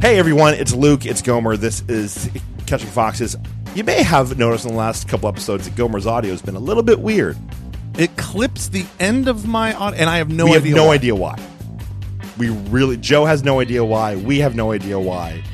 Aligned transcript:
Hey 0.00 0.18
everyone, 0.18 0.54
it's 0.54 0.72
Luke, 0.72 1.04
it's 1.04 1.20
Gomer. 1.20 1.58
This 1.58 1.82
is 1.82 2.30
Catching 2.66 2.88
Foxes. 2.88 3.36
You 3.74 3.84
may 3.84 4.02
have 4.02 4.38
noticed 4.38 4.64
in 4.64 4.70
the 4.70 4.76
last 4.78 5.06
couple 5.06 5.28
episodes 5.28 5.66
that 5.68 5.76
Gomer's 5.76 6.06
audio 6.06 6.30
has 6.30 6.40
been 6.40 6.54
a 6.56 6.60
little 6.60 6.82
bit 6.82 7.00
weird. 7.00 7.36
It 7.98 8.16
clips 8.16 8.68
the 8.68 8.86
end 8.98 9.28
of 9.28 9.46
my 9.46 9.74
audio, 9.74 10.00
and 10.00 10.08
I 10.08 10.16
have 10.16 10.30
no 10.30 10.46
we 10.46 10.52
idea. 10.56 10.70
have 10.70 10.76
no 10.76 10.86
why. 10.86 10.94
idea 10.94 11.14
why. 11.14 11.38
We 12.38 12.48
really, 12.48 12.96
Joe 12.96 13.26
has 13.26 13.44
no 13.44 13.60
idea 13.60 13.84
why. 13.84 14.16
We 14.16 14.38
have 14.38 14.54
no 14.54 14.72
idea 14.72 14.98
why. 14.98 15.44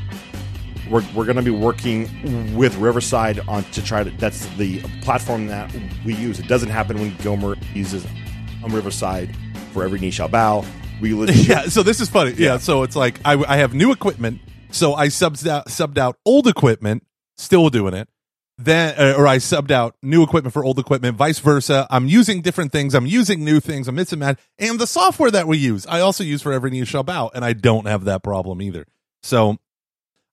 We're, 0.88 1.04
we're 1.12 1.24
going 1.24 1.38
to 1.38 1.42
be 1.42 1.50
working 1.50 2.54
with 2.54 2.76
Riverside 2.76 3.40
on 3.48 3.64
to 3.64 3.82
try 3.82 4.04
to. 4.04 4.10
That's 4.12 4.46
the 4.54 4.80
platform 5.02 5.48
that 5.48 5.74
we 6.04 6.14
use. 6.14 6.38
It 6.38 6.46
doesn't 6.46 6.70
happen 6.70 7.00
when 7.00 7.16
Gomer 7.16 7.56
uses 7.74 8.06
on 8.62 8.72
Riverside 8.72 9.36
for 9.72 9.82
every 9.82 9.98
knee 9.98 10.12
shall 10.12 10.28
bow. 10.28 10.64
We 11.00 11.14
legit, 11.14 11.48
Yeah, 11.48 11.62
so 11.68 11.82
this 11.82 12.00
is 12.00 12.08
funny. 12.08 12.32
Yeah, 12.32 12.58
so 12.58 12.82
it's 12.82 12.96
like 12.96 13.20
I, 13.24 13.34
I 13.34 13.56
have 13.58 13.74
new 13.74 13.92
equipment, 13.92 14.40
so 14.70 14.94
I 14.94 15.08
subbed 15.08 15.46
out, 15.46 15.66
subbed 15.66 15.98
out 15.98 16.18
old 16.24 16.46
equipment, 16.46 17.06
still 17.36 17.68
doing 17.70 17.94
it. 17.94 18.08
Then, 18.58 18.94
uh, 18.98 19.14
or 19.18 19.26
I 19.26 19.36
subbed 19.36 19.70
out 19.70 19.96
new 20.02 20.22
equipment 20.22 20.54
for 20.54 20.64
old 20.64 20.78
equipment, 20.78 21.18
vice 21.18 21.40
versa. 21.40 21.86
I'm 21.90 22.08
using 22.08 22.40
different 22.40 22.72
things. 22.72 22.94
I'm 22.94 23.04
using 23.04 23.44
new 23.44 23.60
things. 23.60 23.86
I'm 23.86 23.96
mixing 23.96 24.20
that, 24.20 24.38
and 24.58 24.78
the 24.78 24.86
software 24.86 25.30
that 25.30 25.46
we 25.46 25.58
use, 25.58 25.86
I 25.86 26.00
also 26.00 26.24
use 26.24 26.40
for 26.40 26.52
every 26.52 26.70
knee 26.70 26.84
shall 26.86 27.02
bow, 27.02 27.30
and 27.34 27.44
I 27.44 27.52
don't 27.52 27.86
have 27.86 28.04
that 28.04 28.22
problem 28.22 28.62
either. 28.62 28.86
So, 29.22 29.58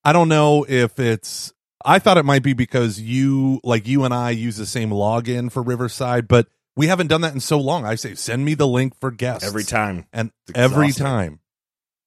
I 0.05 0.13
don't 0.13 0.29
know 0.29 0.65
if 0.67 0.99
it's. 0.99 1.51
I 1.85 1.99
thought 1.99 2.17
it 2.17 2.23
might 2.23 2.43
be 2.43 2.53
because 2.53 2.97
you, 2.97 3.59
like 3.65 3.87
you 3.87 4.05
and 4.05 4.13
I, 4.13 4.29
use 4.29 4.55
the 4.55 4.65
same 4.65 4.89
login 4.89 5.51
for 5.51 5.61
Riverside, 5.61 6.29
but 6.29 6.47
we 6.75 6.87
haven't 6.87 7.07
done 7.07 7.21
that 7.21 7.33
in 7.33 7.39
so 7.39 7.59
long. 7.59 7.85
I 7.85 7.95
say 7.95 8.15
send 8.15 8.43
me 8.45 8.53
the 8.55 8.67
link 8.67 8.93
for 8.99 9.11
guests 9.11 9.47
every 9.47 9.63
time. 9.63 10.05
and 10.13 10.31
every 10.55 10.91
time. 10.91 11.39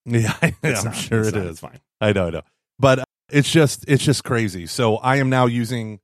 Yeah, 0.09 0.35
It's 0.63 0.81
I'm 0.81 0.85
not- 0.87 0.95
sure 0.95 1.19
it's 1.21 1.29
it 1.31 1.37
is. 1.37 1.43
not, 1.43 1.51
It's 1.51 1.61
fine. 1.61 1.81
I 2.01 2.13
know, 2.13 2.29
I 2.29 2.31
know. 2.31 2.43
But 2.79 3.01
uh, 3.01 3.05
it's 3.29 3.51
just 3.51 3.85
it's 3.89 4.05
just 4.05 4.23
crazy. 4.23 4.67
So 4.69 4.99
I 4.99 5.17
am 5.17 5.29
now 5.31 5.47
using 5.47 5.99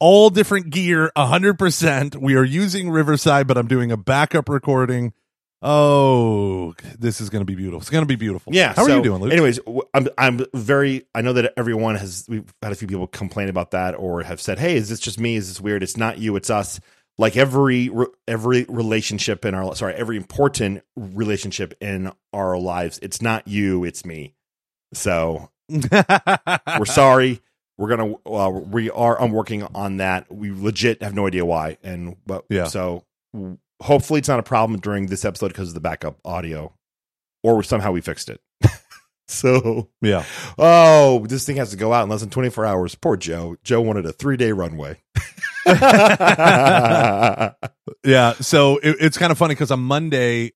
all 0.00 0.30
different 0.30 0.70
gear 0.70 1.12
100%. 1.18 2.16
We 2.16 2.34
are 2.36 2.44
using 2.44 2.88
Riverside, 2.90 3.46
but 3.46 3.58
I'm 3.58 3.66
doing 3.68 3.92
a 3.92 3.96
backup 3.98 4.48
recording. 4.48 5.12
Oh, 5.60 6.74
this 6.98 7.20
is 7.20 7.30
going 7.30 7.40
to 7.42 7.44
be 7.46 7.54
beautiful. 7.54 7.80
It's 7.80 7.90
going 7.90 8.02
to 8.02 8.06
be 8.08 8.16
beautiful. 8.16 8.52
Yeah. 8.54 8.72
How 8.74 8.84
so 8.86 8.92
are 8.92 8.96
you 8.96 9.02
doing, 9.02 9.20
Luke? 9.22 9.32
Anyways, 9.32 9.60
I'm 9.94 10.08
I'm 10.18 10.44
very. 10.54 11.06
I 11.14 11.20
know 11.20 11.32
that 11.34 11.52
everyone 11.56 11.94
has. 11.96 12.24
We've 12.28 12.52
had 12.62 12.72
a 12.72 12.74
few 12.74 12.88
people 12.88 13.06
complain 13.06 13.48
about 13.48 13.70
that 13.72 13.94
or 13.94 14.22
have 14.22 14.40
said, 14.40 14.58
"Hey, 14.58 14.76
is 14.76 14.88
this 14.88 14.98
just 14.98 15.20
me? 15.20 15.36
Is 15.36 15.48
this 15.48 15.60
weird? 15.60 15.82
It's 15.82 15.96
not 15.96 16.18
you. 16.18 16.36
It's 16.36 16.50
us." 16.50 16.80
Like 17.18 17.36
every 17.36 17.90
every 18.26 18.64
relationship 18.68 19.44
in 19.44 19.54
our 19.54 19.74
sorry, 19.76 19.94
every 19.94 20.16
important 20.16 20.82
relationship 20.96 21.74
in 21.80 22.10
our 22.32 22.58
lives, 22.58 22.98
it's 23.02 23.20
not 23.20 23.46
you, 23.46 23.84
it's 23.84 24.04
me. 24.04 24.34
So 24.94 25.50
we're 25.68 26.84
sorry. 26.84 27.40
We're 27.78 27.96
gonna. 27.96 28.14
Uh, 28.26 28.50
we 28.50 28.90
are. 28.90 29.20
I'm 29.20 29.32
working 29.32 29.62
on 29.62 29.96
that. 29.98 30.32
We 30.32 30.52
legit 30.52 31.02
have 31.02 31.14
no 31.14 31.26
idea 31.26 31.44
why, 31.44 31.78
and 31.82 32.16
but 32.26 32.44
Yeah. 32.48 32.64
So 32.64 33.04
hopefully, 33.80 34.18
it's 34.18 34.28
not 34.28 34.38
a 34.38 34.44
problem 34.44 34.80
during 34.80 35.06
this 35.06 35.24
episode 35.24 35.48
because 35.48 35.68
of 35.68 35.74
the 35.74 35.80
backup 35.80 36.18
audio, 36.24 36.72
or 37.42 37.62
somehow 37.62 37.92
we 37.92 38.00
fixed 38.00 38.28
it. 38.28 38.40
so 39.38 39.88
yeah. 40.00 40.24
oh, 40.58 41.26
this 41.26 41.44
thing 41.46 41.56
has 41.56 41.70
to 41.70 41.76
go 41.76 41.92
out 41.92 42.04
in 42.04 42.08
less 42.10 42.20
than 42.20 42.30
24 42.30 42.64
hours. 42.66 42.94
Poor 42.94 43.16
Joe. 43.16 43.56
Joe 43.64 43.80
wanted 43.80 44.06
a 44.06 44.12
three 44.12 44.36
day 44.36 44.52
runway. 44.52 44.98
Yeah. 48.04 48.32
So 48.34 48.78
it, 48.78 48.96
it's 49.00 49.16
kind 49.18 49.30
of 49.32 49.38
funny 49.38 49.54
because 49.54 49.70
on 49.70 49.80
Monday, 49.80 50.52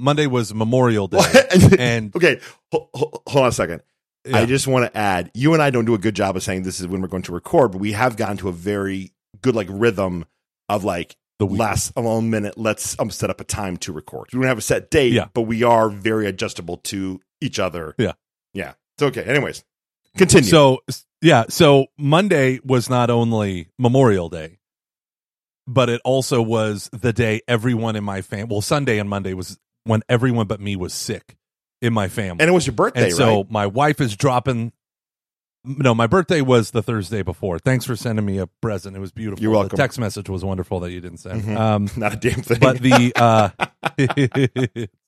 Monday 0.00 0.26
was 0.26 0.52
Memorial 0.54 1.06
Day. 1.08 1.20
And 1.78 2.14
okay, 2.16 2.40
ho- 2.72 2.88
ho- 2.94 3.22
hold 3.26 3.42
on 3.44 3.48
a 3.48 3.52
second. 3.52 3.82
I 4.32 4.44
just 4.46 4.66
want 4.66 4.84
to 4.92 4.98
add, 4.98 5.30
you 5.32 5.54
and 5.54 5.62
I 5.62 5.70
don't 5.70 5.84
do 5.86 5.94
a 5.94 5.98
good 5.98 6.14
job 6.14 6.36
of 6.36 6.42
saying 6.42 6.62
this 6.64 6.80
is 6.80 6.86
when 6.86 7.00
we're 7.00 7.08
going 7.08 7.22
to 7.22 7.32
record, 7.32 7.72
but 7.72 7.78
we 7.78 7.92
have 7.92 8.16
gotten 8.16 8.36
to 8.38 8.48
a 8.48 8.52
very 8.52 9.12
good 9.40 9.54
like 9.54 9.68
rhythm 9.70 10.24
of 10.68 10.84
like 10.84 11.16
The 11.38 11.46
week. 11.46 11.58
last 11.60 11.92
a 11.96 12.00
little 12.00 12.20
minute. 12.20 12.58
Let's 12.58 12.98
um, 12.98 13.10
set 13.10 13.30
up 13.30 13.40
a 13.40 13.44
time 13.44 13.76
to 13.78 13.92
record. 13.92 14.28
We 14.32 14.40
don't 14.40 14.48
have 14.48 14.58
a 14.58 14.62
set 14.62 14.90
date, 14.90 15.12
Yeah. 15.12 15.28
but 15.32 15.42
we 15.42 15.62
are 15.62 15.88
very 15.88 16.26
adjustable 16.26 16.78
to 16.78 17.20
each 17.40 17.58
other. 17.58 17.94
Yeah. 17.98 18.12
yeah. 18.54 18.72
It's 18.96 19.02
okay. 19.02 19.22
Anyways, 19.24 19.64
continue. 20.16 20.48
So 20.48 20.80
yeah, 21.22 21.44
so 21.48 21.86
Monday 21.96 22.60
was 22.64 22.88
not 22.90 23.10
only 23.10 23.68
Memorial 23.78 24.28
Day, 24.28 24.58
but 25.66 25.88
it 25.88 26.00
also 26.04 26.40
was 26.42 26.88
the 26.92 27.12
day 27.12 27.40
everyone 27.46 27.94
in 27.96 28.04
my 28.04 28.22
family. 28.22 28.46
Well, 28.50 28.60
Sunday 28.62 28.98
and 28.98 29.08
Monday 29.08 29.34
was 29.34 29.58
when 29.84 30.02
everyone 30.08 30.46
but 30.46 30.60
me 30.60 30.76
was 30.76 30.92
sick 30.94 31.36
in 31.80 31.92
my 31.92 32.08
family, 32.08 32.40
and 32.42 32.48
it 32.50 32.52
was 32.52 32.66
your 32.66 32.74
birthday, 32.74 33.04
And 33.04 33.12
so 33.14 33.36
right? 33.38 33.50
my 33.50 33.66
wife 33.66 34.00
is 34.00 34.16
dropping. 34.16 34.72
No, 35.64 35.94
my 35.94 36.06
birthday 36.06 36.40
was 36.40 36.70
the 36.70 36.82
Thursday 36.82 37.22
before. 37.22 37.58
Thanks 37.58 37.84
for 37.84 37.94
sending 37.96 38.24
me 38.24 38.38
a 38.38 38.46
present. 38.46 38.96
It 38.96 39.00
was 39.00 39.12
beautiful. 39.12 39.42
You're 39.42 39.52
welcome. 39.52 39.70
The 39.70 39.76
text 39.76 39.98
message 39.98 40.28
was 40.28 40.44
wonderful 40.44 40.80
that 40.80 40.90
you 40.92 41.00
didn't 41.00 41.18
send. 41.18 41.42
Mhm. 41.42 41.56
Um, 41.58 41.88
Not 41.96 42.14
a 42.14 42.16
damn 42.16 42.42
thing. 42.42 42.58
but 42.60 42.78
the 42.78 43.12
uh, 43.16 43.50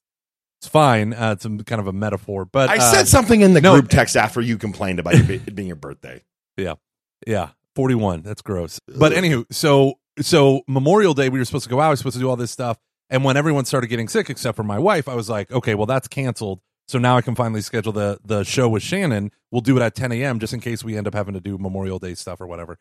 it's 0.60 0.68
fine. 0.68 1.14
Uh, 1.14 1.32
it's 1.32 1.46
a, 1.46 1.48
kind 1.64 1.80
of 1.80 1.86
a 1.86 1.92
metaphor. 1.92 2.44
But 2.44 2.68
I 2.68 2.76
uh, 2.76 2.92
said 2.92 3.08
something 3.08 3.40
in 3.40 3.54
the 3.54 3.62
no, 3.62 3.72
group 3.72 3.88
text 3.88 4.14
after 4.14 4.42
you 4.42 4.58
complained 4.58 4.98
about 4.98 5.16
your, 5.16 5.30
it 5.30 5.54
being 5.54 5.68
your 5.68 5.76
birthday. 5.76 6.22
Yeah, 6.58 6.74
yeah, 7.26 7.50
forty 7.74 7.94
one. 7.94 8.20
That's 8.20 8.42
gross. 8.42 8.78
But 8.86 9.12
anywho, 9.12 9.46
so 9.50 9.94
so 10.20 10.60
Memorial 10.68 11.14
Day, 11.14 11.30
we 11.30 11.38
were 11.38 11.46
supposed 11.46 11.64
to 11.64 11.70
go 11.70 11.80
out. 11.80 11.88
We 11.88 11.92
were 11.92 11.96
supposed 11.96 12.16
to 12.16 12.20
do 12.20 12.28
all 12.28 12.36
this 12.36 12.50
stuff, 12.50 12.76
and 13.08 13.24
when 13.24 13.38
everyone 13.38 13.64
started 13.64 13.86
getting 13.86 14.06
sick, 14.06 14.28
except 14.28 14.54
for 14.54 14.62
my 14.62 14.78
wife, 14.78 15.08
I 15.08 15.14
was 15.14 15.30
like, 15.30 15.50
okay, 15.50 15.74
well 15.74 15.86
that's 15.86 16.08
canceled. 16.08 16.60
So 16.88 16.98
now 16.98 17.16
I 17.16 17.22
can 17.22 17.34
finally 17.34 17.62
schedule 17.62 17.92
the 17.92 18.18
the 18.22 18.44
show 18.44 18.68
with 18.68 18.82
Shannon. 18.82 19.30
We'll 19.50 19.62
do 19.62 19.78
it 19.78 19.82
at 19.82 19.94
ten 19.94 20.12
a.m. 20.12 20.40
just 20.40 20.52
in 20.52 20.60
case 20.60 20.84
we 20.84 20.94
end 20.94 21.08
up 21.08 21.14
having 21.14 21.32
to 21.32 21.40
do 21.40 21.56
Memorial 21.56 21.98
Day 21.98 22.14
stuff 22.14 22.38
or 22.38 22.46
whatever. 22.46 22.78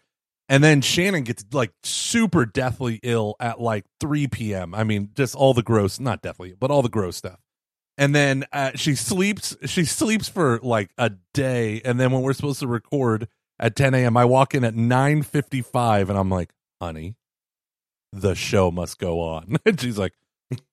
And 0.50 0.64
then 0.64 0.82
Shannon 0.82 1.24
gets 1.24 1.46
like 1.54 1.72
super 1.84 2.46
deathly 2.46 3.00
ill 3.04 3.36
at 3.40 3.62
like 3.62 3.86
3 4.00 4.28
p.m. 4.30 4.74
I 4.74 4.84
mean, 4.84 5.12
just 5.14 5.36
all 5.36 5.54
the 5.54 5.62
gross, 5.62 6.00
not 6.00 6.24
deathly, 6.24 6.56
but 6.60 6.72
all 6.72 6.82
the 6.82 6.90
gross 6.90 7.16
stuff. 7.16 7.40
And 8.00 8.16
then 8.16 8.46
uh, 8.54 8.72
she 8.76 8.96
sleeps. 8.96 9.58
She 9.66 9.84
sleeps 9.84 10.30
for 10.30 10.60
like 10.64 10.90
a 10.98 11.12
day. 11.34 11.82
And 11.84 12.00
then 12.00 12.12
when 12.12 12.22
we're 12.22 12.32
supposed 12.32 12.62
to 12.62 12.68
record 12.68 13.28
at 13.60 13.76
10 13.76 13.94
a.m., 13.94 14.16
I 14.16 14.24
walk 14.24 14.56
in 14.56 14.64
at 14.64 14.74
9:55, 14.74 16.10
and 16.10 16.18
I'm 16.18 16.30
like, 16.30 16.52
"Honey, 16.82 17.16
the 18.14 18.36
show 18.36 18.72
must 18.72 19.00
go 19.00 19.20
on." 19.20 19.58
And 19.66 19.80
she's 19.82 20.00
like, 20.00 20.14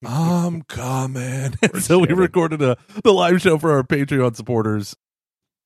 "I'm 0.05 0.63
coming." 0.63 1.55
So 1.81 1.99
we 1.99 2.15
recorded 2.15 2.63
a 2.63 2.77
the 3.03 3.13
live 3.13 3.43
show 3.43 3.59
for 3.59 3.73
our 3.73 3.83
Patreon 3.83 4.37
supporters 4.37 4.95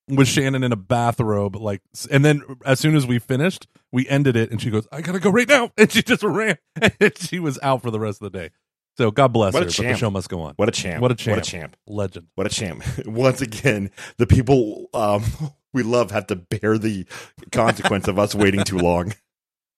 with 0.07 0.27
Shannon 0.27 0.63
in 0.63 0.71
a 0.71 0.75
bathrobe, 0.75 1.55
like, 1.55 1.81
and 2.09 2.25
then 2.25 2.41
as 2.65 2.79
soon 2.79 2.95
as 2.95 3.05
we 3.05 3.19
finished, 3.19 3.67
we 3.91 4.07
ended 4.09 4.35
it, 4.35 4.49
and 4.49 4.59
she 4.59 4.71
goes, 4.71 4.87
"I 4.91 5.01
gotta 5.01 5.19
go 5.19 5.29
right 5.29 5.47
now," 5.47 5.71
and 5.77 5.91
she 5.91 6.01
just 6.01 6.23
ran, 6.23 6.57
and 6.99 7.15
she 7.17 7.39
was 7.39 7.59
out 7.61 7.83
for 7.83 7.91
the 7.91 7.99
rest 7.99 8.19
of 8.21 8.31
the 8.31 8.37
day. 8.39 8.49
So 8.97 9.11
God 9.11 9.29
bless 9.29 9.53
What 9.53 9.63
a 9.63 9.65
her, 9.65 9.71
but 9.71 9.93
the 9.93 9.97
show 9.97 10.09
must 10.09 10.29
go 10.29 10.41
on. 10.41 10.53
What 10.57 10.67
a 10.69 10.71
champ. 10.71 11.01
What 11.01 11.11
a 11.11 11.15
champ. 11.15 11.37
What 11.37 11.47
a 11.47 11.49
champ. 11.49 11.77
Legend. 11.87 12.27
What 12.35 12.47
a 12.47 12.49
champ. 12.49 12.83
Once 13.05 13.41
again, 13.41 13.89
the 14.17 14.27
people 14.27 14.89
um, 14.93 15.23
we 15.73 15.83
love 15.83 16.11
have 16.11 16.27
to 16.27 16.35
bear 16.35 16.77
the 16.77 17.05
consequence 17.51 18.07
of 18.07 18.19
us 18.19 18.35
waiting 18.35 18.63
too 18.63 18.77
long. 18.77 19.13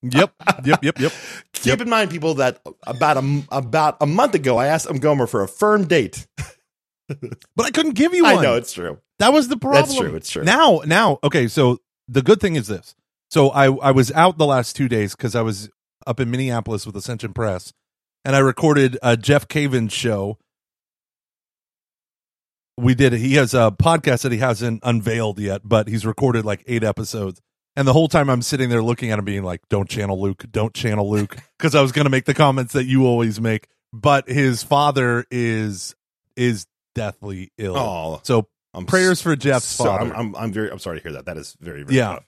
Yep, 0.06 0.34
yep, 0.66 0.84
yep, 0.84 1.00
yep. 1.00 1.14
Keep 1.54 1.80
in 1.80 1.90
mind, 1.90 2.12
people, 2.12 2.34
that 2.34 2.60
about 2.86 3.16
a, 3.16 3.44
about 3.54 3.96
a 4.02 4.06
month 4.06 4.36
ago, 4.36 4.58
I 4.58 4.66
asked 4.68 4.90
Gomer 5.00 5.28
for 5.28 5.44
a 5.44 5.48
firm 5.48 5.88
date. 5.88 6.28
But 7.08 7.66
I 7.66 7.72
couldn't 7.72 7.94
give 7.94 8.14
you 8.14 8.24
one. 8.24 8.40
I 8.40 8.42
know, 8.42 8.56
it's 8.56 8.74
true. 8.74 9.00
That 9.20 9.32
was 9.32 9.48
the 9.48 9.56
problem. 9.56 9.84
That's 9.84 9.98
true. 9.98 10.16
It's 10.16 10.30
true. 10.30 10.44
Now, 10.44 10.82
now, 10.86 11.20
okay. 11.24 11.48
So 11.48 11.80
the 12.10 12.22
good 12.22 12.42
thing 12.42 12.58
is 12.58 12.68
this. 12.68 12.96
So 13.32 13.50
I 13.52 13.74
I 13.74 13.92
was 13.92 14.12
out 14.12 14.38
the 14.38 14.46
last 14.46 14.76
two 14.76 14.90
days 14.90 15.16
because 15.16 15.36
I 15.36 15.42
was 15.42 15.70
up 16.06 16.20
in 16.20 16.30
Minneapolis 16.30 16.86
with 16.86 16.98
Ascension 16.98 17.34
Press, 17.34 17.72
and 18.26 18.36
I 18.36 18.40
recorded 18.40 18.98
a 19.04 19.18
Jeff 19.18 19.48
Cavins 19.48 19.92
show. 19.92 20.38
We 22.78 22.96
did. 22.96 23.14
He 23.14 23.36
has 23.36 23.54
a 23.54 23.72
podcast 23.78 24.24
that 24.24 24.32
he 24.32 24.40
hasn't 24.40 24.80
unveiled 24.84 25.40
yet, 25.40 25.62
but 25.64 25.88
he's 25.88 26.06
recorded 26.06 26.44
like 26.44 26.64
eight 26.68 26.84
episodes. 26.84 27.40
And 27.76 27.88
the 27.88 27.94
whole 27.94 28.08
time 28.08 28.30
I'm 28.30 28.42
sitting 28.42 28.70
there 28.70 28.82
looking 28.84 29.12
at 29.12 29.20
him, 29.20 29.26
being 29.26 29.44
like, 29.44 29.62
"Don't 29.70 29.90
channel 29.90 30.20
Luke, 30.22 30.46
don't 30.52 30.74
channel 30.74 31.10
Luke," 31.10 31.38
because 31.58 31.76
I 31.76 31.82
was 31.82 31.92
going 31.92 32.06
to 32.06 32.10
make 32.10 32.26
the 32.26 32.34
comments 32.34 32.74
that 32.74 32.86
you 32.86 33.06
always 33.06 33.40
make. 33.40 33.68
But 33.92 34.28
his 34.28 34.64
father 34.64 35.26
is 35.30 35.96
is 36.36 36.66
deathly 36.96 37.52
ill. 37.60 37.78
Oh, 37.78 38.20
So 38.24 38.48
I'm 38.74 38.86
prayers 38.88 39.22
for 39.22 39.36
Jeff's 39.36 39.66
so, 39.66 39.86
father. 39.86 40.06
I'm, 40.06 40.12
I'm 40.12 40.36
I'm 40.36 40.52
very 40.54 40.72
I'm 40.72 40.80
sorry 40.80 40.98
to 40.98 41.04
hear 41.04 41.14
that. 41.14 41.26
That 41.26 41.38
is 41.38 41.56
very 41.60 41.84
very 41.84 41.98
Yeah. 41.98 42.14
tough. 42.14 42.24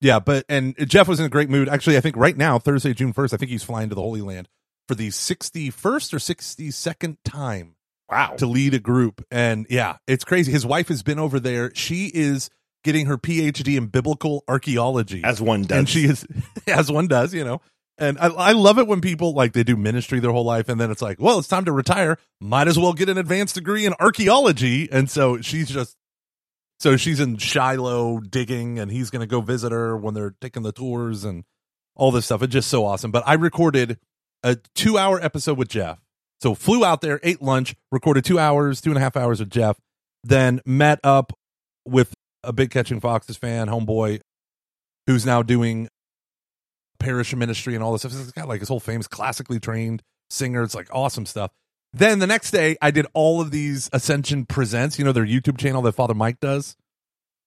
Yeah, 0.00 0.18
but 0.20 0.44
and 0.48 0.74
Jeff 0.88 1.08
was 1.08 1.18
in 1.20 1.26
a 1.26 1.30
great 1.30 1.50
mood. 1.50 1.68
Actually, 1.68 1.96
I 1.96 2.00
think 2.00 2.16
right 2.16 2.36
now, 2.36 2.58
Thursday, 2.58 2.94
June 2.94 3.12
first, 3.12 3.34
I 3.34 3.36
think 3.36 3.50
he's 3.50 3.62
flying 3.64 3.88
to 3.90 3.94
the 3.94 4.02
Holy 4.02 4.20
Land 4.22 4.48
for 4.88 4.94
the 4.94 5.10
sixty 5.10 5.70
first 5.70 6.12
or 6.14 6.18
sixty 6.18 6.70
second 6.70 7.18
time 7.24 7.76
Wow. 8.10 8.34
to 8.36 8.46
lead 8.46 8.74
a 8.74 8.78
group. 8.78 9.24
And 9.30 9.66
yeah, 9.70 9.96
it's 10.06 10.24
crazy. 10.24 10.52
His 10.52 10.66
wife 10.66 10.88
has 10.88 11.02
been 11.02 11.18
over 11.18 11.40
there. 11.40 11.72
She 11.74 12.10
is 12.12 12.50
getting 12.84 13.06
her 13.06 13.16
PhD 13.16 13.76
in 13.78 13.86
biblical 13.86 14.44
archaeology. 14.46 15.22
As 15.24 15.40
one 15.40 15.62
does. 15.62 15.78
and 15.78 15.88
she 15.88 16.04
is 16.04 16.26
as 16.66 16.92
one 16.92 17.06
does, 17.08 17.32
you 17.32 17.44
know. 17.44 17.60
And 17.96 18.18
I, 18.18 18.26
I 18.26 18.52
love 18.52 18.78
it 18.78 18.86
when 18.88 19.00
people 19.00 19.32
like 19.34 19.52
they 19.52 19.62
do 19.62 19.76
ministry 19.76 20.18
their 20.20 20.32
whole 20.32 20.44
life 20.44 20.68
and 20.68 20.80
then 20.80 20.90
it's 20.90 21.00
like, 21.00 21.18
well, 21.20 21.38
it's 21.38 21.48
time 21.48 21.64
to 21.66 21.72
retire. 21.72 22.18
Might 22.40 22.66
as 22.68 22.78
well 22.78 22.92
get 22.92 23.08
an 23.08 23.16
advanced 23.18 23.54
degree 23.54 23.86
in 23.86 23.94
archaeology. 24.00 24.88
And 24.90 25.08
so 25.08 25.40
she's 25.40 25.68
just 25.70 25.96
So 26.80 26.96
she's 26.96 27.20
in 27.20 27.36
Shiloh 27.38 28.18
digging, 28.20 28.78
and 28.80 28.90
he's 28.90 29.10
going 29.10 29.20
to 29.20 29.26
go 29.26 29.40
visit 29.40 29.70
her 29.72 29.96
when 29.96 30.12
they're 30.12 30.34
taking 30.40 30.62
the 30.64 30.72
tours 30.72 31.24
and 31.24 31.44
all 31.94 32.10
this 32.10 32.26
stuff. 32.26 32.42
It's 32.42 32.52
just 32.52 32.68
so 32.68 32.84
awesome. 32.84 33.10
But 33.12 33.22
I 33.26 33.34
recorded 33.34 33.98
a 34.44 34.56
two 34.76 34.96
hour 34.96 35.20
episode 35.20 35.58
with 35.58 35.68
Jeff. 35.68 35.98
So 36.40 36.54
flew 36.54 36.84
out 36.84 37.00
there, 37.00 37.18
ate 37.22 37.42
lunch, 37.42 37.74
recorded 37.90 38.24
two 38.24 38.38
hours, 38.38 38.80
two 38.80 38.90
and 38.90 38.98
a 38.98 39.00
half 39.00 39.16
hours 39.16 39.40
with 39.40 39.50
Jeff, 39.50 39.78
then 40.22 40.60
met 40.66 41.00
up 41.02 41.32
with 41.86 42.14
a 42.44 42.52
big 42.52 42.70
Catching 42.70 43.00
Foxes 43.00 43.36
fan, 43.36 43.68
homeboy, 43.68 44.20
who's 45.06 45.24
now 45.24 45.42
doing 45.42 45.88
parish 46.98 47.34
ministry 47.34 47.74
and 47.74 47.82
all 47.82 47.92
this 47.92 48.02
stuff. 48.02 48.12
He's 48.12 48.30
got 48.32 48.46
like 48.46 48.60
his 48.60 48.68
whole 48.68 48.80
famous 48.80 49.06
classically 49.06 49.58
trained 49.58 50.02
singer. 50.30 50.62
It's 50.62 50.74
like 50.74 50.88
awesome 50.92 51.26
stuff. 51.26 51.50
Then 51.94 52.18
the 52.18 52.26
next 52.26 52.50
day, 52.50 52.76
I 52.82 52.90
did 52.90 53.06
all 53.14 53.40
of 53.40 53.50
these 53.50 53.88
Ascension 53.92 54.46
Presents, 54.46 54.98
you 54.98 55.04
know, 55.04 55.12
their 55.12 55.26
YouTube 55.26 55.58
channel 55.58 55.80
that 55.82 55.92
Father 55.92 56.14
Mike 56.14 56.40
does. 56.40 56.76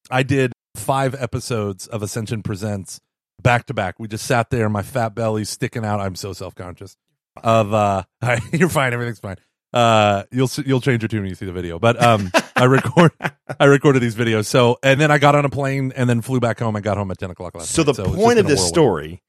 I 0.09 0.23
did 0.23 0.53
five 0.75 1.13
episodes 1.15 1.85
of 1.85 2.01
Ascension 2.01 2.41
Presents 2.41 2.99
back 3.41 3.65
to 3.67 3.73
back. 3.73 3.99
We 3.99 4.07
just 4.07 4.25
sat 4.25 4.49
there, 4.49 4.69
my 4.69 4.81
fat 4.81 5.15
belly 5.15 5.45
sticking 5.45 5.85
out. 5.85 5.99
I'm 5.99 6.15
so 6.15 6.33
self 6.33 6.55
conscious 6.55 6.97
of, 7.43 7.73
uh, 7.73 8.03
you're 8.51 8.69
fine. 8.69 8.93
Everything's 8.93 9.19
fine. 9.19 9.37
Uh, 9.73 10.23
you'll, 10.31 10.49
you'll 10.65 10.81
change 10.81 11.03
your 11.03 11.09
tune 11.09 11.21
when 11.21 11.29
you 11.29 11.35
see 11.35 11.45
the 11.45 11.51
video, 11.51 11.77
but, 11.77 12.01
um, 12.01 12.31
I 12.55 12.63
record, 12.65 13.11
I 13.59 13.65
recorded 13.65 14.01
these 14.01 14.15
videos. 14.15 14.45
So, 14.45 14.79
and 14.81 14.99
then 14.99 15.11
I 15.11 15.17
got 15.17 15.35
on 15.35 15.45
a 15.45 15.49
plane 15.49 15.91
and 15.95 16.09
then 16.09 16.21
flew 16.21 16.39
back 16.39 16.59
home 16.59 16.75
and 16.75 16.83
got 16.83 16.97
home 16.97 17.11
at 17.11 17.17
10 17.17 17.31
o'clock 17.31 17.53
last 17.55 17.69
so 17.69 17.83
night. 17.83 17.95
So 17.95 18.03
the 18.03 18.15
point 18.15 18.39
of 18.39 18.47
this 18.47 18.65
story 18.65 19.21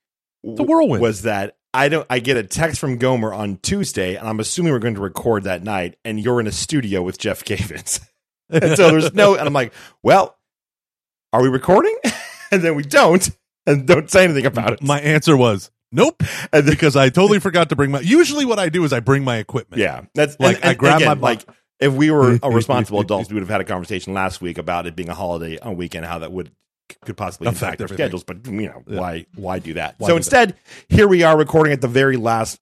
the 0.42 0.62
whirlwind. 0.62 1.02
was 1.02 1.22
that 1.22 1.56
I 1.74 1.88
don't 1.88 2.06
I 2.08 2.20
get 2.20 2.36
a 2.36 2.42
text 2.42 2.80
from 2.80 2.98
Gomer 2.98 3.32
on 3.32 3.58
Tuesday 3.58 4.16
and 4.16 4.28
I'm 4.28 4.40
assuming 4.40 4.72
we're 4.72 4.78
going 4.78 4.94
to 4.94 5.00
record 5.00 5.44
that 5.44 5.62
night 5.62 5.96
and 6.04 6.18
you're 6.20 6.40
in 6.40 6.46
a 6.46 6.52
studio 6.52 7.02
with 7.02 7.18
Jeff 7.18 7.44
Cavins. 7.44 8.00
and 8.50 8.76
so 8.76 8.90
there's 8.90 9.12
no 9.14 9.34
and 9.34 9.46
I'm 9.46 9.52
like, 9.52 9.72
well, 10.02 10.36
are 11.32 11.42
we 11.42 11.48
recording? 11.48 11.96
and 12.50 12.62
then 12.62 12.74
we 12.74 12.82
don't 12.82 13.28
and 13.68 13.86
don't 13.86 14.10
say 14.10 14.24
anything 14.24 14.46
about 14.46 14.72
it. 14.72 14.82
My 14.82 15.00
answer 15.00 15.36
was 15.36 15.70
nope, 15.92 16.22
and 16.52 16.66
because 16.66 16.96
I 16.96 17.08
totally 17.10 17.38
forgot 17.38 17.68
to 17.68 17.76
bring 17.76 17.90
my. 17.90 18.00
Usually, 18.00 18.44
what 18.44 18.58
I 18.58 18.68
do 18.68 18.84
is 18.84 18.92
I 18.92 19.00
bring 19.00 19.22
my 19.24 19.36
equipment. 19.36 19.80
yeah, 19.80 20.02
that's 20.14 20.38
Like, 20.40 20.56
and- 20.56 20.64
I 20.66 20.74
grab 20.74 20.96
again, 21.00 21.20
my- 21.20 21.28
like 21.30 21.44
if 21.80 21.92
we 21.92 22.10
were 22.10 22.38
a 22.42 22.50
responsible 22.50 23.00
adults, 23.00 23.28
we 23.30 23.34
would 23.34 23.42
have 23.42 23.48
had 23.50 23.60
a 23.60 23.64
conversation 23.64 24.12
last 24.14 24.40
week 24.40 24.58
about 24.58 24.86
it 24.86 24.96
being 24.96 25.08
a 25.08 25.14
holiday 25.14 25.58
on 25.58 25.76
weekend, 25.76 26.06
how 26.06 26.18
that 26.18 26.32
would 26.32 26.50
could 27.04 27.16
possibly 27.18 27.46
Affect 27.48 27.74
impact 27.74 27.80
our 27.82 27.88
schedules. 27.96 28.24
But 28.24 28.46
you 28.46 28.52
know, 28.68 28.82
Yeah. 28.86 28.98
why 29.00 29.26
why 29.36 29.58
do 29.58 29.74
that? 29.74 29.96
Why 29.98 30.06
so 30.08 30.14
do 30.14 30.14
that? 30.14 30.16
instead, 30.16 30.54
here 30.88 31.06
we 31.06 31.22
are 31.22 31.36
recording 31.36 31.72
at 31.74 31.80
the 31.82 31.88
very 31.88 32.16
last 32.16 32.58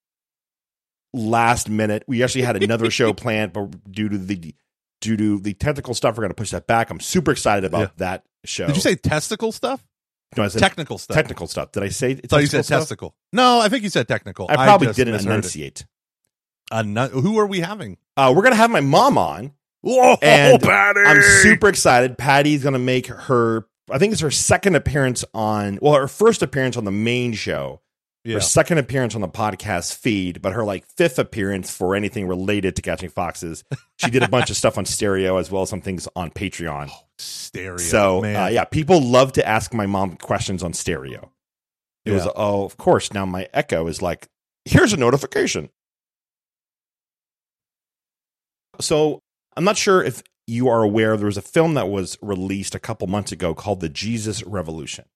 last 1.12 1.68
minute. 1.68 2.04
We 2.06 2.22
actually 2.22 2.42
had 2.42 2.62
another 2.62 2.90
show 2.90 3.12
planned, 3.14 3.52
but 3.52 3.90
due 3.90 4.08
to 4.08 4.18
the 4.18 4.54
due 5.00 5.16
to 5.16 5.38
the 5.38 5.54
technical 5.54 5.94
stuff, 5.94 6.16
we're 6.16 6.22
going 6.22 6.30
to 6.30 6.34
push 6.34 6.50
that 6.50 6.66
back. 6.66 6.90
I'm 6.90 7.00
super 7.00 7.30
excited 7.30 7.64
about 7.64 7.80
Yeah. 7.80 7.88
that 7.98 8.24
show. 8.44 8.66
Did 8.66 8.76
you 8.76 8.82
say 8.82 8.96
testicle 8.96 9.52
stuff? 9.52 9.84
No, 10.36 10.42
I 10.44 10.48
said 10.48 10.60
Technical 10.60 10.98
stuff. 10.98 11.14
technical 11.14 11.46
stuff? 11.46 11.72
Did 11.72 11.82
I 11.82 11.88
say 11.88 12.10
I 12.12 12.14
thought 12.26 12.40
you 12.40 12.46
said 12.46 12.64
stuff? 12.64 12.80
testicle. 12.80 13.14
No, 13.32 13.60
I 13.60 13.68
think 13.68 13.84
you 13.84 13.88
said 13.90 14.08
technical. 14.08 14.46
I 14.48 14.56
probably 14.56 14.88
just 14.88 14.96
didn't 14.98 15.14
it. 15.14 15.22
enunciate. 15.24 15.86
Enu- 16.72 17.08
who 17.08 17.38
are 17.38 17.46
we 17.46 17.60
having? 17.60 17.96
Uh, 18.16 18.32
we're 18.34 18.42
going 18.42 18.52
to 18.52 18.56
have 18.58 18.70
my 18.70 18.80
mom 18.80 19.18
on. 19.18 19.52
Whoa, 19.82 20.16
And 20.20 20.60
Patty! 20.60 21.00
I'm 21.00 21.22
super 21.42 21.68
excited. 21.68 22.18
Patty's 22.18 22.62
going 22.64 22.72
to 22.72 22.78
make 22.78 23.06
her, 23.06 23.66
I 23.90 23.98
think 23.98 24.12
it's 24.12 24.20
her 24.22 24.32
second 24.32 24.74
appearance 24.74 25.24
on, 25.32 25.78
well, 25.80 25.94
her 25.94 26.08
first 26.08 26.42
appearance 26.42 26.76
on 26.76 26.84
the 26.84 26.90
main 26.90 27.34
show, 27.34 27.80
Yeah. 28.24 28.34
her 28.34 28.40
second 28.40 28.78
appearance 28.78 29.14
on 29.14 29.20
the 29.20 29.28
podcast 29.28 29.94
feed, 29.94 30.42
but 30.42 30.54
her 30.54 30.64
like 30.64 30.84
fifth 30.96 31.20
appearance 31.20 31.70
for 31.74 31.94
anything 31.94 32.26
related 32.26 32.74
to 32.76 32.82
catching 32.82 33.10
foxes. 33.10 33.62
She 33.98 34.10
did 34.10 34.24
a 34.24 34.28
bunch 34.28 34.50
of 34.50 34.56
stuff 34.56 34.76
on 34.76 34.86
stereo 34.86 35.36
as 35.36 35.52
well 35.52 35.62
as 35.62 35.70
some 35.70 35.80
things 35.82 36.08
on 36.16 36.30
Patreon. 36.32 36.90
Stereo. 37.18 37.78
so, 37.78 38.24
uh, 38.24 38.48
yeah, 38.48 38.64
people 38.64 39.00
love 39.00 39.32
to 39.32 39.46
ask 39.46 39.72
my 39.72 39.86
mom 39.86 40.16
questions 40.16 40.62
on 40.62 40.72
stereo. 40.72 41.32
It 42.04 42.12
was, 42.12 42.28
oh, 42.36 42.64
of 42.64 42.76
course. 42.76 43.12
Now 43.12 43.26
my 43.26 43.48
Echo 43.52 43.88
is 43.88 44.00
like, 44.00 44.28
here's 44.64 44.92
a 44.92 44.96
notification. 44.96 45.70
So 48.80 49.22
I'm 49.56 49.64
not 49.64 49.76
sure 49.76 50.02
if 50.02 50.22
you 50.46 50.68
are 50.68 50.82
aware, 50.82 51.16
there 51.16 51.26
was 51.26 51.36
a 51.36 51.42
film 51.42 51.74
that 51.74 51.88
was 51.88 52.16
released 52.22 52.74
a 52.74 52.78
couple 52.78 53.08
months 53.08 53.32
ago 53.32 53.54
called 53.54 53.80
The 53.80 53.88
Jesus 53.88 54.44
Revolution. 54.44 55.06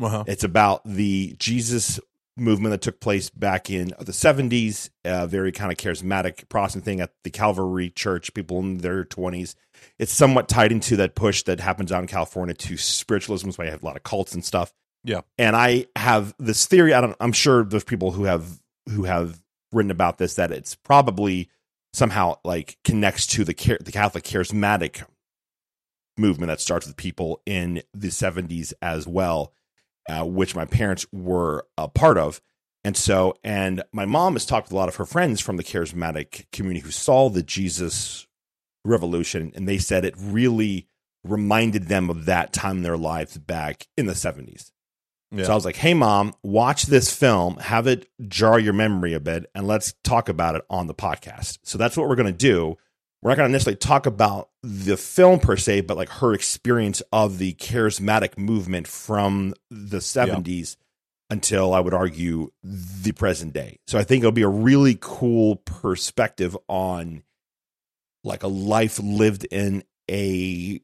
Uh-huh. 0.00 0.24
It's 0.26 0.44
about 0.44 0.82
the 0.84 1.34
Jesus 1.38 1.98
movement 2.36 2.72
that 2.72 2.80
took 2.80 3.00
place 3.00 3.30
back 3.30 3.70
in 3.70 3.88
the 3.98 4.12
70s, 4.12 4.90
a 5.04 5.26
very 5.26 5.52
kind 5.52 5.70
of 5.70 5.78
charismatic 5.78 6.48
Protestant 6.48 6.84
thing 6.84 7.00
at 7.00 7.12
the 7.24 7.30
Calvary 7.30 7.90
Church, 7.90 8.32
people 8.34 8.58
in 8.60 8.78
their 8.78 9.04
20s. 9.04 9.54
It's 9.98 10.12
somewhat 10.12 10.48
tied 10.48 10.72
into 10.72 10.96
that 10.96 11.14
push 11.14 11.42
that 11.44 11.60
happens 11.60 11.92
out 11.92 12.00
in 12.00 12.06
California 12.06 12.54
to 12.54 12.76
spiritualism, 12.76 13.50
so 13.50 13.62
I 13.62 13.66
have 13.66 13.82
a 13.82 13.86
lot 13.86 13.96
of 13.96 14.02
cults 14.02 14.34
and 14.34 14.44
stuff. 14.44 14.72
Yeah. 15.04 15.22
And 15.36 15.56
I 15.56 15.86
have 15.96 16.34
this 16.38 16.66
theory, 16.66 16.94
I 16.94 17.00
don't 17.00 17.16
I'm 17.20 17.32
sure 17.32 17.64
there's 17.64 17.84
people 17.84 18.12
who 18.12 18.24
have 18.24 18.60
who 18.88 19.04
have 19.04 19.42
written 19.72 19.90
about 19.90 20.18
this 20.18 20.34
that 20.34 20.52
it's 20.52 20.74
probably 20.74 21.48
somehow 21.92 22.36
like 22.44 22.78
connects 22.84 23.26
to 23.28 23.44
the 23.44 23.54
char- 23.54 23.78
the 23.80 23.92
Catholic 23.92 24.24
charismatic 24.24 25.04
movement 26.16 26.48
that 26.48 26.60
starts 26.60 26.86
with 26.86 26.96
people 26.96 27.40
in 27.46 27.82
the 27.94 28.08
70s 28.08 28.72
as 28.82 29.06
well 29.06 29.52
uh, 30.08 30.24
which 30.24 30.56
my 30.56 30.64
parents 30.64 31.06
were 31.12 31.66
a 31.78 31.88
part 31.88 32.18
of. 32.18 32.40
And 32.84 32.96
so, 32.96 33.36
and 33.44 33.82
my 33.92 34.04
mom 34.04 34.32
has 34.32 34.44
talked 34.44 34.66
with 34.66 34.72
a 34.72 34.76
lot 34.76 34.88
of 34.88 34.96
her 34.96 35.06
friends 35.06 35.40
from 35.40 35.56
the 35.56 35.64
charismatic 35.64 36.46
community 36.50 36.80
who 36.80 36.90
saw 36.90 37.28
the 37.28 37.42
Jesus 37.42 38.26
revolution, 38.84 39.52
and 39.54 39.68
they 39.68 39.78
said 39.78 40.04
it 40.04 40.14
really 40.18 40.88
reminded 41.24 41.86
them 41.86 42.10
of 42.10 42.24
that 42.24 42.52
time 42.52 42.78
in 42.78 42.82
their 42.82 42.96
lives 42.96 43.38
back 43.38 43.86
in 43.96 44.06
the 44.06 44.12
70s. 44.12 44.72
Yeah. 45.30 45.44
So 45.44 45.52
I 45.52 45.54
was 45.54 45.64
like, 45.64 45.76
hey, 45.76 45.94
mom, 45.94 46.34
watch 46.42 46.84
this 46.84 47.14
film, 47.14 47.56
have 47.56 47.86
it 47.86 48.08
jar 48.28 48.58
your 48.58 48.74
memory 48.74 49.14
a 49.14 49.20
bit, 49.20 49.46
and 49.54 49.66
let's 49.66 49.94
talk 50.04 50.28
about 50.28 50.56
it 50.56 50.62
on 50.68 50.88
the 50.88 50.94
podcast. 50.94 51.58
So 51.62 51.78
that's 51.78 51.96
what 51.96 52.08
we're 52.08 52.16
going 52.16 52.26
to 52.26 52.32
do. 52.32 52.76
We're 53.22 53.30
not 53.30 53.36
going 53.36 53.48
to 53.48 53.52
necessarily 53.52 53.76
talk 53.76 54.06
about 54.06 54.50
the 54.64 54.96
film 54.96 55.38
per 55.38 55.56
se, 55.56 55.82
but 55.82 55.96
like 55.96 56.08
her 56.08 56.34
experience 56.34 57.02
of 57.12 57.38
the 57.38 57.54
charismatic 57.54 58.36
movement 58.36 58.88
from 58.88 59.54
the 59.70 59.98
70s 59.98 60.76
until 61.30 61.72
I 61.72 61.80
would 61.80 61.94
argue 61.94 62.50
the 62.62 63.12
present 63.12 63.54
day. 63.54 63.78
So 63.86 63.96
I 63.98 64.02
think 64.02 64.22
it'll 64.22 64.32
be 64.32 64.42
a 64.42 64.48
really 64.48 64.98
cool 65.00 65.56
perspective 65.56 66.56
on 66.68 67.22
like 68.24 68.42
a 68.42 68.48
life 68.48 68.98
lived 68.98 69.46
in 69.50 69.84
a 70.10 70.80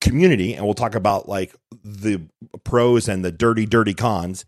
community 0.00 0.54
and 0.54 0.64
we'll 0.64 0.74
talk 0.74 0.94
about 0.94 1.28
like 1.28 1.54
the 1.84 2.22
pros 2.64 3.08
and 3.08 3.24
the 3.24 3.30
dirty 3.30 3.66
dirty 3.66 3.94
cons 3.94 4.46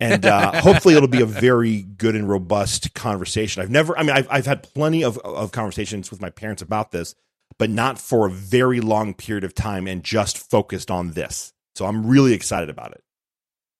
and 0.00 0.24
uh, 0.26 0.60
hopefully 0.62 0.94
it'll 0.94 1.08
be 1.08 1.22
a 1.22 1.26
very 1.26 1.82
good 1.82 2.14
and 2.16 2.28
robust 2.28 2.94
conversation 2.94 3.62
i've 3.62 3.70
never 3.70 3.98
i 3.98 4.02
mean 4.02 4.16
i've, 4.16 4.26
I've 4.30 4.46
had 4.46 4.62
plenty 4.62 5.02
of, 5.04 5.18
of 5.18 5.52
conversations 5.52 6.10
with 6.10 6.20
my 6.20 6.30
parents 6.30 6.62
about 6.62 6.90
this 6.92 7.14
but 7.58 7.70
not 7.70 7.98
for 7.98 8.26
a 8.26 8.30
very 8.30 8.80
long 8.80 9.14
period 9.14 9.44
of 9.44 9.54
time 9.54 9.86
and 9.86 10.02
just 10.04 10.38
focused 10.38 10.90
on 10.90 11.12
this 11.12 11.52
so 11.74 11.86
i'm 11.86 12.06
really 12.06 12.32
excited 12.34 12.68
about 12.70 12.92
it 12.92 13.02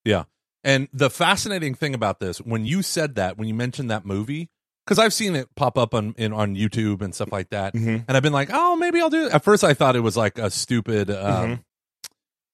Yeah. 0.04 0.24
And 0.64 0.88
the 0.92 1.10
fascinating 1.10 1.74
thing 1.76 1.94
about 1.94 2.18
this, 2.18 2.38
when 2.38 2.64
you 2.64 2.82
said 2.82 3.14
that, 3.16 3.38
when 3.38 3.46
you 3.46 3.54
mentioned 3.54 3.88
that 3.92 4.04
movie, 4.04 4.48
because 4.84 4.98
I've 4.98 5.12
seen 5.12 5.36
it 5.36 5.48
pop 5.54 5.78
up 5.78 5.94
on 5.94 6.12
in, 6.18 6.32
on 6.32 6.56
YouTube 6.56 7.02
and 7.02 7.14
stuff 7.14 7.30
like 7.30 7.50
that, 7.50 7.74
mm-hmm. 7.74 7.98
and 8.08 8.16
I've 8.16 8.22
been 8.24 8.32
like, 8.32 8.50
oh, 8.52 8.74
maybe 8.74 9.00
I'll 9.00 9.10
do 9.10 9.26
it. 9.26 9.32
At 9.32 9.44
first, 9.44 9.62
I 9.62 9.74
thought 9.74 9.94
it 9.94 10.00
was 10.00 10.16
like 10.16 10.38
a 10.38 10.50
stupid, 10.50 11.08
um, 11.10 11.16
Mhm. 11.16 11.60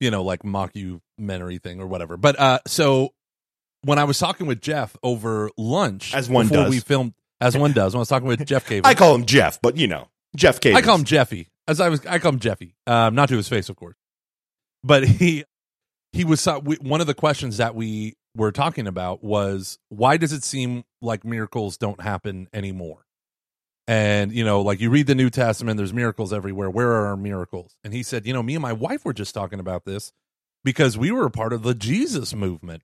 you 0.00 0.10
know, 0.10 0.22
like 0.24 0.42
mockumentary 0.42 1.62
thing 1.62 1.80
or 1.80 1.86
whatever. 1.86 2.18
But 2.18 2.38
uh, 2.38 2.58
so 2.66 3.14
when 3.84 3.98
I 3.98 4.04
was 4.04 4.18
talking 4.18 4.46
with 4.46 4.60
Jeff 4.60 4.96
over 5.02 5.50
lunch, 5.56 6.14
As 6.14 6.28
one 6.28 6.46
before 6.48 6.64
does. 6.64 6.70
we 6.70 6.80
filmed, 6.80 7.14
as 7.40 7.56
one 7.56 7.72
does, 7.72 7.94
when 7.94 7.98
I 7.98 8.02
was 8.02 8.08
talking 8.08 8.28
with 8.28 8.44
Jeff 8.46 8.66
Cave, 8.66 8.82
i 8.86 8.94
call 8.94 9.14
him 9.14 9.26
jeff 9.26 9.60
but 9.60 9.76
you 9.76 9.86
know 9.86 10.08
jeff 10.36 10.60
Cavins. 10.60 10.76
I 10.76 10.82
call 10.82 10.96
him 10.96 11.04
Jeffy. 11.04 11.48
As 11.68 11.80
I 11.80 11.88
was, 11.88 12.04
I 12.06 12.18
call 12.18 12.32
him 12.32 12.40
Jeffy. 12.40 12.74
Um, 12.86 13.14
not 13.14 13.28
to 13.28 13.36
his 13.36 13.48
face, 13.48 13.68
of 13.68 13.76
course. 13.76 13.96
But 14.82 15.06
he 15.06 15.44
he 16.12 16.24
was 16.24 16.46
uh, 16.46 16.60
one 16.60 17.00
of 17.00 17.06
the 17.06 17.14
questions 17.14 17.58
that 17.58 17.74
we 17.74 18.16
were 18.36 18.52
talking 18.52 18.86
about 18.86 19.22
was 19.22 19.78
why 19.88 20.16
does 20.16 20.32
it 20.32 20.44
seem 20.44 20.84
like 21.00 21.24
miracles 21.24 21.76
don't 21.76 22.00
happen 22.00 22.48
anymore? 22.52 23.04
And 23.88 24.32
you 24.32 24.44
know, 24.44 24.60
like 24.62 24.80
you 24.80 24.90
read 24.90 25.06
the 25.06 25.14
New 25.14 25.30
Testament, 25.30 25.76
there's 25.76 25.92
miracles 25.92 26.32
everywhere. 26.32 26.70
Where 26.70 26.88
are 26.88 27.06
our 27.06 27.16
miracles? 27.16 27.76
And 27.84 27.92
he 27.92 28.02
said, 28.02 28.26
you 28.26 28.32
know, 28.32 28.42
me 28.42 28.54
and 28.54 28.62
my 28.62 28.72
wife 28.72 29.04
were 29.04 29.12
just 29.12 29.34
talking 29.34 29.60
about 29.60 29.84
this 29.84 30.12
because 30.64 30.96
we 30.96 31.10
were 31.10 31.26
a 31.26 31.30
part 31.30 31.52
of 31.52 31.62
the 31.62 31.74
Jesus 31.74 32.34
movement. 32.34 32.82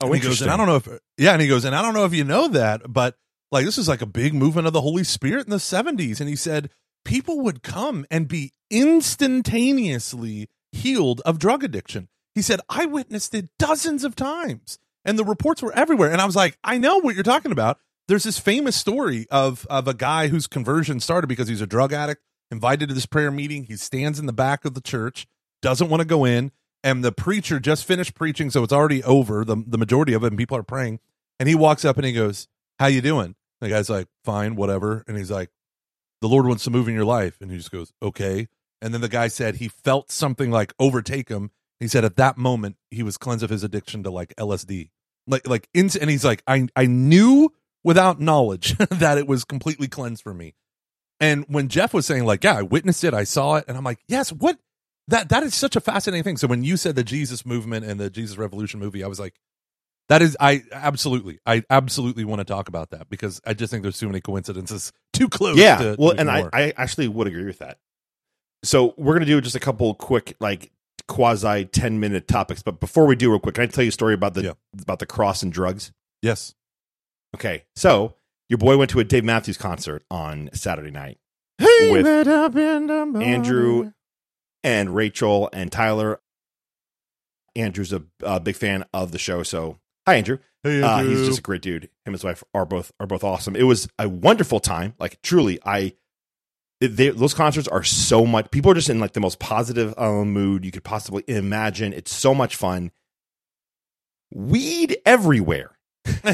Oh 0.00 0.06
And 0.06 0.14
he 0.14 0.20
goes, 0.20 0.42
and 0.42 0.50
I 0.50 0.56
don't 0.56 0.66
know 0.66 0.76
if 0.76 0.88
yeah, 1.16 1.32
and 1.32 1.42
he 1.42 1.48
goes, 1.48 1.64
and 1.64 1.74
I 1.74 1.82
don't 1.82 1.94
know 1.94 2.04
if 2.04 2.14
you 2.14 2.24
know 2.24 2.48
that, 2.48 2.92
but 2.92 3.16
like 3.50 3.64
this 3.64 3.78
is 3.78 3.88
like 3.88 4.02
a 4.02 4.06
big 4.06 4.34
movement 4.34 4.66
of 4.66 4.72
the 4.72 4.80
Holy 4.80 5.04
Spirit 5.04 5.46
in 5.46 5.50
the 5.50 5.60
seventies. 5.60 6.20
And 6.20 6.28
he 6.28 6.36
said 6.36 6.70
people 7.04 7.40
would 7.40 7.62
come 7.62 8.06
and 8.10 8.28
be 8.28 8.52
instantaneously 8.70 10.48
healed 10.72 11.20
of 11.24 11.38
drug 11.38 11.64
addiction. 11.64 12.08
He 12.34 12.42
said, 12.42 12.60
I 12.68 12.86
witnessed 12.86 13.34
it 13.34 13.48
dozens 13.58 14.04
of 14.04 14.14
times. 14.14 14.78
And 15.04 15.18
the 15.18 15.24
reports 15.24 15.62
were 15.62 15.72
everywhere. 15.72 16.12
And 16.12 16.20
I 16.20 16.26
was 16.26 16.36
like, 16.36 16.58
I 16.62 16.78
know 16.78 16.98
what 16.98 17.14
you're 17.14 17.24
talking 17.24 17.52
about. 17.52 17.78
There's 18.08 18.24
this 18.24 18.38
famous 18.38 18.76
story 18.76 19.26
of 19.30 19.66
of 19.68 19.88
a 19.88 19.94
guy 19.94 20.28
whose 20.28 20.46
conversion 20.46 21.00
started 21.00 21.26
because 21.26 21.48
he's 21.48 21.60
a 21.60 21.66
drug 21.66 21.92
addict 21.92 22.22
invited 22.50 22.88
to 22.88 22.94
this 22.94 23.06
prayer 23.06 23.30
meeting. 23.30 23.64
He 23.64 23.76
stands 23.76 24.18
in 24.18 24.26
the 24.26 24.32
back 24.32 24.64
of 24.64 24.74
the 24.74 24.80
church, 24.80 25.26
doesn't 25.62 25.88
want 25.90 26.00
to 26.00 26.06
go 26.06 26.24
in, 26.24 26.52
and 26.82 27.04
the 27.04 27.12
preacher 27.12 27.58
just 27.60 27.84
finished 27.84 28.14
preaching, 28.14 28.50
so 28.50 28.62
it's 28.62 28.72
already 28.72 29.02
over. 29.04 29.44
The 29.44 29.62
the 29.66 29.78
majority 29.78 30.12
of 30.12 30.24
it, 30.24 30.28
and 30.28 30.38
people 30.38 30.56
are 30.56 30.62
praying. 30.62 31.00
And 31.40 31.48
he 31.48 31.54
walks 31.54 31.84
up 31.84 31.96
and 31.96 32.06
he 32.06 32.12
goes, 32.12 32.48
"How 32.78 32.86
you 32.86 33.00
doing?" 33.00 33.34
The 33.60 33.68
guy's 33.68 33.90
like, 33.90 34.08
"Fine, 34.24 34.56
whatever." 34.56 35.04
And 35.06 35.16
he's 35.16 35.30
like, 35.30 35.50
"The 36.20 36.28
Lord 36.28 36.46
wants 36.46 36.64
to 36.64 36.70
move 36.70 36.88
in 36.88 36.94
your 36.94 37.04
life." 37.04 37.36
And 37.40 37.50
he 37.50 37.56
just 37.56 37.70
goes, 37.70 37.92
"Okay." 38.02 38.48
And 38.80 38.94
then 38.94 39.00
the 39.00 39.08
guy 39.08 39.28
said 39.28 39.56
he 39.56 39.68
felt 39.68 40.10
something 40.12 40.50
like 40.50 40.72
overtake 40.78 41.28
him. 41.28 41.50
He 41.80 41.88
said 41.88 42.04
at 42.04 42.16
that 42.16 42.38
moment 42.38 42.76
he 42.90 43.02
was 43.02 43.16
cleansed 43.16 43.44
of 43.44 43.50
his 43.50 43.64
addiction 43.64 44.02
to 44.04 44.10
like 44.10 44.34
LSD, 44.36 44.90
like 45.26 45.46
like 45.46 45.68
in, 45.74 45.90
and 46.00 46.10
he's 46.10 46.24
like, 46.24 46.42
"I 46.46 46.68
I 46.76 46.86
knew 46.86 47.52
without 47.84 48.20
knowledge 48.20 48.76
that 48.90 49.18
it 49.18 49.26
was 49.26 49.44
completely 49.44 49.88
cleansed 49.88 50.22
for 50.22 50.34
me." 50.34 50.54
And 51.20 51.44
when 51.48 51.68
Jeff 51.68 51.92
was 51.92 52.06
saying 52.06 52.24
like, 52.24 52.44
"Yeah, 52.44 52.58
I 52.58 52.62
witnessed 52.62 53.04
it, 53.04 53.14
I 53.14 53.24
saw 53.24 53.56
it," 53.56 53.64
and 53.66 53.76
I'm 53.76 53.84
like, 53.84 54.00
"Yes, 54.06 54.32
what?" 54.32 54.58
That 55.08 55.28
that 55.30 55.42
is 55.42 55.54
such 55.54 55.74
a 55.74 55.80
fascinating 55.80 56.22
thing. 56.22 56.36
So 56.36 56.46
when 56.46 56.62
you 56.64 56.76
said 56.76 56.94
the 56.94 57.02
Jesus 57.04 57.44
movement 57.44 57.84
and 57.86 57.98
the 57.98 58.10
Jesus 58.10 58.36
Revolution 58.38 58.78
movie, 58.78 59.02
I 59.02 59.08
was 59.08 59.18
like, 59.18 59.34
that 60.08 60.22
is, 60.22 60.36
I 60.40 60.62
absolutely, 60.72 61.38
I 61.44 61.64
absolutely 61.68 62.24
want 62.24 62.40
to 62.40 62.44
talk 62.44 62.68
about 62.68 62.90
that 62.90 63.08
because 63.10 63.40
I 63.46 63.52
just 63.54 63.70
think 63.70 63.82
there's 63.82 63.98
too 63.98 64.06
many 64.08 64.20
coincidences, 64.20 64.92
too 65.12 65.28
close. 65.28 65.56
Yeah, 65.58 65.76
to, 65.78 65.96
well, 65.98 66.12
to 66.14 66.20
and 66.20 66.30
I. 66.30 66.48
I 66.52 66.72
actually 66.76 67.08
would 67.08 67.26
agree 67.26 67.44
with 67.44 67.58
that. 67.58 67.78
So 68.64 68.94
we're 68.96 69.14
gonna 69.14 69.24
do 69.26 69.40
just 69.40 69.56
a 69.56 69.60
couple 69.60 69.94
quick, 69.94 70.34
like 70.40 70.72
quasi 71.08 71.64
ten 71.66 72.00
minute 72.00 72.28
topics. 72.28 72.62
But 72.62 72.80
before 72.80 73.06
we 73.06 73.16
do, 73.16 73.30
real 73.30 73.38
quick, 73.40 73.54
can 73.54 73.64
I 73.64 73.66
tell 73.66 73.84
you 73.84 73.88
a 73.88 73.92
story 73.92 74.14
about 74.14 74.34
the 74.34 74.42
Yeah. 74.42 74.52
about 74.82 74.98
the 74.98 75.06
cross 75.06 75.42
and 75.42 75.52
drugs? 75.52 75.92
yes, 76.22 76.54
Okay, 77.34 77.64
so 77.76 78.14
your 78.48 78.58
boy 78.58 78.76
went 78.78 78.90
to 78.90 79.00
a 79.00 79.04
Dave 79.04 79.24
Matthews 79.24 79.56
concert 79.58 80.02
on 80.10 80.48
Saturday 80.54 80.90
night. 80.90 81.18
Hey, 81.58 81.92
With 81.92 82.06
Andrew 83.22 83.92
and 84.64 84.94
Rachel 84.94 85.48
and 85.52 85.70
Tyler. 85.72 86.20
Andrew's 87.56 87.92
a, 87.92 88.02
a 88.22 88.38
big 88.40 88.54
fan 88.56 88.84
of 88.94 89.10
the 89.12 89.18
show, 89.18 89.42
so 89.42 89.78
hi, 90.06 90.14
Andrew. 90.16 90.38
Hey, 90.62 90.82
Uh, 90.82 91.02
he's 91.02 91.26
just 91.26 91.38
a 91.40 91.42
great 91.42 91.62
dude. 91.62 91.84
Him 91.84 91.90
and 92.06 92.14
his 92.14 92.24
wife 92.24 92.44
are 92.54 92.64
both 92.66 92.92
are 93.00 93.06
both 93.06 93.24
awesome. 93.24 93.56
It 93.56 93.64
was 93.64 93.88
a 93.98 94.08
wonderful 94.08 94.60
time. 94.60 94.94
Like 95.00 95.20
truly, 95.22 95.58
I 95.64 95.94
they, 96.80 97.08
those 97.10 97.34
concerts 97.34 97.66
are 97.66 97.82
so 97.82 98.24
much. 98.24 98.50
People 98.52 98.70
are 98.70 98.74
just 98.74 98.90
in 98.90 99.00
like 99.00 99.12
the 99.12 99.20
most 99.20 99.40
positive 99.40 99.92
uh, 99.98 100.24
mood 100.24 100.64
you 100.64 100.70
could 100.70 100.84
possibly 100.84 101.24
imagine. 101.26 101.92
It's 101.92 102.12
so 102.14 102.34
much 102.34 102.54
fun. 102.54 102.92
Weed 104.32 104.98
everywhere. 105.06 105.72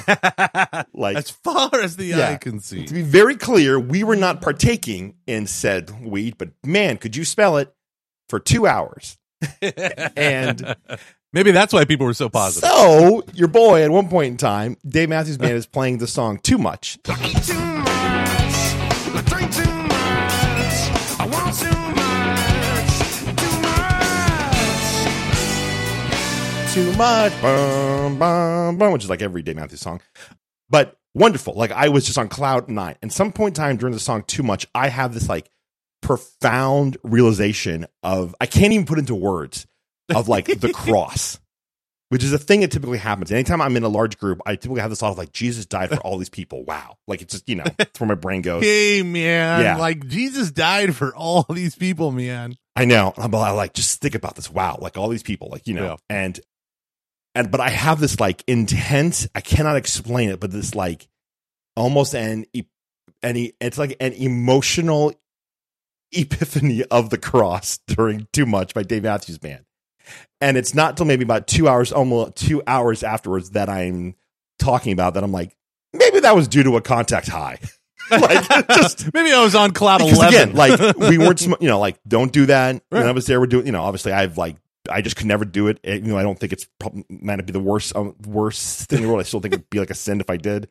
Like 0.97 1.17
as 1.17 1.31
far 1.31 1.71
as 1.75 1.97
the 1.97 2.05
Yeah. 2.07 2.31
eye 2.31 2.37
can 2.37 2.61
see. 2.61 2.87
to 2.87 2.95
be 2.95 3.03
very 3.03 3.37
clear, 3.37 3.79
we 3.81 4.05
were 4.05 4.17
not 4.17 4.41
partaking 4.41 5.15
in 5.27 5.47
said 5.47 6.05
weed, 6.05 6.37
but 6.39 6.51
man, 6.65 6.97
could 6.99 7.17
you 7.17 7.25
smell 7.25 7.57
it 7.57 7.74
for 8.29 8.41
two 8.41 8.67
hours? 8.67 9.17
And 9.61 10.77
maybe 11.33 11.51
that's 11.51 11.73
why 11.73 11.85
people 11.85 12.07
were 12.07 12.15
so 12.15 12.29
positive. 12.29 12.69
So 12.69 13.23
your 13.35 13.49
boy, 13.49 13.83
at 13.83 13.91
one 13.91 14.09
point 14.09 14.29
in 14.29 14.37
time, 14.37 14.77
Dave 14.87 15.09
Matthews 15.09 15.39
Band 15.39 15.55
is 15.55 15.67
playing 15.67 15.99
the 15.99 16.07
song 16.07 16.39
"Too 16.39 16.59
Much." 16.59 16.99
Too 17.03 17.13
much. 17.13 17.47
Too 17.47 17.55
much. 17.55 18.75
Too 19.27 19.31
much. 19.31 19.55
Too 19.57 19.71
much. 19.81 20.15
too 26.75 26.93
much, 26.95 27.33
bum, 27.41 28.19
bum, 28.19 28.77
bum, 28.79 28.93
which 28.93 29.05
is 29.05 29.11
like 29.11 29.23
every 29.23 29.43
Dave 29.43 29.55
Matthews 29.55 29.81
song, 29.81 30.01
but 30.69 30.99
wonderful. 31.15 31.55
Like 31.55 31.71
I 31.71 31.89
was 31.89 32.05
just 32.05 32.19
on 32.19 32.29
cloud 32.29 32.69
nine. 32.69 32.97
And 33.01 33.13
some 33.13 33.31
point 33.31 33.57
in 33.57 33.63
time 33.63 33.77
during 33.77 33.93
the 33.93 34.01
song 34.01 34.25
"Too 34.27 34.43
Much," 34.43 34.67
I 34.75 34.89
have 34.89 35.15
this 35.15 35.29
like 35.29 35.49
profound 36.05 36.97
realization 37.03 37.87
of 38.03 38.35
I 38.41 38.47
can't 38.47 38.73
even 38.73 38.87
put 38.87 38.99
into 38.99 39.15
words 39.15 39.67
of 40.15 40.29
like 40.29 40.47
the 40.47 40.73
cross, 40.75 41.41
which 42.11 42.23
is 42.23 42.33
a 42.33 42.39
thing 42.39 42.61
that 42.61 42.71
typically 42.71 42.99
happens. 42.99 43.33
Anytime 43.33 43.61
I'm 43.61 43.77
in 43.77 43.83
a 43.83 43.89
large 43.89 44.19
group, 44.19 44.41
I 44.47 44.55
typically 44.57 44.83
have 44.83 44.91
this 44.91 45.01
thought 45.01 45.13
of 45.13 45.19
like 45.19 45.33
Jesus 45.33 45.67
died 45.67 45.89
for 45.89 45.97
all 45.99 46.19
these 46.19 46.29
people. 46.29 46.65
Wow, 46.65 46.97
like 47.09 47.23
it's 47.23 47.33
just 47.33 47.49
you 47.49 47.57
know, 47.57 47.65
it's 47.79 47.99
where 47.99 48.09
my 48.09 48.15
brain 48.15 48.43
goes. 48.43 48.63
Hey 48.65 49.03
man, 49.03 49.63
Yeah. 49.63 49.77
like 49.79 50.07
Jesus 50.07 50.51
died 50.51 50.95
for 50.95 51.15
all 51.17 51.45
these 51.49 51.75
people, 51.75 52.13
man. 52.13 52.55
I 52.77 52.85
know. 52.85 53.13
I'm 53.17 53.31
like 53.31 53.73
just 53.73 54.01
think 54.01 54.15
about 54.15 54.37
this. 54.37 54.51
Wow, 54.51 54.79
like 54.81 54.97
all 54.97 55.09
these 55.09 55.23
people, 55.23 55.49
like 55.51 55.67
you 55.67 55.75
know, 55.75 55.85
Yeah. 55.85 55.97
and 56.11 56.39
and 57.35 57.51
but 57.51 57.61
I 57.61 57.71
have 57.71 57.99
this 57.99 58.21
like 58.21 58.45
intense. 58.47 59.27
I 59.35 59.41
cannot 59.41 59.77
explain 59.77 60.29
it, 60.31 60.39
but 60.39 60.51
this 60.51 60.75
like 60.75 61.09
almost 61.77 62.15
an 62.15 62.45
any. 63.23 63.55
It's 63.61 63.79
like 63.79 63.97
an 64.01 64.13
emotional 64.13 65.15
epiphany 66.15 66.85
of 66.85 67.11
the 67.11 67.19
cross 67.19 67.79
during 67.87 68.27
"Too 68.33 68.47
Much" 68.47 68.75
by 68.75 68.83
Dave 68.83 69.03
Matthews 69.03 69.39
Band, 69.39 69.65
and 70.41 70.57
it's 70.57 70.75
not 70.75 70.97
till 70.97 71.07
maybe 71.07 71.25
about 71.25 71.47
two 71.47 71.69
hours, 71.69 71.93
almost 71.93 72.37
two 72.37 72.63
hours 72.67 73.03
afterwards, 73.03 73.51
that 73.51 73.69
I'm 73.69 74.15
talking 74.59 74.93
about 74.93 75.15
that. 75.15 75.25
I'm 75.25 75.33
like, 75.33 75.57
maybe 75.93 76.21
that 76.21 76.35
was 76.35 76.49
due 76.49 76.63
to 76.65 76.77
a 76.77 76.81
contact 76.81 77.29
high. 77.29 77.59
like 78.11 78.47
just 78.69 79.11
Maybe 79.15 79.33
I 79.33 79.43
was 79.43 79.55
on 79.55 79.71
cloud 79.71 80.03
eleven. 80.03 80.29
again, 80.29 80.53
like 80.55 80.97
we 80.99 81.17
weren't, 81.17 81.41
sm- 81.41 81.55
you 81.61 81.69
know, 81.69 81.81
like 81.81 81.99
don't 82.07 82.31
do 82.33 82.47
that. 82.47 82.83
When 82.91 83.03
Right. 83.03 83.09
I 83.09 83.13
was 83.13 83.27
there, 83.27 83.41
we're 83.41 83.47
doing, 83.47 83.65
you 83.67 83.73
know, 83.73 83.83
obviously 83.83 84.13
I've 84.13 84.37
like, 84.37 84.57
I 84.91 85.01
just 85.01 85.17
could 85.17 85.27
never 85.27 85.47
do 85.47 85.69
it. 85.69 85.81
And, 85.83 86.05
you 86.07 86.13
know, 86.13 86.19
I 86.19 86.23
don't 86.23 86.39
think 86.39 86.53
it's 86.53 86.69
probably 86.79 87.07
might 87.09 87.37
not 87.37 87.47
be 87.47 87.53
the 87.55 87.61
worst, 87.61 87.97
um, 87.97 88.15
worst 88.27 88.91
thing 88.91 88.99
in 88.99 89.05
the 89.05 89.09
world. 89.09 89.21
I 89.21 89.25
still 89.25 89.41
think 89.41 89.55
it'd 89.55 89.71
be 89.71 89.79
like 89.79 89.89
a 89.89 89.95
sin 89.95 90.21
if 90.21 90.29
I 90.29 90.37
did. 90.37 90.69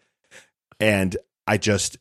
And 0.80 1.18
I 1.48 1.58
just 1.58 1.98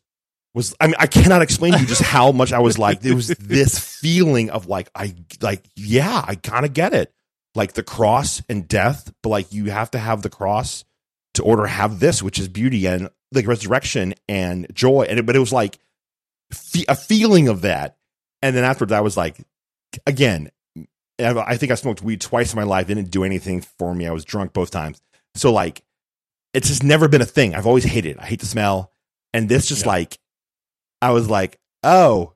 was, 0.53 0.75
I 0.79 0.87
mean, 0.87 0.95
I 0.99 1.07
cannot 1.07 1.41
explain 1.41 1.73
to 1.73 1.79
you 1.79 1.85
just 1.87 2.01
how 2.01 2.31
much 2.31 2.53
I 2.53 2.59
was 2.59 2.77
like, 2.77 3.01
there 3.01 3.15
was 3.15 3.27
this 3.39 3.79
feeling 3.79 4.49
of 4.49 4.67
like, 4.67 4.89
I 4.95 5.15
like, 5.41 5.63
yeah, 5.75 6.23
I 6.25 6.35
kind 6.35 6.65
of 6.65 6.73
get 6.73 6.93
it. 6.93 7.11
Like 7.55 7.73
the 7.73 7.83
cross 7.83 8.41
and 8.49 8.67
death, 8.67 9.13
but 9.21 9.29
like 9.29 9.51
you 9.53 9.65
have 9.71 9.91
to 9.91 9.99
have 9.99 10.21
the 10.23 10.29
cross 10.29 10.83
to 11.35 11.43
order 11.43 11.65
have 11.65 11.99
this, 11.99 12.21
which 12.23 12.39
is 12.39 12.47
beauty 12.47 12.85
and 12.87 13.09
like 13.31 13.47
resurrection 13.47 14.13
and 14.27 14.67
joy. 14.73 15.03
And 15.03 15.19
it, 15.19 15.25
but 15.25 15.35
it 15.35 15.39
was 15.39 15.53
like 15.53 15.77
fe- 16.51 16.85
a 16.87 16.95
feeling 16.95 17.47
of 17.47 17.61
that. 17.61 17.97
And 18.41 18.55
then 18.55 18.63
afterwards, 18.63 18.91
I 18.91 19.01
was 19.01 19.15
like, 19.17 19.37
again, 20.07 20.49
I 21.19 21.29
I 21.39 21.57
think 21.57 21.71
I 21.71 21.75
smoked 21.75 22.01
weed 22.01 22.21
twice 22.21 22.53
in 22.53 22.57
my 22.59 22.63
life. 22.65 22.89
It 22.89 22.95
didn't 22.95 23.11
do 23.11 23.23
anything 23.23 23.61
for 23.61 23.93
me. 23.93 24.07
I 24.07 24.11
was 24.11 24.25
drunk 24.25 24.51
both 24.53 24.71
times. 24.71 24.99
So 25.35 25.51
like, 25.53 25.83
it's 26.55 26.67
just 26.67 26.83
never 26.83 27.07
been 27.07 27.21
a 27.21 27.25
thing. 27.25 27.53
I've 27.55 27.67
always 27.67 27.83
hated 27.83 28.17
it. 28.17 28.19
I 28.19 28.25
hate 28.25 28.39
the 28.39 28.45
smell. 28.47 28.91
And 29.33 29.47
this 29.49 29.67
just 29.67 29.83
Yeah. 29.85 29.89
like, 29.91 30.17
I 31.03 31.11
was 31.11 31.29
like, 31.29 31.59
oh, 31.83 32.33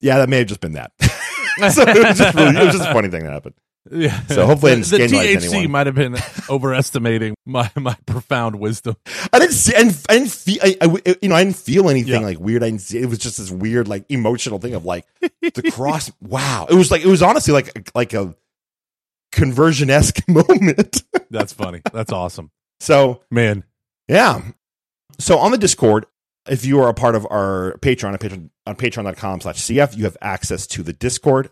yeah, 0.00 0.18
that 0.18 0.28
may 0.28 0.38
have 0.38 0.46
just 0.48 0.60
been 0.60 0.72
that. 0.72 0.92
so 1.00 1.82
it 1.82 2.06
was 2.08 2.18
just 2.18 2.34
really, 2.34 2.56
it 2.56 2.64
was 2.64 2.74
just 2.76 2.88
a 2.88 2.92
funny 2.92 3.08
thing 3.08 3.24
that 3.24 3.32
happened. 3.32 3.54
Yeah. 3.90 4.18
So 4.28 4.46
hopefully 4.46 4.72
I 4.72 4.74
the, 4.76 4.82
the 4.96 5.06
THC 5.08 5.68
might 5.68 5.86
have 5.88 5.96
been 5.96 6.16
overestimating 6.48 7.34
my 7.44 7.68
my 7.74 7.96
profound 8.06 8.60
wisdom. 8.60 8.94
I 9.32 9.40
didn't 9.40 9.54
see, 9.54 9.74
I 9.74 9.82
didn't, 9.82 10.06
I 10.08 10.14
didn't 10.14 10.30
feel, 10.30 10.58
I, 10.62 10.76
I- 10.80 11.16
you 11.20 11.28
know, 11.28 11.34
I 11.34 11.42
didn't 11.44 11.56
feel 11.56 11.90
anything 11.90 12.12
Yeah. 12.12 12.20
like 12.20 12.38
weird. 12.38 12.62
I 12.62 12.66
didn't 12.70 12.82
see, 12.82 12.98
it 13.00 13.06
was 13.08 13.18
just 13.18 13.38
this 13.38 13.50
weird, 13.50 13.88
like 13.88 14.04
emotional 14.08 14.60
thing 14.60 14.74
of 14.74 14.84
like 14.84 15.04
the 15.20 15.70
cross. 15.72 16.12
wow. 16.20 16.66
It 16.70 16.74
was 16.74 16.92
like, 16.92 17.02
it 17.02 17.08
was 17.08 17.22
honestly 17.22 17.52
like, 17.52 17.90
like 17.94 18.12
a 18.14 18.36
conversion 19.32 19.90
esque 19.90 20.22
moment. 20.28 21.02
That's 21.30 21.52
funny. 21.52 21.82
That's 21.92 22.12
awesome, 22.12 22.50
so 22.80 23.22
man. 23.30 23.64
yeah. 24.08 24.42
So 25.18 25.38
on 25.38 25.50
the 25.52 25.58
Discord, 25.58 26.06
if 26.48 26.64
you 26.64 26.80
are 26.80 26.88
a 26.88 26.94
part 26.94 27.14
of 27.14 27.26
our 27.30 27.76
Patreon, 27.80 28.12
on 28.12 28.18
Patreon, 28.18 28.50
on 28.66 28.76
patreon.com 28.76 29.40
slash 29.40 29.56
CF, 29.56 29.96
you 29.96 30.04
have 30.04 30.16
access 30.20 30.66
to 30.68 30.82
the 30.82 30.92
Discord. 30.92 31.50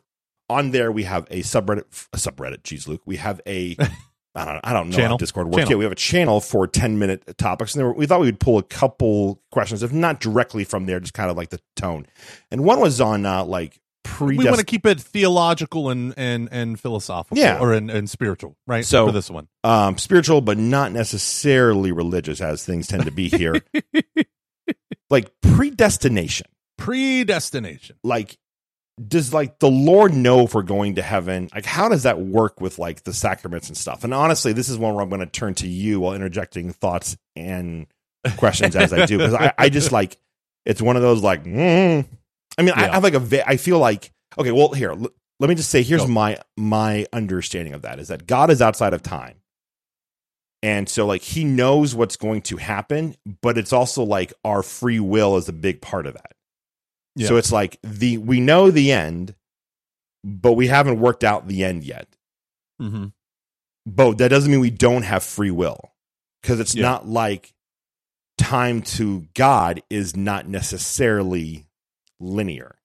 On 0.48 0.72
there, 0.72 0.90
we 0.90 1.04
have 1.04 1.26
a 1.30 1.40
subreddit, 1.42 1.84
a 2.12 2.16
subreddit, 2.16 2.64
geez, 2.64 2.88
Luke. 2.88 3.02
We 3.06 3.16
have 3.16 3.40
a, 3.46 3.76
I 4.34 4.44
don't, 4.44 4.60
I 4.64 4.72
don't 4.72 4.90
know 4.90 5.08
how 5.08 5.16
Discord 5.16 5.46
works. 5.46 5.56
Channel. 5.58 5.70
Yeah, 5.70 5.76
we 5.76 5.84
have 5.84 5.92
a 5.92 5.96
channel 5.96 6.40
for 6.40 6.66
10 6.66 6.98
minute 6.98 7.36
topics. 7.38 7.74
And 7.76 7.84
were, 7.84 7.92
we 7.92 8.06
thought 8.06 8.20
we 8.20 8.26
would 8.26 8.40
pull 8.40 8.58
a 8.58 8.62
couple 8.64 9.40
questions, 9.52 9.82
if 9.84 9.92
not 9.92 10.18
directly 10.20 10.64
from 10.64 10.86
there, 10.86 10.98
just 10.98 11.14
kind 11.14 11.30
of 11.30 11.36
like 11.36 11.50
the 11.50 11.60
tone. 11.76 12.06
And 12.50 12.64
one 12.64 12.80
was 12.80 13.00
on 13.00 13.26
uh, 13.26 13.44
like 13.44 13.78
pre. 14.02 14.36
We 14.36 14.44
want 14.44 14.58
to 14.58 14.64
keep 14.64 14.86
it 14.86 15.00
theological 15.00 15.88
and 15.90 16.14
and 16.16 16.48
and 16.50 16.80
philosophical, 16.80 17.38
Yeah. 17.38 17.60
or 17.60 17.72
and, 17.72 17.88
and 17.90 18.10
spiritual, 18.10 18.56
right? 18.66 18.84
So- 18.84 19.06
for 19.06 19.12
this 19.12 19.30
one, 19.30 19.46
Um, 19.62 19.98
spiritual, 19.98 20.40
but 20.40 20.58
not 20.58 20.90
necessarily 20.90 21.92
religious, 21.92 22.40
as 22.40 22.64
things 22.64 22.88
tend 22.88 23.04
to 23.04 23.12
be 23.12 23.28
here. 23.28 23.54
like 25.10 25.30
predestination. 25.42 26.46
predestination. 26.78 27.96
like 28.02 28.38
does 29.08 29.32
like 29.32 29.58
the 29.60 29.70
lord 29.70 30.12
know 30.12 30.44
if 30.44 30.54
we're 30.54 30.62
going 30.62 30.96
to 30.96 31.02
heaven 31.02 31.48
like 31.54 31.64
how 31.64 31.88
does 31.88 32.02
that 32.02 32.20
work 32.20 32.60
with 32.60 32.78
like 32.78 33.02
the 33.04 33.14
sacraments 33.14 33.68
and 33.68 33.76
stuff 33.76 34.04
and 34.04 34.12
honestly 34.12 34.52
this 34.52 34.68
is 34.68 34.76
one 34.76 34.94
where 34.94 35.02
i'm 35.02 35.08
going 35.08 35.20
to 35.20 35.26
turn 35.26 35.54
to 35.54 35.66
you 35.66 36.00
while 36.00 36.12
interjecting 36.14 36.70
thoughts 36.72 37.16
and 37.34 37.86
questions 38.36 38.76
as 38.76 38.92
i 38.92 39.06
do 39.06 39.16
because 39.16 39.32
I, 39.34 39.52
I 39.56 39.68
just 39.70 39.90
like 39.90 40.18
it's 40.66 40.82
one 40.82 40.96
of 40.96 41.02
those 41.02 41.22
like 41.22 41.44
mm. 41.44 42.04
i 42.58 42.62
mean 42.62 42.74
I, 42.76 42.82
Yeah. 42.82 42.90
I 42.90 42.94
have 42.94 43.02
like 43.02 43.14
a 43.14 43.48
i 43.48 43.56
feel 43.56 43.78
like 43.78 44.12
okay 44.36 44.52
well 44.52 44.72
here 44.72 44.90
l- 44.90 45.10
let 45.38 45.48
me 45.48 45.54
just 45.54 45.70
say 45.70 45.82
here's 45.82 46.02
Go. 46.02 46.08
my 46.08 46.38
my 46.58 47.06
understanding 47.12 47.72
of 47.72 47.82
that 47.82 47.98
is 48.00 48.08
that 48.08 48.26
god 48.26 48.50
is 48.50 48.60
outside 48.60 48.92
of 48.92 49.02
time 49.02 49.39
and 50.62 50.88
so 50.88 51.06
like 51.06 51.22
he 51.22 51.44
knows 51.44 51.94
what's 51.94 52.16
going 52.16 52.42
to 52.42 52.56
happen 52.56 53.14
but 53.42 53.56
it's 53.58 53.72
also 53.72 54.02
like 54.02 54.32
our 54.44 54.62
free 54.62 55.00
will 55.00 55.36
is 55.36 55.48
a 55.48 55.52
big 55.52 55.80
part 55.80 56.06
of 56.06 56.14
that 56.14 56.32
Yeah. 57.16 57.28
So 57.28 57.36
it's 57.36 57.50
like 57.52 57.78
the 57.82 58.18
we 58.18 58.40
know 58.40 58.70
the 58.70 58.92
end, 58.92 59.34
but 60.24 60.52
we 60.52 60.68
haven't 60.68 61.00
worked 61.00 61.24
out 61.24 61.48
the 61.48 61.64
end 61.64 61.82
yet. 61.84 62.06
Mm-hmm. 62.80 63.06
But 63.86 64.18
that 64.18 64.28
doesn't 64.28 64.50
mean 64.50 64.60
we 64.60 64.70
don't 64.70 65.02
have 65.02 65.22
free 65.24 65.50
will. 65.50 65.92
Because 66.40 66.60
it's 66.60 66.74
Yeah. 66.74 66.82
not 66.82 67.08
like 67.08 67.52
time 68.38 68.82
to 68.82 69.26
God 69.34 69.82
is 69.90 70.14
not 70.16 70.46
necessarily 70.48 71.66
linear, 72.20 72.76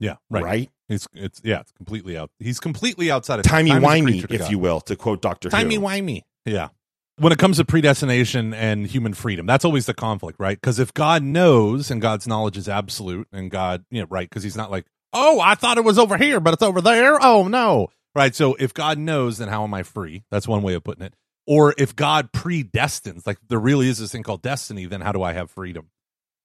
Yeah, 0.00 0.16
right? 0.30 0.44
right. 0.44 0.70
It's 0.88 1.06
it's 1.14 1.40
yeah, 1.44 1.60
it's 1.60 1.72
completely 1.72 2.18
out. 2.18 2.30
He's 2.38 2.60
completely 2.60 3.10
outside 3.10 3.38
of 3.38 3.44
Timey 3.46 3.70
time 3.70 3.82
wimey, 3.82 4.30
if 4.30 4.40
God. 4.40 4.50
you 4.50 4.58
will, 4.58 4.80
to 4.82 4.96
quote 4.96 5.22
Doctor 5.22 5.48
Timey 5.48 5.78
wimey. 5.78 6.22
Yeah. 6.44 6.68
When 7.16 7.32
it 7.32 7.38
comes 7.38 7.58
to 7.58 7.64
predestination 7.64 8.52
and 8.52 8.86
human 8.86 9.14
freedom, 9.14 9.46
that's 9.46 9.64
always 9.64 9.86
the 9.86 9.94
conflict, 9.94 10.40
right? 10.40 10.60
Because 10.60 10.80
if 10.80 10.92
God 10.92 11.22
knows 11.22 11.90
and 11.90 12.02
God's 12.02 12.26
knowledge 12.26 12.56
is 12.56 12.68
absolute, 12.68 13.28
and 13.32 13.50
God, 13.50 13.84
you 13.90 14.00
know, 14.00 14.08
right? 14.10 14.28
Because 14.28 14.42
He's 14.42 14.56
not 14.56 14.70
like, 14.70 14.84
oh, 15.12 15.40
I 15.40 15.54
thought 15.54 15.78
it 15.78 15.84
was 15.84 15.98
over 15.98 16.16
here, 16.16 16.40
but 16.40 16.54
it's 16.54 16.62
over 16.62 16.80
there. 16.80 17.18
Oh 17.22 17.46
no, 17.46 17.88
right? 18.14 18.34
So 18.34 18.54
if 18.54 18.74
God 18.74 18.98
knows, 18.98 19.38
then 19.38 19.48
how 19.48 19.62
am 19.62 19.72
I 19.74 19.84
free? 19.84 20.24
That's 20.30 20.48
one 20.48 20.62
way 20.62 20.74
of 20.74 20.82
putting 20.82 21.04
it. 21.04 21.14
Or 21.46 21.74
if 21.78 21.94
God 21.94 22.32
predestines, 22.32 23.26
like 23.26 23.38
there 23.48 23.60
really 23.60 23.88
is 23.88 23.98
this 23.98 24.10
thing 24.12 24.22
called 24.22 24.42
destiny, 24.42 24.86
then 24.86 25.00
how 25.00 25.12
do 25.12 25.22
I 25.22 25.34
have 25.34 25.50
freedom? 25.50 25.90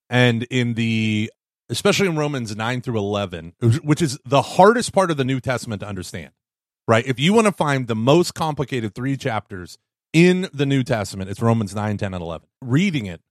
And 0.09 0.43
in 0.43 0.75
the 0.75 1.31
especially 1.69 2.07
in 2.07 2.17
Romans 2.17 2.55
9 2.55 2.81
through 2.81 2.97
11, 2.97 3.53
which 3.83 4.01
is 4.01 4.19
the 4.25 4.41
hardest 4.41 4.91
part 4.91 5.11
of 5.11 5.17
the 5.17 5.23
New 5.23 5.39
Testament 5.39 5.81
to 5.81 5.87
understand, 5.87 6.31
right? 6.87 7.05
If 7.05 7.19
you 7.19 7.33
want 7.33 7.45
to 7.45 7.53
find 7.53 7.87
the 7.87 7.95
most 7.95 8.33
complicated 8.33 8.95
three 8.95 9.15
chapters 9.15 9.77
in 10.13 10.47
the 10.53 10.65
New 10.65 10.83
Testament, 10.83 11.29
it's 11.29 11.41
Romans 11.41 11.73
9, 11.75 11.97
10, 11.97 12.13
and 12.13 12.21
11. 12.21 12.47
Reading 12.61 13.05
it, 13.05 13.21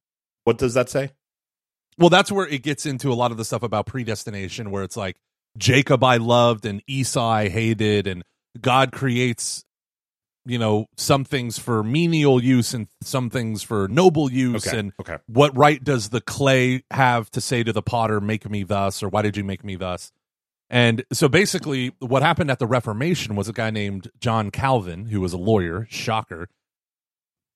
What 0.44 0.58
does 0.58 0.74
that 0.74 0.88
say? 0.88 1.10
well, 1.98 2.10
that's 2.10 2.30
where 2.30 2.46
it 2.46 2.62
gets 2.62 2.86
into 2.86 3.12
a 3.12 3.14
lot 3.14 3.30
of 3.32 3.36
the 3.36 3.44
stuff 3.44 3.62
about 3.62 3.86
predestination, 3.86 4.70
where 4.70 4.84
it's 4.84 4.96
like 4.96 5.16
Jacob 5.56 6.04
I 6.04 6.18
loved 6.18 6.64
and 6.64 6.82
Esau 6.86 7.28
I 7.28 7.48
hated, 7.48 8.06
and 8.06 8.22
God 8.60 8.92
creates, 8.92 9.64
you 10.46 10.58
know, 10.58 10.86
some 10.96 11.24
things 11.24 11.58
for 11.58 11.82
menial 11.82 12.42
use 12.42 12.72
and 12.74 12.86
some 13.02 13.30
things 13.30 13.62
for 13.64 13.88
noble 13.88 14.30
use, 14.30 14.66
Okay. 14.68 14.78
and 14.78 14.92
okay. 15.00 15.16
what 15.26 15.56
right 15.56 15.82
does 15.82 16.10
the 16.10 16.20
clay 16.20 16.84
have 16.92 17.30
to 17.32 17.40
say 17.40 17.64
to 17.64 17.72
the 17.72 17.82
potter, 17.82 18.20
make 18.20 18.48
me 18.48 18.62
thus, 18.62 19.02
or 19.02 19.08
why 19.08 19.22
did 19.22 19.36
you 19.36 19.42
make 19.42 19.64
me 19.64 19.74
thus? 19.74 20.12
And 20.70 21.02
so 21.12 21.28
basically, 21.28 21.92
what 21.98 22.22
happened 22.22 22.50
at 22.50 22.58
the 22.58 22.66
Reformation 22.66 23.34
was 23.34 23.48
a 23.48 23.52
guy 23.54 23.70
named 23.70 24.10
John 24.20 24.50
Calvin, 24.50 25.06
who 25.06 25.20
was 25.20 25.32
a 25.32 25.38
lawyer, 25.38 25.86
shocker. 25.90 26.48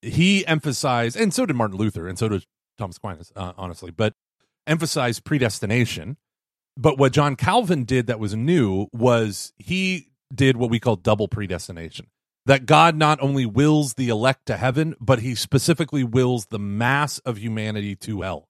He 0.03 0.47
emphasized, 0.47 1.17
and 1.17 1.33
so 1.33 1.47
did 1.47 1.57
Martin 1.57 1.79
Luther, 1.79 2.09
and 2.09 2.19
so 2.19 2.29
did 2.29 2.45
Thomas 2.77 2.97
Aquinas, 2.97 3.33
uh, 3.37 3.53
honestly, 3.57 3.91
but 3.91 4.15
emphasized 4.67 5.25
predestination. 5.25 6.17
But 6.77 6.99
what 6.99 7.13
John 7.13 7.37
Calvin 7.37 7.85
did 7.85 8.07
that 8.07 8.19
was 8.19 8.35
new 8.35 8.89
was 8.93 9.53
he 9.59 10.09
did 10.35 10.57
what 10.57 10.71
we 10.71 10.81
call 10.81 10.97
double 10.97 11.29
predestination 11.29 12.07
that 12.47 12.67
God 12.67 12.97
not 12.97 13.21
only 13.23 13.47
wills 13.47 13.95
the 13.95 14.09
elect 14.09 14.47
to 14.47 14.57
heaven, 14.57 14.95
but 15.01 15.21
he 15.21 15.35
specifically 15.35 16.03
wills 16.03 16.47
the 16.47 16.59
mass 16.59 17.19
of 17.21 17.39
humanity 17.39 17.95
to 17.97 18.23
hell. 18.23 18.49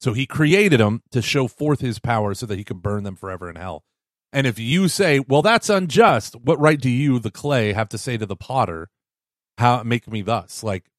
So 0.00 0.12
he 0.12 0.26
created 0.26 0.80
them 0.80 1.02
to 1.10 1.22
show 1.22 1.46
forth 1.48 1.80
his 1.80 1.98
power 1.98 2.34
so 2.34 2.46
that 2.46 2.58
he 2.58 2.64
could 2.64 2.82
burn 2.82 3.04
them 3.04 3.16
forever 3.16 3.48
in 3.48 3.56
hell. 3.56 3.84
And 4.32 4.46
if 4.46 4.58
you 4.58 4.88
say, 4.88 5.20
well, 5.20 5.42
that's 5.42 5.68
unjust, 5.68 6.36
what 6.36 6.60
right 6.60 6.80
do 6.80 6.88
you, 6.88 7.18
the 7.18 7.30
clay, 7.30 7.72
have 7.72 7.88
to 7.90 7.98
say 7.98 8.16
to 8.16 8.26
the 8.26 8.36
potter, 8.36 8.88
how 9.60 9.82
make 9.82 10.10
me 10.10 10.22
thus? 10.22 10.62
Like, 10.62 10.90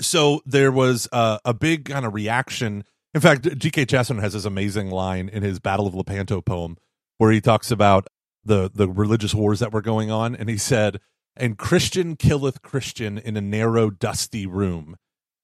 so 0.00 0.42
there 0.46 0.70
was 0.70 1.08
a, 1.12 1.40
a 1.44 1.54
big 1.54 1.86
kind 1.86 2.06
of 2.06 2.14
reaction. 2.14 2.84
In 3.14 3.20
fact, 3.20 3.58
G.K. 3.58 3.86
Chesterton 3.86 4.22
has 4.22 4.34
this 4.34 4.44
amazing 4.44 4.90
line 4.90 5.28
in 5.28 5.42
his 5.42 5.58
Battle 5.58 5.86
of 5.86 5.94
Lepanto 5.94 6.40
poem 6.40 6.76
where 7.18 7.32
he 7.32 7.40
talks 7.40 7.70
about 7.70 8.06
the, 8.44 8.70
the 8.72 8.88
religious 8.88 9.34
wars 9.34 9.60
that 9.60 9.72
were 9.72 9.82
going 9.82 10.10
on. 10.10 10.36
And 10.36 10.48
he 10.48 10.58
said, 10.58 11.00
and 11.36 11.58
Christian 11.58 12.16
killeth 12.16 12.62
Christian 12.62 13.18
in 13.18 13.36
a 13.36 13.40
narrow, 13.40 13.90
dusty 13.90 14.46
room, 14.46 14.96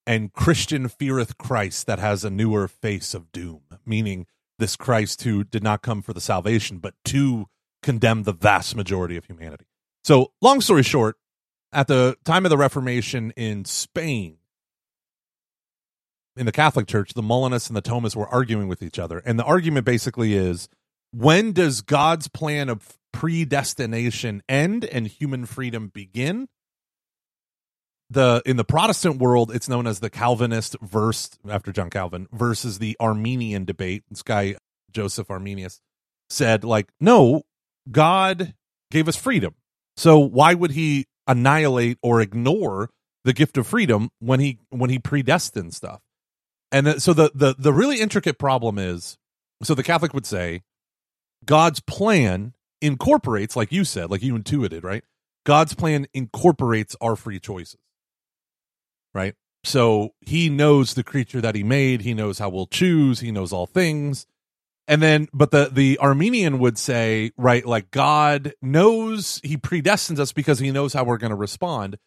and 0.06 0.32
Christian 0.32 0.88
feareth 0.88 1.38
Christ 1.38 1.86
that 1.86 1.98
has 1.98 2.24
a 2.24 2.30
newer 2.30 2.68
face 2.68 3.14
of 3.14 3.30
doom, 3.32 3.62
meaning 3.84 4.26
this 4.58 4.76
Christ 4.76 5.22
who 5.22 5.44
did 5.44 5.62
not 5.62 5.82
come 5.82 6.02
for 6.02 6.12
the 6.12 6.20
salvation, 6.20 6.78
but 6.78 6.94
to 7.06 7.46
condemn 7.82 8.22
the 8.22 8.32
vast 8.32 8.76
majority 8.76 9.16
of 9.16 9.26
humanity. 9.26 9.66
So, 10.04 10.32
long 10.40 10.60
story 10.60 10.82
short, 10.82 11.16
at 11.72 11.88
the 11.88 12.16
time 12.24 12.44
of 12.44 12.50
the 12.50 12.58
Reformation 12.58 13.32
in 13.36 13.64
Spain, 13.64 14.38
in 16.36 16.46
the 16.46 16.52
Catholic 16.52 16.86
Church, 16.86 17.14
the 17.14 17.22
Molinists 17.22 17.68
and 17.68 17.76
the 17.76 17.82
Thomists 17.82 18.16
were 18.16 18.28
arguing 18.28 18.68
with 18.68 18.82
each 18.82 18.98
other. 18.98 19.18
And 19.18 19.38
the 19.38 19.44
argument 19.44 19.84
basically 19.84 20.34
is 20.34 20.68
when 21.12 21.52
does 21.52 21.82
God's 21.82 22.28
plan 22.28 22.68
of 22.68 22.98
predestination 23.12 24.42
end 24.48 24.84
and 24.84 25.06
human 25.06 25.44
freedom 25.46 25.88
begin? 25.88 26.48
The 28.08 28.42
in 28.44 28.56
the 28.56 28.64
Protestant 28.64 29.18
world, 29.18 29.50
it's 29.54 29.68
known 29.68 29.86
as 29.86 30.00
the 30.00 30.10
Calvinist 30.10 30.76
verse 30.82 31.30
after 31.48 31.72
John 31.72 31.90
Calvin 31.90 32.28
versus 32.32 32.78
the 32.78 32.96
Arminian 33.00 33.64
debate. 33.64 34.04
This 34.10 34.22
guy 34.22 34.56
Joseph 34.92 35.30
Arminius 35.30 35.80
said, 36.28 36.64
like, 36.64 36.88
no, 37.00 37.42
God 37.90 38.54
gave 38.90 39.08
us 39.08 39.16
freedom. 39.16 39.54
So 39.96 40.18
why 40.18 40.54
would 40.54 40.72
he 40.72 41.06
annihilate 41.26 41.98
or 42.02 42.20
ignore 42.20 42.90
the 43.24 43.32
gift 43.32 43.56
of 43.56 43.66
freedom 43.66 44.10
when 44.18 44.40
he 44.40 44.58
when 44.70 44.90
he 44.90 44.98
predestined 44.98 45.74
stuff? 45.74 46.00
And 46.70 47.02
so 47.02 47.12
the 47.12 47.30
the 47.34 47.54
the 47.58 47.72
really 47.72 48.00
intricate 48.00 48.38
problem 48.38 48.78
is 48.78 49.18
so 49.62 49.74
the 49.74 49.82
Catholic 49.82 50.14
would 50.14 50.26
say 50.26 50.62
God's 51.44 51.80
plan 51.80 52.54
incorporates, 52.80 53.56
like 53.56 53.72
you 53.72 53.84
said, 53.84 54.10
like 54.10 54.22
you 54.22 54.34
intuited, 54.34 54.84
right? 54.84 55.04
God's 55.44 55.74
plan 55.74 56.06
incorporates 56.14 56.96
our 57.00 57.16
free 57.16 57.40
choices, 57.40 57.80
right? 59.14 59.34
So 59.64 60.14
he 60.20 60.48
knows 60.48 60.94
the 60.94 61.04
creature 61.04 61.40
that 61.40 61.54
he 61.54 61.62
made. 61.62 62.00
He 62.00 62.14
knows 62.14 62.38
how 62.38 62.48
we'll 62.48 62.66
choose. 62.66 63.20
He 63.20 63.30
knows 63.30 63.52
all 63.52 63.66
things. 63.66 64.26
And 64.88 65.00
then, 65.00 65.28
but 65.32 65.52
the, 65.52 65.70
the 65.72 65.98
Arminian 65.98 66.58
would 66.58 66.76
say, 66.76 67.32
right, 67.36 67.64
like 67.64 67.90
God 67.90 68.52
knows 68.60 69.40
he 69.44 69.56
predestines 69.56 70.18
us 70.18 70.32
because 70.32 70.58
he 70.58 70.70
knows 70.70 70.92
how 70.92 71.04
we're 71.04 71.18
going 71.18 71.30
to 71.30 71.36
respond. 71.36 71.98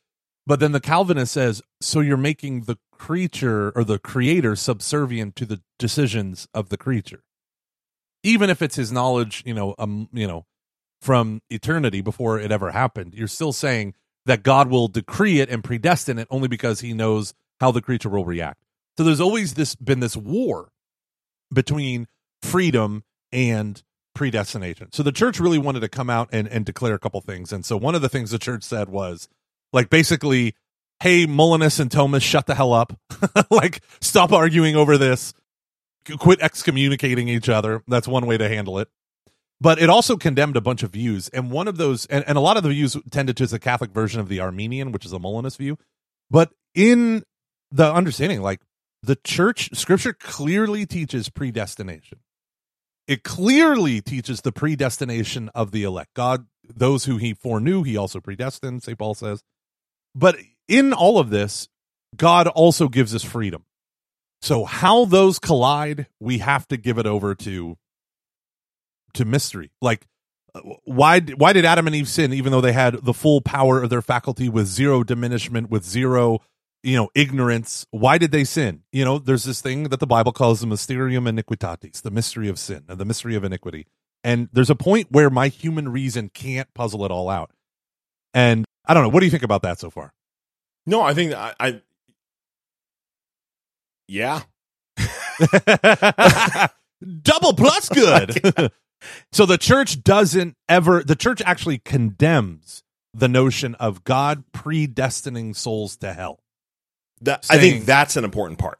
But 0.46 0.60
then 0.60 0.74
the 0.74 0.82
Calvinist 0.82 1.34
says, 1.34 1.62
so 1.82 2.02
you're 2.02 2.18
making 2.18 2.62
the 2.62 2.78
creature 2.92 3.72
or 3.76 3.84
the 3.84 3.98
creator 3.98 4.56
subservient 4.56 5.36
to 5.38 5.46
the 5.46 5.62
decisions 5.80 6.48
of 6.54 6.70
the 6.70 6.78
creature 6.78 7.24
even 8.26 8.50
if 8.50 8.64
it's 8.64 8.76
his 8.76 8.92
knowledge, 8.92 9.44
you 9.46 9.54
know, 9.54 9.76
um, 9.78 10.10
you 10.12 10.28
know, 10.28 10.46
from 11.00 11.42
eternity 11.52 12.02
before 12.02 12.40
it 12.40 12.52
ever 12.52 12.72
happened, 12.72 13.14
you're 13.14 13.28
still 13.28 13.54
saying 13.54 13.94
that 14.26 14.42
God 14.42 14.68
will 14.68 14.88
decree 14.88 15.40
it 15.40 15.50
and 15.50 15.64
predestine 15.64 16.18
it 16.18 16.28
only 16.32 16.48
because 16.48 16.80
he 16.80 16.94
knows 16.94 17.36
how 17.60 17.72
the 17.72 17.84
creature 17.84 18.10
will 18.10 18.26
react. 18.26 18.64
So 18.98 19.04
there's 19.04 19.22
always 19.22 19.54
this 19.54 19.76
been 19.76 20.00
this 20.00 20.18
war 20.18 20.70
between 21.54 22.08
freedom 22.46 23.04
and 23.32 23.82
predestination. 24.14 24.92
So 24.92 25.04
the 25.04 25.12
church 25.12 25.40
really 25.40 25.58
wanted 25.58 25.82
to 25.82 25.90
come 25.90 26.10
out 26.10 26.30
and, 26.32 26.48
and 26.48 26.66
declare 26.66 26.94
a 26.94 27.00
couple 27.00 27.22
things. 27.22 27.52
And 27.52 27.66
so 27.66 27.78
one 27.78 27.96
of 27.96 28.02
the 28.02 28.10
things 28.10 28.32
the 28.32 28.40
church 28.40 28.64
said 28.64 28.90
was 28.90 29.28
like 29.74 29.90
basically, 29.90 30.56
hey, 31.02 31.28
Molinus 31.28 31.80
and 31.80 31.92
Thomas, 31.92 32.24
shut 32.24 32.46
the 32.46 32.56
hell 32.56 32.74
up. 32.74 32.98
like 33.50 33.82
stop 34.00 34.32
arguing 34.32 34.76
over 34.76 34.98
this 34.98 35.34
quit 36.20 36.40
excommunicating 36.42 37.28
each 37.28 37.50
other. 37.50 37.84
That's 37.88 38.08
one 38.08 38.26
way 38.26 38.38
to 38.38 38.48
handle 38.48 38.80
it. 38.80 38.90
But 39.62 39.82
it 39.82 39.90
also 39.90 40.18
condemned 40.18 40.58
a 40.58 40.62
bunch 40.62 40.84
of 40.84 40.92
views. 40.92 41.30
And 41.30 41.50
one 41.50 41.68
of 41.68 41.78
those, 41.78 42.06
and, 42.08 42.24
and 42.28 42.38
a 42.38 42.42
lot 42.42 42.58
of 42.58 42.64
the 42.64 42.70
views 42.70 42.98
tended 43.10 43.38
to 43.38 43.48
the 43.48 43.60
Catholic 43.60 43.92
version 43.92 44.20
of 44.20 44.28
the 44.28 44.40
Arminian, 44.40 44.92
which 44.92 45.06
is 45.06 45.14
a 45.14 45.20
Molinist 45.20 45.58
view. 45.58 45.78
But 46.30 46.52
in 46.74 47.24
the 47.72 47.92
understanding, 47.92 48.42
like 48.42 48.62
the 49.02 49.16
church, 49.16 49.70
scripture 49.74 50.14
clearly 50.14 50.86
teaches 50.86 51.30
predestination. 51.30 52.20
It 53.08 53.24
clearly 53.24 54.02
teaches 54.02 54.42
the 54.42 54.52
predestination 54.52 55.50
of 55.54 55.72
the 55.72 55.84
elect. 55.84 56.14
God, 56.16 56.48
those 56.68 57.06
who 57.06 57.18
he 57.18 57.34
foreknew, 57.34 57.84
he 57.84 57.96
also 57.96 58.20
predestined, 58.20 58.84
St. 58.84 58.98
Paul 58.98 59.14
says. 59.14 59.44
But 60.16 60.38
in 60.68 60.94
all 60.94 61.20
of 61.20 61.30
this, 61.30 61.68
God 62.16 62.48
also 62.48 62.88
gives 62.88 63.14
us 63.14 63.24
freedom. 63.24 63.66
So 64.42 64.66
how 64.66 65.06
those 65.06 65.40
collide, 65.40 66.08
we 66.20 66.40
have 66.40 66.68
to 66.70 66.78
give 66.78 66.98
it 66.98 67.06
over 67.06 67.36
to 67.36 67.78
to 69.14 69.26
mystery. 69.26 69.72
Like 69.82 70.06
uh, 70.54 70.62
why 70.84 71.20
why 71.22 71.54
did 71.54 71.66
Adam 71.66 71.88
and 71.88 71.96
Eve 71.96 72.08
sin 72.08 72.34
even 72.34 72.52
though 72.52 72.62
they 72.62 72.74
had 72.74 73.04
the 73.04 73.14
full 73.14 73.42
power 73.42 73.82
of 73.82 73.90
their 73.90 74.02
faculty 74.02 74.50
with 74.50 74.68
zero 74.68 75.04
diminishment 75.04 75.70
with 75.70 75.84
zero 75.84 76.40
you 76.86 76.96
know 76.96 77.10
ignorance. 77.16 77.86
Why 77.92 78.18
did 78.18 78.32
they 78.32 78.44
sin? 78.44 78.84
You 78.92 79.06
know 79.06 79.20
there's 79.20 79.44
this 79.44 79.62
thing 79.62 79.84
that 79.90 80.00
the 80.00 80.08
bible 80.08 80.32
calls 80.32 80.62
the 80.62 80.68
mysterium 80.68 81.26
iniquitatis 81.26 82.02
the 82.02 82.12
mystery 82.12 82.48
of 82.48 82.60
sin 82.60 82.84
the 82.88 83.06
mystery 83.06 83.36
of 83.36 83.44
iniquity. 83.44 83.88
And 84.24 84.50
there's 84.54 84.70
a 84.70 84.76
point 84.76 85.12
where 85.12 85.30
my 85.30 85.50
human 85.50 85.90
reason 85.90 86.30
can't 86.30 86.74
puzzle 86.74 87.06
it 87.06 87.12
all 87.12 87.30
out. 87.30 87.52
And 88.34 88.66
i 88.88 88.94
don't 88.94 89.04
know. 89.04 89.10
What 89.10 89.20
do 89.20 89.26
you 89.26 89.32
think 89.32 89.44
about 89.44 89.62
that 89.64 89.80
so 89.80 89.90
far? 89.90 90.14
No, 90.86 91.02
I 91.02 91.14
think 91.14 91.34
I, 91.34 91.54
I 91.60 91.82
yeah. 94.08 94.42
double 97.22 97.54
plus 97.54 97.90
good. 97.90 98.72
so 99.32 99.46
the 99.46 99.58
church 99.58 100.04
doesn't 100.04 100.56
ever, 100.70 101.04
the 101.04 101.16
church 101.16 101.42
actually 101.46 101.80
condemns 101.80 102.84
the 103.14 103.28
notion 103.28 103.76
of 103.76 104.04
God 104.04 104.44
predestining 104.54 105.56
souls 105.56 105.98
to 105.98 106.14
hell. 106.14 106.40
That, 107.22 107.46
I 107.50 107.58
think 107.58 107.86
that's 107.86 108.18
an 108.18 108.24
important 108.24 108.60
part. 108.60 108.80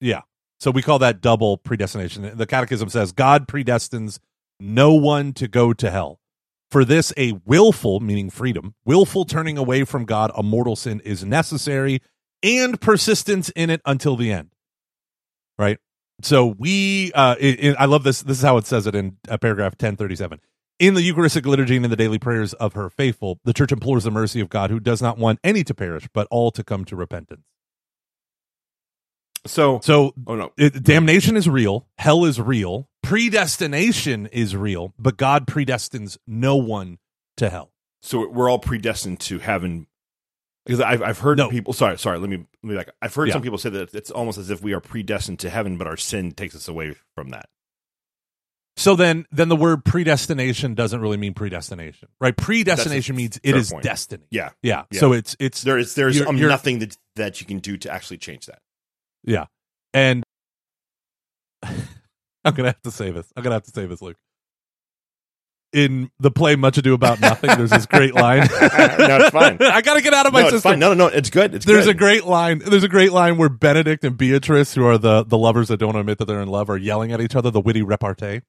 Yeah. 0.00 0.22
So 0.58 0.70
we 0.70 0.82
call 0.82 0.98
that 1.00 1.20
double 1.20 1.58
predestination. 1.58 2.36
The 2.36 2.46
catechism 2.46 2.88
says 2.88 3.12
God 3.12 3.46
predestines 3.46 4.18
no 4.58 4.94
one 4.94 5.32
to 5.34 5.48
go 5.48 5.72
to 5.74 5.90
hell. 5.90 6.18
For 6.70 6.84
this, 6.84 7.12
a 7.16 7.32
willful, 7.44 8.00
meaning 8.00 8.28
freedom, 8.30 8.74
willful 8.84 9.24
turning 9.24 9.56
away 9.56 9.84
from 9.84 10.04
God, 10.04 10.32
a 10.34 10.42
mortal 10.42 10.74
sin 10.74 11.00
is 11.04 11.24
necessary 11.24 12.00
and 12.42 12.80
persistence 12.80 13.50
in 13.50 13.70
it 13.70 13.80
until 13.84 14.16
the 14.16 14.32
end. 14.32 14.50
Right? 15.58 15.78
So 16.22 16.46
we, 16.58 17.12
uh, 17.12 17.36
it, 17.38 17.64
it- 17.64 17.76
I 17.78 17.84
love 17.84 18.02
this. 18.02 18.22
This 18.22 18.38
is 18.38 18.42
how 18.44 18.56
it 18.56 18.66
says 18.66 18.86
it 18.86 18.94
in 18.94 19.18
uh, 19.28 19.36
paragraph 19.38 19.72
1037. 19.74 20.40
In 20.78 20.94
the 20.94 21.02
Eucharistic 21.02 21.46
liturgy 21.46 21.76
and 21.76 21.84
in 21.86 21.90
the 21.90 21.96
daily 21.96 22.18
prayers 22.18 22.52
of 22.54 22.74
her 22.74 22.90
faithful, 22.90 23.38
the 23.44 23.54
church 23.54 23.72
implores 23.72 24.04
the 24.04 24.10
mercy 24.10 24.40
of 24.40 24.48
God 24.50 24.70
who 24.70 24.80
does 24.80 25.00
not 25.00 25.16
want 25.18 25.38
any 25.44 25.64
to 25.64 25.74
perish, 25.74 26.08
but 26.12 26.26
all 26.30 26.50
to 26.50 26.62
come 26.64 26.84
to 26.86 26.96
repentance. 26.96 27.44
So, 29.46 29.80
So 29.82 30.12
oh 30.26 30.34
no, 30.36 30.52
it, 30.56 30.82
damnation 30.82 31.36
is 31.36 31.48
real 31.48 31.86
hell 31.98 32.24
is 32.24 32.40
real 32.40 32.88
predestination 33.02 34.26
is 34.26 34.56
real 34.56 34.92
but 34.98 35.16
god 35.16 35.46
predestines 35.46 36.18
no 36.26 36.56
one 36.56 36.98
to 37.36 37.48
hell 37.50 37.70
so 38.02 38.28
we're 38.28 38.50
all 38.50 38.58
predestined 38.58 39.20
to 39.20 39.38
heaven 39.38 39.86
because 40.64 40.80
I've 40.80 41.00
I've 41.02 41.18
heard 41.20 41.38
No. 41.38 41.48
people. 41.48 41.72
Sorry, 41.72 41.96
sorry. 41.96 42.18
Let 42.18 42.28
me 42.28 42.38
let 42.64 42.68
me 42.70 42.74
back. 42.76 42.88
I've 43.00 43.14
heard 43.14 43.28
Yeah. 43.28 43.34
some 43.34 43.42
people 43.42 43.58
say 43.58 43.70
that 43.70 43.94
it's 43.94 44.10
almost 44.10 44.36
as 44.38 44.50
if 44.50 44.60
we 44.62 44.72
are 44.74 44.80
predestined 44.80 45.38
to 45.40 45.50
heaven, 45.50 45.76
but 45.78 45.86
our 45.86 45.96
sin 45.96 46.32
takes 46.32 46.56
us 46.56 46.66
away 46.66 46.94
from 47.14 47.28
that. 47.30 47.48
so 48.76 48.94
then 48.96 49.26
then 49.30 49.48
the 49.48 49.54
word 49.56 49.84
predestination 49.84 50.74
doesn't 50.74 51.00
really 51.00 51.16
mean 51.16 51.34
predestination 51.34 52.08
right 52.20 52.36
predestination 52.36 53.14
means 53.16 53.38
it 53.44 53.54
is 53.56 53.70
point. 53.70 53.84
destiny 53.84 54.24
Yeah, 54.30 54.50
yeah. 54.62 54.84
Yeah. 54.90 55.00
so 55.00 55.12
it's 55.12 55.36
it's 55.38 55.62
there 55.62 55.78
is 55.78 55.94
there's 55.94 56.16
You're- 56.16 56.28
um, 56.28 56.36
you're- 56.36 56.50
nothing 56.50 56.80
that 56.80 56.96
that 57.14 57.40
you 57.40 57.46
can 57.46 57.60
do 57.60 57.76
to 57.78 57.90
actually 57.92 58.18
change 58.18 58.46
that. 58.46 58.58
Yeah 59.26 59.46
and 59.94 60.22
i'm 61.62 62.54
gonna 62.54 62.68
have 62.68 62.82
to 62.82 62.90
say 62.90 63.10
this 63.10 63.26
i'm 63.36 63.42
gonna 63.42 63.54
have 63.54 63.62
to 63.64 63.70
say 63.70 63.86
this 63.86 64.02
luke 64.02 64.16
in 65.72 66.10
the 66.20 66.30
play 66.30 66.54
much 66.56 66.78
ado 66.78 66.94
about 66.94 67.20
nothing 67.20 67.50
there's 67.56 67.70
this 67.70 67.86
great 67.86 68.14
line 68.24 68.40
No, 68.40 68.46
it's 68.50 69.30
fine. 69.30 69.58
i 69.60 69.82
gotta 69.82 70.00
get 70.00 70.14
out 70.14 70.26
of 70.26 70.32
my 70.32 70.42
No, 70.42 70.46
it's 70.46 70.56
system 70.56 70.72
fine. 70.72 70.78
No, 70.78 70.94
no, 70.94 71.08
no. 71.08 71.14
It's 71.14 71.28
good. 71.30 71.54
It's 71.54 71.64
there's 71.66 71.86
good. 71.86 71.96
a 71.96 71.98
great 71.98 72.24
line. 72.24 72.60
There's 72.60 72.84
a 72.84 72.88
great 72.88 73.12
line 73.12 73.36
where 73.36 73.50
Benedick 73.50 74.04
and 74.04 74.16
Beatrice, 74.16 74.74
who 74.74 74.86
are 74.86 74.96
the 74.96 75.24
the 75.24 75.36
lovers 75.36 75.68
that 75.68 75.78
don't 75.78 75.96
admit 75.96 76.18
that 76.18 76.26
they're 76.26 76.40
in 76.40 76.48
love, 76.48 76.70
are 76.70 76.76
yelling 76.78 77.12
at 77.12 77.20
each 77.20 77.34
other. 77.34 77.50
The 77.50 77.60
witty 77.60 77.82
repartee, 77.82 78.40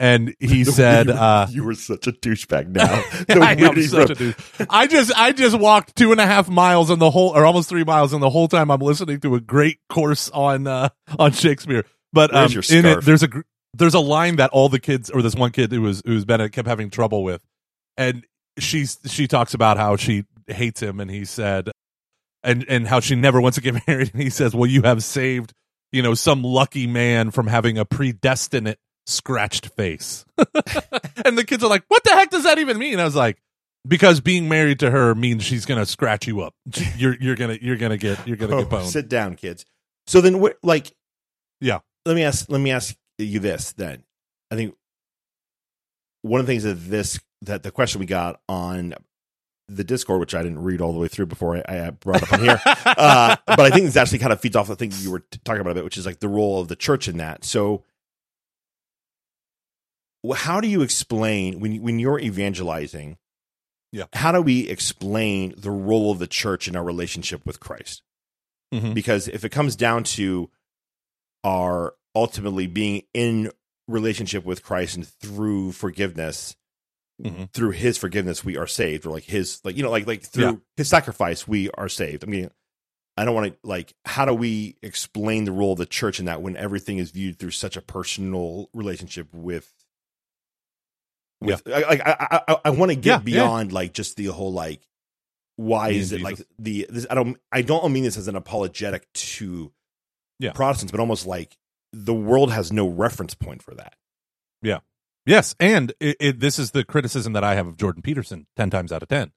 and 0.00 0.34
he 0.40 0.64
said, 0.64 1.06
you, 1.06 1.12
were- 1.12 1.18
uh, 1.18 1.46
"You 1.50 1.64
were 1.64 1.74
such 1.74 2.06
a 2.06 2.12
douchebag." 2.12 2.68
Now, 3.28 3.42
I 3.42 3.52
am 3.54 3.82
such 3.82 4.10
a 4.10 4.14
dude. 4.14 4.36
I 4.68 4.86
just 4.86 5.12
I 5.16 5.32
just 5.32 5.58
walked 5.58 5.96
two 5.96 6.12
and 6.12 6.20
a 6.20 6.26
half 6.26 6.48
miles 6.48 6.90
in 6.90 6.98
the 6.98 7.10
whole 7.10 7.30
or 7.36 7.44
almost 7.44 7.68
three 7.68 7.84
miles 7.84 8.12
in 8.12 8.20
the 8.20 8.30
whole 8.30 8.48
time 8.48 8.70
I'm 8.70 8.80
listening 8.80 9.20
to 9.20 9.34
a 9.34 9.40
great 9.40 9.78
course 9.88 10.28
on 10.30 10.66
uh 10.66 10.88
on 11.18 11.32
Shakespeare. 11.32 11.84
But 12.12 12.34
um, 12.34 12.50
in 12.70 12.84
it 12.86 13.04
there's 13.04 13.22
a 13.22 13.28
there's 13.74 13.94
a 13.94 14.00
line 14.00 14.36
that 14.36 14.50
all 14.50 14.68
the 14.68 14.80
kids 14.80 15.08
or 15.10 15.22
this 15.22 15.34
one 15.34 15.50
kid 15.50 15.72
who 15.72 15.82
was 15.82 16.02
who 16.04 16.14
was 16.14 16.24
Bennett 16.24 16.52
kept 16.52 16.68
having 16.68 16.90
trouble 16.90 17.22
with, 17.24 17.42
and 17.96 18.26
she's 18.58 18.98
she 19.06 19.26
talks 19.26 19.54
about 19.54 19.76
how 19.78 19.96
she 19.96 20.24
hates 20.46 20.80
him 20.82 21.00
and 21.00 21.10
he 21.10 21.24
said, 21.24 21.70
and 22.42 22.64
and 22.68 22.86
how 22.86 23.00
she 23.00 23.14
never 23.14 23.40
wants 23.40 23.56
to 23.56 23.62
get 23.62 23.86
married 23.86 24.10
and 24.12 24.22
he 24.22 24.28
says, 24.30 24.54
well 24.54 24.68
you 24.68 24.82
have 24.82 25.02
saved 25.02 25.52
you 25.92 26.02
know 26.02 26.12
some 26.14 26.42
lucky 26.42 26.86
man 26.86 27.30
from 27.30 27.46
having 27.46 27.78
a 27.78 27.84
predestinate 27.84 28.78
scratched 29.06 29.66
face, 29.70 30.24
and 31.24 31.36
the 31.38 31.44
kids 31.46 31.62
are 31.64 31.70
like, 31.70 31.84
what 31.88 32.04
the 32.04 32.10
heck 32.10 32.30
does 32.30 32.44
that 32.44 32.58
even 32.58 32.78
mean? 32.78 33.00
I 33.00 33.04
was 33.04 33.16
like 33.16 33.40
because 33.86 34.20
being 34.20 34.48
married 34.48 34.78
to 34.80 34.90
her 34.90 35.14
means 35.14 35.42
she's 35.44 35.66
gonna 35.66 35.86
scratch 35.86 36.26
you 36.26 36.40
up. 36.42 36.54
You're 36.96 37.16
you're 37.20 37.36
gonna 37.36 37.58
you're 37.60 37.76
gonna 37.76 37.96
get 37.98 38.26
you're 38.28 38.36
gonna 38.36 38.56
Oh, 38.56 38.60
get 38.60 38.70
boned. 38.70 38.88
sit 38.88 39.08
down, 39.08 39.34
kids. 39.36 39.64
So 40.06 40.20
then, 40.20 40.40
what? 40.40 40.56
Like, 40.62 40.92
Yeah. 41.60 41.78
Let 42.06 42.16
me 42.16 42.22
ask. 42.24 42.50
Let 42.50 42.60
me 42.60 42.70
ask 42.72 42.96
you 43.18 43.38
this. 43.38 43.72
Then, 43.72 44.02
I 44.50 44.56
think 44.56 44.74
one 46.22 46.40
of 46.40 46.46
the 46.46 46.52
things 46.52 46.64
that 46.64 46.74
this 46.74 47.20
that 47.42 47.62
the 47.62 47.70
question 47.70 48.00
we 48.00 48.06
got 48.06 48.40
on 48.48 48.94
the 49.68 49.84
Discord, 49.84 50.20
which 50.20 50.34
I 50.34 50.42
didn't 50.42 50.62
read 50.62 50.80
all 50.80 50.92
the 50.92 50.98
way 50.98 51.08
through 51.08 51.26
before 51.26 51.56
I, 51.56 51.62
I 51.86 51.90
brought 51.90 52.22
up 52.22 52.32
on 52.32 52.40
here, 52.40 52.60
uh, 52.66 53.36
but 53.46 53.60
I 53.60 53.70
think 53.70 53.86
this 53.86 53.96
actually 53.96 54.18
kind 54.18 54.32
of 54.32 54.40
feeds 54.40 54.54
off 54.56 54.68
the 54.68 54.76
thing 54.76 54.92
you 54.98 55.10
were 55.10 55.20
t- 55.20 55.40
talking 55.44 55.60
about 55.60 55.70
a 55.70 55.74
bit, 55.74 55.84
which 55.84 55.96
is 55.96 56.04
like 56.04 56.18
the 56.20 56.28
role 56.28 56.60
of 56.60 56.68
the 56.68 56.76
church 56.76 57.08
in 57.08 57.16
that. 57.18 57.44
So, 57.44 57.84
how 60.38 60.60
do 60.60 60.68
you 60.68 60.82
explain 60.82 61.58
when 61.60 61.82
when 61.82 61.98
you're 61.98 62.18
evangelizing? 62.20 63.18
Yeah. 63.90 64.04
How 64.14 64.32
do 64.32 64.40
we 64.40 64.68
explain 64.70 65.54
the 65.56 65.70
role 65.70 66.10
of 66.12 66.18
the 66.18 66.26
church 66.26 66.66
in 66.68 66.76
our 66.76 66.84
relationship 66.84 67.44
with 67.44 67.60
Christ? 67.60 68.02
Mhm. 68.72 68.94
Because 68.94 69.28
if 69.28 69.44
it 69.44 69.50
comes 69.50 69.76
down 69.76 70.04
to 70.04 70.50
our 71.44 71.94
ultimately 72.14 72.66
being 72.66 73.02
in 73.12 73.50
relationship 73.88 74.44
with 74.44 74.62
Christ 74.62 74.96
and 74.96 75.06
through 75.06 75.72
forgiveness, 75.72 76.56
Mhm. 77.22 77.52
through 77.52 77.72
His 77.72 77.98
forgiveness, 77.98 78.44
we 78.44 78.56
are 78.56 78.66
saved, 78.66 79.04
or 79.06 79.10
like 79.10 79.24
His, 79.24 79.60
like 79.64 79.76
you 79.76 79.82
know, 79.82 79.90
like 79.90 80.06
like 80.06 80.22
through 80.22 80.44
Yeah. 80.44 80.56
His 80.76 80.88
sacrifice, 80.88 81.46
we 81.46 81.68
are 81.72 81.88
saved. 81.88 82.24
I 82.24 82.28
mean, 82.28 82.50
I 83.16 83.24
don't 83.26 83.34
want 83.34 83.52
to 83.52 83.58
like. 83.62 83.92
How 84.06 84.24
do 84.24 84.32
we 84.32 84.76
explain 84.82 85.44
the 85.44 85.52
role 85.52 85.72
of 85.72 85.78
the 85.78 85.84
church 85.86 86.18
in 86.18 86.24
that 86.26 86.40
when 86.40 86.56
everything 86.56 86.96
is 86.98 87.10
viewed 87.10 87.38
through 87.38 87.50
such 87.50 87.76
a 87.76 87.82
personal 87.82 88.70
relationship 88.72 89.28
with? 89.34 89.70
With, 91.46 91.62
I, 91.66 91.80
like, 91.80 92.00
I, 92.06 92.40
I, 92.48 92.56
I 92.66 92.70
want 92.70 92.90
to 92.90 92.96
get 92.96 93.06
Yeah, 93.06 93.14
yeah. 93.16 93.44
beyond 93.44 93.72
like 93.72 93.92
just 93.92 94.16
the 94.16 94.26
whole 94.26 94.52
like, 94.52 94.80
why 95.56 95.90
Me 95.90 95.98
is 95.98 96.12
it 96.12 96.16
and 96.16 96.24
like 96.24 96.40
the 96.58 96.86
this, 96.88 97.06
I 97.10 97.14
don't 97.14 97.36
I 97.50 97.62
don't 97.62 97.92
mean 97.92 98.04
this 98.04 98.16
as 98.16 98.28
an 98.28 98.36
apologetic 98.36 99.12
to 99.12 99.72
Yeah. 100.38 100.52
Protestants, 100.52 100.90
but 100.92 101.00
almost 101.00 101.26
like 101.26 101.56
the 101.92 102.14
world 102.14 102.50
has 102.52 102.72
no 102.72 102.88
reference 102.88 103.34
point 103.34 103.62
for 103.62 103.74
that. 103.74 103.94
Yeah. 104.62 104.78
Yes, 105.26 105.54
and 105.60 105.92
it, 106.00 106.16
it, 106.18 106.40
this 106.40 106.58
is 106.58 106.72
the 106.72 106.84
criticism 106.84 107.32
that 107.34 107.44
I 107.44 107.54
have 107.54 107.66
of 107.66 107.76
Jordan 107.76 108.02
Peterson 108.02 108.46
ten 108.56 108.70
times 108.70 108.90
out 108.92 109.02
of 109.02 109.08
ten, 109.08 109.30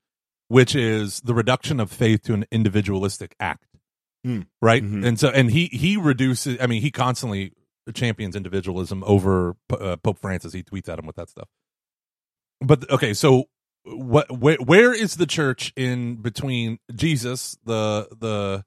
which 0.48 0.74
is 0.76 1.22
the 1.22 1.34
reduction 1.36 1.80
of 1.80 1.92
faith 1.92 2.24
to 2.24 2.34
an 2.34 2.46
individualistic 2.52 3.36
act, 3.40 3.68
Hmm. 4.24 4.42
right? 4.64 4.82
Mhm. 4.84 5.06
And 5.06 5.20
so, 5.20 5.30
and 5.30 5.52
he 5.52 5.66
he 5.68 5.96
reduces. 5.98 6.58
I 6.60 6.66
mean, 6.66 6.82
he 6.82 6.90
constantly 6.90 7.54
champions 7.94 8.36
individualism 8.36 9.04
over 9.06 9.58
uh, 9.70 9.98
Pope 9.98 10.18
Francis. 10.20 10.54
He 10.54 10.64
tweets 10.64 10.90
at 10.90 10.98
him 10.98 11.06
with 11.06 11.18
that 11.18 11.30
stuff. 11.30 11.50
But 12.62 12.90
okay, 12.90 13.14
so 13.14 13.46
what? 13.84 14.32
Where, 14.32 14.58
where 14.58 14.94
is 14.94 15.16
the 15.16 15.26
church 15.26 15.74
in 15.76 16.16
between 16.16 16.80
Jesus, 16.94 17.58
the 17.66 18.08
the 18.20 18.64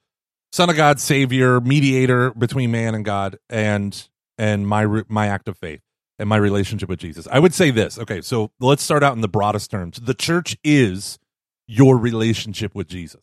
Son 0.52 0.70
of 0.70 0.76
God, 0.76 1.00
Savior, 1.00 1.60
mediator 1.60 2.32
between 2.32 2.70
man 2.70 2.94
and 2.94 3.04
God, 3.04 3.38
and 3.48 4.08
and 4.36 4.66
my 4.66 4.86
my 5.08 5.26
act 5.28 5.48
of 5.48 5.56
faith? 5.58 5.80
and 6.18 6.28
my 6.28 6.36
relationship 6.36 6.88
with 6.88 6.98
Jesus. 6.98 7.28
I 7.30 7.38
would 7.38 7.54
say 7.54 7.70
this. 7.70 7.98
Okay, 7.98 8.20
so 8.20 8.50
let's 8.60 8.82
start 8.82 9.02
out 9.02 9.14
in 9.14 9.20
the 9.20 9.28
broadest 9.28 9.70
terms. 9.70 10.00
The 10.00 10.14
church 10.14 10.56
is 10.64 11.18
your 11.66 11.96
relationship 11.96 12.74
with 12.74 12.88
Jesus. 12.88 13.22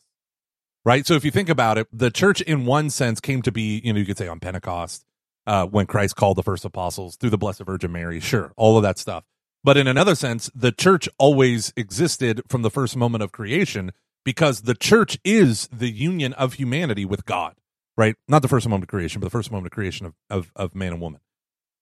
Right? 0.84 1.06
So 1.06 1.14
if 1.14 1.24
you 1.24 1.32
think 1.32 1.48
about 1.48 1.78
it, 1.78 1.88
the 1.92 2.10
church 2.10 2.40
in 2.40 2.64
one 2.64 2.90
sense 2.90 3.18
came 3.20 3.42
to 3.42 3.50
be, 3.50 3.80
you 3.84 3.92
know, 3.92 3.98
you 3.98 4.06
could 4.06 4.16
say 4.16 4.28
on 4.28 4.38
Pentecost, 4.38 5.04
uh, 5.46 5.66
when 5.66 5.86
Christ 5.86 6.14
called 6.14 6.36
the 6.36 6.44
first 6.44 6.64
apostles 6.64 7.16
through 7.16 7.30
the 7.30 7.38
Blessed 7.38 7.62
Virgin 7.62 7.90
Mary, 7.90 8.20
sure, 8.20 8.52
all 8.56 8.76
of 8.76 8.84
that 8.84 8.96
stuff. 8.96 9.24
But 9.66 9.76
in 9.76 9.88
another 9.88 10.14
sense, 10.14 10.48
the 10.54 10.70
church 10.70 11.08
always 11.18 11.72
existed 11.76 12.40
from 12.46 12.62
the 12.62 12.70
first 12.70 12.96
moment 12.96 13.24
of 13.24 13.32
creation 13.32 13.90
because 14.24 14.60
the 14.60 14.76
church 14.76 15.18
is 15.24 15.68
the 15.72 15.90
union 15.90 16.32
of 16.34 16.54
humanity 16.54 17.04
with 17.04 17.24
God, 17.24 17.56
right? 17.96 18.14
Not 18.28 18.42
the 18.42 18.48
first 18.48 18.68
moment 18.68 18.84
of 18.84 18.88
creation, 18.88 19.20
but 19.20 19.26
the 19.26 19.30
first 19.30 19.50
moment 19.50 19.66
of 19.66 19.72
creation 19.72 20.06
of, 20.06 20.14
of, 20.30 20.52
of 20.54 20.76
man 20.76 20.92
and 20.92 21.00
woman. 21.00 21.20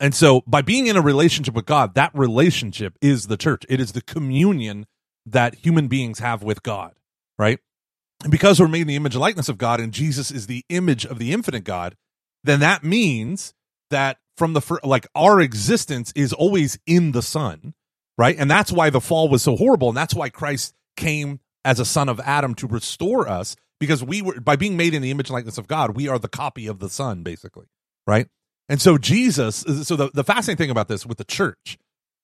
And 0.00 0.14
so 0.14 0.42
by 0.46 0.62
being 0.62 0.86
in 0.86 0.96
a 0.96 1.02
relationship 1.02 1.52
with 1.52 1.66
God, 1.66 1.94
that 1.94 2.10
relationship 2.14 2.96
is 3.02 3.26
the 3.26 3.36
church. 3.36 3.66
It 3.68 3.80
is 3.80 3.92
the 3.92 4.00
communion 4.00 4.86
that 5.26 5.56
human 5.56 5.86
beings 5.86 6.20
have 6.20 6.42
with 6.42 6.62
God, 6.62 6.94
right? 7.38 7.58
And 8.22 8.30
because 8.30 8.60
we're 8.60 8.66
made 8.66 8.80
in 8.82 8.88
the 8.88 8.96
image 8.96 9.14
and 9.14 9.20
likeness 9.20 9.50
of 9.50 9.58
God 9.58 9.78
and 9.78 9.92
Jesus 9.92 10.30
is 10.30 10.46
the 10.46 10.64
image 10.70 11.04
of 11.04 11.18
the 11.18 11.34
infinite 11.34 11.64
God, 11.64 11.96
then 12.44 12.60
that 12.60 12.82
means 12.82 13.52
that 13.90 14.16
from 14.36 14.52
the 14.52 14.60
fir- 14.60 14.80
like 14.82 15.06
our 15.14 15.40
existence 15.40 16.12
is 16.14 16.32
always 16.32 16.78
in 16.86 17.12
the 17.12 17.22
Son, 17.22 17.74
right? 18.18 18.36
And 18.38 18.50
that's 18.50 18.72
why 18.72 18.90
the 18.90 19.00
fall 19.00 19.28
was 19.28 19.42
so 19.42 19.56
horrible 19.56 19.88
and 19.88 19.96
that's 19.96 20.14
why 20.14 20.28
Christ 20.28 20.74
came 20.96 21.40
as 21.64 21.80
a 21.80 21.84
son 21.84 22.08
of 22.08 22.20
Adam 22.20 22.54
to 22.56 22.66
restore 22.66 23.28
us 23.28 23.56
because 23.80 24.04
we 24.04 24.22
were 24.22 24.40
by 24.40 24.56
being 24.56 24.76
made 24.76 24.94
in 24.94 25.02
the 25.02 25.10
image 25.10 25.28
and 25.28 25.34
likeness 25.34 25.58
of 25.58 25.66
God, 25.66 25.96
we 25.96 26.08
are 26.08 26.18
the 26.18 26.28
copy 26.28 26.66
of 26.66 26.78
the 26.78 26.88
Son 26.88 27.22
basically, 27.22 27.66
right? 28.06 28.28
And 28.68 28.80
so 28.80 28.98
Jesus, 28.98 29.64
uh, 29.66 29.84
so 29.84 29.96
the, 29.96 30.10
the 30.12 30.24
fascinating 30.24 30.56
thing 30.56 30.70
about 30.70 30.88
this 30.88 31.04
with 31.04 31.18
the 31.18 31.24
church 31.24 31.78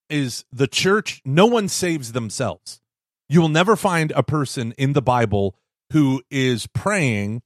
is 0.08 0.44
the 0.52 0.66
church, 0.66 1.20
no 1.24 1.46
one 1.46 1.68
saves 1.68 2.12
themselves. 2.12 2.80
You 3.28 3.40
will 3.40 3.48
never 3.48 3.76
find 3.76 4.12
a 4.12 4.22
person 4.22 4.72
in 4.76 4.92
the 4.92 5.02
Bible 5.02 5.56
who 5.92 6.22
is 6.30 6.66
praying 6.68 7.42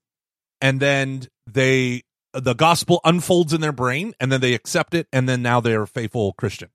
and 0.60 0.80
then 0.80 1.26
they 1.46 2.02
the 2.34 2.54
gospel 2.54 3.00
unfolds 3.04 3.52
in 3.52 3.60
their 3.60 3.72
brain 3.72 4.14
and 4.20 4.30
then 4.30 4.40
they 4.40 4.54
accept 4.54 4.94
it 4.94 5.06
and 5.12 5.28
then 5.28 5.42
now 5.42 5.60
they're 5.60 5.82
a 5.82 5.88
faithful 5.88 6.32
Christian. 6.34 6.70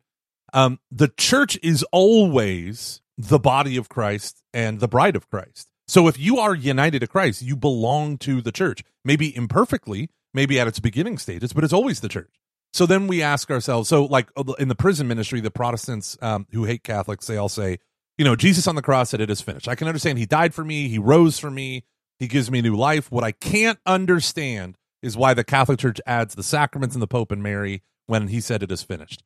Um, 0.54 0.80
the 0.91 1.10
church 1.10 1.60
is 1.62 1.84
always 1.91 3.02
the 3.17 3.39
body 3.39 3.78
of 3.78 3.89
Christ 3.89 4.41
and 4.54 4.80
the 4.80 4.88
bride 4.88 5.15
of 5.15 5.30
Christ. 5.30 5.67
So 5.88 6.08
if 6.08 6.19
you 6.19 6.39
are 6.39 6.56
united 6.56 7.00
to 7.00 7.08
Christ, 7.08 7.41
you 7.41 7.56
belong 7.56 8.17
to 8.19 8.41
the 8.41 8.52
church. 8.52 8.84
Maybe 9.04 9.36
imperfectly, 9.36 10.10
maybe 10.34 10.60
at 10.60 10.67
its 10.67 10.80
beginning 10.80 11.17
stages, 11.17 11.54
but 11.54 11.63
it's 11.63 11.74
always 11.74 12.00
the 12.00 12.10
church. 12.10 12.39
So 12.72 12.86
then 12.86 13.08
we 13.08 13.22
ask 13.22 13.50
ourselves, 13.50 13.89
so 13.89 14.06
like 14.06 14.30
in 14.60 14.67
the 14.67 14.76
prison 14.76 15.08
ministry, 15.08 15.41
the 15.41 15.52
Protestants 15.52 16.17
um, 16.22 16.45
who 16.52 16.65
hate 16.65 16.84
Catholics, 16.84 17.26
they 17.26 17.38
all 17.38 17.50
say, 17.50 17.80
you 18.17 18.26
know, 18.26 18.36
Jesus 18.36 18.67
on 18.67 18.76
the 18.76 18.82
cross 18.82 19.10
said 19.10 19.22
it 19.22 19.30
is 19.30 19.41
finished. 19.41 19.67
I 19.67 19.76
can 19.76 19.88
understand 19.88 20.19
he 20.19 20.26
died 20.26 20.54
for 20.54 20.63
me, 20.63 20.88
he 20.89 21.00
rose 21.00 21.39
for 21.39 21.50
me, 21.50 21.86
he 22.19 22.28
gives 22.28 22.52
me 22.52 22.62
new 22.62 22.76
life. 22.76 23.12
What 23.12 23.24
I 23.24 23.32
can't 23.32 23.80
understand 23.86 24.78
is 25.01 25.17
why 25.17 25.33
the 25.33 25.43
Catholic 25.43 25.79
Church 25.79 26.01
adds 26.05 26.35
the 26.35 26.43
sacraments 26.43 26.95
and 26.95 27.01
the 27.01 27.07
Pope 27.07 27.31
and 27.31 27.43
Mary 27.43 27.83
when 28.07 28.27
he 28.27 28.41
said 28.41 28.63
it 28.63 28.71
is 28.71 28.83
finished. 28.83 29.23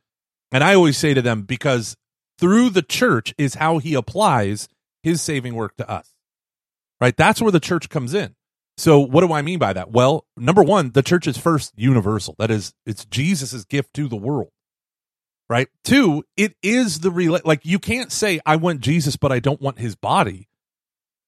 And 0.52 0.64
I 0.64 0.76
always 0.76 0.98
say 0.98 1.14
to 1.14 1.22
them, 1.22 1.44
because 1.44 1.98
through 2.38 2.70
the 2.70 2.82
church 2.82 3.34
is 3.38 3.56
how 3.56 3.80
he 3.80 3.94
applies 3.94 4.68
his 5.02 5.22
saving 5.22 5.56
work 5.56 5.76
to 5.78 5.90
us. 5.90 6.14
Right? 7.02 7.16
That's 7.16 7.42
where 7.42 7.52
the 7.52 7.60
church 7.60 7.90
comes 7.90 8.14
in. 8.14 8.36
So 8.78 9.00
what 9.00 9.22
do 9.22 9.34
I 9.34 9.42
mean 9.42 9.60
by 9.60 9.74
that? 9.74 9.92
Well, 9.92 10.26
number 10.38 10.64
one, 10.64 10.92
the 10.92 11.04
church 11.04 11.28
is 11.28 11.38
first 11.38 11.74
universal. 11.76 12.36
That 12.40 12.50
is, 12.50 12.74
it's 12.86 13.06
Jesus's 13.06 13.66
gift 13.66 13.94
to 13.96 14.08
the 14.08 14.16
world. 14.16 14.50
Right? 15.50 15.68
Two, 15.84 16.24
it 16.38 16.56
is 16.64 17.02
the 17.02 17.12
real 17.12 17.38
like 17.44 17.66
you 17.66 17.78
can't 17.78 18.12
say 18.12 18.40
I 18.46 18.56
want 18.56 18.82
Jesus, 18.82 19.18
but 19.18 19.32
I 19.32 19.40
don't 19.40 19.62
want 19.62 19.78
his 19.78 19.96
body. 19.96 20.48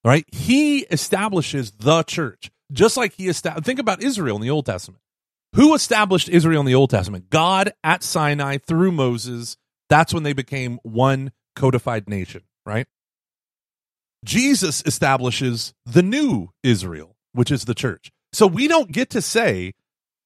Right? 0.03 0.25
He 0.31 0.79
establishes 0.91 1.71
the 1.71 2.03
church, 2.03 2.49
just 2.71 2.97
like 2.97 3.13
he 3.13 3.27
established. 3.27 3.65
Think 3.65 3.79
about 3.79 4.03
Israel 4.03 4.35
in 4.35 4.41
the 4.41 4.49
Old 4.49 4.65
Testament. 4.65 5.01
Who 5.55 5.73
established 5.73 6.27
Israel 6.27 6.59
in 6.59 6.65
the 6.65 6.75
Old 6.75 6.89
Testament? 6.89 7.29
God 7.29 7.71
at 7.83 8.03
Sinai 8.03 8.57
through 8.57 8.91
Moses. 8.91 9.57
That's 9.89 10.13
when 10.13 10.23
they 10.23 10.33
became 10.33 10.79
one 10.83 11.31
codified 11.55 12.09
nation, 12.09 12.41
right? 12.65 12.87
Jesus 14.25 14.83
establishes 14.85 15.73
the 15.85 16.01
new 16.01 16.49
Israel, 16.63 17.15
which 17.33 17.51
is 17.51 17.65
the 17.65 17.75
church. 17.75 18.11
So 18.33 18.47
we 18.47 18.67
don't 18.67 18.91
get 18.91 19.11
to 19.11 19.21
say, 19.21 19.73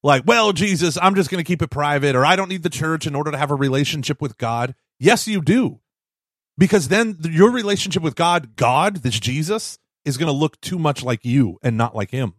like, 0.02 0.23
well, 0.25 0.54
Jesus, 0.54 0.97
I'm 1.02 1.15
just 1.15 1.30
going 1.30 1.43
to 1.43 1.47
keep 1.47 1.62
it 1.62 1.69
private, 1.69 2.15
or 2.15 2.25
I 2.25 2.36
don't 2.36 2.49
need 2.49 2.63
the 2.63 2.69
church 2.69 3.06
in 3.06 3.13
order 3.13 3.32
to 3.32 3.38
have 3.38 3.52
a 3.52 3.56
relationship 3.56 4.21
with 4.21 4.38
God. 4.38 4.73
Yes, 4.99 5.28
you 5.28 5.41
do. 5.41 5.80
Because 6.58 6.88
then 6.88 7.17
your 7.23 7.52
relationship 7.52 8.02
with 8.02 8.15
God, 8.15 8.56
God, 8.56 8.97
this 8.97 9.19
Jesus, 9.19 9.78
is 10.10 10.17
going 10.17 10.28
to 10.28 10.34
look 10.34 10.60
too 10.60 10.78
much 10.78 11.04
like 11.04 11.24
you 11.24 11.58
and 11.63 11.78
not 11.78 11.95
like 11.95 12.12
him. 12.12 12.34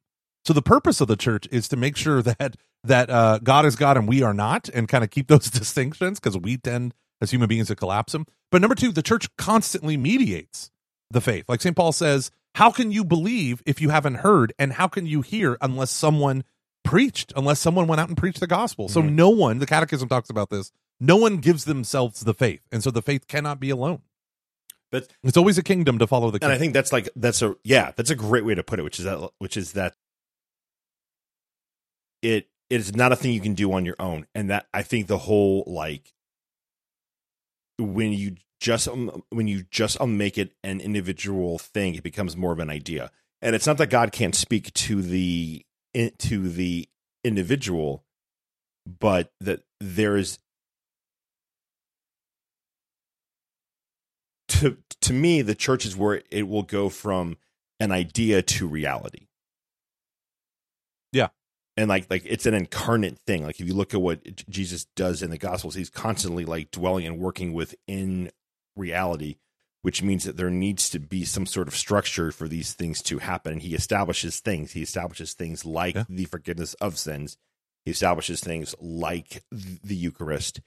So 0.44 0.52
the 0.52 0.62
purpose 0.62 1.00
of 1.00 1.09
the 1.09 1.16
church 1.16 1.46
is 1.50 1.68
to 1.68 1.76
make 1.76 1.96
sure 1.96 2.22
that 2.22 2.56
that 2.85 3.11
uh, 3.11 3.38
God 3.42 3.66
is 3.66 3.76
God 3.76 3.96
and 3.98 4.09
we 4.09 4.22
are 4.22 4.33
not, 4.35 4.68
and 4.70 4.88
kind 4.88 5.04
of 5.04 5.11
keep 5.11 5.28
those 5.28 5.50
distinctions 5.50 6.18
because 6.18 6.37
we 6.38 6.56
tend 6.56 6.94
as 7.20 7.30
human 7.30 7.48
beings 7.48 7.68
to 7.68 7.76
collapse 7.76 8.12
them. 8.12 8.24
But 8.50 8.62
number 8.62 8.74
two, 8.74 8.90
the 8.92 9.02
church 9.02 9.28
constantly 9.37 9.96
mediates 9.98 10.70
the 11.11 11.20
faith. 11.20 11.44
Like 11.48 11.61
St. 11.61 11.76
Paul 11.76 11.92
says, 11.92 12.30
how 12.54 12.70
can 12.70 12.90
you 12.90 13.04
believe 13.04 13.62
if 13.66 13.80
you 13.83 13.90
haven't 13.90 14.16
heard? 14.16 14.52
And 14.59 14.72
how 14.72 14.88
can 14.88 15.04
you 15.06 15.20
hear 15.20 15.59
unless 15.61 15.90
someone 15.90 16.42
preached, 16.83 17.33
unless 17.37 17.61
someone 17.61 17.87
went 17.87 18.00
out 18.00 18.09
and 18.09 18.16
preached 18.16 18.40
the 18.40 18.46
gospel? 18.46 18.88
So 18.88 19.02
Mhm. 19.02 19.12
no 19.12 19.28
one, 19.28 19.59
the 19.59 19.66
catechism 19.66 20.09
talks 20.09 20.30
about 20.30 20.48
this, 20.48 20.72
no 20.98 21.16
one 21.16 21.37
gives 21.37 21.64
themselves 21.66 22.20
the 22.20 22.35
faith. 22.35 22.66
And 22.72 22.83
so 22.83 22.90
the 22.90 23.02
faith 23.02 23.28
cannot 23.28 23.61
be 23.61 23.68
alone. 23.70 24.00
But 24.92 25.09
It's 25.22 25.37
always 25.37 25.57
a 25.59 25.62
kingdom 25.62 25.98
to 25.98 26.07
follow 26.07 26.31
the 26.31 26.38
king. 26.38 26.46
and 26.46 26.53
I 26.53 26.59
think 26.59 26.72
that's 26.74 26.92
like 26.92 27.09
that's 27.14 27.42
a 27.42 27.55
yeah, 27.64 27.92
that's 27.96 28.11
a 28.11 28.16
great 28.16 28.44
way 28.44 28.55
to 28.55 28.62
put 28.62 28.79
it, 28.79 28.83
which 28.83 28.98
is 28.98 29.05
that 29.05 29.31
which 29.38 29.57
is 29.57 29.72
that 29.72 29.94
it 32.22 32.48
it 32.68 32.81
is 32.81 32.94
not 32.94 33.12
a 33.12 33.16
thing 33.16 33.33
you 33.33 33.40
can 33.40 33.55
do 33.55 33.72
on 33.72 33.85
your 33.85 33.96
own, 33.98 34.26
and 34.35 34.50
that 34.50 34.66
I 34.74 34.83
think 34.83 35.07
the 35.07 35.18
whole 35.18 35.64
like 35.66 36.12
when 37.79 38.12
you 38.12 38.37
just 38.61 38.88
um, 38.88 39.22
when 39.31 39.48
you 39.48 39.64
just 39.70 40.00
um, 40.00 40.16
make 40.18 40.37
it 40.38 40.53
an 40.62 40.81
individual 40.81 41.59
thing, 41.59 41.94
it 41.94 42.03
becomes 42.03 42.37
more 42.37 42.53
of 42.53 42.59
an 42.59 42.70
idea, 42.70 43.11
and 43.40 43.55
it's 43.55 43.66
not 43.66 43.79
that 43.79 43.88
God 43.88 44.12
can't 44.12 44.35
speak 44.35 44.72
to 44.74 45.03
the 45.03 45.64
in- 45.94 46.12
to 46.18 46.48
the 46.48 46.88
individual, 47.24 48.05
but 48.87 49.33
that 49.40 49.62
there 49.81 50.16
is 50.16 50.38
to 54.61 54.77
to 55.03 55.12
me 55.12 55.42
the 55.42 55.55
church 55.55 55.85
is 55.87 55.96
where 55.96 56.23
it 56.31 56.49
will 56.49 56.62
go 56.62 56.88
from 56.88 57.37
an 57.79 57.92
idea 57.92 58.42
to 58.42 58.66
reality. 58.68 59.27
Yeah. 61.12 61.29
and 61.77 61.88
like 61.88 62.07
like 62.11 62.23
it's 62.27 62.46
an 62.46 62.55
incarnate 62.55 63.18
thing. 63.27 63.44
Like 63.44 63.61
if 63.61 63.66
you 63.66 63.75
look 63.75 63.94
at 63.94 64.01
what 64.03 64.49
jesus 64.49 64.87
does 64.96 65.23
in 65.23 65.31
the 65.31 65.38
gospels 65.38 65.75
he's 65.75 65.90
constantly 65.90 66.44
like 66.44 66.70
dwelling 66.70 67.07
and 67.07 67.18
working 67.18 67.53
within 67.53 68.31
reality 68.77 69.37
which 69.83 70.03
means 70.03 70.25
that 70.25 70.37
there 70.37 70.51
needs 70.51 70.90
to 70.90 70.99
be 70.99 71.25
some 71.25 71.46
sort 71.46 71.66
of 71.66 71.75
structure 71.75 72.31
for 72.31 72.46
these 72.46 72.75
things 72.75 73.01
to 73.01 73.16
happen. 73.16 73.55
And 73.55 73.62
he 73.62 73.75
establishes 73.75 74.38
things. 74.38 74.73
He 74.73 74.83
establishes 74.83 75.33
things 75.33 75.64
like 75.64 75.94
Yeah. 75.94 76.05
the 76.07 76.27
forgiveness 76.27 76.75
of 76.75 76.99
sins. 76.99 77.38
He 77.87 77.90
establishes 77.92 78.42
things 78.42 78.75
like 78.79 79.42
the 79.51 79.96
eucharist 79.96 80.61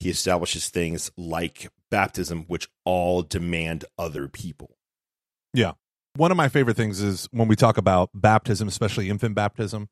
he 0.00 0.08
establishes 0.08 0.70
things 0.70 1.10
like 1.16 1.68
baptism, 1.90 2.44
which 2.48 2.68
all 2.84 3.22
demand 3.22 3.84
other 3.98 4.28
people. 4.28 4.76
Yeah. 5.52 5.72
One 6.16 6.30
of 6.30 6.36
my 6.36 6.48
favorite 6.48 6.76
things 6.76 7.00
is 7.00 7.28
when 7.30 7.46
we 7.46 7.54
talk 7.54 7.76
about 7.76 8.10
baptism, 8.14 8.66
especially 8.66 9.10
infant 9.10 9.34
baptism. 9.34 9.88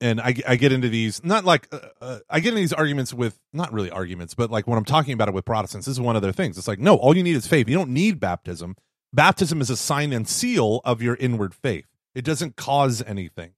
And 0.00 0.20
I, 0.20 0.34
I 0.46 0.56
get 0.56 0.72
into 0.72 0.88
these, 0.88 1.24
not 1.24 1.44
like, 1.44 1.68
uh, 1.72 1.78
uh, 2.00 2.18
I 2.28 2.40
get 2.40 2.48
into 2.48 2.60
these 2.60 2.72
arguments 2.72 3.14
with, 3.14 3.38
not 3.52 3.72
really 3.72 3.90
arguments, 3.90 4.34
but 4.34 4.50
like 4.50 4.66
when 4.66 4.76
I'm 4.76 4.84
talking 4.84 5.14
about 5.14 5.28
it 5.28 5.34
with 5.34 5.44
Protestants, 5.44 5.86
this 5.86 5.92
is 5.92 6.00
one 6.00 6.16
of 6.16 6.22
their 6.22 6.32
things. 6.32 6.58
It's 6.58 6.68
like, 6.68 6.80
no, 6.80 6.96
all 6.96 7.16
you 7.16 7.22
need 7.22 7.36
is 7.36 7.46
faith. 7.46 7.68
You 7.68 7.76
don't 7.76 7.90
need 7.90 8.18
baptism. 8.18 8.74
Baptism 9.12 9.60
is 9.60 9.70
a 9.70 9.76
sign 9.76 10.12
and 10.12 10.28
seal 10.28 10.80
of 10.84 11.00
your 11.00 11.14
inward 11.14 11.54
faith, 11.54 11.86
it 12.14 12.24
doesn't 12.24 12.56
cause 12.56 13.02
anything. 13.06 13.52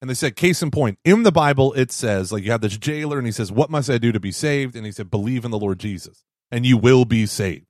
And 0.00 0.10
they 0.10 0.14
said, 0.14 0.36
case 0.36 0.62
in 0.62 0.70
point, 0.70 0.98
in 1.04 1.22
the 1.22 1.32
Bible, 1.32 1.72
it 1.72 1.90
says, 1.90 2.30
like, 2.30 2.44
you 2.44 2.50
have 2.50 2.60
this 2.60 2.76
jailer, 2.76 3.18
and 3.18 3.26
he 3.26 3.32
says, 3.32 3.50
What 3.50 3.70
must 3.70 3.88
I 3.88 3.98
do 3.98 4.12
to 4.12 4.20
be 4.20 4.30
saved? 4.30 4.76
And 4.76 4.84
he 4.84 4.92
said, 4.92 5.10
Believe 5.10 5.44
in 5.44 5.50
the 5.50 5.58
Lord 5.58 5.78
Jesus, 5.78 6.22
and 6.50 6.66
you 6.66 6.76
will 6.76 7.04
be 7.04 7.24
saved. 7.26 7.66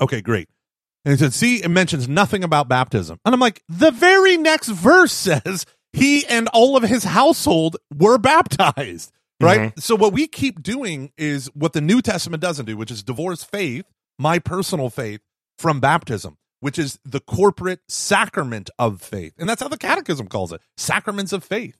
Okay, 0.00 0.20
great. 0.20 0.48
And 1.04 1.12
he 1.12 1.18
said, 1.18 1.32
See, 1.32 1.62
it 1.62 1.68
mentions 1.68 2.08
nothing 2.08 2.44
about 2.44 2.68
baptism. 2.68 3.18
And 3.24 3.34
I'm 3.34 3.40
like, 3.40 3.62
The 3.68 3.90
very 3.90 4.36
next 4.36 4.68
verse 4.68 5.12
says 5.12 5.66
he 5.92 6.26
and 6.26 6.48
all 6.52 6.76
of 6.76 6.82
his 6.82 7.04
household 7.04 7.76
were 7.94 8.18
baptized, 8.18 9.12
right? 9.40 9.60
Mm-hmm. 9.60 9.80
So, 9.80 9.96
what 9.96 10.12
we 10.12 10.28
keep 10.28 10.62
doing 10.62 11.10
is 11.16 11.50
what 11.54 11.72
the 11.72 11.80
New 11.80 12.02
Testament 12.02 12.42
doesn't 12.42 12.66
do, 12.66 12.76
which 12.76 12.90
is 12.90 13.02
divorce 13.02 13.42
faith, 13.42 13.86
my 14.18 14.38
personal 14.38 14.90
faith, 14.90 15.20
from 15.58 15.80
baptism, 15.80 16.36
which 16.60 16.78
is 16.78 16.98
the 17.04 17.20
corporate 17.20 17.80
sacrament 17.88 18.70
of 18.78 19.00
faith. 19.00 19.34
And 19.38 19.48
that's 19.48 19.62
how 19.62 19.68
the 19.68 19.78
Catechism 19.78 20.28
calls 20.28 20.52
it 20.52 20.60
sacraments 20.76 21.32
of 21.32 21.44
faith. 21.44 21.76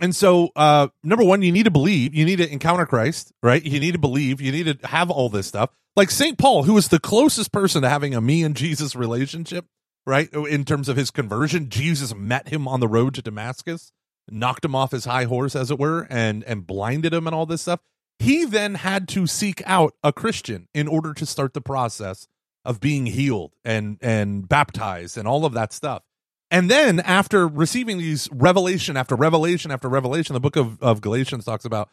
And 0.00 0.14
so, 0.14 0.50
uh, 0.56 0.88
number 1.04 1.24
one, 1.24 1.42
you 1.42 1.52
need 1.52 1.64
to 1.64 1.70
believe. 1.70 2.14
You 2.14 2.24
need 2.24 2.36
to 2.36 2.50
encounter 2.50 2.84
Christ, 2.84 3.32
right? 3.42 3.62
You 3.62 3.78
need 3.78 3.92
to 3.92 3.98
believe. 3.98 4.40
You 4.40 4.50
need 4.50 4.80
to 4.80 4.86
have 4.86 5.10
all 5.10 5.28
this 5.28 5.46
stuff. 5.46 5.70
Like 5.94 6.10
St. 6.10 6.36
Paul, 6.36 6.64
who 6.64 6.74
was 6.74 6.88
the 6.88 6.98
closest 6.98 7.52
person 7.52 7.82
to 7.82 7.88
having 7.88 8.14
a 8.14 8.20
me 8.20 8.42
and 8.42 8.56
Jesus 8.56 8.96
relationship, 8.96 9.66
right? 10.04 10.32
In 10.32 10.64
terms 10.64 10.88
of 10.88 10.96
his 10.96 11.12
conversion, 11.12 11.68
Jesus 11.68 12.12
met 12.14 12.48
him 12.48 12.66
on 12.66 12.80
the 12.80 12.88
road 12.88 13.14
to 13.14 13.22
Damascus, 13.22 13.92
knocked 14.28 14.64
him 14.64 14.74
off 14.74 14.90
his 14.90 15.04
high 15.04 15.24
horse, 15.24 15.54
as 15.54 15.70
it 15.70 15.78
were, 15.78 16.08
and 16.10 16.42
and 16.44 16.66
blinded 16.66 17.14
him 17.14 17.28
and 17.28 17.34
all 17.34 17.46
this 17.46 17.62
stuff. 17.62 17.80
He 18.18 18.44
then 18.44 18.76
had 18.76 19.06
to 19.08 19.28
seek 19.28 19.62
out 19.64 19.94
a 20.02 20.12
Christian 20.12 20.66
in 20.74 20.88
order 20.88 21.14
to 21.14 21.26
start 21.26 21.54
the 21.54 21.60
process 21.60 22.26
of 22.64 22.80
being 22.80 23.06
healed 23.06 23.54
and 23.64 23.98
and 24.00 24.48
baptized 24.48 25.18
and 25.18 25.28
all 25.28 25.44
of 25.44 25.52
that 25.54 25.72
stuff. 25.72 26.02
And 26.50 26.70
then 26.70 27.00
after 27.00 27.48
receiving 27.48 27.98
these 27.98 28.28
revelation 28.30 28.96
after 28.96 29.16
revelation 29.16 29.70
after 29.70 29.88
revelation, 29.88 30.34
the 30.34 30.40
book 30.40 30.56
of, 30.56 30.80
of 30.82 31.00
Galatians 31.00 31.44
talks 31.44 31.64
about, 31.64 31.90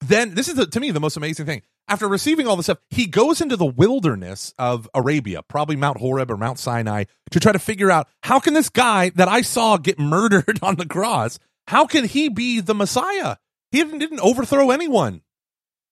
then 0.00 0.34
this 0.34 0.48
is 0.48 0.54
the, 0.54 0.66
to 0.66 0.80
me 0.80 0.90
the 0.90 1.00
most 1.00 1.16
amazing 1.16 1.46
thing. 1.46 1.62
After 1.88 2.06
receiving 2.06 2.46
all 2.46 2.56
this 2.56 2.66
stuff, 2.66 2.78
he 2.90 3.06
goes 3.06 3.40
into 3.40 3.56
the 3.56 3.66
wilderness 3.66 4.52
of 4.58 4.88
Arabia, 4.94 5.42
probably 5.42 5.76
Mount 5.76 5.98
Horeb 5.98 6.30
or 6.30 6.36
Mount 6.36 6.58
Sinai, 6.58 7.04
to 7.30 7.40
try 7.40 7.52
to 7.52 7.58
figure 7.58 7.90
out 7.90 8.08
how 8.22 8.40
can 8.40 8.54
this 8.54 8.68
guy 8.68 9.10
that 9.10 9.28
I 9.28 9.40
saw 9.40 9.76
get 9.78 9.98
murdered 9.98 10.58
on 10.62 10.76
the 10.76 10.86
cross, 10.86 11.38
how 11.66 11.86
can 11.86 12.04
he 12.04 12.28
be 12.28 12.60
the 12.60 12.74
Messiah? 12.74 13.36
He 13.72 13.82
didn't, 13.82 13.98
didn't 13.98 14.20
overthrow 14.20 14.70
anyone. 14.70 15.22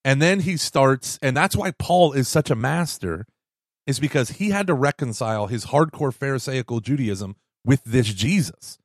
And 0.05 0.23
then 0.23 0.41
he 0.41 0.57
starts, 0.57 1.19
and 1.21 1.37
that's 1.37 1.57
why 1.57 1.73
Paul 1.73 2.13
is 2.13 2.29
such 2.29 2.51
a 2.51 2.55
master, 2.55 3.27
is 3.87 4.01
because 4.01 4.31
he 4.31 4.51
had 4.51 4.67
to 4.67 4.75
reconcile 4.75 5.47
his 5.47 5.67
hardcore 5.67 6.13
Pharisaical 6.15 6.81
Judaism 6.81 7.37
with 7.65 7.83
this 7.85 8.13
Jesus. 8.13 8.79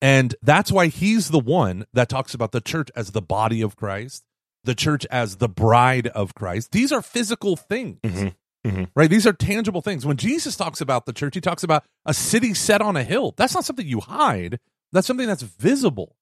And 0.00 0.34
that's 0.42 0.72
why 0.72 0.88
he's 0.88 1.28
the 1.28 1.38
one 1.38 1.86
that 1.92 2.08
talks 2.08 2.34
about 2.34 2.52
the 2.52 2.60
church 2.60 2.90
as 2.96 3.12
the 3.12 3.22
body 3.22 3.62
of 3.62 3.76
Christ, 3.76 4.24
the 4.64 4.74
church 4.74 5.06
as 5.10 5.36
the 5.36 5.48
bride 5.48 6.08
of 6.08 6.34
Christ. 6.34 6.72
These 6.72 6.90
are 6.92 7.02
physical 7.02 7.56
things, 7.56 8.00
Mhm. 8.02 8.34
Mhm. 8.66 8.90
right? 8.96 9.08
These 9.10 9.26
are 9.26 9.32
tangible 9.32 9.80
things. 9.80 10.04
When 10.04 10.16
Jesus 10.16 10.56
talks 10.56 10.80
about 10.80 11.06
the 11.06 11.12
church, 11.12 11.34
he 11.34 11.40
talks 11.40 11.62
about 11.62 11.84
a 12.04 12.14
city 12.14 12.54
set 12.54 12.82
on 12.82 12.96
a 12.96 13.04
hill. 13.04 13.34
That's 13.36 13.54
not 13.54 13.64
something 13.64 13.86
you 13.86 14.00
hide, 14.00 14.58
that's 14.92 15.06
something 15.06 15.26
that's 15.26 15.42
visible. 15.42 16.16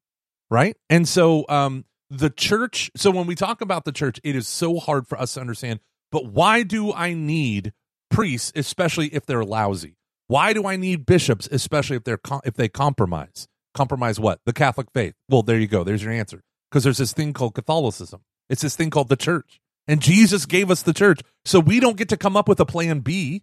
right? 0.52 0.76
And 0.88 1.06
so 1.08 1.44
um 1.48 1.84
the 2.10 2.28
church 2.28 2.90
so 2.96 3.12
when 3.12 3.28
we 3.28 3.36
talk 3.36 3.60
about 3.60 3.84
the 3.84 3.92
church, 3.92 4.18
it 4.24 4.34
is 4.34 4.48
so 4.48 4.80
hard 4.80 5.06
for 5.06 5.16
us 5.16 5.34
to 5.34 5.40
understand, 5.40 5.78
but 6.10 6.26
why 6.26 6.64
do 6.64 6.92
I 6.92 7.14
need 7.14 7.72
priests 8.10 8.52
especially 8.54 9.08
if 9.08 9.24
they're 9.26 9.44
lousy? 9.44 9.96
Why 10.28 10.52
do 10.52 10.66
I 10.66 10.76
need 10.76 11.06
bishops 11.06 11.48
especially 11.50 11.96
if 11.96 12.04
they're 12.04 12.16
com- 12.18 12.42
if 12.44 12.54
they 12.54 12.68
compromise? 12.68 13.48
Compromise 13.74 14.20
what? 14.20 14.40
The 14.46 14.52
Catholic 14.52 14.88
faith. 14.92 15.14
Well, 15.28 15.42
there 15.42 15.58
you 15.58 15.66
go. 15.66 15.84
There's 15.84 16.02
your 16.02 16.12
answer. 16.12 16.42
Because 16.70 16.84
there's 16.84 16.98
this 16.98 17.12
thing 17.12 17.32
called 17.32 17.54
Catholicism. 17.54 18.20
It's 18.48 18.62
this 18.62 18.76
thing 18.76 18.90
called 18.90 19.08
the 19.08 19.16
church. 19.16 19.60
And 19.88 20.00
Jesus 20.00 20.46
gave 20.46 20.70
us 20.70 20.82
the 20.82 20.92
church. 20.92 21.20
So 21.44 21.58
we 21.58 21.80
don't 21.80 21.96
get 21.96 22.08
to 22.10 22.16
come 22.16 22.36
up 22.36 22.48
with 22.48 22.60
a 22.60 22.66
plan 22.66 23.00
B. 23.00 23.42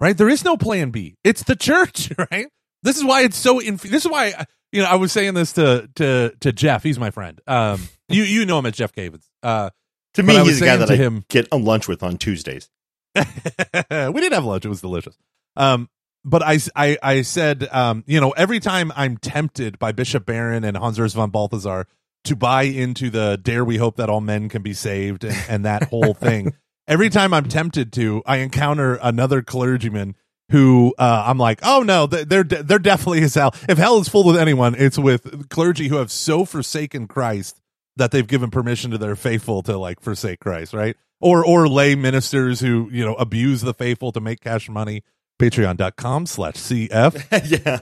Right? 0.00 0.16
There 0.16 0.28
is 0.28 0.44
no 0.44 0.56
plan 0.56 0.90
B. 0.90 1.16
It's 1.24 1.44
the 1.44 1.56
church, 1.56 2.10
right? 2.30 2.46
This 2.82 2.96
is 2.96 3.04
why 3.04 3.22
it's 3.22 3.36
so 3.36 3.60
inf- 3.60 3.82
this 3.82 4.04
is 4.04 4.10
why 4.10 4.46
you 4.72 4.82
know 4.82 4.88
I 4.88 4.96
was 4.96 5.12
saying 5.12 5.34
this 5.34 5.52
to 5.54 5.88
to 5.96 6.34
to 6.40 6.52
Jeff. 6.52 6.82
He's 6.82 6.98
my 6.98 7.10
friend. 7.10 7.40
Um 7.46 7.80
you 8.08 8.24
you 8.24 8.44
know 8.44 8.58
him 8.58 8.66
as 8.66 8.74
Jeff 8.74 8.92
Cavins. 8.92 9.24
Uh 9.42 9.70
To 10.14 10.22
me, 10.24 10.36
I 10.36 10.42
he's 10.42 10.58
the 10.58 10.66
guy 10.66 10.76
that 10.76 10.90
I 10.90 10.96
him- 10.96 11.24
get 11.28 11.46
a 11.52 11.56
lunch 11.56 11.86
with 11.86 12.02
on 12.02 12.18
Tuesdays. 12.18 12.68
we 13.14 14.20
did 14.20 14.32
have 14.32 14.44
lunch. 14.44 14.64
It 14.64 14.68
was 14.68 14.80
delicious. 14.80 15.16
Um, 15.56 15.88
but 16.24 16.42
I, 16.42 16.58
I, 16.76 16.98
I 17.02 17.22
said, 17.22 17.68
um, 17.72 18.04
you 18.06 18.20
know, 18.20 18.30
every 18.30 18.60
time 18.60 18.92
I'm 18.94 19.16
tempted 19.16 19.78
by 19.78 19.92
Bishop 19.92 20.24
Barron 20.24 20.64
and 20.64 20.76
Hans 20.76 20.98
Urs 20.98 21.14
von 21.14 21.30
Balthasar 21.30 21.86
to 22.24 22.36
buy 22.36 22.62
into 22.62 23.10
the 23.10 23.38
dare 23.42 23.64
we 23.64 23.76
hope 23.76 23.96
that 23.96 24.08
all 24.08 24.20
men 24.20 24.48
can 24.48 24.62
be 24.62 24.72
saved 24.72 25.24
and, 25.24 25.36
and 25.48 25.64
that 25.64 25.84
whole 25.84 26.14
thing, 26.14 26.54
every 26.88 27.10
time 27.10 27.34
I'm 27.34 27.48
tempted 27.48 27.92
to, 27.94 28.22
I 28.24 28.38
encounter 28.38 28.98
another 29.02 29.42
clergyman 29.42 30.14
who 30.50 30.94
uh, 30.98 31.24
I'm 31.26 31.38
like, 31.38 31.60
oh 31.62 31.82
no, 31.82 32.06
th- 32.06 32.28
there 32.28 32.44
there 32.44 32.78
definitely 32.78 33.20
is 33.20 33.34
hell. 33.34 33.54
If 33.68 33.78
hell 33.78 33.98
is 33.98 34.08
full 34.08 34.24
with 34.24 34.36
anyone, 34.36 34.74
it's 34.76 34.98
with 34.98 35.48
clergy 35.48 35.88
who 35.88 35.96
have 35.96 36.12
so 36.12 36.44
forsaken 36.44 37.08
Christ 37.08 37.58
that 37.96 38.10
they've 38.10 38.26
given 38.26 38.50
permission 38.50 38.90
to 38.90 38.98
their 38.98 39.16
faithful 39.16 39.62
to 39.62 39.78
like 39.78 40.00
forsake 40.00 40.40
Christ, 40.40 40.74
right? 40.74 40.96
Or 41.22 41.46
or 41.46 41.68
lay 41.68 41.94
ministers 41.94 42.58
who 42.58 42.90
you 42.92 43.04
know 43.04 43.14
abuse 43.14 43.62
the 43.62 43.72
faithful 43.72 44.10
to 44.12 44.20
make 44.20 44.40
cash 44.40 44.68
money. 44.68 45.04
Patreon.com 45.40 46.26
slash 46.26 46.54
CF. 46.54 47.24
yeah. 47.64 47.80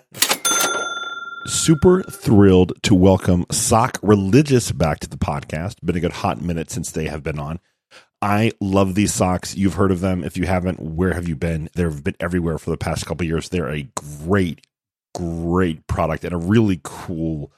Super 1.46 2.02
thrilled 2.02 2.74
to 2.82 2.94
welcome 2.94 3.46
Sock 3.50 3.98
Religious 4.02 4.72
back 4.72 5.00
to 5.00 5.08
the 5.08 5.16
podcast. 5.16 5.76
Been 5.82 5.96
a 5.96 6.00
good 6.00 6.12
hot 6.12 6.42
minute 6.42 6.70
since 6.70 6.92
they 6.92 7.06
have 7.06 7.22
been 7.22 7.38
on. 7.38 7.60
I 8.20 8.52
love 8.60 8.94
these 8.94 9.14
socks. 9.14 9.56
You've 9.56 9.74
heard 9.74 9.90
of 9.90 10.00
them. 10.00 10.22
If 10.22 10.36
you 10.36 10.44
haven't, 10.44 10.78
where 10.78 11.14
have 11.14 11.26
you 11.26 11.34
been? 11.34 11.70
They've 11.74 12.04
been 12.04 12.16
everywhere 12.20 12.58
for 12.58 12.68
the 12.68 12.76
past 12.76 13.06
couple 13.06 13.26
years. 13.26 13.48
They're 13.48 13.72
a 13.72 13.88
great, 13.94 14.66
great 15.14 15.86
product 15.86 16.24
and 16.24 16.34
a 16.34 16.38
really 16.38 16.78
cool 16.82 17.50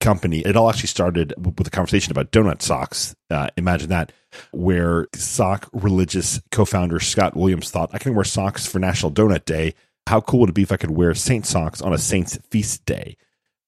company. 0.00 0.40
It 0.40 0.56
all 0.56 0.68
actually 0.68 0.88
started 0.88 1.34
with 1.38 1.66
a 1.66 1.70
conversation 1.70 2.10
about 2.10 2.32
donut 2.32 2.62
socks. 2.62 3.14
Uh, 3.30 3.48
imagine 3.56 3.88
that, 3.88 4.12
where 4.52 5.08
Sock 5.14 5.68
Religious 5.72 6.40
co-founder 6.50 7.00
Scott 7.00 7.36
Williams 7.36 7.70
thought, 7.70 7.90
"I 7.92 7.98
can 7.98 8.14
wear 8.14 8.24
socks 8.24 8.66
for 8.66 8.78
National 8.78 9.10
Donut 9.10 9.44
Day. 9.44 9.74
How 10.06 10.20
cool 10.20 10.40
would 10.40 10.50
it 10.50 10.54
be 10.54 10.62
if 10.62 10.72
I 10.72 10.76
could 10.76 10.92
wear 10.92 11.14
Saint 11.14 11.46
socks 11.46 11.80
on 11.80 11.92
a 11.92 11.98
Saint's 11.98 12.38
feast 12.50 12.84
day?" 12.84 13.16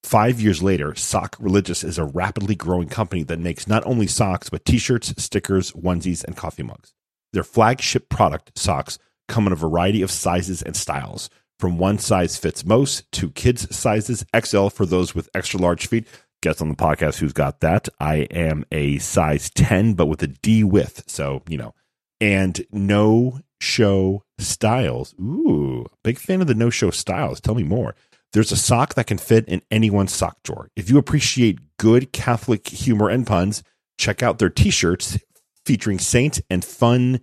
Five 0.03 0.39
years 0.39 0.63
later, 0.63 0.95
Sock 0.95 1.35
Religious 1.39 1.83
is 1.83 1.97
a 1.97 2.05
rapidly 2.05 2.55
growing 2.55 2.87
company 2.87 3.23
that 3.23 3.39
makes 3.39 3.67
not 3.67 3.85
only 3.85 4.07
socks, 4.07 4.49
but 4.49 4.63
t 4.63 4.77
shirts, 4.77 5.13
stickers, 5.17 5.73
onesies, 5.73 6.23
and 6.23 6.37
coffee 6.37 6.63
mugs. 6.63 6.93
Their 7.33 7.43
flagship 7.43 8.07
product, 8.07 8.57
socks, 8.57 8.97
come 9.27 9.45
in 9.45 9.53
a 9.53 9.57
variety 9.57 10.01
of 10.01 10.09
sizes 10.09 10.61
and 10.61 10.75
styles, 10.75 11.29
from 11.59 11.77
one 11.77 11.99
size 11.99 12.37
fits 12.37 12.65
most 12.65 13.11
to 13.11 13.29
kids' 13.31 13.75
sizes, 13.75 14.25
XL 14.35 14.69
for 14.69 14.85
those 14.85 15.13
with 15.13 15.29
extra 15.35 15.59
large 15.59 15.87
feet. 15.87 16.07
Guest 16.41 16.61
on 16.61 16.69
the 16.69 16.75
podcast 16.75 17.17
who's 17.17 17.33
got 17.33 17.59
that. 17.59 17.89
I 17.99 18.19
am 18.31 18.65
a 18.71 18.97
size 18.99 19.49
10, 19.49 19.93
but 19.93 20.05
with 20.05 20.23
a 20.23 20.27
D 20.27 20.63
width. 20.63 21.03
So, 21.07 21.43
you 21.49 21.57
know, 21.57 21.75
and 22.21 22.65
no 22.71 23.41
show 23.59 24.23
styles. 24.37 25.13
Ooh, 25.19 25.85
big 26.01 26.17
fan 26.17 26.39
of 26.39 26.47
the 26.47 26.55
no 26.55 26.69
show 26.69 26.91
styles. 26.91 27.41
Tell 27.41 27.55
me 27.55 27.63
more. 27.63 27.93
There's 28.31 28.53
a 28.53 28.57
sock 28.57 28.93
that 28.93 29.07
can 29.07 29.17
fit 29.17 29.45
in 29.49 29.61
anyone's 29.69 30.13
sock 30.13 30.41
drawer. 30.43 30.69
If 30.77 30.89
you 30.89 30.97
appreciate 30.97 31.77
good 31.77 32.13
Catholic 32.13 32.67
humor 32.67 33.09
and 33.09 33.27
puns, 33.27 33.63
check 33.97 34.23
out 34.23 34.39
their 34.39 34.49
t 34.49 34.69
shirts 34.69 35.17
featuring 35.65 35.99
saint 35.99 36.39
and 36.49 36.63
fun 36.63 37.19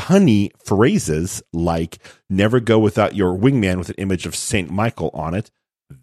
punny 0.00 0.50
phrases 0.64 1.42
like 1.52 1.98
never 2.30 2.58
go 2.58 2.78
without 2.78 3.14
your 3.14 3.36
wingman 3.36 3.76
with 3.76 3.90
an 3.90 3.96
image 3.98 4.24
of 4.24 4.34
Saint 4.34 4.70
Michael 4.70 5.10
on 5.12 5.34
it. 5.34 5.50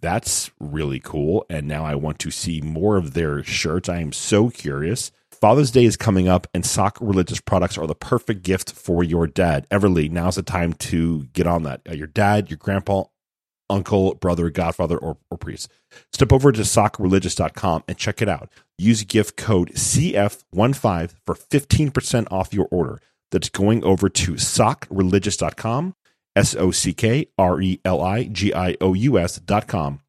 That's 0.02 0.52
really 0.60 1.00
cool. 1.00 1.48
And 1.50 1.68
now 1.68 1.84
I 1.84 1.96
want 1.96 2.20
to 2.20 2.30
see 2.30 2.62
more 2.62 2.98
of 2.98 3.16
their 3.16 3.44
shirts. 3.44 3.90
I 3.90 4.00
am 4.00 4.12
so 4.14 4.50
curious. 4.50 5.12
Father's 5.32 5.72
Day 5.72 5.86
is 5.86 5.98
coming 5.98 6.28
up, 6.28 6.48
and 6.54 6.66
sock 6.66 7.00
religious 7.02 7.40
products 7.40 7.78
are 7.78 7.88
the 7.88 7.96
perfect 7.96 8.44
gift 8.44 8.72
for 8.72 9.04
your 9.04 9.26
dad. 9.26 9.68
Everly, 9.70 10.12
now's 10.12 10.36
the 10.36 10.44
time 10.44 10.74
to 10.74 11.24
get 11.34 11.48
on 11.48 11.64
that. 11.64 11.82
Uh, 11.90 11.94
your 11.94 12.08
dad, 12.08 12.52
your 12.52 12.58
grandpa, 12.58 13.06
uncle, 13.70 14.14
brother, 14.16 14.50
godfather, 14.52 14.98
or, 14.98 15.18
or 15.32 15.38
priest. 15.38 15.70
Step 16.14 16.32
over 16.32 16.52
to 16.52 16.62
sockreligious.com 16.62 17.84
and 17.88 17.98
check 17.98 18.22
it 18.22 18.30
out. 18.30 18.50
Use 18.78 19.04
gift 19.04 19.38
code 19.38 19.72
CF15 19.74 21.14
for 21.26 21.36
15% 21.36 22.28
off 22.32 22.54
your 22.54 22.68
order. 22.70 23.00
That's 23.32 23.50
going 23.50 23.84
over 23.84 24.08
to 24.08 24.34
sockreligious.com, 24.34 25.96
S 26.36 26.56
O 26.56 26.72
C 26.72 26.94
K 26.94 27.28
R 27.38 27.62
E 27.62 27.80
L 27.84 28.02
I 28.02 28.24
G 28.26 28.54
I 28.54 28.76
O 28.80 28.94
U 28.94 29.20
S.com, 29.20 30.00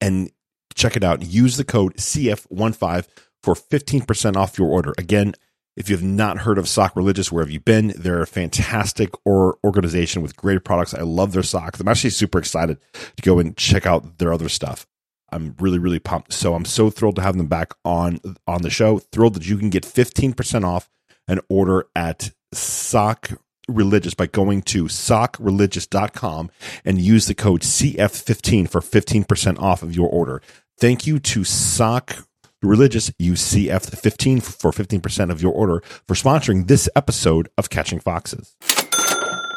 and 0.00 0.30
check 0.74 0.96
it 0.96 1.04
out. 1.04 1.22
Use 1.22 1.56
the 1.56 1.64
code 1.64 1.96
CF15 1.96 3.06
for 3.42 3.54
15% 3.54 4.36
off 4.36 4.58
your 4.58 4.68
order. 4.68 4.94
Again, 4.98 5.34
if 5.76 5.88
you 5.88 5.96
have 5.96 6.04
not 6.04 6.38
heard 6.38 6.58
of 6.58 6.68
Sock 6.68 6.94
Religious, 6.94 7.32
where 7.32 7.44
have 7.44 7.50
you 7.50 7.60
been? 7.60 7.94
They're 7.98 8.22
a 8.22 8.26
fantastic 8.26 9.10
or 9.24 9.58
organization 9.64 10.22
with 10.22 10.36
great 10.36 10.64
products. 10.64 10.94
I 10.94 11.02
love 11.02 11.32
their 11.32 11.42
socks. 11.42 11.80
I'm 11.80 11.88
actually 11.88 12.10
super 12.10 12.38
excited 12.38 12.78
to 12.92 13.22
go 13.22 13.38
and 13.38 13.56
check 13.56 13.84
out 13.84 14.18
their 14.18 14.32
other 14.32 14.48
stuff. 14.48 14.86
I'm 15.32 15.56
really, 15.58 15.80
really 15.80 15.98
pumped. 15.98 16.32
So 16.32 16.54
I'm 16.54 16.64
so 16.64 16.90
thrilled 16.90 17.16
to 17.16 17.22
have 17.22 17.36
them 17.36 17.48
back 17.48 17.74
on 17.84 18.20
on 18.46 18.62
the 18.62 18.70
show. 18.70 18.98
Thrilled 18.98 19.34
that 19.34 19.48
you 19.48 19.58
can 19.58 19.68
get 19.68 19.82
15% 19.82 20.64
off 20.64 20.88
an 21.28 21.40
order 21.48 21.86
at 21.94 22.30
Sock 22.52 23.30
Religious 23.68 24.12
by 24.14 24.26
going 24.26 24.60
to 24.62 24.84
sockreligious.com 24.84 26.50
and 26.84 27.00
use 27.00 27.26
the 27.26 27.34
code 27.34 27.62
CF15 27.62 28.68
for 28.68 28.80
15% 28.80 29.58
off 29.58 29.82
of 29.82 29.94
your 29.96 30.08
order. 30.08 30.42
Thank 30.78 31.06
you 31.06 31.18
to 31.20 31.44
Sock 31.44 32.16
Religious. 32.62 33.10
Use 33.18 33.42
CF15 33.54 34.42
for 34.42 34.70
15% 34.70 35.30
of 35.30 35.40
your 35.40 35.52
order 35.52 35.80
for 36.06 36.14
sponsoring 36.14 36.66
this 36.66 36.88
episode 36.94 37.48
of 37.56 37.70
Catching 37.70 38.00
Foxes. 38.00 38.54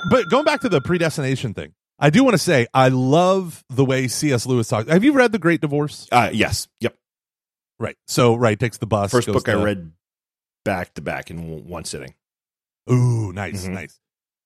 But 0.10 0.30
going 0.30 0.46
back 0.46 0.62
to 0.62 0.70
the 0.70 0.80
predestination 0.80 1.54
thing, 1.54 1.74
I 2.00 2.10
do 2.10 2.24
want 2.24 2.36
to 2.36 2.38
say 2.38 2.68
I 2.74 2.90
love 2.90 3.64
the 3.70 3.84
way 3.84 4.08
C.S. 4.08 4.46
Lewis 4.46 4.68
talks. 4.70 4.90
Have 4.90 5.04
you 5.04 5.12
read 5.14 5.32
The 5.32 5.40
Great 5.40 5.60
Divorce? 5.62 6.08
Uh, 6.12 6.30
yes. 6.32 6.68
Yep. 6.80 6.96
Right. 7.80 7.98
So, 8.08 8.36
right, 8.36 8.58
takes 8.58 8.78
the 8.78 8.86
bus. 8.86 9.12
First 9.12 9.28
book 9.28 9.50
I 9.50 9.54
to- 9.54 9.60
read 9.64 9.92
back 10.68 10.94
to 10.96 11.02
back 11.02 11.32
in 11.32 11.66
one 11.68 11.86
sitting. 11.86 12.14
Ooh, 12.92 13.32
nice, 13.34 13.66
Mhm. 13.66 13.74
nice. 13.74 14.00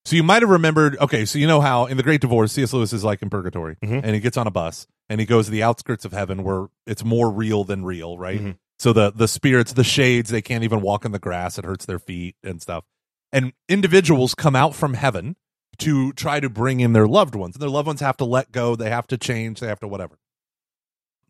So 0.06 0.16
you 0.16 0.24
might 0.24 0.42
have 0.42 0.50
remembered. 0.50 0.98
Okay, 1.00 1.26
so 1.26 1.38
you 1.40 1.48
know 1.48 1.62
how 1.62 1.86
in 1.88 1.98
the 1.98 2.04
Great 2.04 2.22
Divorce, 2.22 2.52
C.S. 2.54 2.74
Lewis 2.74 2.94
is 2.94 3.04
like 3.04 3.22
in 3.22 3.30
purgatory, 3.30 3.76
Mhm. 3.84 4.02
and 4.04 4.14
he 4.16 4.20
gets 4.20 4.38
on 4.38 4.48
a 4.48 4.52
bus 4.52 4.88
and 5.10 5.20
he 5.20 5.26
goes 5.26 5.46
to 5.46 5.52
the 5.52 5.64
outskirts 5.64 6.06
of 6.06 6.12
heaven 6.12 6.44
where 6.44 6.68
it's 6.88 7.04
more 7.04 7.30
real 7.32 7.64
than 7.64 7.84
real, 7.84 8.18
right? 8.18 8.40
Mhm. 8.42 8.58
So 8.80 8.94
the 8.94 9.12
the 9.12 9.28
spirits, 9.28 9.74
the 9.74 9.84
shades, 9.84 10.30
they 10.30 10.42
can't 10.42 10.64
even 10.64 10.82
walk 10.82 11.06
in 11.06 11.12
the 11.12 11.20
grass; 11.20 11.58
it 11.60 11.66
hurts 11.66 11.86
their 11.86 12.00
feet 12.00 12.36
and 12.44 12.62
stuff. 12.62 12.84
And 13.32 13.54
individuals 13.70 14.34
come 14.36 14.56
out 14.56 14.74
from 14.76 14.94
heaven 14.96 15.36
to 15.80 16.14
try 16.14 16.40
to 16.40 16.50
bring 16.50 16.80
in 16.80 16.94
their 16.94 17.08
loved 17.08 17.36
ones, 17.36 17.56
and 17.56 17.62
their 17.62 17.70
loved 17.70 17.88
ones 17.88 18.02
have 18.02 18.18
to 18.18 18.26
let 18.26 18.52
go, 18.52 18.76
they 18.76 18.90
have 18.90 19.08
to 19.08 19.18
change, 19.18 19.60
they 19.60 19.68
have 19.68 19.80
to 19.82 19.88
whatever. 19.88 20.18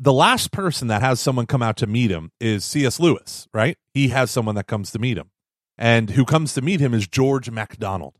The 0.04 0.12
last 0.12 0.52
person 0.52 0.88
that 0.88 1.02
has 1.04 1.20
someone 1.20 1.45
come 1.45 1.62
out 1.62 1.78
to 1.78 1.86
meet 1.88 2.10
him 2.10 2.32
is 2.39 2.66
C.S. 2.66 2.99
Lewis, 2.99 3.47
right? 3.54 3.78
He 3.93 4.08
has 4.08 4.32
someone 4.32 4.56
that 4.56 4.66
comes 4.66 4.89
to 4.91 4.99
meet 4.99 5.16
him. 5.16 5.30
And 5.78 6.10
who 6.10 6.26
comes 6.26 6.56
to 6.56 6.62
meet 6.62 6.80
him 6.80 6.93
is 6.95 7.08
George 7.08 7.52
MacDonald. 7.52 8.18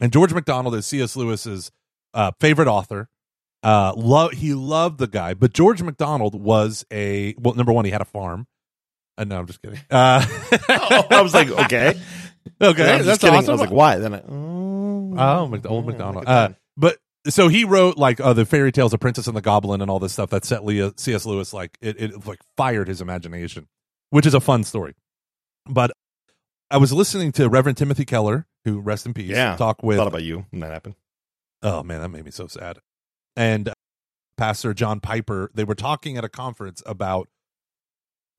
And 0.00 0.12
George 0.12 0.32
MacDonald 0.32 0.74
is 0.76 0.86
C.S. 0.86 1.16
Lewis's 1.16 1.72
uh, 2.14 2.30
favorite 2.38 2.68
author. 2.68 3.08
Uh, 3.64 3.92
lo- 3.96 4.28
he 4.28 4.54
loved 4.54 4.98
the 4.98 5.06
guy, 5.08 5.34
but 5.34 5.52
George 5.52 5.82
MacDonald 5.82 6.40
was 6.40 6.84
a 6.92 7.34
well. 7.38 7.54
Number 7.54 7.72
one, 7.72 7.84
he 7.86 7.90
had 7.90 8.00
a 8.02 8.04
farm. 8.06 8.46
Uh, 9.18 9.24
no, 9.24 9.38
I'm 9.38 9.46
just 9.46 9.62
kidding. 9.62 9.80
Uh, 9.90 10.24
Oh, 10.68 11.06
I 11.10 11.22
was 11.22 11.34
like, 11.34 11.48
okay. 11.48 11.94
okay, 12.62 12.82
just 12.98 13.04
that's 13.06 13.18
kidding. 13.18 13.34
awesome. 13.36 13.50
I 13.50 13.52
was 13.52 13.60
like, 13.60 13.70
why? 13.70 13.96
Then 13.96 14.14
I, 14.14 14.20
oh, 14.28 15.14
Oh, 15.16 15.46
Mc- 15.48 15.66
old 15.66 15.86
McDonald. 15.86 16.16
look 16.24 16.28
Uh, 16.28 16.48
but 16.76 16.98
so 17.28 17.48
he 17.48 17.64
wrote 17.64 17.96
like 17.96 18.20
uh, 18.20 18.32
the 18.32 18.44
fairy 18.44 18.72
tales 18.72 18.92
of 18.92 19.00
Princess 19.00 19.26
and 19.26 19.36
the 19.36 19.40
Goblin 19.40 19.80
and 19.80 19.90
all 19.90 19.98
this 19.98 20.12
stuff 20.12 20.30
that 20.30 20.44
set 20.44 20.64
Lea- 20.64 20.92
C.S. 20.96 21.24
Lewis 21.26 21.52
like 21.52 21.76
it, 21.80 22.00
it 22.00 22.26
like 22.26 22.40
fired 22.56 22.88
his 22.88 23.00
imagination, 23.00 23.66
which 24.10 24.26
is 24.26 24.34
a 24.34 24.40
fun 24.40 24.64
story. 24.64 24.94
But 25.66 25.90
I 26.70 26.76
was 26.78 26.92
listening 26.92 27.32
to 27.32 27.48
Reverend 27.48 27.78
Timothy 27.78 28.04
Keller, 28.04 28.46
who 28.64 28.80
rest 28.80 29.06
in 29.06 29.14
peace, 29.14 29.30
Yeah. 29.30 29.56
talk 29.56 29.82
with 29.82 29.96
thought 29.98 30.06
about 30.06 30.22
you 30.24 30.46
when 30.50 30.60
that 30.60 30.72
happened. 30.72 30.94
Oh 31.62 31.82
man, 31.82 32.00
that 32.00 32.08
made 32.08 32.24
me 32.24 32.30
so 32.30 32.46
sad. 32.46 32.78
And 33.36 33.72
Pastor 34.36 34.74
John 34.74 35.00
Piper. 35.00 35.50
They 35.54 35.64
were 35.64 35.74
talking 35.74 36.16
at 36.16 36.24
a 36.24 36.28
conference 36.28 36.82
about 36.86 37.28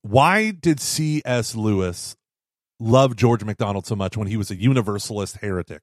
why 0.01 0.51
did 0.51 0.79
C.S. 0.79 1.55
Lewis 1.55 2.15
love 2.79 3.15
George 3.15 3.43
MacDonald 3.43 3.85
so 3.87 3.95
much 3.95 4.15
when 4.17 4.27
he 4.27 4.37
was 4.37 4.51
a 4.51 4.55
universalist 4.55 5.37
heretic? 5.37 5.81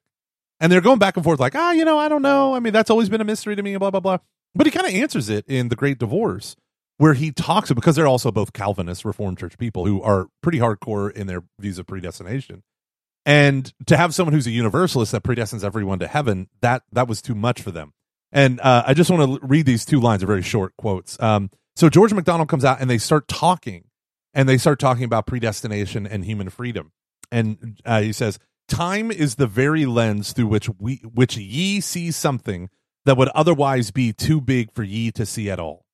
And 0.59 0.71
they're 0.71 0.81
going 0.81 0.99
back 0.99 1.17
and 1.17 1.23
forth 1.23 1.39
like, 1.39 1.55
ah, 1.55 1.71
you 1.71 1.83
know, 1.83 1.97
I 1.97 2.07
don't 2.07 2.21
know. 2.21 2.55
I 2.55 2.59
mean, 2.59 2.73
that's 2.73 2.89
always 2.89 3.09
been 3.09 3.21
a 3.21 3.25
mystery 3.25 3.55
to 3.55 3.63
me, 3.63 3.75
blah, 3.77 3.91
blah, 3.91 3.99
blah. 3.99 4.17
But 4.55 4.67
he 4.67 4.71
kind 4.71 4.87
of 4.87 4.93
answers 4.93 5.29
it 5.29 5.45
in 5.47 5.69
The 5.69 5.75
Great 5.75 5.97
Divorce, 5.97 6.55
where 6.97 7.15
he 7.15 7.31
talks 7.31 7.71
because 7.71 7.95
they're 7.95 8.07
also 8.07 8.31
both 8.31 8.53
Calvinist 8.53 9.03
Reformed 9.03 9.39
Church 9.39 9.57
people 9.57 9.85
who 9.85 10.01
are 10.01 10.27
pretty 10.41 10.59
hardcore 10.59 11.11
in 11.11 11.27
their 11.27 11.43
views 11.59 11.79
of 11.79 11.87
predestination. 11.87 12.63
And 13.25 13.73
to 13.87 13.97
have 13.97 14.13
someone 14.13 14.33
who's 14.33 14.47
a 14.47 14.51
universalist 14.51 15.11
that 15.13 15.23
predestines 15.23 15.63
everyone 15.63 15.99
to 15.99 16.07
heaven, 16.07 16.49
that 16.61 16.83
that 16.91 17.07
was 17.07 17.21
too 17.21 17.35
much 17.35 17.61
for 17.61 17.71
them. 17.71 17.93
And 18.31 18.59
uh, 18.61 18.83
I 18.85 18.93
just 18.93 19.09
want 19.09 19.41
to 19.41 19.45
read 19.45 19.65
these 19.65 19.85
two 19.85 19.99
lines, 19.99 20.23
are 20.23 20.27
very 20.27 20.41
short 20.41 20.75
quotes. 20.77 21.21
Um, 21.21 21.49
so 21.75 21.89
George 21.89 22.13
MacDonald 22.13 22.49
comes 22.49 22.65
out 22.65 22.81
and 22.81 22.89
they 22.89 22.97
start 22.97 23.27
talking, 23.27 23.85
and 24.33 24.49
they 24.49 24.57
start 24.57 24.79
talking 24.79 25.03
about 25.03 25.25
predestination 25.25 26.05
and 26.05 26.25
human 26.25 26.49
freedom. 26.49 26.91
And 27.31 27.79
uh, 27.85 28.01
he 28.01 28.11
says, 28.11 28.39
"Time 28.67 29.11
is 29.11 29.35
the 29.35 29.47
very 29.47 29.85
lens 29.85 30.33
through 30.33 30.47
which 30.47 30.69
we, 30.79 30.97
which 30.97 31.37
ye 31.37 31.79
see 31.79 32.11
something 32.11 32.69
that 33.05 33.17
would 33.17 33.29
otherwise 33.29 33.91
be 33.91 34.13
too 34.13 34.39
big 34.39 34.71
for 34.71 34.83
ye 34.83 35.11
to 35.11 35.25
see 35.25 35.49
at 35.49 35.59
all. 35.59 35.85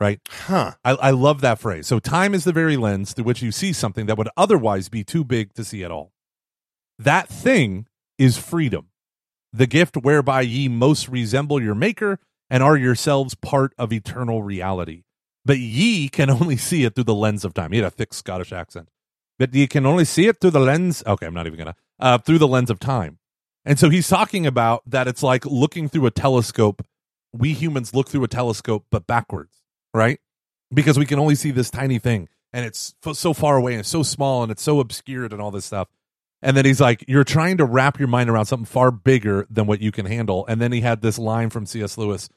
Right? 0.00 0.20
Huh. 0.28 0.72
I, 0.84 0.90
I 0.92 1.10
love 1.10 1.40
that 1.42 1.60
phrase. 1.60 1.86
So 1.86 2.00
time 2.00 2.34
is 2.34 2.44
the 2.44 2.52
very 2.52 2.76
lens 2.76 3.12
through 3.12 3.24
which 3.24 3.42
you 3.42 3.52
see 3.52 3.72
something 3.72 4.06
that 4.06 4.18
would 4.18 4.28
otherwise 4.36 4.88
be 4.88 5.04
too 5.04 5.24
big 5.24 5.54
to 5.54 5.64
see 5.64 5.84
at 5.84 5.92
all. 5.92 6.12
That 6.98 7.28
thing 7.28 7.86
is 8.18 8.36
freedom, 8.36 8.88
the 9.52 9.66
gift 9.66 9.96
whereby 9.96 10.40
ye 10.42 10.68
most 10.68 11.08
resemble 11.08 11.62
your 11.62 11.74
Maker 11.76 12.18
and 12.50 12.62
are 12.62 12.76
yourselves 12.76 13.34
part 13.34 13.72
of 13.78 13.92
eternal 13.92 14.42
reality. 14.42 15.04
But 15.44 15.58
ye 15.58 16.08
can 16.08 16.30
only 16.30 16.56
see 16.56 16.84
it 16.84 16.94
through 16.94 17.04
the 17.04 17.14
lens 17.14 17.44
of 17.44 17.54
time. 17.54 17.72
He 17.72 17.78
had 17.78 17.86
a 17.86 17.90
thick 17.90 18.12
Scottish 18.12 18.52
accent. 18.52 18.88
But 19.42 19.52
ye 19.54 19.66
can 19.66 19.86
only 19.86 20.04
see 20.04 20.28
it 20.28 20.38
through 20.40 20.52
the 20.52 20.60
lens. 20.60 21.02
Okay, 21.04 21.26
I'm 21.26 21.34
not 21.34 21.48
even 21.48 21.58
gonna. 21.58 21.74
Uh, 21.98 22.16
through 22.16 22.38
the 22.38 22.46
lens 22.46 22.70
of 22.70 22.78
time. 22.78 23.18
And 23.64 23.76
so 23.76 23.90
he's 23.90 24.06
talking 24.06 24.46
about 24.46 24.84
that 24.86 25.08
it's 25.08 25.20
like 25.20 25.44
looking 25.44 25.88
through 25.88 26.06
a 26.06 26.12
telescope. 26.12 26.86
We 27.32 27.52
humans 27.52 27.92
look 27.92 28.08
through 28.08 28.22
a 28.22 28.28
telescope, 28.28 28.84
but 28.92 29.08
backwards, 29.08 29.64
right? 29.92 30.20
Because 30.72 30.96
we 30.96 31.06
can 31.06 31.18
only 31.18 31.34
see 31.34 31.50
this 31.50 31.70
tiny 31.70 31.98
thing, 31.98 32.28
and 32.52 32.64
it's 32.64 32.94
f- 33.04 33.16
so 33.16 33.32
far 33.32 33.56
away 33.56 33.72
and 33.72 33.80
it's 33.80 33.88
so 33.88 34.04
small 34.04 34.44
and 34.44 34.52
it's 34.52 34.62
so 34.62 34.78
obscured 34.78 35.32
and 35.32 35.42
all 35.42 35.50
this 35.50 35.64
stuff. 35.64 35.88
And 36.40 36.56
then 36.56 36.64
he's 36.64 36.80
like, 36.80 37.04
You're 37.08 37.24
trying 37.24 37.56
to 37.56 37.64
wrap 37.64 37.98
your 37.98 38.06
mind 38.06 38.30
around 38.30 38.46
something 38.46 38.64
far 38.64 38.92
bigger 38.92 39.48
than 39.50 39.66
what 39.66 39.80
you 39.80 39.90
can 39.90 40.06
handle. 40.06 40.46
And 40.46 40.60
then 40.60 40.70
he 40.70 40.82
had 40.82 41.02
this 41.02 41.18
line 41.18 41.50
from 41.50 41.66
C.S. 41.66 41.98
Lewis 41.98 42.28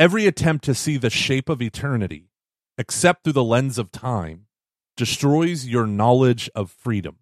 Every 0.00 0.26
attempt 0.26 0.64
to 0.64 0.74
see 0.74 0.96
the 0.96 1.10
shape 1.10 1.48
of 1.48 1.62
eternity, 1.62 2.32
except 2.76 3.22
through 3.22 3.34
the 3.34 3.44
lens 3.44 3.78
of 3.78 3.92
time, 3.92 4.46
destroys 5.00 5.66
your 5.66 5.86
knowledge 5.86 6.48
of 6.54 6.70
freedom. 6.70 7.16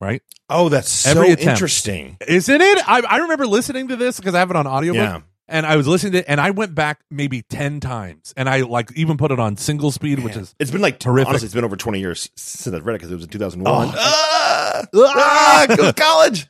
Right? 0.00 0.22
Oh, 0.48 0.70
that's 0.70 0.88
so 0.90 1.10
Every 1.10 1.32
attempt. 1.32 1.44
interesting. 1.44 2.16
Isn't 2.26 2.60
it? 2.62 2.88
I, 2.88 3.02
I 3.06 3.16
remember 3.18 3.46
listening 3.46 3.88
to 3.88 3.96
this 3.96 4.18
because 4.18 4.34
I 4.34 4.38
have 4.38 4.48
it 4.48 4.56
on 4.56 4.66
audiobook. 4.66 4.96
Yeah. 4.96 5.20
And 5.46 5.66
I 5.66 5.76
was 5.76 5.86
listening 5.88 6.12
to 6.12 6.18
it, 6.20 6.24
and 6.28 6.40
I 6.40 6.52
went 6.52 6.74
back 6.76 7.00
maybe 7.10 7.42
10 7.42 7.80
times. 7.80 8.32
And 8.36 8.48
I 8.48 8.60
like 8.60 8.92
even 8.96 9.16
put 9.18 9.30
it 9.32 9.38
on 9.40 9.56
single 9.58 9.90
speed, 9.90 10.20
which 10.20 10.36
is 10.36 10.54
It's 10.58 10.70
been 10.70 10.80
like 10.80 11.00
Terrific. 11.00 11.28
Honestly, 11.28 11.46
it's 11.46 11.54
been 11.54 11.64
over 11.64 11.76
twenty 11.76 11.98
years 11.98 12.30
since 12.36 12.74
I've 12.74 12.86
read 12.86 12.94
it 12.94 12.98
because 12.98 13.10
it 13.10 13.16
was 13.16 13.24
in 13.24 13.30
two 13.30 13.38
thousand 13.38 13.64
one. 13.64 13.88
Oh. 13.88 13.92
Ah, 13.98 14.82
ah, 14.94 15.66
go 15.68 15.76
to 15.86 15.92
college. 15.92 16.46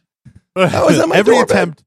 That 0.54 0.84
was 0.84 1.00
on 1.00 1.08
my 1.08 1.16
every 1.16 1.34
doorbell. 1.34 1.56
attempt 1.56 1.84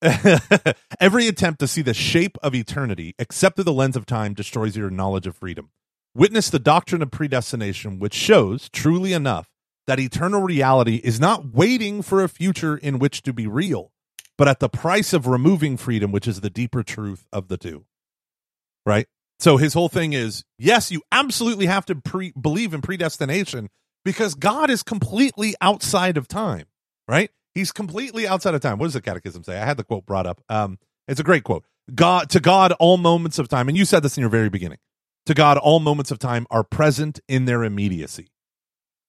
every 1.00 1.26
attempt 1.28 1.60
to 1.60 1.66
see 1.68 1.82
the 1.82 1.94
shape 1.94 2.36
of 2.42 2.54
eternity 2.54 3.14
except 3.18 3.56
through 3.56 3.64
the 3.64 3.72
lens 3.72 3.96
of 3.96 4.06
time 4.06 4.32
destroys 4.34 4.76
your 4.76 4.90
knowledge 4.90 5.26
of 5.26 5.34
freedom 5.36 5.70
witness 6.14 6.50
the 6.50 6.58
doctrine 6.58 7.02
of 7.02 7.10
predestination 7.10 7.98
which 7.98 8.14
shows 8.14 8.68
truly 8.70 9.12
enough 9.12 9.48
that 9.86 10.00
eternal 10.00 10.42
reality 10.42 10.96
is 10.96 11.18
not 11.18 11.54
waiting 11.54 12.02
for 12.02 12.22
a 12.22 12.28
future 12.28 12.76
in 12.76 12.98
which 12.98 13.22
to 13.22 13.32
be 13.32 13.46
real 13.46 13.92
but 14.36 14.48
at 14.48 14.60
the 14.60 14.68
price 14.68 15.12
of 15.12 15.26
removing 15.26 15.76
freedom 15.76 16.12
which 16.12 16.28
is 16.28 16.40
the 16.40 16.50
deeper 16.50 16.82
truth 16.82 17.26
of 17.32 17.48
the 17.48 17.56
two 17.56 17.84
right 18.84 19.06
so 19.38 19.56
his 19.56 19.74
whole 19.74 19.88
thing 19.88 20.12
is 20.12 20.44
yes 20.58 20.90
you 20.90 21.02
absolutely 21.12 21.66
have 21.66 21.86
to 21.86 21.94
pre- 21.94 22.32
believe 22.40 22.74
in 22.74 22.80
predestination 22.80 23.68
because 24.04 24.34
god 24.34 24.70
is 24.70 24.82
completely 24.82 25.54
outside 25.60 26.16
of 26.16 26.28
time 26.28 26.66
right 27.06 27.30
He's 27.58 27.72
completely 27.72 28.28
outside 28.28 28.54
of 28.54 28.60
time. 28.60 28.78
What 28.78 28.86
does 28.86 28.94
the 28.94 29.00
catechism 29.00 29.42
say? 29.42 29.58
I 29.58 29.64
had 29.64 29.76
the 29.76 29.82
quote 29.82 30.06
brought 30.06 30.28
up. 30.28 30.40
Um, 30.48 30.78
it's 31.08 31.18
a 31.18 31.24
great 31.24 31.42
quote. 31.42 31.64
God 31.92 32.30
to 32.30 32.38
God, 32.38 32.70
all 32.78 32.98
moments 32.98 33.40
of 33.40 33.48
time, 33.48 33.68
and 33.68 33.76
you 33.76 33.84
said 33.84 34.04
this 34.04 34.16
in 34.16 34.20
your 34.20 34.30
very 34.30 34.48
beginning. 34.48 34.78
To 35.28 35.34
God, 35.34 35.58
all 35.58 35.78
moments 35.78 36.10
of 36.10 36.18
time 36.18 36.46
are 36.50 36.64
present 36.64 37.20
in 37.28 37.44
their 37.44 37.62
immediacy. 37.62 38.28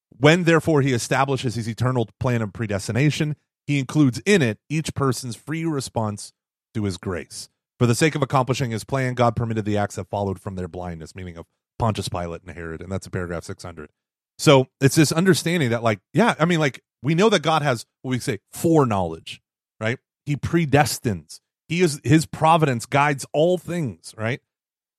When 0.09 0.43
therefore 0.43 0.81
he 0.81 0.91
establishes 0.91 1.55
his 1.55 1.65
eternal 1.65 2.09
plan 2.19 2.41
of 2.41 2.51
predestination, 2.51 3.37
he 3.65 3.79
includes 3.79 4.21
in 4.25 4.41
it 4.41 4.59
each 4.67 4.93
person's 4.93 5.37
free 5.37 5.63
response 5.63 6.33
to 6.73 6.83
his 6.83 6.97
grace. 6.97 7.47
For 7.77 7.85
the 7.85 7.95
sake 7.95 8.15
of 8.15 8.21
accomplishing 8.21 8.71
his 8.71 8.83
plan, 8.83 9.13
God 9.13 9.33
permitted 9.37 9.63
the 9.63 9.77
acts 9.77 9.95
that 9.95 10.09
followed 10.09 10.41
from 10.41 10.55
their 10.55 10.67
blindness, 10.67 11.15
meaning 11.15 11.37
of 11.37 11.45
Pontius 11.77 12.09
Pilate 12.09 12.41
and 12.45 12.53
Herod, 12.53 12.81
and 12.81 12.91
that's 12.91 13.07
in 13.07 13.11
paragraph 13.11 13.45
600. 13.45 13.89
So 14.37 14.67
it's 14.81 14.95
this 14.95 15.13
understanding 15.13 15.69
that, 15.69 15.83
like, 15.83 16.01
yeah, 16.13 16.35
I 16.37 16.43
mean, 16.43 16.59
like, 16.59 16.83
we 17.01 17.15
know 17.15 17.29
that 17.29 17.43
God 17.43 17.61
has 17.61 17.85
what 18.01 18.11
we 18.11 18.19
say 18.19 18.39
foreknowledge, 18.51 19.41
right? 19.79 19.99
He 20.25 20.35
predestines. 20.35 21.39
He 21.69 21.79
is 21.79 22.01
his 22.03 22.25
providence 22.25 22.85
guides 22.85 23.25
all 23.31 23.57
things, 23.57 24.13
right? 24.17 24.41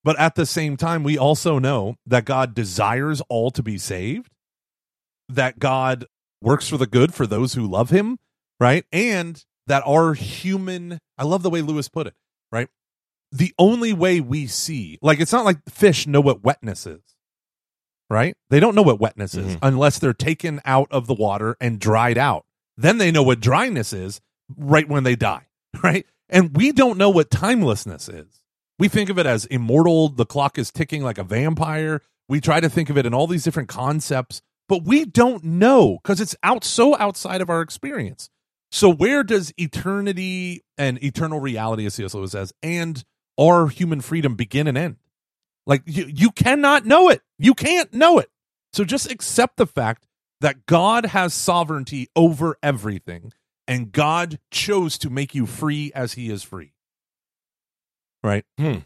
But 0.02 0.18
at 0.18 0.34
the 0.34 0.46
same 0.46 0.76
time, 0.76 1.02
we 1.02 1.18
also 1.18 1.58
know 1.58 1.96
that 2.06 2.24
God 2.24 2.54
desires 2.54 3.20
all 3.28 3.50
to 3.50 3.62
be 3.62 3.76
saved, 3.78 4.30
that 5.28 5.58
God 5.58 6.06
works 6.40 6.68
for 6.68 6.78
the 6.78 6.86
good 6.86 7.12
for 7.14 7.26
those 7.26 7.54
who 7.54 7.66
love 7.66 7.90
him, 7.90 8.18
right? 8.58 8.84
And 8.92 9.42
that 9.66 9.82
our 9.86 10.14
human, 10.14 10.98
I 11.18 11.24
love 11.24 11.42
the 11.42 11.50
way 11.50 11.60
Lewis 11.60 11.88
put 11.88 12.06
it, 12.06 12.14
right? 12.50 12.68
The 13.30 13.52
only 13.58 13.92
way 13.92 14.20
we 14.20 14.46
see, 14.46 14.98
like, 15.02 15.20
it's 15.20 15.32
not 15.32 15.44
like 15.44 15.58
fish 15.68 16.06
know 16.06 16.20
what 16.20 16.42
wetness 16.42 16.86
is 16.86 17.02
right? 18.12 18.34
They 18.48 18.58
don't 18.58 18.74
know 18.74 18.82
what 18.82 18.98
wetness 18.98 19.36
is 19.36 19.54
Mhm. 19.54 19.58
unless 19.62 20.00
they're 20.00 20.12
taken 20.12 20.60
out 20.64 20.88
of 20.90 21.06
the 21.06 21.14
water 21.14 21.56
and 21.60 21.78
dried 21.78 22.18
out. 22.18 22.44
Then 22.76 22.98
they 22.98 23.12
know 23.12 23.22
what 23.22 23.38
dryness 23.38 23.92
is 23.92 24.20
right 24.56 24.88
when 24.88 25.04
they 25.04 25.14
die, 25.14 25.46
right? 25.84 26.04
And 26.28 26.56
we 26.56 26.72
don't 26.72 26.98
know 26.98 27.08
what 27.10 27.30
timelessness 27.30 28.08
is. 28.08 28.39
We 28.80 28.88
think 28.88 29.10
of 29.10 29.18
it 29.18 29.26
as 29.26 29.44
immortal, 29.44 30.08
the 30.08 30.24
clock 30.24 30.56
is 30.56 30.70
ticking 30.70 31.02
like 31.02 31.18
a 31.18 31.22
vampire. 31.22 32.00
We 32.30 32.40
try 32.40 32.60
to 32.60 32.70
think 32.70 32.88
of 32.88 32.96
it 32.96 33.04
in 33.04 33.12
all 33.12 33.26
these 33.26 33.44
different 33.44 33.68
concepts, 33.68 34.40
but 34.70 34.84
we 34.84 35.04
don't 35.04 35.44
know 35.44 35.98
because 36.02 36.18
it's 36.18 36.34
out 36.42 36.64
so 36.64 36.96
outside 36.96 37.42
of 37.42 37.50
our 37.50 37.60
experience. 37.60 38.30
So 38.72 38.90
where 38.90 39.22
does 39.22 39.52
eternity 39.58 40.64
and 40.78 41.02
eternal 41.04 41.40
reality, 41.40 41.84
as 41.84 41.92
C.S. 41.92 42.14
Lewis 42.14 42.32
says, 42.32 42.54
and 42.62 43.04
our 43.38 43.68
human 43.68 44.00
freedom 44.00 44.34
begin 44.34 44.66
and 44.66 44.78
end? 44.78 44.96
Like 45.66 45.82
you, 45.84 46.06
you 46.06 46.30
cannot 46.30 46.86
know 46.86 47.10
it. 47.10 47.20
You 47.38 47.52
can't 47.52 47.92
know 47.92 48.18
it. 48.18 48.30
So 48.72 48.84
just 48.84 49.12
accept 49.12 49.58
the 49.58 49.66
fact 49.66 50.06
that 50.40 50.64
God 50.64 51.04
has 51.04 51.34
sovereignty 51.34 52.08
over 52.16 52.56
everything 52.62 53.34
and 53.68 53.92
God 53.92 54.38
chose 54.50 54.96
to 54.98 55.10
make 55.10 55.34
you 55.34 55.44
free 55.44 55.92
as 55.94 56.14
he 56.14 56.30
is 56.30 56.42
free. 56.42 56.72
Right? 58.22 58.44
Hmm. 58.58 58.78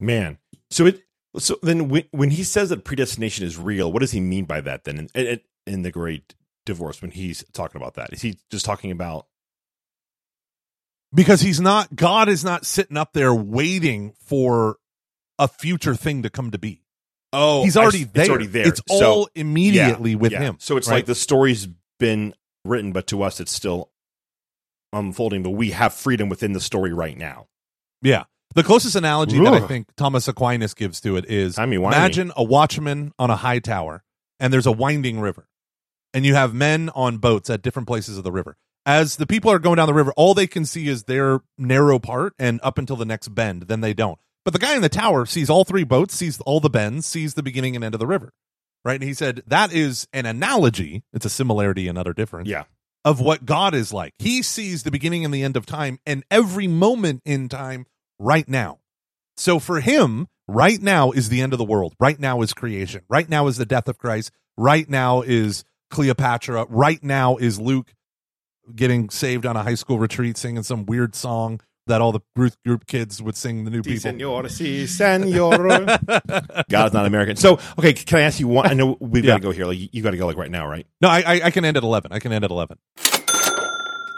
Man. 0.00 0.38
So 0.70 0.86
it 0.86 1.02
so 1.38 1.58
then 1.62 1.88
when, 1.88 2.04
when 2.10 2.30
he 2.30 2.42
says 2.44 2.70
that 2.70 2.84
predestination 2.84 3.46
is 3.46 3.58
real, 3.58 3.92
what 3.92 4.00
does 4.00 4.12
he 4.12 4.20
mean 4.20 4.44
by 4.44 4.60
that 4.62 4.84
then 4.84 4.98
in, 5.14 5.26
in, 5.26 5.40
in 5.66 5.82
the 5.82 5.90
great 5.90 6.34
divorce 6.66 7.00
when 7.02 7.10
he's 7.10 7.44
talking 7.52 7.80
about 7.80 7.94
that? 7.94 8.12
Is 8.12 8.22
he 8.22 8.38
just 8.50 8.64
talking 8.64 8.90
about 8.90 9.26
Because 11.14 11.40
he's 11.40 11.60
not 11.60 11.94
God 11.94 12.28
is 12.28 12.44
not 12.44 12.64
sitting 12.66 12.96
up 12.96 13.12
there 13.12 13.34
waiting 13.34 14.14
for 14.24 14.76
a 15.38 15.48
future 15.48 15.94
thing 15.94 16.22
to 16.22 16.30
come 16.30 16.50
to 16.50 16.58
be. 16.58 16.82
Oh, 17.32 17.62
He's 17.62 17.76
already 17.76 18.02
s- 18.02 18.08
there. 18.12 18.22
It's 18.22 18.30
already 18.30 18.46
there. 18.46 18.68
It's 18.68 18.80
So- 18.88 19.06
all 19.06 19.28
immediately 19.34 20.12
yeah, 20.12 20.16
with 20.16 20.32
yeah. 20.32 20.40
him. 20.40 20.56
So 20.60 20.76
it's 20.76 20.88
right? 20.88 20.96
like 20.96 21.06
the 21.06 21.14
story's 21.14 21.68
been 21.98 22.34
written, 22.64 22.92
but 22.92 23.06
to 23.08 23.22
us 23.22 23.38
it's 23.40 23.52
still 23.52 23.90
unfolding, 24.92 25.42
but 25.42 25.50
we 25.50 25.70
have 25.72 25.92
freedom 25.92 26.28
within 26.30 26.54
the 26.54 26.60
story 26.60 26.92
right 26.92 27.16
now. 27.16 27.46
Yeah. 28.02 28.24
The 28.54 28.62
closest 28.64 28.96
analogy 28.96 29.38
that 29.38 29.52
I 29.52 29.60
think 29.66 29.88
Thomas 29.96 30.26
Aquinas 30.26 30.74
gives 30.74 31.00
to 31.02 31.16
it 31.16 31.26
is 31.26 31.58
imagine 31.58 32.32
a 32.36 32.42
watchman 32.42 33.12
on 33.18 33.30
a 33.30 33.36
high 33.36 33.58
tower 33.58 34.02
and 34.40 34.52
there's 34.52 34.66
a 34.66 34.72
winding 34.72 35.20
river. 35.20 35.48
And 36.14 36.24
you 36.24 36.34
have 36.34 36.54
men 36.54 36.90
on 36.94 37.18
boats 37.18 37.50
at 37.50 37.62
different 37.62 37.86
places 37.86 38.16
of 38.16 38.24
the 38.24 38.32
river. 38.32 38.56
As 38.86 39.16
the 39.16 39.26
people 39.26 39.50
are 39.50 39.58
going 39.58 39.76
down 39.76 39.86
the 39.86 39.92
river, 39.94 40.12
all 40.16 40.32
they 40.32 40.46
can 40.46 40.64
see 40.64 40.88
is 40.88 41.04
their 41.04 41.40
narrow 41.58 41.98
part 41.98 42.32
and 42.38 42.58
up 42.62 42.78
until 42.78 42.96
the 42.96 43.04
next 43.04 43.28
bend. 43.28 43.62
Then 43.64 43.82
they 43.82 43.92
don't. 43.92 44.18
But 44.44 44.54
the 44.54 44.58
guy 44.58 44.74
in 44.74 44.80
the 44.82 44.88
tower 44.88 45.26
sees 45.26 45.50
all 45.50 45.64
three 45.64 45.84
boats, 45.84 46.14
sees 46.14 46.40
all 46.40 46.58
the 46.60 46.70
bends, 46.70 47.04
sees 47.04 47.34
the 47.34 47.42
beginning 47.42 47.76
and 47.76 47.84
end 47.84 47.94
of 47.94 47.98
the 47.98 48.06
river. 48.06 48.32
Right? 48.84 48.94
And 48.94 49.02
he 49.04 49.12
said 49.12 49.42
that 49.46 49.72
is 49.74 50.08
an 50.14 50.24
analogy. 50.24 51.02
It's 51.12 51.26
a 51.26 51.30
similarity 51.30 51.86
and 51.86 51.98
other 51.98 52.14
difference 52.14 52.48
Yeah. 52.48 52.64
of 53.04 53.20
what 53.20 53.44
God 53.44 53.74
is 53.74 53.92
like. 53.92 54.14
He 54.18 54.42
sees 54.42 54.84
the 54.84 54.90
beginning 54.90 55.26
and 55.26 55.34
the 55.34 55.42
end 55.42 55.56
of 55.58 55.66
time 55.66 55.98
and 56.06 56.24
every 56.30 56.66
moment 56.66 57.20
in 57.26 57.50
time 57.50 57.84
right 58.18 58.48
now. 58.48 58.78
So 59.36 59.58
for 59.58 59.80
him, 59.80 60.28
right 60.46 60.80
now 60.82 61.10
is 61.12 61.28
the 61.28 61.40
end 61.40 61.52
of 61.52 61.58
the 61.58 61.64
world. 61.64 61.94
Right 62.00 62.18
now 62.18 62.42
is 62.42 62.52
creation. 62.52 63.02
Right 63.08 63.28
now 63.28 63.46
is 63.46 63.56
the 63.56 63.66
death 63.66 63.88
of 63.88 63.98
Christ. 63.98 64.30
Right 64.56 64.88
now 64.88 65.22
is 65.22 65.64
Cleopatra. 65.90 66.66
Right 66.68 67.02
now 67.02 67.36
is 67.36 67.60
Luke 67.60 67.94
getting 68.74 69.08
saved 69.10 69.46
on 69.46 69.56
a 69.56 69.62
high 69.62 69.74
school 69.76 69.98
retreat 69.98 70.36
singing 70.36 70.62
some 70.62 70.84
weird 70.86 71.14
song 71.14 71.60
that 71.86 72.02
all 72.02 72.12
the 72.12 72.20
group, 72.36 72.52
group 72.66 72.86
kids 72.86 73.22
would 73.22 73.34
sing 73.34 73.64
the 73.64 73.70
new 73.70 73.82
Si, 73.82 73.90
people. 73.90 74.00
senor, 74.02 74.48
si, 74.50 74.86
senor. 74.86 75.56
God 76.68 76.86
is 76.88 76.92
not 76.92 77.06
American. 77.06 77.36
So, 77.36 77.58
okay, 77.78 77.94
can 77.94 78.18
I 78.18 78.22
ask 78.22 78.38
you 78.38 78.46
one? 78.48 78.66
I 78.66 78.74
know 78.74 78.98
we've 79.00 79.24
got 79.24 79.36
to 79.36 79.42
go 79.42 79.52
here. 79.52 79.64
Like, 79.64 79.78
you 79.94 80.02
got 80.02 80.10
to 80.10 80.18
go 80.18 80.26
like 80.26 80.36
right 80.36 80.50
now, 80.50 80.66
right? 80.68 80.86
No, 81.00 81.08
I, 81.08 81.20
I 81.20 81.40
I 81.44 81.50
can 81.50 81.64
end 81.64 81.78
at 81.78 81.82
eleven. 81.82 82.12
I 82.12 82.18
can 82.18 82.30
end 82.30 82.44
at 82.44 82.50
eleven. 82.50 82.76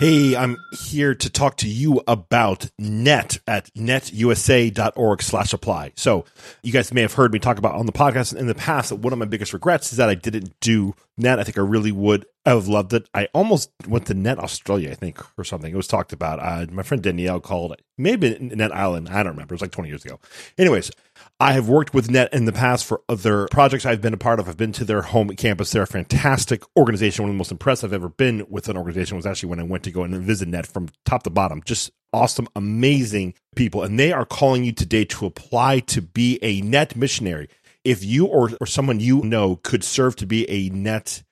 Hey, 0.01 0.35
I'm 0.35 0.57
here 0.73 1.15
to 1.15 1.29
talk 1.29 1.59
to 1.59 1.69
you 1.69 2.01
about 2.09 2.71
net 2.79 3.39
at 3.47 3.71
netusa.org 3.75 5.23
slash 5.23 5.53
apply. 5.53 5.93
So 5.95 6.25
you 6.63 6.73
guys 6.73 6.91
may 6.91 7.03
have 7.03 7.13
heard 7.13 7.35
me 7.35 7.39
talk 7.39 7.59
about 7.59 7.75
on 7.75 7.85
the 7.85 7.93
podcast 7.93 8.35
in 8.35 8.47
the 8.47 8.55
past 8.55 8.89
that 8.89 8.97
one 8.97 9.13
of 9.13 9.19
my 9.19 9.27
biggest 9.27 9.53
regrets 9.53 9.93
is 9.93 9.99
that 9.99 10.09
I 10.09 10.15
didn't 10.15 10.59
do 10.61 10.95
net. 11.19 11.39
I 11.39 11.45
think 11.45 11.59
I 11.59 11.61
really 11.61 11.93
would 11.93 12.25
have 12.47 12.67
loved 12.67 12.95
it. 12.95 13.11
I 13.13 13.29
almost 13.35 13.73
went 13.87 14.07
to 14.07 14.15
Net 14.15 14.39
Australia, 14.39 14.91
I 14.91 14.95
think, 14.95 15.21
or 15.39 15.45
something. 15.45 15.71
It 15.71 15.77
was 15.77 15.87
talked 15.87 16.15
about. 16.15 16.41
Uh, 16.41 16.73
my 16.73 16.83
friend 16.83 17.03
Danielle 17.03 17.41
called. 17.41 17.77
Maybe 17.99 18.39
Net 18.41 18.75
Island. 18.75 19.11
I 19.11 19.23
don't 19.23 19.33
remember. 19.33 19.53
It 19.53 19.57
was 19.57 19.61
like 19.61 19.73
20 19.73 19.91
years 19.91 20.07
ago. 20.07 20.19
Anyways, 20.57 20.91
I 21.39 21.55
have 21.55 21.69
worked 21.69 21.95
with 21.95 22.11
Net 22.11 22.33
in 22.33 22.45
the 22.45 22.53
past 22.53 22.85
for 22.85 23.03
other 23.09 23.49
projects 23.51 23.87
I've 23.87 24.03
been 24.03 24.15
a 24.15 24.19
part 24.19 24.41
of. 24.41 24.49
I've 24.49 24.57
been 24.57 24.73
to 24.73 24.85
their 24.85 25.03
home 25.03 25.29
campus. 25.31 25.71
They're 25.71 25.83
a 25.83 25.87
fantastic 25.87 26.63
organization. 26.77 27.23
One 27.23 27.31
of 27.31 27.35
the 27.35 27.39
most 27.39 27.51
impressed 27.51 27.83
I've 27.83 27.93
ever 27.93 28.09
been 28.09 28.47
with 28.49 28.69
an 28.69 28.77
organization 28.77 29.17
was 29.17 29.27
actually 29.27 29.49
when 29.49 29.61
I 29.61 29.65
went 29.65 29.85
to 29.85 29.91
go 29.91 30.03
and 30.03 30.15
visit 30.23 30.49
Net 30.49 30.67
from 30.67 30.89
top 31.05 31.23
to 31.23 31.31
bottom. 31.31 31.63
Just 31.65 31.91
awesome, 32.13 32.49
amazing 32.55 33.35
people. 33.57 33.83
And 33.83 33.99
they 33.99 34.13
are 34.13 34.25
calling 34.25 34.65
you 34.65 34.73
today 34.73 35.05
to 35.07 35.27
apply 35.27 35.81
to 35.81 36.03
be 36.03 36.39
a 36.43 36.61
Net 36.61 36.97
missionary. 36.97 37.49
If 37.85 38.05
you 38.05 38.27
or, 38.27 38.51
or 38.61 38.67
someone 38.67 39.01
you 39.01 39.23
know 39.23 39.57
could 39.57 39.83
serve 39.83 40.17
to 40.17 40.27
be 40.27 40.49
a 40.51 40.69
Net 40.69 41.23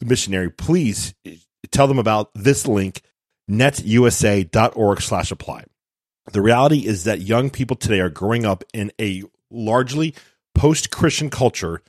missionary, 0.00 0.50
please 0.50 1.14
tell 1.70 1.88
them 1.88 1.98
about 1.98 2.30
this 2.34 2.66
link, 2.66 3.02
netusa.org 3.50 5.02
slash 5.02 5.30
apply. 5.30 5.64
The 6.32 6.42
reality 6.42 6.86
is 6.86 7.04
that 7.04 7.22
young 7.22 7.50
people 7.50 7.76
today 7.76 7.98
are 7.98 8.08
growing 8.08 8.46
up 8.46 8.62
in 8.72 8.92
a 9.00 9.24
largely 9.50 10.14
post 10.54 10.90
Christian 10.90 11.28
culture, 11.28 11.82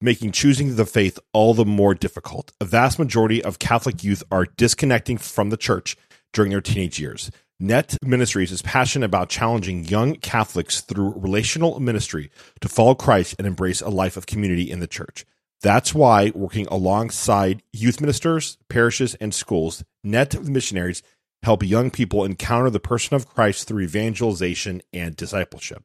making 0.00 0.32
choosing 0.32 0.76
the 0.76 0.84
faith 0.84 1.18
all 1.32 1.54
the 1.54 1.64
more 1.64 1.94
difficult. 1.94 2.52
A 2.60 2.66
vast 2.66 2.98
majority 2.98 3.42
of 3.42 3.58
Catholic 3.58 4.04
youth 4.04 4.22
are 4.30 4.44
disconnecting 4.44 5.16
from 5.16 5.48
the 5.48 5.56
church 5.56 5.96
during 6.34 6.50
their 6.50 6.60
teenage 6.60 7.00
years. 7.00 7.30
Net 7.58 7.96
Ministries 8.02 8.52
is 8.52 8.62
passionate 8.62 9.06
about 9.06 9.30
challenging 9.30 9.84
young 9.84 10.16
Catholics 10.16 10.82
through 10.82 11.14
relational 11.16 11.80
ministry 11.80 12.30
to 12.60 12.68
follow 12.68 12.94
Christ 12.94 13.36
and 13.38 13.46
embrace 13.46 13.80
a 13.80 13.88
life 13.88 14.16
of 14.16 14.26
community 14.26 14.70
in 14.70 14.80
the 14.80 14.86
church. 14.86 15.24
That's 15.62 15.94
why, 15.94 16.32
working 16.34 16.66
alongside 16.68 17.62
youth 17.72 18.00
ministers, 18.00 18.56
parishes, 18.68 19.14
and 19.16 19.34
schools, 19.34 19.84
Net 20.02 20.42
Missionaries 20.42 21.02
help 21.42 21.62
young 21.62 21.90
people 21.90 22.24
encounter 22.24 22.70
the 22.70 22.80
person 22.80 23.14
of 23.14 23.28
Christ 23.28 23.66
through 23.66 23.84
evangelization 23.84 24.82
and 24.92 25.16
discipleship. 25.16 25.84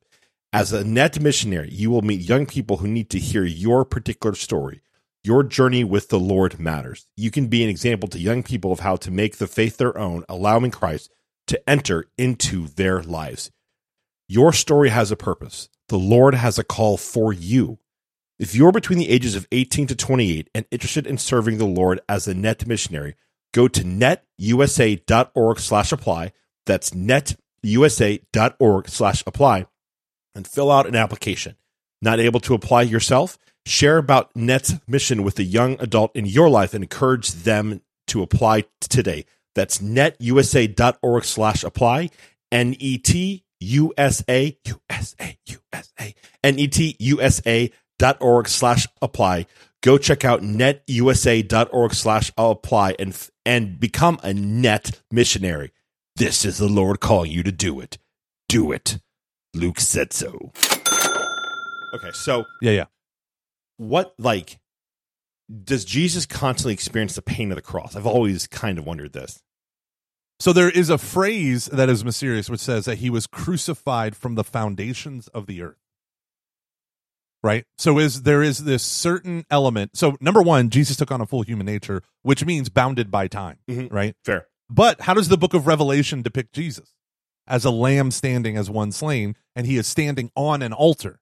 As 0.52 0.72
a 0.72 0.84
net 0.84 1.20
missionary, 1.20 1.70
you 1.72 1.90
will 1.90 2.02
meet 2.02 2.22
young 2.22 2.46
people 2.46 2.78
who 2.78 2.88
need 2.88 3.10
to 3.10 3.20
hear 3.20 3.44
your 3.44 3.84
particular 3.86 4.36
story. 4.36 4.82
Your 5.24 5.44
journey 5.44 5.84
with 5.84 6.10
the 6.10 6.20
Lord 6.20 6.60
matters. 6.60 7.08
You 7.18 7.32
can 7.32 7.48
be 7.48 7.64
an 7.64 7.70
example 7.70 8.08
to 8.10 8.20
young 8.20 8.44
people 8.44 8.72
of 8.72 8.82
how 8.82 8.96
to 8.98 9.12
make 9.12 9.38
the 9.38 9.48
faith 9.48 9.78
their 9.78 9.98
own, 9.98 10.24
allowing 10.30 10.72
Christ 10.72 11.12
to 11.48 11.70
enter 11.70 12.06
into 12.18 12.68
their 12.68 13.02
lives. 13.02 13.52
Your 14.28 14.54
story 14.54 14.90
has 14.90 15.12
a 15.12 15.16
purpose. 15.16 15.70
The 15.90 16.00
Lord 16.00 16.36
has 16.36 16.58
a 16.58 16.64
call 16.64 16.98
for 16.98 17.34
you. 17.34 17.80
If 18.38 18.54
you're 18.54 18.72
between 18.72 19.00
the 19.00 19.10
ages 19.10 19.36
of 19.36 19.48
18 19.52 19.88
to 19.88 19.96
28 19.96 20.50
and 20.54 20.66
interested 20.70 21.08
in 21.08 21.18
serving 21.18 21.58
the 21.58 21.66
Lord 21.66 22.02
as 22.10 22.28
a 22.28 22.34
net 22.34 22.68
missionary, 22.68 23.16
go 23.56 23.68
to 23.70 23.84
netusa.org 23.84 25.60
slash 25.60 25.92
apply. 25.94 26.34
That's 26.66 26.90
netusa.org 26.92 28.90
slash 28.90 29.24
apply 29.26 29.66
and 30.36 30.46
fill 30.46 30.70
out 30.70 30.86
an 30.86 30.96
application. 30.96 31.56
Not 32.02 32.20
able 32.20 32.42
to 32.42 32.54
apply 32.54 32.82
yourself? 32.82 33.38
Share 33.66 33.98
about 33.98 34.36
Net's 34.36 34.74
mission 34.88 35.24
with 35.24 35.40
a 35.40 35.44
young 35.44 35.78
adult 35.80 36.14
in 36.16 36.26
your 36.26 36.50
life 36.50 36.74
and 36.74 36.84
encourage 36.84 37.32
them 37.32 37.82
to 38.08 38.22
apply 38.22 38.66
today. 38.82 39.26
That's 39.56 39.78
netusa.org 39.80 41.24
slash 41.24 41.64
apply. 41.64 42.10
N-E-T-U-S-A, 42.52 43.40
U-S-A, 44.66 45.38
U-S-A, 45.48 46.16
N-E-T-U-S-A 46.44 47.72
dot 47.98 48.18
org 48.20 48.48
slash 48.48 48.88
apply. 49.02 49.46
Go 49.82 49.98
check 49.98 50.26
out 50.26 50.42
netusa.org 50.42 51.94
slash 51.94 52.32
apply 52.38 52.96
and, 53.00 53.30
and 53.46 53.80
become 53.80 54.20
a 54.24 54.34
net 54.34 55.02
missionary. 55.12 55.72
This 56.16 56.46
is 56.46 56.58
the 56.58 56.68
Lord 56.68 57.00
calling 57.00 57.32
you 57.32 57.44
to 57.44 57.52
do 57.52 57.80
it. 57.80 57.98
Do 58.48 58.72
it. 58.72 59.00
Luke 59.54 59.80
said 59.80 60.14
so. 60.14 60.52
Okay, 61.94 62.12
so 62.14 62.46
Yeah, 62.62 62.72
yeah. 62.72 62.86
what 63.78 64.14
like 64.18 64.60
does 65.64 65.86
Jesus 65.86 66.26
constantly 66.26 66.74
experience 66.74 67.16
the 67.16 67.22
pain 67.22 67.52
of 67.52 67.56
the 67.56 67.62
cross? 67.62 67.96
I've 67.96 68.08
always 68.08 68.48
kind 68.48 68.78
of 68.78 68.86
wondered 68.86 69.14
this. 69.14 69.42
So 70.40 70.52
there 70.52 70.70
is 70.70 70.90
a 70.90 70.98
phrase 70.98 71.66
that 71.68 71.88
is 71.88 72.04
mysterious 72.04 72.50
which 72.50 72.60
says 72.60 72.86
that 72.86 72.98
he 72.98 73.10
was 73.10 73.28
crucified 73.28 74.16
from 74.16 74.36
the 74.36 74.44
foundations 74.44 75.28
of 75.30 75.46
the 75.48 75.62
earth. 75.62 75.78
Right? 77.46 77.64
So 77.78 78.00
is 78.00 78.24
there 78.24 78.42
is 78.42 78.64
this 78.64 78.82
certain 78.82 79.46
element. 79.52 79.92
So 79.94 80.18
number 80.20 80.42
1, 80.42 80.72
Jesus 80.72 80.98
took 80.98 81.12
on 81.12 81.22
a 81.22 81.28
full 81.28 81.44
human 81.44 81.68
nature, 81.68 82.02
which 82.24 82.44
means 82.44 82.70
bounded 82.70 83.12
by 83.12 83.28
time, 83.28 83.60
Mhm. 83.70 83.94
right? 83.94 84.16
Fair. 84.26 84.48
But 84.68 85.02
how 85.02 85.14
does 85.14 85.28
the 85.30 85.38
book 85.38 85.54
of 85.54 85.68
Revelation 85.68 86.24
depict 86.24 86.56
Jesus? 86.56 86.96
As 87.46 87.64
a 87.64 87.70
lamb 87.70 88.10
standing 88.10 88.58
as 88.58 88.68
one 88.68 88.92
slain, 88.92 89.36
and 89.56 89.68
he 89.68 89.78
is 89.78 89.86
standing 89.86 90.32
on 90.36 90.64
an 90.64 90.74
altar. 90.74 91.20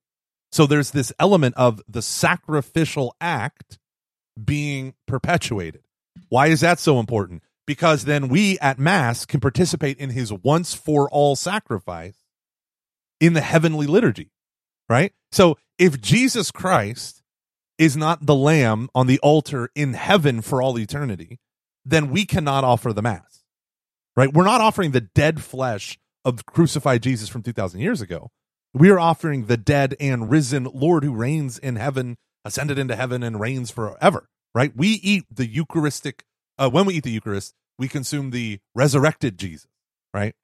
So 0.53 0.65
there's 0.65 0.91
this 0.91 1.11
element 1.19 1.55
of 1.57 1.82
the 1.89 2.01
sacrificial 2.01 3.13
act 3.19 3.78
being 4.41 4.93
perpetuated. 5.05 5.84
Why 6.30 6.47
is 6.47 6.61
that 6.61 6.80
so 6.80 7.01
important? 7.01 7.43
Because 7.67 8.05
then 8.05 8.30
we 8.30 8.57
at 8.59 8.80
Mass 8.80 9.26
can 9.26 9.41
participate 9.41 9.97
in 9.97 10.11
his 10.11 10.32
once 10.32 10.74
for 10.74 11.09
all 11.09 11.36
sacrifice 11.36 12.15
in 13.19 13.34
the 13.34 13.41
heavenly 13.41 13.88
liturgy, 13.88 14.32
right? 14.88 15.11
So 15.34 15.57
if 15.78 15.99
Jesus 16.01 16.51
Christ 16.51 17.21
is 17.78 17.97
not 17.97 18.26
the 18.26 18.36
lamb 18.36 18.89
on 18.93 19.07
the 19.07 19.19
altar 19.19 19.69
in 19.76 19.93
heaven 19.93 20.41
for 20.41 20.61
all 20.61 20.78
eternity, 20.78 21.39
then 21.86 22.09
we 22.09 22.26
cannot 22.26 22.63
offer 22.63 22.93
the 22.93 23.01
Mass, 23.01 23.43
right? 24.15 24.34
We're 24.34 24.43
not 24.43 24.61
offering 24.61 24.91
the 24.91 25.01
dead 25.01 25.41
flesh 25.41 25.99
of 26.24 26.45
crucified 26.45 27.03
Jesus 27.03 27.30
from 27.30 27.43
2,000 27.43 27.80
years 27.80 28.01
ago. 28.01 28.32
We 28.74 28.89
are 28.89 28.99
offering 28.99 29.45
the 29.45 29.57
dead 29.57 29.95
and 29.99 30.32
risen 30.32 30.67
Lord 30.74 31.03
who 31.03 31.13
reigns 31.13 31.57
in 31.59 31.76
heaven, 31.76 32.17
ascended 32.45 32.80
into 32.80 32.95
heaven, 32.95 33.21
and 33.21 33.39
reigns 33.39 33.69
forever, 33.69 34.30
right? 34.55 34.71
We 34.76 34.88
eat 35.03 35.26
the 35.30 35.47
Eucharistic, 35.47 36.24
uh, 36.57 36.69
when 36.69 36.86
we 36.86 36.95
eat 36.95 37.03
the 37.03 37.11
Eucharist, 37.11 37.53
we 37.78 37.88
consume 37.88 38.32
the 38.32 38.59
resurrected 38.74 39.38
Jesus, 39.38 39.67
right? 40.13 40.36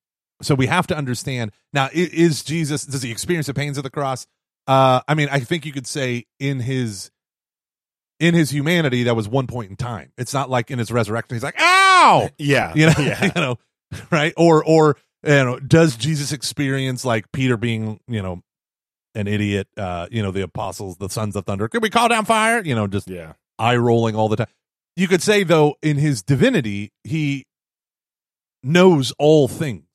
So 0.42 0.56
we 0.56 0.68
have 0.68 0.88
to 0.88 0.98
understand 0.98 1.52
now, 1.74 1.90
is 1.92 2.44
Jesus, 2.44 2.86
does 2.86 3.04
he 3.04 3.12
experience 3.12 3.48
the 3.48 3.54
pains 3.54 3.78
of 3.78 3.84
the 3.84 3.90
cross? 3.90 4.26
Uh, 4.70 5.02
I 5.08 5.16
mean, 5.16 5.30
I 5.32 5.40
think 5.40 5.66
you 5.66 5.72
could 5.74 5.88
say 5.88 6.26
in 6.40 6.60
his 6.60 7.10
in 8.20 8.34
his 8.36 8.52
humanity, 8.52 9.04
that 9.04 9.16
was 9.16 9.28
one 9.28 9.48
point 9.48 9.72
in 9.72 9.76
time. 9.78 10.12
It's 10.18 10.34
not 10.34 10.50
like 10.50 10.70
in 10.72 10.78
his 10.78 10.92
resurrection, 10.92 11.36
he's 11.36 11.44
like, 11.44 11.60
ow! 11.60 12.30
Yeah. 12.38 12.74
you 12.76 12.86
know, 12.86 12.94
Yeah. 13.00 13.26
you 13.36 13.42
know, 13.42 13.58
right? 14.12 14.34
Or 14.38 14.64
or 14.64 14.98
you 15.24 15.30
know, 15.32 15.60
does 15.60 15.96
Jesus 15.98 16.32
experience 16.32 17.04
like 17.04 17.32
Peter 17.32 17.58
being, 17.58 18.00
you 18.08 18.22
know, 18.22 18.42
an 19.16 19.28
idiot? 19.28 19.68
Uh, 19.76 20.08
you 20.12 20.22
know, 20.22 20.32
the 20.32 20.42
apostles, 20.44 20.98
the 20.98 21.10
sons 21.10 21.36
of 21.36 21.46
thunder. 21.46 21.68
Could 21.68 21.82
we 21.82 21.90
call 21.90 22.08
down 22.08 22.26
fire? 22.26 22.62
You 22.64 22.76
know, 22.76 22.86
just 22.88 23.10
Yeah. 23.10 23.34
eye 23.58 23.76
rolling 23.78 24.16
all 24.16 24.30
the 24.30 24.36
time. 24.36 24.48
You 24.96 25.08
could 25.08 25.24
say 25.24 25.44
though, 25.44 25.78
in 25.82 25.98
his 25.98 26.22
divinity, 26.22 26.92
he 27.04 27.46
knows 28.62 29.14
all 29.18 29.48
things 29.48 29.86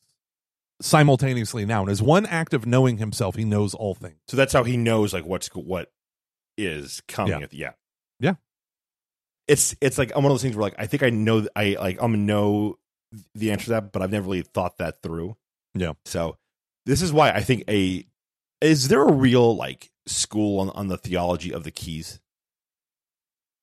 simultaneously 0.81 1.65
now, 1.65 1.83
and 1.83 1.91
as 1.91 2.03
one 2.03 2.27
act 2.27 2.55
of 2.55 2.67
knowing 2.67 2.99
himself, 2.99 3.37
he 3.37 3.45
knows 3.45 3.75
all 3.75 3.95
things. 3.95 4.19
So 4.29 4.37
that's 4.37 4.53
how 4.53 4.65
he 4.65 4.77
knows 4.77 5.13
like 5.13 5.25
what's 5.25 5.49
what 5.49 5.93
is 6.57 7.03
coming. 7.09 7.33
Yeah. 7.33 7.41
At 7.41 7.51
the, 7.51 7.57
yeah. 7.57 7.73
Yeah. 8.21 8.35
It's 9.47 9.75
it's 9.81 9.99
like 9.99 10.13
I'm 10.15 10.23
one 10.23 10.31
of 10.31 10.35
those 10.35 10.43
things 10.43 10.57
where 10.57 10.63
like 10.63 10.77
I 10.79 10.87
think 10.87 11.03
I 11.03 11.11
know 11.11 11.47
I 11.55 11.77
like 11.79 11.99
I'm 12.01 12.27
know 12.27 12.79
the 13.35 13.53
answer 13.53 13.67
to 13.67 13.71
that, 13.71 13.93
but 13.93 14.03
I've 14.03 14.13
never 14.13 14.27
really 14.27 14.43
thought 14.43 14.79
that 14.79 15.03
through. 15.03 15.37
Yeah. 15.75 15.93
So 16.05 16.37
this 16.87 17.03
is 17.03 17.13
why 17.13 17.31
I 17.31 17.41
think 17.41 17.65
a 17.69 18.07
is 18.61 18.89
there 18.89 19.03
a 19.03 19.13
real 19.13 19.55
like 19.55 19.91
school 20.07 20.61
on, 20.61 20.71
on 20.71 20.89
the 20.89 20.97
theology 20.97 21.53
of 21.53 21.65
the 21.65 21.71
keys? 21.71 22.21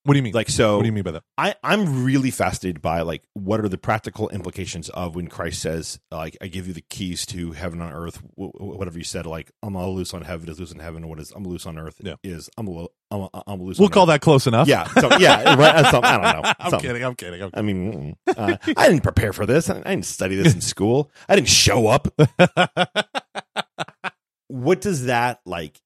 What 0.04 0.16
do 0.16 0.18
you 0.18 0.24
mean? 0.24 0.34
Like 0.34 0.50
so, 0.50 0.78
what 0.78 0.82
do 0.82 0.88
you 0.88 0.94
mean 0.94 1.04
by 1.04 1.12
that? 1.12 1.24
I, 1.38 1.54
I'm 1.64 2.04
really 2.04 2.32
fascinated 2.32 2.82
by 2.82 3.02
like 3.02 3.22
what 3.34 3.60
are 3.60 3.70
the 3.70 3.78
practical 3.78 4.30
implications 4.30 4.90
of 4.90 5.16
when 5.16 5.28
Christ 5.28 5.62
says 5.62 6.00
like 6.10 6.36
I 6.42 6.48
give 6.48 6.66
you 6.68 6.74
the 6.74 6.82
keys 6.82 7.24
to 7.28 7.52
heaven 7.52 7.82
on 7.82 7.92
earth 7.94 8.18
wh- 8.36 8.50
wh- 8.58 8.80
whatever 8.80 8.98
you 8.98 9.04
said 9.04 9.28
like 9.28 9.52
I'm 9.62 9.76
all 9.76 9.94
loose 9.94 10.16
on 10.16 10.24
heaven 10.24 10.50
is 10.50 10.60
loose 10.60 10.72
in 10.72 10.80
heaven 10.80 11.08
what 11.08 11.20
is 11.20 11.32
I'm 11.36 11.44
loose 11.44 11.68
on 11.68 11.78
earth 11.78 11.98
Yeah. 12.02 12.16
is 12.24 12.50
I'm 12.58 12.68
a, 12.68 12.72
lo- 12.72 12.92
I'm, 13.12 13.22
a, 13.32 13.44
I'm 13.46 13.62
loose 13.62 13.78
We'll 13.78 13.90
call 13.90 14.04
earth. 14.04 14.08
that 14.16 14.22
close 14.22 14.48
enough. 14.48 14.68
yeah 14.68 14.86
so, 14.86 15.16
yeah 15.20 15.54
right, 15.60 15.86
something, 15.92 16.04
I 16.10 16.34
don't 16.34 16.44
know 16.46 16.54
I'm 16.60 16.80
kidding. 16.80 17.04
I'm 17.04 17.16
kidding. 17.16 17.42
I'm 17.44 17.52
I 17.54 17.62
mean 17.62 18.16
mm, 18.28 18.34
uh, 18.38 18.58
I 18.78 18.88
didn't 18.88 19.04
prepare 19.04 19.34
for 19.34 19.46
this 19.46 19.70
I 19.70 19.76
didn't 19.82 20.06
study 20.06 20.36
this 20.36 20.56
in 20.56 20.62
school 20.62 21.12
I 21.30 21.36
didn't 21.36 21.50
show 21.50 21.86
up 21.86 22.08
what 24.48 24.82
does 24.82 25.06
that 25.06 25.42
like 25.46 25.80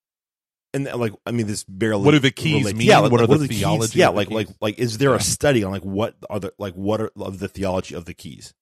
and 0.76 0.86
like 1.00 1.14
I 1.26 1.32
mean 1.32 1.48
this 1.48 1.64
barely 1.64 2.04
What 2.06 2.12
do 2.12 2.20
the 2.20 2.32
keys 2.32 2.58
relates- 2.66 2.78
mean? 2.78 2.88
Yeah, 2.88 3.00
like, 3.00 3.12
What 3.12 3.22
are 3.22 3.28
the 3.28 3.48
keys- 3.48 3.60
theology 3.60 4.00
Yeah, 4.00 4.08
the 4.08 4.12
like 4.18 4.30
like 4.32 4.48
keys? 4.48 4.56
like 4.62 4.78
is 4.80 4.98
there 5.00 5.12
Yeah. 5.12 5.16
a 5.18 5.22
study 5.22 5.64
on 5.64 5.72
like 5.72 5.84
what 5.86 6.16
are 6.30 6.40
the 6.40 6.54
like 6.60 6.74
what 6.76 7.02
are 7.02 7.12
of 7.16 7.40
the 7.40 7.48
theology 7.48 7.96
of 7.96 8.06
the 8.06 8.14
keys? 8.14 8.54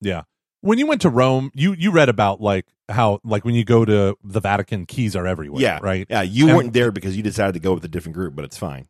Yeah. 0.00 0.22
When 0.60 0.78
you 0.78 0.86
went 0.86 1.02
to 1.02 1.10
Rome, 1.10 1.50
you 1.54 1.72
you 1.74 1.90
read 1.90 2.08
about 2.08 2.40
like 2.40 2.66
how 2.90 3.20
like 3.24 3.44
when 3.44 3.54
you 3.54 3.64
go 3.64 3.84
to 3.84 4.16
the 4.24 4.40
Vatican, 4.40 4.84
keys 4.86 5.14
are 5.16 5.26
everywhere. 5.26 5.62
Yeah, 5.62 5.78
Right. 5.82 6.06
Yeah, 6.10 6.22
you 6.22 6.48
And- 6.48 6.56
weren't 6.56 6.72
there 6.72 6.90
because 6.90 7.16
you 7.16 7.22
decided 7.22 7.52
to 7.54 7.60
go 7.60 7.72
with 7.74 7.84
a 7.84 7.88
different 7.88 8.14
group, 8.14 8.34
but 8.34 8.44
it's 8.44 8.56
fine. 8.58 8.88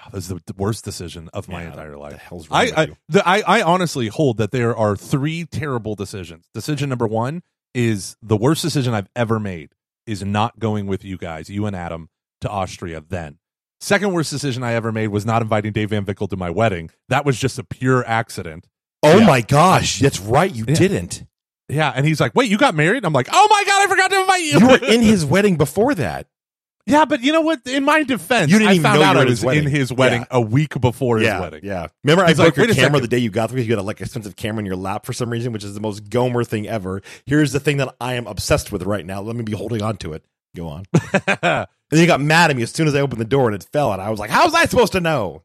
Oh, 0.00 0.10
this 0.12 0.30
is 0.30 0.40
the 0.46 0.54
worst 0.56 0.84
decision 0.84 1.28
of 1.32 1.48
my 1.48 1.62
Yeah, 1.62 1.70
entire 1.70 1.96
life. 1.96 2.12
The 2.12 2.18
hell's 2.18 2.48
wrong 2.48 2.60
I 2.60 2.64
with 2.66 2.78
I, 2.78 2.88
the, 3.08 3.28
I 3.28 3.58
I 3.58 3.62
honestly 3.62 4.06
hold 4.08 4.36
that 4.38 4.50
there 4.52 4.76
are 4.76 4.94
three 4.96 5.44
terrible 5.44 5.94
decisions. 5.96 6.46
Decision 6.54 6.88
number 6.88 7.06
one 7.06 7.42
is 7.74 8.16
the 8.22 8.36
worst 8.36 8.62
decision 8.62 8.94
I've 8.94 9.08
ever 9.16 9.38
made 9.40 9.70
is 10.08 10.24
not 10.24 10.58
going 10.58 10.86
with 10.86 11.04
you 11.04 11.16
guys, 11.18 11.48
you 11.50 11.66
and 11.66 11.76
Adam, 11.76 12.08
to 12.40 12.48
Austria. 12.48 13.02
Then, 13.06 13.38
second 13.80 14.12
worst 14.12 14.30
decision 14.30 14.62
I 14.62 14.72
ever 14.72 14.90
made 14.90 15.08
was 15.08 15.26
not 15.26 15.42
inviting 15.42 15.72
Dave 15.72 15.90
Van 15.90 16.04
Vickle 16.04 16.28
to 16.28 16.36
my 16.36 16.50
wedding. 16.50 16.90
That 17.08 17.24
was 17.24 17.38
just 17.38 17.58
a 17.58 17.64
pure 17.64 18.04
accident. 18.06 18.68
Oh 19.02 19.18
Yeah. 19.18 19.26
my 19.26 19.40
gosh, 19.42 20.00
that's 20.00 20.18
right. 20.20 20.52
You 20.52 20.64
Yeah. 20.66 20.74
didn't. 20.74 21.24
Yeah, 21.68 21.92
and 21.94 22.06
he's 22.06 22.18
like, 22.20 22.34
"Wait, 22.34 22.50
you 22.50 22.56
got 22.56 22.74
married?" 22.74 23.04
I'm 23.04 23.12
like, 23.12 23.28
"Oh 23.30 23.46
my 23.50 23.62
god, 23.66 23.82
I 23.84 23.86
forgot 23.88 24.10
to 24.10 24.20
invite 24.20 24.42
you." 24.42 24.58
You 24.58 24.68
were 24.68 24.84
in 24.94 25.02
his 25.02 25.24
wedding 25.26 25.56
before 25.56 25.94
that. 25.96 26.26
Yeah, 26.88 27.04
but 27.04 27.20
you 27.22 27.32
know 27.32 27.42
what? 27.42 27.60
In 27.66 27.84
my 27.84 28.02
defense, 28.02 28.50
You 28.50 28.58
didn't 28.58 28.70
I 28.70 28.74
even 28.74 28.82
found 28.82 29.00
know 29.00 29.06
out 29.06 29.16
I 29.16 29.24
was 29.24 29.44
in 29.44 29.66
his 29.66 29.92
wedding 29.92 30.20
Yeah. 30.22 30.26
a 30.32 30.40
week 30.40 30.80
before 30.80 31.18
his 31.18 31.26
yeah, 31.26 31.40
wedding. 31.40 31.60
yeah. 31.62 31.86
Remember, 32.02 32.26
He's 32.26 32.40
I 32.40 32.44
like, 32.44 32.56
your 32.56 32.66
camera 32.74 33.00
the 33.00 33.08
day 33.08 33.18
you 33.18 33.30
got 33.30 33.48
there. 33.48 33.56
Because 33.56 33.66
you 33.68 33.74
had 33.74 33.80
a 33.80 33.82
like 33.86 34.00
expensive 34.00 34.36
camera 34.36 34.60
in 34.60 34.66
your 34.66 34.76
lap 34.76 35.06
for 35.06 35.12
some 35.12 35.30
reason, 35.30 35.52
which 35.52 35.64
is 35.64 35.74
the 35.74 35.80
most 35.80 36.08
Gomer 36.10 36.44
thing 36.44 36.66
ever. 36.66 37.02
Here's 37.26 37.52
the 37.52 37.60
thing 37.60 37.76
that 37.78 37.94
I 38.00 38.14
am 38.14 38.26
obsessed 38.26 38.72
with 38.72 38.82
right 38.84 39.04
now. 39.06 39.20
Let 39.20 39.36
me 39.36 39.42
be 39.44 39.52
holding 39.52 39.82
on 39.82 39.96
to 39.98 40.12
it. 40.14 40.24
Go 40.56 40.66
on. 40.68 40.84
and 41.26 41.66
then 41.90 42.00
you 42.00 42.06
got 42.06 42.20
mad 42.20 42.50
at 42.50 42.56
me 42.56 42.62
as 42.62 42.70
soon 42.72 42.88
as 42.88 42.94
I 42.94 43.00
opened 43.00 43.20
the 43.20 43.24
door 43.26 43.46
and 43.46 43.54
it 43.54 43.66
fell, 43.72 43.92
and 43.92 44.00
I 44.02 44.10
was 44.10 44.18
like, 44.18 44.30
"How 44.30 44.44
was 44.44 44.54
I 44.54 44.64
supposed 44.64 44.92
to 44.92 45.00
know?" 45.00 45.42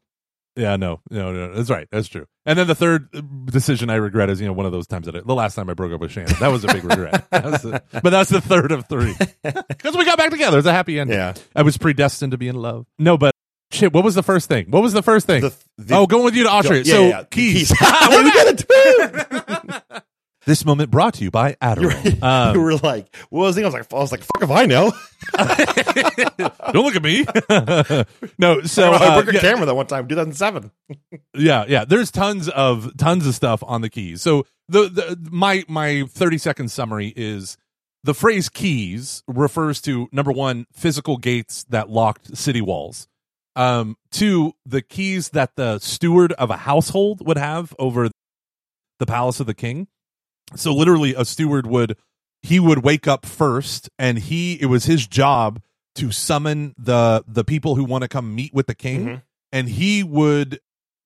Yeah, 0.55 0.75
no, 0.77 1.01
no, 1.09 1.31
no, 1.33 1.53
that's 1.53 1.69
right. 1.69 1.87
That's 1.91 2.07
true. 2.07 2.25
And 2.45 2.59
then 2.59 2.67
the 2.67 2.75
third 2.75 3.09
decision 3.45 3.89
I 3.89 3.95
regret 3.95 4.29
is, 4.29 4.41
you 4.41 4.47
know, 4.47 4.53
one 4.53 4.65
of 4.65 4.71
those 4.73 4.85
times 4.85 5.05
that 5.05 5.15
I, 5.15 5.21
the 5.21 5.33
last 5.33 5.55
time 5.55 5.69
I 5.69 5.73
broke 5.73 5.93
up 5.93 6.01
with 6.01 6.11
Shannon. 6.11 6.35
That 6.41 6.49
was 6.49 6.63
a 6.65 6.67
big 6.67 6.83
regret. 6.83 7.25
That 7.31 7.61
the- 7.61 7.83
but 8.01 8.09
that's 8.09 8.29
the 8.29 8.41
third 8.41 8.71
of 8.71 8.85
three 8.87 9.15
because 9.43 9.95
we 9.95 10.03
got 10.05 10.17
back 10.17 10.29
together. 10.29 10.57
It's 10.57 10.67
a 10.67 10.73
happy 10.73 10.99
ending. 10.99 11.17
Yeah. 11.17 11.33
I 11.55 11.61
was 11.61 11.77
predestined 11.77 12.31
to 12.31 12.37
be 12.37 12.47
in 12.49 12.55
love. 12.55 12.85
No, 12.99 13.17
but 13.17 13.33
shit. 13.71 13.93
What 13.93 14.03
was 14.03 14.15
the 14.15 14.23
first 14.23 14.49
thing? 14.49 14.69
What 14.71 14.83
was 14.83 14.91
the 14.93 15.01
first 15.03 15.25
thing? 15.25 15.41
The, 15.41 15.53
the, 15.77 15.95
oh, 15.95 16.05
going 16.05 16.25
with 16.25 16.35
you 16.35 16.43
to 16.43 16.49
Austria. 16.49 16.81
yeah, 16.83 16.93
so 16.93 17.01
yeah, 17.03 17.09
yeah. 17.09 17.23
keys. 17.23 17.71
we 17.81 18.31
did 18.31 18.65
it. 18.69 20.03
This 20.45 20.65
moment 20.65 20.91
brought 20.91 21.13
to 21.15 21.23
you 21.23 21.31
by 21.31 21.49
you, 21.49 21.55
Adderall. 21.61 22.21
were, 22.21 22.27
Um, 22.27 22.55
you 22.55 22.61
were 22.61 22.75
like, 22.75 23.15
what 23.29 23.41
was 23.41 23.55
the? 23.55 23.63
I 23.63 23.65
was 23.65 23.73
like, 23.73 23.93
I 23.93 23.95
was 23.95 24.11
like, 24.11 24.21
fuck 24.21 24.43
if 24.43 24.51
I 24.51 24.65
know. 24.65 24.91
don't 26.73 26.85
look 26.85 26.95
at 26.95 27.03
me. 27.03 27.25
no, 28.37 28.61
so 28.61 28.91
I 28.91 28.95
uh, 28.95 29.15
broke 29.15 29.25
your 29.25 29.35
yeah, 29.35 29.41
camera 29.41 29.65
that 29.65 29.75
one 29.75 29.87
time, 29.87 30.07
2007. 30.07 30.71
yeah, 31.35 31.65
yeah. 31.67 31.85
There's 31.85 32.11
tons 32.11 32.49
of 32.49 32.95
tons 32.97 33.25
of 33.25 33.35
stuff 33.35 33.63
on 33.65 33.81
the 33.81 33.89
keys. 33.89 34.21
So 34.21 34.45
the, 34.67 34.89
the 34.89 35.29
my 35.31 35.63
my 35.67 36.03
30 36.09 36.37
second 36.37 36.71
summary 36.71 37.13
is 37.15 37.57
the 38.03 38.13
phrase 38.13 38.49
keys 38.49 39.23
refers 39.27 39.81
to 39.81 40.09
number 40.11 40.31
one, 40.31 40.65
physical 40.73 41.17
gates 41.17 41.63
that 41.69 41.89
locked 41.89 42.35
city 42.37 42.61
walls. 42.61 43.07
Um, 43.55 43.97
two, 44.11 44.53
the 44.65 44.81
keys 44.81 45.29
that 45.29 45.55
the 45.55 45.79
steward 45.79 46.33
of 46.33 46.49
a 46.49 46.57
household 46.57 47.25
would 47.25 47.37
have 47.37 47.73
over 47.79 48.09
the 48.99 49.05
palace 49.05 49.39
of 49.39 49.45
the 49.47 49.53
king. 49.53 49.87
So 50.55 50.73
literally, 50.73 51.13
a 51.15 51.25
steward 51.25 51.67
would 51.67 51.97
he 52.41 52.59
would 52.59 52.83
wake 52.83 53.07
up 53.07 53.25
first, 53.25 53.89
and 53.97 54.19
he 54.19 54.55
it 54.61 54.65
was 54.67 54.85
his 54.85 55.07
job 55.07 55.61
to 55.95 56.11
summon 56.11 56.73
the 56.77 57.23
the 57.27 57.43
people 57.43 57.75
who 57.75 57.83
want 57.83 58.01
to 58.03 58.07
come 58.07 58.33
meet 58.35 58.53
with 58.53 58.67
the 58.67 58.75
king, 58.75 59.05
Mhm. 59.05 59.21
and 59.51 59.69
he 59.69 60.03
would 60.03 60.59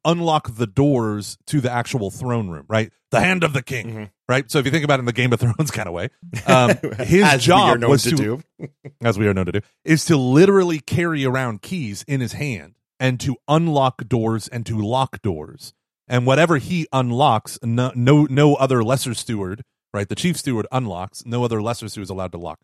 unlock 0.05 0.55
the 0.55 0.67
doors 0.67 1.37
to 1.47 1.59
the 1.59 1.71
actual 1.71 2.09
throne 2.09 2.47
room. 2.49 2.65
Right, 2.69 2.91
the 3.11 3.19
hand 3.19 3.43
of 3.43 3.53
the 3.53 3.61
king. 3.61 3.87
Mhm. 3.91 4.09
Right. 4.29 4.49
So 4.51 4.59
if 4.59 4.65
you 4.65 4.71
think 4.71 4.83
about 4.83 4.99
it 4.99 5.01
in 5.01 5.05
the 5.05 5.13
Game 5.13 5.31
of 5.33 5.39
Thrones 5.39 5.71
kind 5.71 5.87
of 5.87 5.93
way, 5.93 6.09
um, 6.47 6.69
his 7.05 7.23
As 7.23 7.47
we 7.47 7.53
are 7.53 7.77
job 7.77 7.83
was 7.89 8.03
to 8.03 8.11
to 8.11 8.15
do. 8.15 8.43
as 9.01 9.17
we 9.19 9.27
are 9.27 9.33
known 9.33 9.45
to 9.47 9.51
do, 9.53 9.61
is 9.85 10.05
to 10.05 10.17
literally 10.17 10.79
carry 10.79 11.25
around 11.25 11.61
keys 11.61 12.03
in 12.07 12.19
his 12.21 12.33
hand 12.33 12.75
and 12.99 13.19
to 13.19 13.35
unlock 13.47 14.07
doors 14.07 14.47
and 14.47 14.65
to 14.65 14.77
lock 14.79 15.21
doors. 15.21 15.73
And 16.07 16.25
whatever 16.25 16.57
he 16.57 16.87
unlocks, 16.93 17.59
no, 17.61 17.91
no, 17.95 18.25
no 18.29 18.55
other 18.55 18.83
lesser 18.83 19.13
steward, 19.13 19.63
right? 19.93 20.07
The 20.07 20.15
chief 20.15 20.37
steward 20.37 20.65
unlocks, 20.71 21.25
no 21.25 21.43
other 21.43 21.61
lesser 21.61 21.89
steward 21.89 22.03
is 22.03 22.09
allowed 22.09 22.31
to 22.31 22.37
lock, 22.37 22.59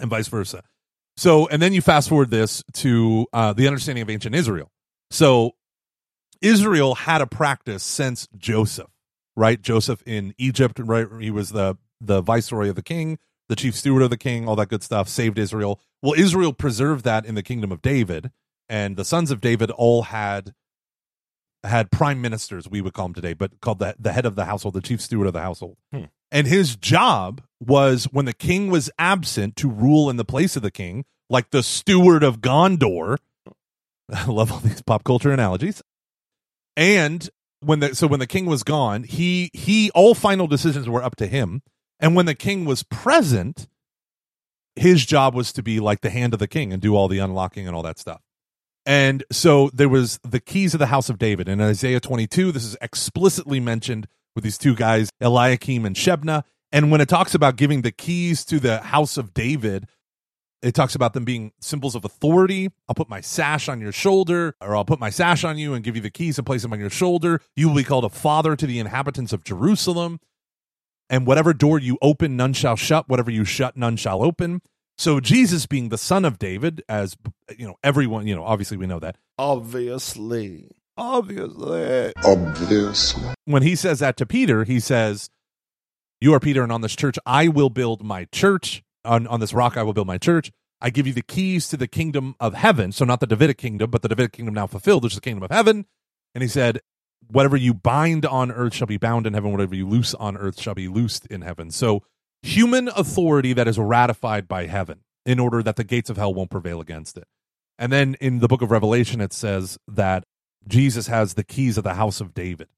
and 0.00 0.10
vice 0.10 0.28
versa. 0.28 0.62
So, 1.16 1.46
and 1.48 1.62
then 1.62 1.72
you 1.72 1.80
fast 1.80 2.08
forward 2.08 2.30
this 2.30 2.62
to 2.74 3.26
uh, 3.32 3.52
the 3.52 3.66
understanding 3.66 4.02
of 4.02 4.10
ancient 4.10 4.34
Israel. 4.34 4.70
So, 5.10 5.52
Israel 6.42 6.94
had 6.94 7.22
a 7.22 7.26
practice 7.26 7.82
since 7.82 8.28
Joseph, 8.36 8.90
right? 9.36 9.60
Joseph 9.60 10.02
in 10.04 10.34
Egypt, 10.36 10.78
right? 10.78 11.06
He 11.20 11.30
was 11.30 11.50
the 11.50 11.78
the 12.00 12.20
viceroy 12.20 12.68
of 12.68 12.76
the 12.76 12.82
king, 12.82 13.18
the 13.48 13.56
chief 13.56 13.74
steward 13.74 14.02
of 14.02 14.10
the 14.10 14.18
king, 14.18 14.46
all 14.46 14.56
that 14.56 14.68
good 14.68 14.82
stuff, 14.82 15.08
saved 15.08 15.38
Israel. 15.38 15.80
Well, 16.02 16.12
Israel 16.12 16.52
preserved 16.52 17.04
that 17.04 17.24
in 17.24 17.34
the 17.34 17.42
kingdom 17.42 17.72
of 17.72 17.80
David, 17.80 18.30
and 18.68 18.96
the 18.96 19.04
sons 19.04 19.30
of 19.30 19.40
David 19.40 19.70
all 19.70 20.02
had 20.02 20.52
had 21.66 21.90
prime 21.90 22.20
ministers, 22.20 22.68
we 22.68 22.80
would 22.80 22.92
call 22.92 23.06
them 23.06 23.14
today, 23.14 23.34
but 23.34 23.60
called 23.60 23.78
the 23.78 23.94
the 23.98 24.12
head 24.12 24.26
of 24.26 24.36
the 24.36 24.44
household, 24.44 24.74
the 24.74 24.80
chief 24.80 25.00
steward 25.00 25.26
of 25.26 25.32
the 25.32 25.42
household. 25.42 25.76
Hmm. 25.92 26.04
And 26.30 26.46
his 26.46 26.76
job 26.76 27.42
was 27.60 28.04
when 28.06 28.24
the 28.24 28.32
king 28.32 28.70
was 28.70 28.90
absent 28.98 29.56
to 29.56 29.70
rule 29.70 30.10
in 30.10 30.16
the 30.16 30.24
place 30.24 30.56
of 30.56 30.62
the 30.62 30.70
king, 30.70 31.04
like 31.30 31.50
the 31.50 31.62
steward 31.62 32.22
of 32.22 32.40
Gondor. 32.40 33.18
I 34.12 34.26
love 34.26 34.52
all 34.52 34.60
these 34.60 34.82
pop 34.82 35.04
culture 35.04 35.32
analogies. 35.32 35.82
And 36.76 37.28
when 37.60 37.80
the 37.80 37.94
so 37.94 38.06
when 38.06 38.20
the 38.20 38.26
king 38.26 38.46
was 38.46 38.62
gone, 38.62 39.04
he 39.04 39.50
he 39.52 39.90
all 39.92 40.14
final 40.14 40.46
decisions 40.46 40.88
were 40.88 41.02
up 41.02 41.16
to 41.16 41.26
him. 41.26 41.62
And 41.98 42.14
when 42.14 42.26
the 42.26 42.34
king 42.34 42.66
was 42.66 42.82
present, 42.82 43.66
his 44.74 45.06
job 45.06 45.34
was 45.34 45.52
to 45.54 45.62
be 45.62 45.80
like 45.80 46.02
the 46.02 46.10
hand 46.10 46.34
of 46.34 46.38
the 46.38 46.48
king 46.48 46.72
and 46.72 46.82
do 46.82 46.94
all 46.94 47.08
the 47.08 47.18
unlocking 47.18 47.66
and 47.66 47.74
all 47.74 47.82
that 47.82 47.98
stuff. 47.98 48.20
And 48.86 49.24
so 49.32 49.68
there 49.74 49.88
was 49.88 50.20
the 50.22 50.38
keys 50.38 50.72
of 50.72 50.78
the 50.78 50.86
house 50.86 51.10
of 51.10 51.18
David. 51.18 51.48
In 51.48 51.60
Isaiah 51.60 51.98
22, 51.98 52.52
this 52.52 52.64
is 52.64 52.76
explicitly 52.80 53.58
mentioned 53.58 54.06
with 54.36 54.44
these 54.44 54.56
two 54.56 54.76
guys, 54.76 55.10
Eliakim 55.20 55.84
and 55.84 55.96
Shebna. 55.96 56.44
And 56.70 56.92
when 56.92 57.00
it 57.00 57.08
talks 57.08 57.34
about 57.34 57.56
giving 57.56 57.82
the 57.82 57.90
keys 57.90 58.44
to 58.44 58.60
the 58.60 58.78
house 58.78 59.16
of 59.16 59.34
David, 59.34 59.88
it 60.62 60.74
talks 60.74 60.94
about 60.94 61.14
them 61.14 61.24
being 61.24 61.52
symbols 61.60 61.96
of 61.96 62.04
authority. 62.04 62.70
I'll 62.88 62.94
put 62.94 63.08
my 63.08 63.20
sash 63.20 63.68
on 63.68 63.80
your 63.80 63.92
shoulder, 63.92 64.54
or 64.60 64.76
I'll 64.76 64.84
put 64.84 65.00
my 65.00 65.10
sash 65.10 65.42
on 65.42 65.58
you 65.58 65.74
and 65.74 65.84
give 65.84 65.96
you 65.96 66.02
the 66.02 66.10
keys 66.10 66.38
and 66.38 66.46
place 66.46 66.62
them 66.62 66.72
on 66.72 66.80
your 66.80 66.90
shoulder. 66.90 67.40
You 67.56 67.68
will 67.68 67.76
be 67.76 67.84
called 67.84 68.04
a 68.04 68.08
father 68.08 68.54
to 68.54 68.66
the 68.66 68.78
inhabitants 68.78 69.32
of 69.32 69.42
Jerusalem. 69.42 70.20
And 71.10 71.26
whatever 71.26 71.52
door 71.52 71.78
you 71.78 71.98
open, 72.02 72.36
none 72.36 72.52
shall 72.52 72.76
shut. 72.76 73.08
Whatever 73.08 73.30
you 73.30 73.44
shut, 73.44 73.76
none 73.76 73.96
shall 73.96 74.22
open. 74.22 74.60
So 74.98 75.20
Jesus 75.20 75.66
being 75.66 75.90
the 75.90 75.98
son 75.98 76.24
of 76.24 76.38
David, 76.38 76.82
as 76.88 77.16
you 77.56 77.66
know, 77.66 77.76
everyone, 77.84 78.26
you 78.26 78.34
know, 78.34 78.44
obviously 78.44 78.76
we 78.76 78.86
know 78.86 78.98
that. 79.00 79.16
Obviously. 79.38 80.70
Obviously. 80.96 82.12
Obviously. 82.24 83.22
When 83.44 83.62
he 83.62 83.76
says 83.76 83.98
that 83.98 84.16
to 84.16 84.26
Peter, 84.26 84.64
he 84.64 84.80
says, 84.80 85.28
You 86.20 86.32
are 86.32 86.40
Peter, 86.40 86.62
and 86.62 86.72
on 86.72 86.80
this 86.80 86.96
church 86.96 87.18
I 87.26 87.48
will 87.48 87.70
build 87.70 88.02
my 88.02 88.26
church. 88.32 88.82
On, 89.04 89.26
on 89.26 89.40
this 89.40 89.52
rock 89.52 89.76
I 89.76 89.82
will 89.82 89.92
build 89.92 90.06
my 90.06 90.18
church. 90.18 90.50
I 90.80 90.90
give 90.90 91.06
you 91.06 91.12
the 91.12 91.22
keys 91.22 91.68
to 91.68 91.76
the 91.76 91.86
kingdom 91.86 92.34
of 92.40 92.54
heaven. 92.54 92.92
So 92.92 93.04
not 93.04 93.20
the 93.20 93.26
Davidic 93.26 93.58
kingdom, 93.58 93.90
but 93.90 94.02
the 94.02 94.08
Davidic 94.08 94.32
kingdom 94.32 94.54
now 94.54 94.66
fulfilled, 94.66 95.04
which 95.04 95.12
is 95.12 95.18
the 95.18 95.22
kingdom 95.22 95.42
of 95.42 95.50
heaven. 95.50 95.86
And 96.34 96.42
he 96.42 96.48
said, 96.48 96.80
Whatever 97.28 97.56
you 97.56 97.74
bind 97.74 98.24
on 98.24 98.50
earth 98.52 98.74
shall 98.74 98.86
be 98.86 98.98
bound 98.98 99.26
in 99.26 99.34
heaven, 99.34 99.52
whatever 99.52 99.74
you 99.74 99.86
loose 99.86 100.14
on 100.14 100.36
earth 100.36 100.60
shall 100.60 100.74
be 100.74 100.88
loosed 100.88 101.26
in 101.26 101.42
heaven. 101.42 101.70
So 101.70 102.02
human 102.46 102.88
authority 102.88 103.52
that 103.52 103.68
is 103.68 103.78
ratified 103.78 104.46
by 104.48 104.66
heaven 104.66 105.00
in 105.24 105.38
order 105.38 105.62
that 105.62 105.76
the 105.76 105.84
gates 105.84 106.08
of 106.08 106.16
hell 106.16 106.32
won't 106.32 106.50
prevail 106.50 106.80
against 106.80 107.16
it. 107.16 107.26
And 107.78 107.92
then 107.92 108.16
in 108.20 108.38
the 108.38 108.48
book 108.48 108.62
of 108.62 108.70
Revelation, 108.70 109.20
it 109.20 109.32
says 109.32 109.78
that 109.88 110.24
Jesus 110.66 111.08
has 111.08 111.34
the 111.34 111.44
keys 111.44 111.76
of 111.76 111.84
the 111.84 111.94
house 111.94 112.20
of 112.20 112.34
David. 112.34 112.68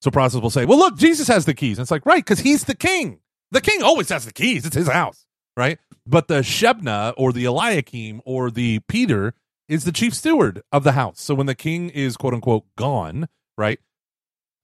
So 0.00 0.10
Protestants 0.10 0.42
will 0.42 0.50
say, 0.50 0.64
well, 0.64 0.78
look, 0.78 0.96
Jesus 0.96 1.28
has 1.28 1.44
the 1.44 1.54
keys. 1.54 1.78
And 1.78 1.84
it's 1.84 1.90
like, 1.90 2.06
right, 2.06 2.24
because 2.24 2.40
he's 2.40 2.64
the 2.64 2.74
king. 2.74 3.20
The 3.50 3.60
king 3.60 3.82
always 3.82 4.08
has 4.08 4.24
the 4.24 4.32
keys. 4.32 4.64
It's 4.64 4.76
his 4.76 4.88
house, 4.88 5.26
right? 5.56 5.78
But 6.06 6.28
the 6.28 6.40
Shebna 6.40 7.14
or 7.16 7.32
the 7.32 7.44
Eliakim 7.44 8.22
or 8.24 8.50
the 8.50 8.80
Peter 8.88 9.34
is 9.68 9.84
the 9.84 9.92
chief 9.92 10.14
steward 10.14 10.62
of 10.72 10.84
the 10.84 10.92
house. 10.92 11.20
So 11.20 11.34
when 11.34 11.46
the 11.46 11.54
king 11.54 11.90
is 11.90 12.16
quote 12.16 12.34
unquote 12.34 12.64
gone, 12.76 13.28
right, 13.56 13.80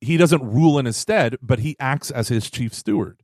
he 0.00 0.16
doesn't 0.16 0.42
rule 0.42 0.78
in 0.78 0.86
his 0.86 0.96
stead, 0.96 1.36
but 1.42 1.60
he 1.60 1.76
acts 1.80 2.10
as 2.10 2.28
his 2.28 2.50
chief 2.50 2.74
steward. 2.74 3.22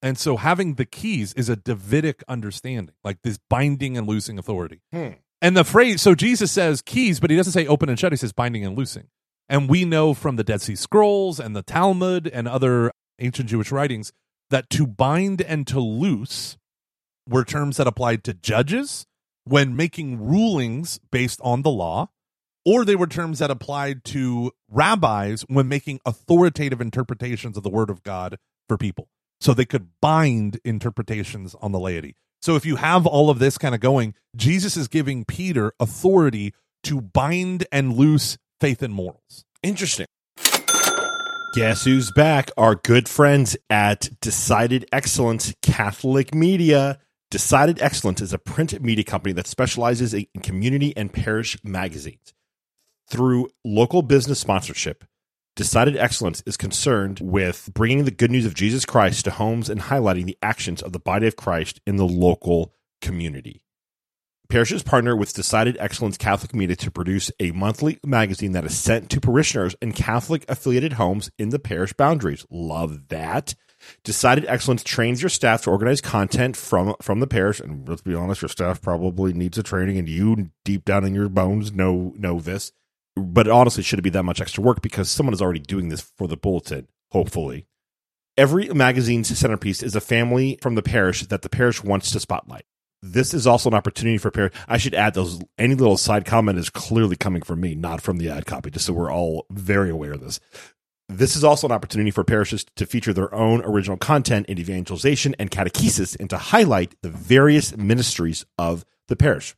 And 0.00 0.16
so 0.16 0.36
having 0.36 0.74
the 0.74 0.84
keys 0.84 1.32
is 1.34 1.48
a 1.48 1.56
Davidic 1.56 2.22
understanding, 2.28 2.94
like 3.02 3.22
this 3.22 3.38
binding 3.50 3.96
and 3.96 4.06
loosing 4.06 4.38
authority. 4.38 4.80
Hmm. 4.92 5.08
And 5.40 5.56
the 5.56 5.64
phrase, 5.64 6.02
so 6.02 6.14
Jesus 6.14 6.50
says 6.50 6.82
keys, 6.82 7.20
but 7.20 7.30
he 7.30 7.36
doesn't 7.36 7.52
say 7.52 7.66
open 7.66 7.88
and 7.88 7.98
shut. 7.98 8.12
He 8.12 8.16
says 8.16 8.32
binding 8.32 8.64
and 8.64 8.76
loosing. 8.76 9.08
And 9.48 9.68
we 9.68 9.84
know 9.84 10.14
from 10.14 10.36
the 10.36 10.44
Dead 10.44 10.60
Sea 10.60 10.74
Scrolls 10.74 11.40
and 11.40 11.56
the 11.56 11.62
Talmud 11.62 12.26
and 12.28 12.46
other 12.46 12.92
ancient 13.18 13.48
Jewish 13.48 13.72
writings 13.72 14.12
that 14.50 14.68
to 14.70 14.86
bind 14.86 15.40
and 15.40 15.66
to 15.68 15.80
loose 15.80 16.56
were 17.28 17.44
terms 17.44 17.76
that 17.76 17.86
applied 17.86 18.24
to 18.24 18.34
judges 18.34 19.06
when 19.44 19.76
making 19.76 20.20
rulings 20.20 21.00
based 21.10 21.40
on 21.42 21.62
the 21.62 21.70
law, 21.70 22.10
or 22.64 22.84
they 22.84 22.96
were 22.96 23.06
terms 23.06 23.38
that 23.38 23.50
applied 23.50 24.04
to 24.04 24.52
rabbis 24.70 25.42
when 25.48 25.68
making 25.68 26.00
authoritative 26.04 26.80
interpretations 26.80 27.56
of 27.56 27.62
the 27.62 27.70
word 27.70 27.90
of 27.90 28.02
God 28.02 28.36
for 28.68 28.76
people. 28.76 29.08
So 29.40 29.54
they 29.54 29.64
could 29.64 29.88
bind 30.00 30.60
interpretations 30.64 31.54
on 31.60 31.72
the 31.72 31.78
laity. 31.78 32.16
So 32.40 32.56
if 32.56 32.64
you 32.64 32.76
have 32.76 33.06
all 33.06 33.30
of 33.30 33.38
this 33.38 33.58
kind 33.58 33.74
of 33.74 33.80
going, 33.80 34.14
Jesus 34.36 34.76
is 34.76 34.88
giving 34.88 35.24
Peter 35.24 35.72
authority 35.80 36.54
to 36.84 37.00
bind 37.00 37.66
and 37.72 37.94
loose 37.94 38.38
faith 38.60 38.82
and 38.82 38.94
morals. 38.94 39.44
Interesting. 39.62 40.06
Guess 41.54 41.84
who's 41.84 42.12
back? 42.12 42.50
Our 42.56 42.74
good 42.74 43.08
friends 43.08 43.56
at 43.70 44.10
Decided 44.20 44.86
Excellence 44.92 45.54
Catholic 45.62 46.34
Media. 46.34 47.00
Decided 47.30 47.80
Excellence 47.82 48.20
is 48.20 48.32
a 48.32 48.38
print 48.38 48.80
media 48.80 49.04
company 49.04 49.32
that 49.32 49.46
specializes 49.46 50.14
in 50.14 50.26
community 50.42 50.96
and 50.96 51.12
parish 51.12 51.56
magazines. 51.64 52.34
Through 53.08 53.48
local 53.64 54.02
business 54.02 54.38
sponsorship, 54.38 55.04
Decided 55.58 55.96
Excellence 55.96 56.40
is 56.46 56.56
concerned 56.56 57.18
with 57.18 57.68
bringing 57.74 58.04
the 58.04 58.12
good 58.12 58.30
news 58.30 58.46
of 58.46 58.54
Jesus 58.54 58.84
Christ 58.84 59.24
to 59.24 59.32
homes 59.32 59.68
and 59.68 59.80
highlighting 59.80 60.24
the 60.26 60.38
actions 60.40 60.80
of 60.80 60.92
the 60.92 61.00
body 61.00 61.26
of 61.26 61.34
Christ 61.34 61.80
in 61.84 61.96
the 61.96 62.06
local 62.06 62.72
community. 63.02 63.64
Parishes 64.48 64.84
partner 64.84 65.16
with 65.16 65.34
Decided 65.34 65.76
Excellence 65.80 66.16
Catholic 66.16 66.54
Media 66.54 66.76
to 66.76 66.92
produce 66.92 67.32
a 67.40 67.50
monthly 67.50 67.98
magazine 68.06 68.52
that 68.52 68.66
is 68.66 68.78
sent 68.78 69.10
to 69.10 69.20
parishioners 69.20 69.74
in 69.82 69.90
Catholic 69.90 70.44
affiliated 70.48 70.92
homes 70.92 71.28
in 71.40 71.48
the 71.48 71.58
parish 71.58 71.92
boundaries. 71.92 72.46
Love 72.48 73.08
that. 73.08 73.56
Decided 74.04 74.46
Excellence 74.46 74.84
trains 74.84 75.22
your 75.22 75.28
staff 75.28 75.62
to 75.62 75.70
organize 75.70 76.00
content 76.00 76.56
from 76.56 76.94
from 77.02 77.18
the 77.18 77.26
parish, 77.26 77.58
and 77.58 77.88
let's 77.88 78.02
be 78.02 78.14
honest, 78.14 78.42
your 78.42 78.48
staff 78.48 78.80
probably 78.80 79.32
needs 79.32 79.58
a 79.58 79.64
training, 79.64 79.98
and 79.98 80.08
you 80.08 80.50
deep 80.64 80.84
down 80.84 81.04
in 81.04 81.16
your 81.16 81.28
bones 81.28 81.72
know 81.72 82.14
know 82.16 82.38
this. 82.38 82.70
But 83.18 83.48
honestly, 83.48 83.82
should 83.82 83.98
it 83.98 84.02
be 84.02 84.10
that 84.10 84.24
much 84.24 84.40
extra 84.40 84.62
work 84.62 84.82
because 84.82 85.10
someone 85.10 85.34
is 85.34 85.42
already 85.42 85.60
doing 85.60 85.88
this 85.88 86.00
for 86.00 86.26
the 86.26 86.36
bulletin? 86.36 86.88
Hopefully, 87.12 87.66
every 88.36 88.68
magazine's 88.68 89.36
centerpiece 89.36 89.82
is 89.82 89.96
a 89.96 90.00
family 90.00 90.58
from 90.62 90.74
the 90.74 90.82
parish 90.82 91.26
that 91.26 91.42
the 91.42 91.48
parish 91.48 91.82
wants 91.82 92.10
to 92.10 92.20
spotlight 92.20 92.64
this 93.02 93.32
is 93.32 93.46
also 93.46 93.68
an 93.68 93.74
opportunity 93.74 94.18
for 94.18 94.30
parish. 94.30 94.52
I 94.66 94.78
should 94.78 94.94
add 94.94 95.14
those. 95.14 95.40
Any 95.56 95.74
little 95.74 95.96
side 95.96 96.24
comment 96.24 96.58
is 96.58 96.70
clearly 96.70 97.16
coming 97.16 97.42
from 97.42 97.60
me, 97.60 97.74
not 97.74 98.00
from 98.00 98.18
the 98.18 98.30
ad 98.30 98.46
copy, 98.46 98.70
just 98.70 98.86
so 98.86 98.92
we're 98.92 99.12
all 99.12 99.46
very 99.50 99.90
aware 99.90 100.12
of 100.12 100.20
this. 100.20 100.40
This 101.08 101.36
is 101.36 101.44
also 101.44 101.66
an 101.66 101.72
opportunity 101.72 102.10
for 102.10 102.22
parishes 102.22 102.66
to 102.76 102.84
feature 102.84 103.14
their 103.14 103.34
own 103.34 103.62
original 103.64 103.96
content 103.96 104.46
in 104.46 104.58
evangelization 104.58 105.34
and 105.38 105.50
catechesis 105.50 106.16
and 106.20 106.28
to 106.28 106.36
highlight 106.36 106.94
the 107.02 107.08
various 107.08 107.74
ministries 107.76 108.44
of 108.58 108.84
the 109.06 109.16
parish. 109.16 109.54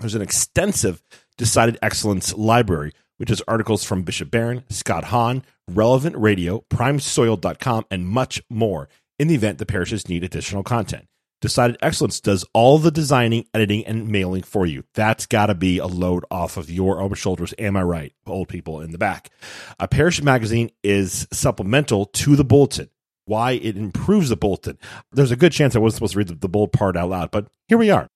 There's 0.00 0.14
an 0.14 0.20
extensive 0.20 1.02
decided 1.36 1.78
excellence 1.82 2.34
library, 2.34 2.92
which 3.16 3.30
is 3.30 3.42
articles 3.48 3.84
from 3.84 4.02
Bishop 4.02 4.30
Barron, 4.30 4.64
Scott 4.68 5.04
Hahn, 5.04 5.44
Relevant 5.68 6.16
Radio, 6.16 6.64
PrimeSoil.com, 6.70 7.86
and 7.90 8.06
much 8.06 8.42
more 8.50 8.88
in 9.18 9.28
the 9.28 9.34
event 9.34 9.58
the 9.58 9.66
parishes 9.66 10.08
need 10.08 10.24
additional 10.24 10.62
content. 10.62 11.06
Decided 11.42 11.76
Excellence 11.82 12.18
does 12.18 12.46
all 12.54 12.78
the 12.78 12.90
designing, 12.90 13.46
editing, 13.52 13.84
and 13.84 14.08
mailing 14.08 14.42
for 14.42 14.64
you. 14.64 14.84
That's 14.94 15.26
got 15.26 15.46
to 15.46 15.54
be 15.54 15.78
a 15.78 15.86
load 15.86 16.24
off 16.30 16.56
of 16.56 16.70
your 16.70 17.00
own 17.00 17.12
shoulders. 17.14 17.52
Am 17.58 17.76
I 17.76 17.82
right, 17.82 18.12
old 18.26 18.48
people 18.48 18.80
in 18.80 18.90
the 18.90 18.98
back? 18.98 19.30
A 19.78 19.86
parish 19.86 20.22
magazine 20.22 20.70
is 20.82 21.28
supplemental 21.32 22.06
to 22.06 22.36
the 22.36 22.44
bulletin. 22.44 22.88
Why 23.26 23.52
it 23.52 23.76
improves 23.76 24.30
the 24.30 24.36
bulletin. 24.36 24.78
There's 25.12 25.32
a 25.32 25.36
good 25.36 25.52
chance 25.52 25.76
I 25.76 25.78
wasn't 25.80 25.96
supposed 25.96 26.12
to 26.12 26.18
read 26.18 26.28
the, 26.28 26.34
the 26.36 26.48
bold 26.48 26.72
part 26.72 26.96
out 26.96 27.10
loud, 27.10 27.30
but 27.30 27.48
here 27.68 27.76
we 27.76 27.90
are. 27.90 28.08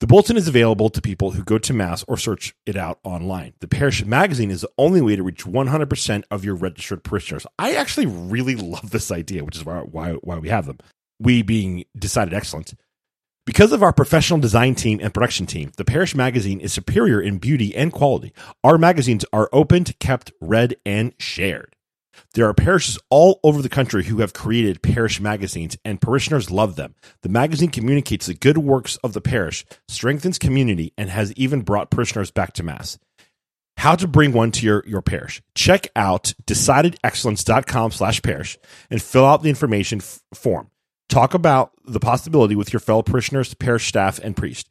The 0.00 0.06
bulletin 0.06 0.36
is 0.36 0.46
available 0.46 0.90
to 0.90 1.02
people 1.02 1.32
who 1.32 1.42
go 1.42 1.58
to 1.58 1.72
Mass 1.72 2.04
or 2.06 2.16
search 2.16 2.54
it 2.66 2.76
out 2.76 3.00
online. 3.02 3.54
The 3.60 3.66
parish 3.66 4.04
magazine 4.04 4.50
is 4.50 4.60
the 4.60 4.70
only 4.78 5.00
way 5.00 5.16
to 5.16 5.24
reach 5.24 5.44
100% 5.44 6.22
of 6.30 6.44
your 6.44 6.54
registered 6.54 7.02
parishioners. 7.02 7.46
I 7.58 7.74
actually 7.74 8.06
really 8.06 8.54
love 8.54 8.90
this 8.90 9.10
idea, 9.10 9.44
which 9.44 9.56
is 9.56 9.64
why, 9.64 9.80
why, 9.80 10.12
why 10.12 10.38
we 10.38 10.50
have 10.50 10.66
them 10.66 10.78
we 11.18 11.42
being 11.42 11.84
decided 11.96 12.34
excellent. 12.34 12.74
Because 13.44 13.72
of 13.72 13.82
our 13.82 13.92
professional 13.92 14.38
design 14.38 14.74
team 14.74 15.00
and 15.02 15.14
production 15.14 15.46
team, 15.46 15.72
the 15.76 15.84
Parish 15.84 16.14
Magazine 16.14 16.60
is 16.60 16.72
superior 16.72 17.20
in 17.20 17.38
beauty 17.38 17.74
and 17.74 17.92
quality. 17.92 18.32
Our 18.62 18.76
magazines 18.76 19.24
are 19.32 19.48
opened, 19.52 19.98
kept, 19.98 20.32
read, 20.40 20.76
and 20.84 21.14
shared. 21.18 21.74
There 22.34 22.48
are 22.48 22.54
parishes 22.54 22.98
all 23.10 23.40
over 23.42 23.62
the 23.62 23.68
country 23.68 24.04
who 24.04 24.20
have 24.20 24.32
created 24.32 24.82
parish 24.82 25.20
magazines, 25.20 25.76
and 25.84 26.00
parishioners 26.00 26.50
love 26.50 26.76
them. 26.76 26.94
The 27.22 27.28
magazine 27.28 27.70
communicates 27.70 28.26
the 28.26 28.34
good 28.34 28.58
works 28.58 28.96
of 28.96 29.12
the 29.12 29.20
parish, 29.20 29.64
strengthens 29.88 30.38
community, 30.38 30.92
and 30.96 31.10
has 31.10 31.32
even 31.34 31.62
brought 31.62 31.90
parishioners 31.90 32.30
back 32.30 32.52
to 32.54 32.62
Mass. 32.62 32.98
How 33.76 33.94
to 33.94 34.08
bring 34.08 34.32
one 34.32 34.50
to 34.52 34.66
your, 34.66 34.84
your 34.86 35.02
parish. 35.02 35.40
Check 35.54 35.88
out 35.94 36.34
decidedexcellence.com 36.46 37.92
slash 37.92 38.22
parish 38.22 38.58
and 38.90 39.00
fill 39.00 39.24
out 39.24 39.42
the 39.42 39.50
information 39.50 40.00
f- 40.00 40.20
form 40.34 40.70
talk 41.08 41.34
about 41.34 41.72
the 41.84 42.00
possibility 42.00 42.54
with 42.54 42.72
your 42.72 42.80
fellow 42.80 43.02
parishioners, 43.02 43.54
parish 43.54 43.88
staff, 43.88 44.18
and 44.18 44.36
priest. 44.36 44.68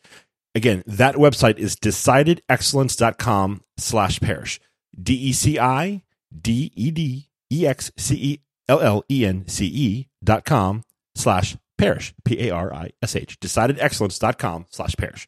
Again, 0.55 0.83
that 0.85 1.15
website 1.15 1.57
is 1.57 1.75
decidedexcellence.com 1.75 3.63
slash 3.77 4.19
parish. 4.19 4.59
D 4.99 5.13
E 5.13 5.33
C 5.33 5.59
I 5.59 6.03
D 6.39 6.71
E 6.75 6.91
D 6.91 7.29
E 7.51 7.65
X 7.65 7.91
C 7.97 8.15
E 8.15 8.39
L 8.67 8.79
L 8.79 9.03
E 9.09 9.25
N 9.25 9.47
C 9.47 9.65
E 9.65 10.07
dot 10.23 10.45
com 10.45 10.83
slash 11.15 11.57
parish. 11.77 12.13
P 12.25 12.47
A 12.47 12.51
R 12.51 12.73
I 12.73 12.91
S 13.01 13.15
H. 13.15 13.39
Decidedexcellence.com 13.39 14.65
slash 14.69 14.95
parish. 14.95 15.27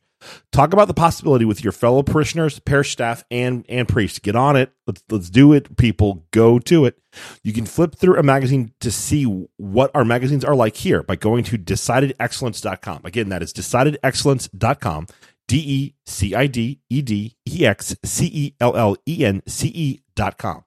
Talk 0.51 0.73
about 0.73 0.87
the 0.87 0.93
possibility 0.93 1.45
with 1.45 1.63
your 1.63 1.71
fellow 1.71 2.03
parishioners, 2.03 2.59
parish 2.59 2.91
staff, 2.91 3.23
and 3.31 3.65
and 3.69 3.87
priests. 3.87 4.19
Get 4.19 4.35
on 4.35 4.55
it. 4.55 4.71
Let's 4.85 5.03
let's 5.09 5.29
do 5.29 5.53
it, 5.53 5.77
people. 5.77 6.25
Go 6.31 6.59
to 6.59 6.85
it. 6.85 6.97
You 7.43 7.53
can 7.53 7.65
flip 7.65 7.95
through 7.95 8.17
a 8.17 8.23
magazine 8.23 8.73
to 8.81 8.91
see 8.91 9.23
what 9.23 9.91
our 9.95 10.05
magazines 10.05 10.43
are 10.43 10.55
like 10.55 10.75
here 10.75 11.03
by 11.03 11.15
going 11.15 11.43
to 11.45 11.57
decidedexcellence.com. 11.57 13.01
Again, 13.05 13.29
that 13.29 13.41
is 13.41 13.53
decidedexcellence.com. 13.53 15.07
D 15.47 15.57
E 15.57 15.95
C 16.05 16.35
I 16.35 16.47
D 16.47 16.81
E 16.89 17.01
D 17.01 17.35
E 17.47 17.65
X 17.65 17.95
C 18.03 18.25
E 18.25 18.53
L 18.59 18.75
L 18.75 18.97
E 19.07 19.25
N 19.25 19.41
C 19.47 19.69
E 19.69 20.01
dot 20.15 20.37
com. 20.37 20.63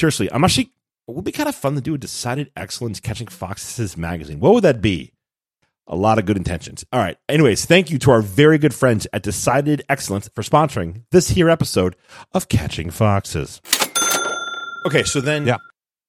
Seriously, 0.00 0.32
I'm 0.32 0.42
actually 0.44 0.72
it 1.08 1.14
would 1.14 1.24
be 1.26 1.32
kind 1.32 1.46
of 1.48 1.54
fun 1.54 1.74
to 1.74 1.80
do 1.82 1.94
a 1.94 1.98
decided 1.98 2.50
excellence 2.56 3.00
catching 3.00 3.26
foxes 3.26 3.98
magazine. 3.98 4.40
What 4.40 4.54
would 4.54 4.64
that 4.64 4.80
be? 4.80 5.12
a 5.86 5.96
lot 5.96 6.20
of 6.20 6.24
good 6.24 6.36
intentions. 6.36 6.84
All 6.92 7.00
right. 7.00 7.16
Anyways, 7.28 7.64
thank 7.66 7.90
you 7.90 7.98
to 7.98 8.12
our 8.12 8.22
very 8.22 8.58
good 8.58 8.72
friends 8.72 9.08
at 9.12 9.24
Decided 9.24 9.82
Excellence 9.88 10.28
for 10.32 10.42
sponsoring 10.42 11.02
this 11.10 11.30
here 11.30 11.50
episode 11.50 11.96
of 12.32 12.48
Catching 12.48 12.90
Foxes. 12.90 13.60
Okay, 14.86 15.02
so 15.02 15.20
then 15.20 15.48
Yeah. 15.48 15.56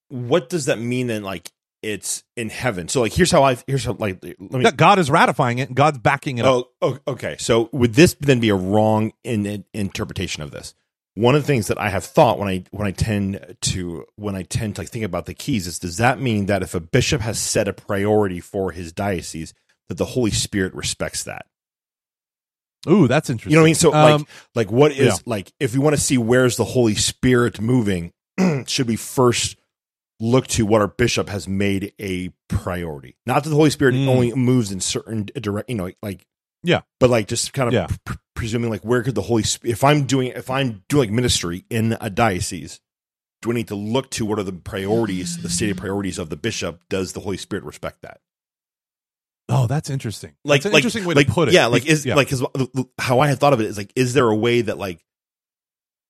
what 0.09 0.49
does 0.49 0.65
that 0.65 0.77
mean 0.77 1.07
then 1.07 1.23
like 1.23 1.49
it's 1.81 2.23
in 2.37 2.49
heaven? 2.49 2.89
So 2.89 3.01
like 3.01 3.11
here's 3.13 3.31
how 3.31 3.41
I 3.43 3.57
here's 3.65 3.83
how 3.83 3.93
like 3.93 4.23
let 4.23 4.39
me 4.51 4.63
That 4.63 4.77
God 4.77 4.99
is 4.99 5.09
ratifying 5.09 5.57
it 5.57 5.73
God's 5.73 5.97
backing 5.97 6.37
it 6.37 6.45
up. 6.45 6.69
Oh, 6.79 6.99
oh, 7.07 7.11
okay. 7.13 7.35
So 7.39 7.67
would 7.71 7.95
this 7.95 8.15
then 8.19 8.39
be 8.39 8.49
a 8.49 8.55
wrong 8.55 9.13
in, 9.23 9.47
in- 9.47 9.65
interpretation 9.73 10.43
of 10.43 10.51
this? 10.51 10.75
One 11.15 11.35
of 11.35 11.41
the 11.43 11.47
things 11.47 11.67
that 11.67 11.77
I 11.77 11.89
have 11.89 12.05
thought 12.05 12.39
when 12.39 12.47
I 12.47 12.63
when 12.71 12.87
I 12.87 12.91
tend 12.91 13.57
to 13.61 14.05
when 14.15 14.35
I 14.35 14.43
tend 14.43 14.75
to 14.75 14.81
like 14.81 14.89
think 14.89 15.03
about 15.03 15.25
the 15.25 15.33
keys 15.33 15.67
is 15.67 15.77
does 15.79 15.97
that 15.97 16.21
mean 16.21 16.45
that 16.45 16.63
if 16.63 16.73
a 16.73 16.79
bishop 16.79 17.21
has 17.21 17.37
set 17.37 17.67
a 17.67 17.73
priority 17.73 18.39
for 18.39 18.71
his 18.71 18.93
diocese 18.93 19.53
that 19.89 19.97
the 19.97 20.05
Holy 20.05 20.31
Spirit 20.31 20.73
respects 20.73 21.23
that? 21.25 21.45
Ooh, 22.89 23.07
that's 23.07 23.29
interesting. 23.29 23.51
You 23.51 23.57
know 23.57 23.61
what 23.61 23.65
I 23.65 23.69
mean? 23.69 23.75
So 23.75 23.89
like 23.89 24.13
Um, 24.15 24.27
like 24.55 24.71
what 24.71 24.91
is 24.93 24.97
yeah. 24.99 25.15
like 25.25 25.51
if 25.59 25.73
we 25.73 25.79
want 25.79 25.95
to 25.95 26.01
see 26.01 26.17
where's 26.17 26.55
the 26.57 26.65
Holy 26.65 26.95
Spirit 26.95 27.59
moving, 27.61 28.13
should 28.65 28.87
we 28.87 28.95
first 28.95 29.57
look 30.19 30.47
to 30.47 30.65
what 30.65 30.81
our 30.81 30.87
bishop 30.87 31.29
has 31.29 31.47
made 31.47 31.93
a 31.99 32.29
priority? 32.47 33.17
Not 33.25 33.43
that 33.43 33.49
the 33.49 33.55
Holy 33.55 33.69
Spirit 33.69 33.95
Mm. 33.95 34.07
only 34.07 34.33
moves 34.33 34.71
in 34.71 34.79
certain 34.79 35.27
direct, 35.33 35.69
you 35.69 35.75
know, 35.75 35.91
like 36.01 36.25
Yeah. 36.63 36.81
but 36.99 37.09
like 37.09 37.27
just 37.27 37.53
kind 37.53 37.67
of 37.67 37.73
Yeah. 37.73 37.87
pr- 38.05 38.15
presuming 38.35 38.69
like 38.69 38.83
where 38.83 39.03
could 39.03 39.15
the 39.15 39.21
Holy 39.21 39.43
Spirit 39.43 39.73
if 39.73 39.83
I'm 39.83 40.05
doing 40.05 40.27
if 40.35 40.49
I'm 40.49 40.83
doing 40.89 41.09
like 41.09 41.15
ministry 41.15 41.65
in 41.69 41.97
a 42.01 42.09
diocese, 42.09 42.79
do 43.41 43.51
I 43.51 43.55
need 43.55 43.67
to 43.69 43.75
look 43.75 44.09
to 44.11 44.25
what 44.25 44.39
are 44.39 44.43
the 44.43 44.53
priorities, 44.53 45.41
the 45.41 45.49
stated 45.49 45.77
priorities 45.77 46.19
of 46.19 46.29
the 46.29 46.37
bishop? 46.37 46.81
Does 46.89 47.13
the 47.13 47.19
Holy 47.21 47.37
Spirit 47.37 47.63
respect 47.63 48.01
that? 48.03 48.19
Oh, 49.49 49.67
that's 49.67 49.89
interesting. 49.89 50.33
Like, 50.45 50.59
that's 50.61 50.67
an 50.67 50.71
like, 50.73 50.79
interesting 50.81 51.05
way 51.05 51.15
like, 51.15 51.27
to 51.27 51.33
put 51.33 51.49
it. 51.49 51.53
Yeah, 51.53 51.65
like 51.65 51.85
is 51.85 52.05
yeah. 52.05 52.15
like 52.15 52.29
because 52.29 52.45
how 52.97 53.19
I 53.19 53.27
had 53.27 53.39
thought 53.39 53.53
of 53.53 53.59
it 53.59 53.65
is 53.65 53.77
like, 53.77 53.91
is 53.95 54.13
there 54.13 54.29
a 54.29 54.35
way 54.35 54.61
that 54.61 54.77
like 54.77 55.03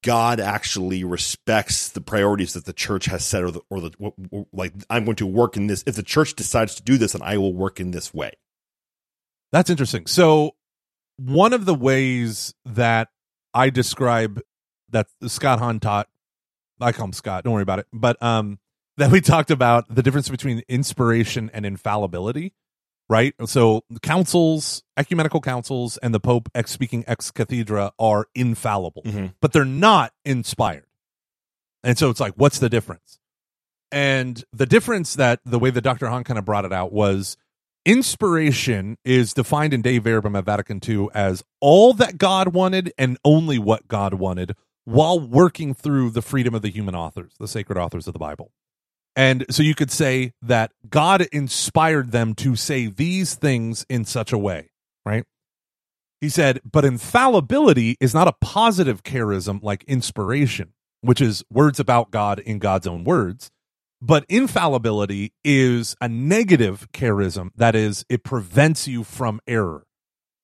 God 0.04 0.40
actually 0.40 1.04
respects 1.04 1.90
the 1.90 2.02
priorities 2.02 2.54
that 2.54 2.66
the 2.66 2.74
church 2.74 3.06
has 3.06 3.24
set, 3.24 3.44
or 3.44 3.52
the 3.52 3.62
or 3.70 3.82
the 3.82 4.46
like 4.52 4.74
I'm 4.90 5.06
going 5.06 5.16
to 5.18 5.28
work 5.28 5.58
in 5.58 5.68
this. 5.68 5.84
If 5.86 5.96
the 5.96 6.04
church 6.04 6.36
decides 6.36 6.76
to 6.76 6.84
do 6.84 6.98
this, 6.98 7.14
then 7.14 7.22
I 7.24 7.38
will 7.38 7.54
work 7.54 7.80
in 7.80 7.92
this 7.92 8.14
way. 8.14 8.32
That's 9.52 9.70
interesting. 9.70 10.06
So, 10.08 10.56
one 11.18 11.54
of 11.54 11.66
the 11.66 11.76
ways 11.76 12.54
that 12.66 13.10
I 13.54 13.70
describe 13.70 14.42
that 14.90 15.08
Scott 15.28 15.60
Hahn 15.60 15.80
taught, 15.80 16.08
I 16.80 16.92
call 16.92 17.06
him 17.06 17.14
Scott, 17.14 17.44
don't 17.44 17.54
worry 17.54 17.62
about 17.64 17.80
it, 17.80 17.88
but 17.94 18.22
um, 18.24 18.60
that 18.98 19.12
we 19.12 19.22
talked 19.22 19.52
about 19.52 19.94
the 19.94 20.02
difference 20.04 20.30
between 20.30 20.64
inspiration 20.68 21.52
and 21.54 21.66
infallibility, 21.66 22.54
right? 23.10 23.34
So, 23.46 23.84
councils, 24.02 24.84
ecumenical 24.98 25.42
councils, 25.42 25.98
and 25.98 26.14
the 26.14 26.20
Pope 26.20 26.50
ex 26.56 26.72
speaking 26.72 27.04
ex 27.08 27.30
cathedra 27.32 27.92
are 28.00 28.28
infallible, 28.34 29.04
Mhm. 29.04 29.34
but 29.42 29.52
they're 29.54 29.66
not 29.66 30.14
inspired. 30.26 30.86
And 31.84 31.98
so, 31.98 32.10
it's 32.10 32.20
like, 32.20 32.34
what's 32.36 32.60
the 32.60 32.70
difference? 32.70 33.20
And 33.92 34.44
the 34.54 34.66
difference 34.66 35.16
that 35.16 35.42
the 35.46 35.60
way 35.60 35.70
that 35.72 35.82
Dr. 35.82 36.08
Hahn 36.08 36.24
kind 36.24 36.40
of 36.40 36.46
brought 36.46 36.64
it 36.64 36.72
out 36.72 36.94
was 36.94 37.36
inspiration 37.86 38.98
is 39.04 39.34
defined 39.34 39.74
in 39.74 39.82
Dei 39.82 39.98
Verbum 39.98 40.36
at 40.36 40.46
Vatican 40.46 40.80
II 40.88 41.08
as 41.14 41.44
all 41.60 41.94
that 41.94 42.18
God 42.18 42.54
wanted 42.54 42.94
and 42.98 43.18
only 43.26 43.58
what 43.58 43.88
God 43.88 44.14
wanted 44.16 44.56
while 44.86 45.20
working 45.20 45.74
through 45.74 46.10
the 46.12 46.22
freedom 46.22 46.54
of 46.56 46.62
the 46.62 46.70
human 46.70 46.96
authors, 46.96 47.34
the 47.40 47.48
sacred 47.48 47.78
authors 47.78 48.08
of 48.08 48.14
the 48.14 48.20
Bible. 48.20 48.52
And 49.16 49.46
so 49.50 49.62
you 49.62 49.76
could 49.76 49.92
say 49.92 50.34
that 50.42 50.72
God 50.90 51.28
inspired 51.32 52.12
them 52.12 52.34
to 52.36 52.56
say 52.56 52.88
these 52.88 53.36
things 53.36 53.86
in 53.90 54.06
such 54.06 54.32
a 54.32 54.38
way, 54.38 54.72
right? 55.06 55.26
He 56.22 56.30
said, 56.30 56.62
but 56.70 56.86
infallibility 56.86 57.98
is 58.00 58.14
not 58.14 58.28
a 58.28 58.34
positive 58.42 59.04
charism 59.04 59.62
like 59.62 59.84
inspiration, 59.84 60.74
which 61.02 61.20
is 61.20 61.44
words 61.52 61.80
about 61.80 62.12
God 62.12 62.40
in 62.40 62.60
God's 62.60 62.88
own 62.88 63.04
words. 63.04 63.52
But 64.02 64.26
infallibility 64.30 65.34
is 65.44 65.96
a 66.02 66.10
negative 66.10 66.88
charism. 66.92 67.52
That 67.56 67.76
is, 67.76 68.04
it 68.10 68.24
prevents 68.24 68.88
you 68.88 69.04
from 69.04 69.40
error. 69.46 69.86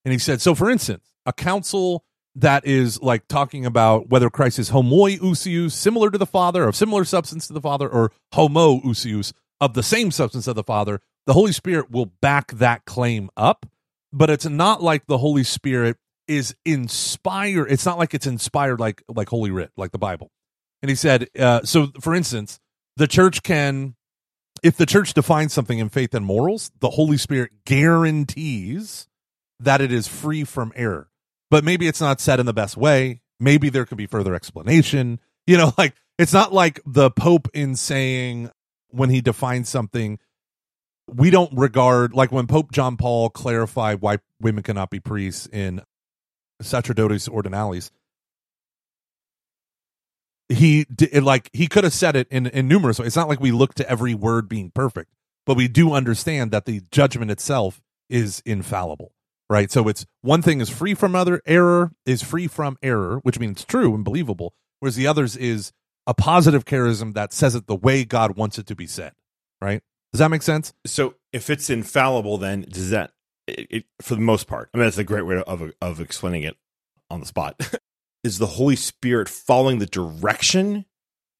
And 0.05 0.11
he 0.11 0.19
said, 0.19 0.41
so 0.41 0.53
for 0.53 0.69
instance, 0.69 1.11
a 1.25 1.33
council 1.33 2.05
that 2.35 2.67
is 2.67 3.01
like 3.01 3.27
talking 3.27 3.65
about 3.65 4.09
whether 4.09 4.29
Christ 4.29 4.59
is 4.59 4.69
homoiousios, 4.69 5.71
similar 5.71 6.11
to 6.11 6.19
the 6.19 6.27
Father, 6.27 6.67
of 6.67 6.75
similar 6.75 7.03
substance 7.03 7.47
to 7.47 7.53
the 7.53 7.61
Father, 7.61 7.89
or 7.89 8.11
homoousios, 8.33 9.33
of 9.59 9.73
the 9.73 9.81
same 9.81 10.11
substance 10.11 10.47
of 10.47 10.55
the 10.55 10.63
Father, 10.63 11.01
the 11.25 11.33
Holy 11.33 11.51
Spirit 11.51 11.89
will 11.89 12.05
back 12.05 12.51
that 12.53 12.85
claim 12.85 13.31
up. 13.35 13.65
But 14.13 14.29
it's 14.29 14.45
not 14.45 14.83
like 14.83 15.07
the 15.07 15.17
Holy 15.17 15.43
Spirit 15.43 15.97
is 16.27 16.55
inspired. 16.63 17.71
It's 17.71 17.85
not 17.85 17.97
like 17.97 18.13
it's 18.13 18.27
inspired 18.27 18.79
like 18.79 19.03
like 19.07 19.29
Holy 19.29 19.49
Writ, 19.49 19.71
like 19.75 19.91
the 19.91 19.97
Bible. 19.97 20.31
And 20.81 20.89
he 20.89 20.95
said, 20.95 21.27
uh, 21.37 21.63
so 21.63 21.87
for 21.99 22.13
instance, 22.13 22.59
the 22.97 23.07
church 23.07 23.43
can, 23.43 23.95
if 24.63 24.75
the 24.75 24.85
church 24.85 25.13
defines 25.13 25.53
something 25.53 25.77
in 25.77 25.89
faith 25.89 26.13
and 26.13 26.25
morals, 26.25 26.71
the 26.79 26.89
Holy 26.89 27.17
Spirit 27.17 27.51
guarantees 27.65 29.07
that 29.59 29.81
it 29.81 29.91
is 29.91 30.07
free 30.07 30.43
from 30.43 30.73
error. 30.75 31.09
But 31.49 31.63
maybe 31.63 31.87
it's 31.87 32.01
not 32.01 32.19
said 32.19 32.39
in 32.39 32.45
the 32.45 32.53
best 32.53 32.75
way. 32.75 33.21
Maybe 33.39 33.69
there 33.69 33.85
could 33.85 33.97
be 33.97 34.07
further 34.07 34.33
explanation. 34.33 35.19
You 35.45 35.57
know, 35.57 35.73
like 35.77 35.93
it's 36.17 36.33
not 36.33 36.53
like 36.53 36.81
the 36.85 37.11
Pope 37.11 37.47
in 37.53 37.75
saying 37.75 38.49
when 38.89 39.09
he 39.09 39.21
defines 39.21 39.69
something, 39.69 40.19
we 41.07 41.29
don't 41.29 41.55
regard, 41.55 42.13
like 42.13 42.31
when 42.31 42.47
Pope 42.47 42.71
John 42.71 42.97
Paul 42.97 43.29
clarified 43.29 44.01
why 44.01 44.17
women 44.41 44.63
cannot 44.63 44.89
be 44.89 44.99
priests 44.99 45.47
in 45.47 45.83
Sacerdotes 46.61 47.29
Ordinalis, 47.29 47.91
he 50.49 50.85
did 50.85 51.23
like 51.23 51.49
he 51.53 51.67
could 51.67 51.83
have 51.83 51.93
said 51.93 52.15
it 52.15 52.27
in 52.29 52.47
in 52.47 52.67
numerous 52.67 52.99
ways. 52.99 53.07
It's 53.07 53.15
not 53.15 53.27
like 53.27 53.39
we 53.39 53.51
look 53.51 53.73
to 53.75 53.89
every 53.89 54.13
word 54.13 54.47
being 54.47 54.71
perfect, 54.71 55.13
but 55.45 55.57
we 55.57 55.67
do 55.67 55.93
understand 55.93 56.51
that 56.51 56.65
the 56.65 56.81
judgment 56.91 57.31
itself 57.31 57.81
is 58.09 58.41
infallible, 58.45 59.11
right? 59.49 59.71
So 59.71 59.87
it's 59.87 60.05
one 60.21 60.41
thing 60.41 60.61
is 60.61 60.69
free 60.69 60.93
from 60.93 61.15
other 61.15 61.41
error 61.45 61.91
is 62.05 62.21
free 62.21 62.47
from 62.47 62.77
error, 62.81 63.19
which 63.23 63.39
means 63.39 63.65
true 63.65 63.93
and 63.93 64.03
believable, 64.05 64.53
whereas 64.79 64.95
the 64.95 65.07
others 65.07 65.35
is 65.35 65.73
a 66.05 66.13
positive 66.13 66.63
charism 66.63 67.13
that 67.15 67.33
says 67.33 67.53
it 67.53 67.67
the 67.67 67.75
way 67.75 68.05
God 68.05 68.37
wants 68.37 68.57
it 68.57 68.67
to 68.67 68.75
be 68.75 68.87
said, 68.87 69.11
right? 69.61 69.81
Does 70.13 70.19
that 70.19 70.31
make 70.31 70.41
sense? 70.41 70.73
So 70.85 71.15
if 71.33 71.49
it's 71.49 71.69
infallible, 71.69 72.37
then 72.37 72.65
does 72.69 72.91
that, 72.91 73.11
it, 73.45 73.67
it, 73.69 73.85
for 74.01 74.15
the 74.15 74.21
most 74.21 74.47
part, 74.47 74.69
I 74.73 74.77
mean, 74.77 74.85
that's 74.85 74.97
a 74.97 75.03
great 75.03 75.25
way 75.25 75.43
of 75.45 75.73
of 75.81 75.99
explaining 75.99 76.43
it 76.43 76.55
on 77.09 77.19
the 77.19 77.25
spot. 77.25 77.59
is 78.27 78.37
the 78.37 78.45
Holy 78.45 78.75
Spirit 78.75 79.27
following 79.27 79.79
the 79.79 79.85
direction 79.87 80.85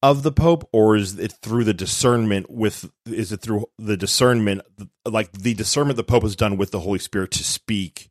of 0.02 0.24
the 0.24 0.32
Pope, 0.32 0.68
or 0.72 0.96
is 0.96 1.20
it 1.20 1.34
through 1.42 1.64
the 1.66 1.74
discernment 1.74 2.50
with? 2.50 2.90
Is 3.06 3.32
it 3.32 3.42
through 3.42 3.66
the 3.78 3.98
discernment, 3.98 4.62
like 5.06 5.32
the 5.34 5.54
discernment 5.54 5.98
the 5.98 6.04
Pope 6.04 6.24
has 6.24 6.36
done 6.36 6.58
with 6.58 6.72
the 6.72 6.80
Holy 6.80 7.00
Spirit 7.00 7.32
to 7.32 7.44
speak 7.44 8.10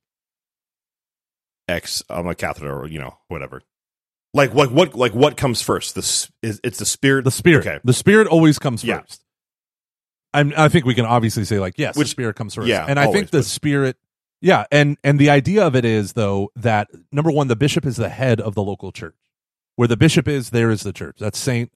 X 1.68 2.02
on 2.08 2.26
a 2.26 2.34
catheter, 2.34 2.72
or 2.72 2.86
you 2.86 2.98
know, 2.98 3.16
whatever. 3.28 3.62
Like 4.34 4.52
what? 4.52 4.70
What? 4.70 4.94
Like 4.94 5.14
what 5.14 5.36
comes 5.36 5.62
first? 5.62 5.94
This 5.94 6.30
is 6.42 6.60
it's 6.62 6.78
the 6.78 6.86
Spirit. 6.86 7.24
The 7.24 7.30
spirit. 7.30 7.66
Okay. 7.66 7.80
The 7.84 7.92
spirit 7.92 8.28
always 8.28 8.58
comes 8.58 8.84
Yeah. 8.84 9.00
first. 9.00 9.22
I'm, 10.34 10.52
I 10.56 10.68
think 10.68 10.84
we 10.84 10.94
can 10.94 11.06
obviously 11.06 11.44
say 11.44 11.58
like 11.58 11.74
yes, 11.78 11.96
Which- 11.96 12.08
the 12.08 12.10
spirit 12.10 12.36
comes 12.36 12.54
first. 12.54 12.68
yeah, 12.68 12.84
and 12.86 12.98
I 13.00 13.04
always, 13.06 13.20
think 13.20 13.30
the 13.30 13.38
but- 13.38 13.44
spirit. 13.46 13.96
Yeah, 14.46 14.64
and 14.70 14.96
and 15.02 15.18
the 15.18 15.28
idea 15.28 15.66
of 15.66 15.74
it 15.74 15.84
is 15.84 16.12
though 16.12 16.52
that 16.54 16.88
number 17.10 17.32
one, 17.32 17.48
the 17.48 17.56
bishop 17.56 17.84
is 17.84 17.96
the 17.96 18.08
head 18.08 18.40
of 18.40 18.54
the 18.54 18.62
local 18.62 18.92
church. 18.92 19.16
Where 19.74 19.88
the 19.88 19.96
bishop 19.96 20.28
is, 20.28 20.50
there 20.50 20.70
is 20.70 20.84
the 20.84 20.92
church. 20.92 21.16
That's 21.18 21.36
Saint. 21.36 21.72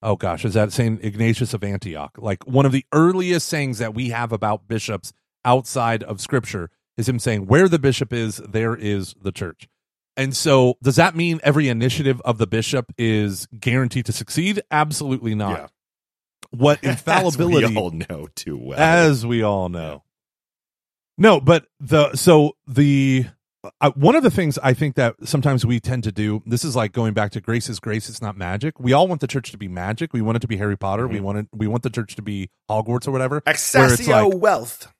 Oh 0.00 0.14
gosh, 0.14 0.44
is 0.44 0.54
that 0.54 0.70
Saint 0.72 1.04
Ignatius 1.04 1.52
of 1.52 1.64
Antioch? 1.64 2.12
Like 2.16 2.46
one 2.46 2.64
of 2.64 2.70
the 2.70 2.86
earliest 2.92 3.48
sayings 3.48 3.78
that 3.78 3.92
we 3.92 4.10
have 4.10 4.30
about 4.30 4.68
bishops 4.68 5.12
outside 5.44 6.04
of 6.04 6.20
Scripture 6.20 6.70
is 6.96 7.08
him 7.08 7.18
saying, 7.18 7.46
"Where 7.46 7.68
the 7.68 7.80
bishop 7.80 8.12
is, 8.12 8.36
there 8.36 8.76
is 8.76 9.16
the 9.20 9.32
church." 9.32 9.66
And 10.16 10.36
so, 10.36 10.78
does 10.80 10.94
that 10.94 11.16
mean 11.16 11.40
every 11.42 11.68
initiative 11.68 12.20
of 12.24 12.38
the 12.38 12.46
bishop 12.46 12.92
is 12.98 13.48
guaranteed 13.58 14.06
to 14.06 14.12
succeed? 14.12 14.62
Absolutely 14.70 15.34
not. 15.34 15.58
Yeah. 15.58 15.66
What 16.50 16.78
As 16.84 16.90
infallibility, 16.98 17.66
we 17.66 17.76
all 17.76 17.90
know 17.90 18.28
too 18.36 18.56
well. 18.56 18.78
as 18.78 19.26
we 19.26 19.42
all 19.42 19.68
know. 19.68 20.04
No, 21.20 21.38
but 21.40 21.66
the 21.78 22.14
so 22.16 22.56
the 22.66 23.26
uh, 23.82 23.90
one 23.90 24.16
of 24.16 24.22
the 24.22 24.30
things 24.30 24.58
I 24.62 24.72
think 24.72 24.94
that 24.94 25.16
sometimes 25.24 25.66
we 25.66 25.78
tend 25.80 26.02
to 26.04 26.12
do. 26.12 26.42
This 26.46 26.64
is 26.64 26.74
like 26.74 26.92
going 26.92 27.12
back 27.12 27.30
to 27.32 27.42
grace 27.42 27.68
is 27.68 27.78
grace. 27.78 28.08
It's 28.08 28.22
not 28.22 28.36
magic. 28.38 28.80
We 28.80 28.94
all 28.94 29.06
want 29.06 29.20
the 29.20 29.26
church 29.26 29.50
to 29.52 29.58
be 29.58 29.68
magic. 29.68 30.14
We 30.14 30.22
want 30.22 30.36
it 30.36 30.40
to 30.40 30.48
be 30.48 30.56
Harry 30.56 30.78
Potter. 30.78 31.06
We 31.06 31.18
Mhm. 31.18 31.22
want 31.22 31.38
it. 31.38 31.46
We 31.52 31.66
want 31.66 31.82
the 31.82 31.90
church 31.90 32.16
to 32.16 32.22
be 32.22 32.48
Hogwarts 32.70 33.06
or 33.06 33.10
whatever. 33.10 33.42
Accessio 33.42 34.30
like- 34.30 34.40
wealth. 34.40 34.90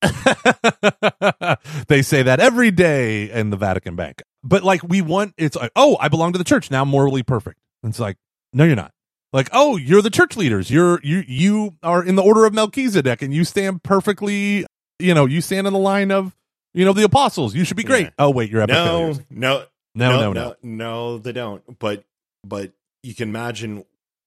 they 1.88 2.02
say 2.02 2.22
that 2.22 2.38
every 2.40 2.70
day 2.72 3.30
in 3.30 3.50
the 3.50 3.56
Vatican 3.56 3.94
Bank. 3.96 4.22
But 4.42 4.62
like 4.64 4.82
we 4.82 5.00
want 5.00 5.34
it's 5.36 5.56
like, 5.56 5.70
oh, 5.76 5.96
I 6.00 6.08
belong 6.08 6.32
to 6.32 6.38
the 6.38 6.44
church. 6.44 6.70
Now 6.72 6.84
morally 6.84 7.22
perfect. 7.22 7.58
And 7.82 7.90
it's 7.90 8.00
like, 8.00 8.16
no, 8.52 8.64
you're 8.64 8.76
not. 8.76 8.92
Like, 9.32 9.48
oh, 9.52 9.76
you're 9.76 10.02
the 10.02 10.10
church 10.10 10.36
leaders. 10.36 10.70
You're 10.70 11.00
you 11.04 11.22
you 11.26 11.76
are 11.84 12.02
in 12.04 12.16
the 12.16 12.22
order 12.22 12.46
of 12.46 12.54
Melchizedek 12.54 13.22
and 13.22 13.32
you 13.34 13.44
stand 13.44 13.82
perfectly, 13.82 14.66
you 14.98 15.14
know, 15.14 15.26
you 15.26 15.40
stand 15.40 15.66
in 15.66 15.72
the 15.72 15.78
line 15.78 16.10
of, 16.10 16.36
you 16.74 16.84
know, 16.84 16.92
the 16.92 17.04
apostles. 17.04 17.54
You 17.54 17.64
should 17.64 17.76
be 17.76 17.84
great. 17.84 18.04
Yeah. 18.04 18.10
Oh, 18.18 18.30
wait, 18.30 18.50
you're 18.50 18.62
epic 18.62 18.74
No, 18.74 19.12
no, 19.30 19.64
No, 19.94 20.20
no, 20.20 20.20
no, 20.20 20.32
no, 20.32 20.54
no, 20.62 21.18
they 21.18 21.32
don't. 21.32 21.78
But 21.78 22.04
but 22.44 22.72
you 23.02 23.14
can 23.14 23.28
imagine 23.28 23.84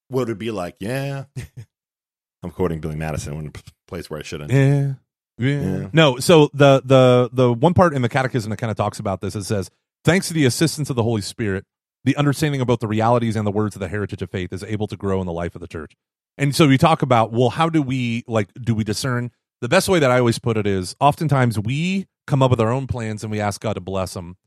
what 0.07 0.23
it 0.23 0.27
would 0.27 0.37
be 0.37 0.51
like. 0.51 0.75
Yeah, 0.79 1.25
I'm 2.43 2.51
quoting 2.51 2.79
Billy 2.79 2.95
Madison 2.95 3.33
in 3.35 3.47
a 3.47 3.51
place 3.87 4.09
where 4.09 4.19
I 4.19 4.23
shouldn't. 4.23 4.51
Yeah. 4.51 4.93
Yeah. 5.37 5.61
Yeah. 5.61 5.87
No, 5.93 6.19
so 6.19 6.49
the 6.53 6.81
the 6.83 7.29
the 7.31 7.53
one 7.53 7.73
part 7.73 7.93
in 7.93 8.01
the 8.01 8.09
catechism 8.09 8.49
that 8.49 8.57
kind 8.57 8.71
of 8.71 8.77
talks 8.77 8.99
about 8.99 9.21
this 9.21 9.35
it 9.35 9.43
says, 9.43 9.69
thanks 10.03 10.27
to 10.27 10.33
the 10.33 10.45
assistance 10.45 10.89
of 10.89 10.95
the 10.95 11.03
Holy 11.03 11.21
Spirit, 11.21 11.65
the 12.03 12.15
understanding 12.15 12.61
of 12.61 12.67
both 12.67 12.79
the 12.79 12.87
realities 12.87 13.35
and 13.35 13.45
the 13.45 13.51
words 13.51 13.75
of 13.75 13.79
the 13.79 13.87
heritage 13.87 14.21
of 14.21 14.29
faith 14.29 14.51
is 14.53 14.63
able 14.63 14.87
to 14.87 14.97
grow 14.97 15.19
in 15.19 15.25
the 15.25 15.33
life 15.33 15.55
of 15.55 15.61
the 15.61 15.67
church. 15.67 15.95
And 16.37 16.55
so 16.55 16.67
we 16.67 16.77
talk 16.77 17.01
about, 17.01 17.31
well, 17.31 17.49
how 17.49 17.69
do 17.69 17.81
we 17.81 18.23
like 18.27 18.49
do 18.53 18.75
we 18.75 18.83
discern? 18.83 19.31
The 19.61 19.69
best 19.69 19.87
way 19.87 19.99
that 19.99 20.09
I 20.09 20.17
always 20.17 20.39
put 20.39 20.57
it 20.57 20.65
is 20.65 20.95
oftentimes 20.99 21.59
we 21.59 22.07
come 22.25 22.41
up 22.41 22.49
with 22.49 22.59
our 22.59 22.71
own 22.71 22.87
plans 22.87 23.23
and 23.23 23.31
we 23.31 23.39
ask 23.39 23.61
God 23.61 23.73
to 23.73 23.81
bless 23.81 24.15
them. 24.15 24.37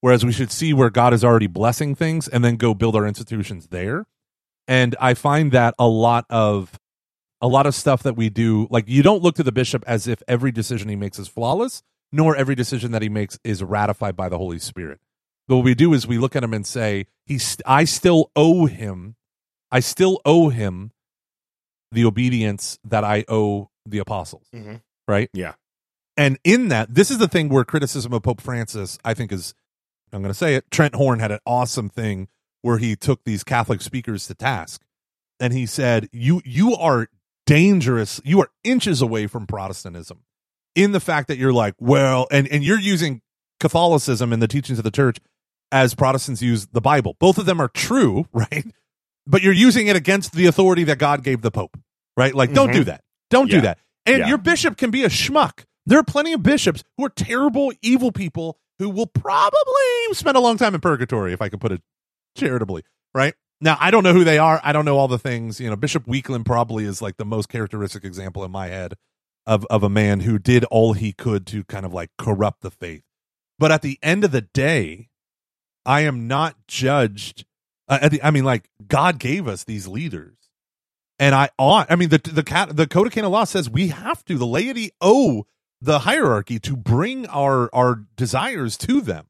Whereas 0.00 0.24
we 0.24 0.32
should 0.32 0.50
see 0.50 0.74
where 0.74 0.90
God 0.90 1.14
is 1.14 1.24
already 1.24 1.46
blessing 1.46 1.94
things 1.94 2.26
and 2.26 2.44
then 2.44 2.56
go 2.56 2.74
build 2.74 2.96
our 2.96 3.06
institutions 3.06 3.68
there. 3.68 4.06
And 4.66 4.96
I 5.00 5.14
find 5.14 5.52
that 5.52 5.74
a 5.78 5.86
lot 5.86 6.26
of 6.28 6.78
a 7.40 7.48
lot 7.48 7.66
of 7.66 7.74
stuff 7.74 8.02
that 8.02 8.16
we 8.16 8.30
do 8.30 8.66
like 8.70 8.88
you 8.88 9.02
don't 9.02 9.22
look 9.22 9.34
to 9.36 9.42
the 9.42 9.52
bishop 9.52 9.84
as 9.86 10.08
if 10.08 10.22
every 10.26 10.50
decision 10.50 10.88
he 10.88 10.96
makes 10.96 11.18
is 11.18 11.28
flawless 11.28 11.82
nor 12.10 12.34
every 12.34 12.54
decision 12.54 12.90
that 12.92 13.02
he 13.02 13.08
makes 13.08 13.38
is 13.44 13.62
ratified 13.62 14.16
by 14.16 14.30
the 14.30 14.38
holy 14.38 14.58
spirit 14.58 14.98
but 15.46 15.56
what 15.56 15.64
we 15.64 15.74
do 15.74 15.92
is 15.92 16.06
we 16.06 16.16
look 16.16 16.34
at 16.34 16.42
him 16.42 16.54
and 16.54 16.66
say 16.66 17.06
he's 17.26 17.58
i 17.66 17.84
still 17.84 18.30
owe 18.34 18.64
him 18.64 19.14
i 19.70 19.78
still 19.78 20.22
owe 20.24 20.48
him 20.48 20.90
the 21.92 22.04
obedience 22.06 22.78
that 22.82 23.04
i 23.04 23.26
owe 23.28 23.68
the 23.86 23.98
apostles 23.98 24.46
Mhm. 24.54 24.80
right 25.08 25.30
Yeah. 25.32 25.54
And 26.16 26.38
in 26.44 26.68
that, 26.68 26.94
this 26.94 27.10
is 27.10 27.18
the 27.18 27.26
thing 27.26 27.48
where 27.48 27.64
criticism 27.64 28.12
of 28.12 28.22
Pope 28.22 28.40
Francis, 28.40 28.98
I 29.04 29.14
think, 29.14 29.32
is 29.32 29.52
I'm 30.12 30.22
going 30.22 30.30
to 30.30 30.38
say 30.38 30.54
it. 30.54 30.70
Trent 30.70 30.94
Horn 30.94 31.18
had 31.18 31.32
an 31.32 31.40
awesome 31.44 31.88
thing 31.88 32.28
where 32.62 32.78
he 32.78 32.94
took 32.94 33.24
these 33.24 33.42
Catholic 33.42 33.80
speakers 33.82 34.28
to 34.28 34.34
task, 34.36 34.80
and 35.40 35.52
he 35.52 35.66
said, 35.66 36.08
"You 36.12 36.40
you 36.44 36.76
are 36.76 37.08
dangerous. 37.46 38.20
You 38.24 38.40
are 38.40 38.50
inches 38.62 39.02
away 39.02 39.26
from 39.26 39.46
Protestantism 39.46 40.20
in 40.76 40.92
the 40.92 41.00
fact 41.00 41.26
that 41.28 41.36
you're 41.36 41.52
like, 41.52 41.74
well, 41.80 42.26
and 42.30 42.46
and 42.48 42.62
you're 42.62 42.78
using 42.78 43.20
Catholicism 43.60 44.32
and 44.32 44.40
the 44.40 44.48
teachings 44.48 44.78
of 44.78 44.84
the 44.84 44.90
Church 44.90 45.18
as 45.72 45.94
Protestants 45.94 46.40
use 46.42 46.66
the 46.68 46.80
Bible. 46.80 47.16
Both 47.18 47.38
of 47.38 47.46
them 47.46 47.60
are 47.60 47.68
true, 47.68 48.26
right? 48.32 48.66
But 49.26 49.42
you're 49.42 49.52
using 49.52 49.88
it 49.88 49.96
against 49.96 50.32
the 50.32 50.46
authority 50.46 50.84
that 50.84 50.98
God 50.98 51.24
gave 51.24 51.42
the 51.42 51.50
Pope, 51.50 51.76
right? 52.16 52.34
Like, 52.34 52.52
don't 52.52 52.70
Mhm. 52.70 52.72
do 52.74 52.84
that. 52.84 53.03
Don't 53.30 53.50
do 53.50 53.60
that. 53.62 53.78
And 54.06 54.18
Yeah. 54.18 54.28
your 54.28 54.38
bishop 54.38 54.76
can 54.76 54.90
be 54.90 55.04
a 55.04 55.08
schmuck. 55.08 55.64
There 55.86 55.98
are 55.98 56.04
plenty 56.04 56.32
of 56.32 56.42
bishops 56.42 56.82
who 56.96 57.04
are 57.06 57.10
terrible, 57.10 57.72
evil 57.82 58.12
people 58.12 58.58
who 58.78 58.90
will 58.90 59.06
probably 59.06 60.12
spend 60.12 60.36
a 60.36 60.40
long 60.40 60.56
time 60.56 60.74
in 60.74 60.80
purgatory, 60.80 61.32
if 61.32 61.40
I 61.42 61.48
can 61.48 61.58
put 61.58 61.72
it 61.72 61.82
charitably, 62.36 62.82
right? 63.14 63.34
Now, 63.60 63.76
I 63.80 63.90
don't 63.90 64.02
know 64.02 64.12
who 64.12 64.24
they 64.24 64.38
are. 64.38 64.60
I 64.64 64.72
don't 64.72 64.84
know 64.84 64.98
all 64.98 65.08
the 65.08 65.18
things. 65.18 65.60
You 65.60 65.70
know, 65.70 65.76
Bishop 65.76 66.06
Weakland 66.06 66.44
probably 66.44 66.84
is 66.84 67.00
like 67.00 67.16
the 67.16 67.24
most 67.24 67.48
characteristic 67.48 68.04
example 68.04 68.44
in 68.44 68.50
my 68.50 68.66
head 68.66 68.94
of, 69.46 69.64
of 69.66 69.82
a 69.82 69.88
man 69.88 70.20
who 70.20 70.38
did 70.38 70.64
all 70.66 70.92
he 70.94 71.12
could 71.12 71.46
to 71.48 71.64
kind 71.64 71.86
of 71.86 71.92
like 71.94 72.10
corrupt 72.18 72.62
the 72.62 72.70
faith. 72.70 73.02
But 73.58 73.70
at 73.70 73.82
the 73.82 73.98
end 74.02 74.24
of 74.24 74.32
the 74.32 74.40
day, 74.42 75.08
I 75.86 76.00
am 76.00 76.26
not 76.26 76.56
judged. 76.66 77.44
Uh, 77.88 77.98
at 78.02 78.10
the, 78.10 78.22
I 78.22 78.30
mean, 78.30 78.44
like 78.44 78.68
God 78.86 79.18
gave 79.18 79.46
us 79.46 79.64
these 79.64 79.86
leaders, 79.86 80.36
and 81.18 81.34
I 81.34 81.50
ought. 81.58 81.90
I 81.90 81.96
mean, 81.96 82.08
the 82.08 82.18
the 82.18 82.42
cat 82.42 82.76
the 82.76 82.86
Code 82.86 83.06
of 83.06 83.12
Canon 83.12 83.30
Law 83.30 83.44
says 83.44 83.70
we 83.70 83.88
have 83.88 84.24
to. 84.26 84.38
The 84.38 84.46
laity 84.46 84.90
owe 85.00 85.46
the 85.80 86.00
hierarchy 86.00 86.58
to 86.60 86.76
bring 86.76 87.26
our 87.26 87.70
our 87.74 88.04
desires 88.16 88.76
to 88.78 89.00
them, 89.00 89.26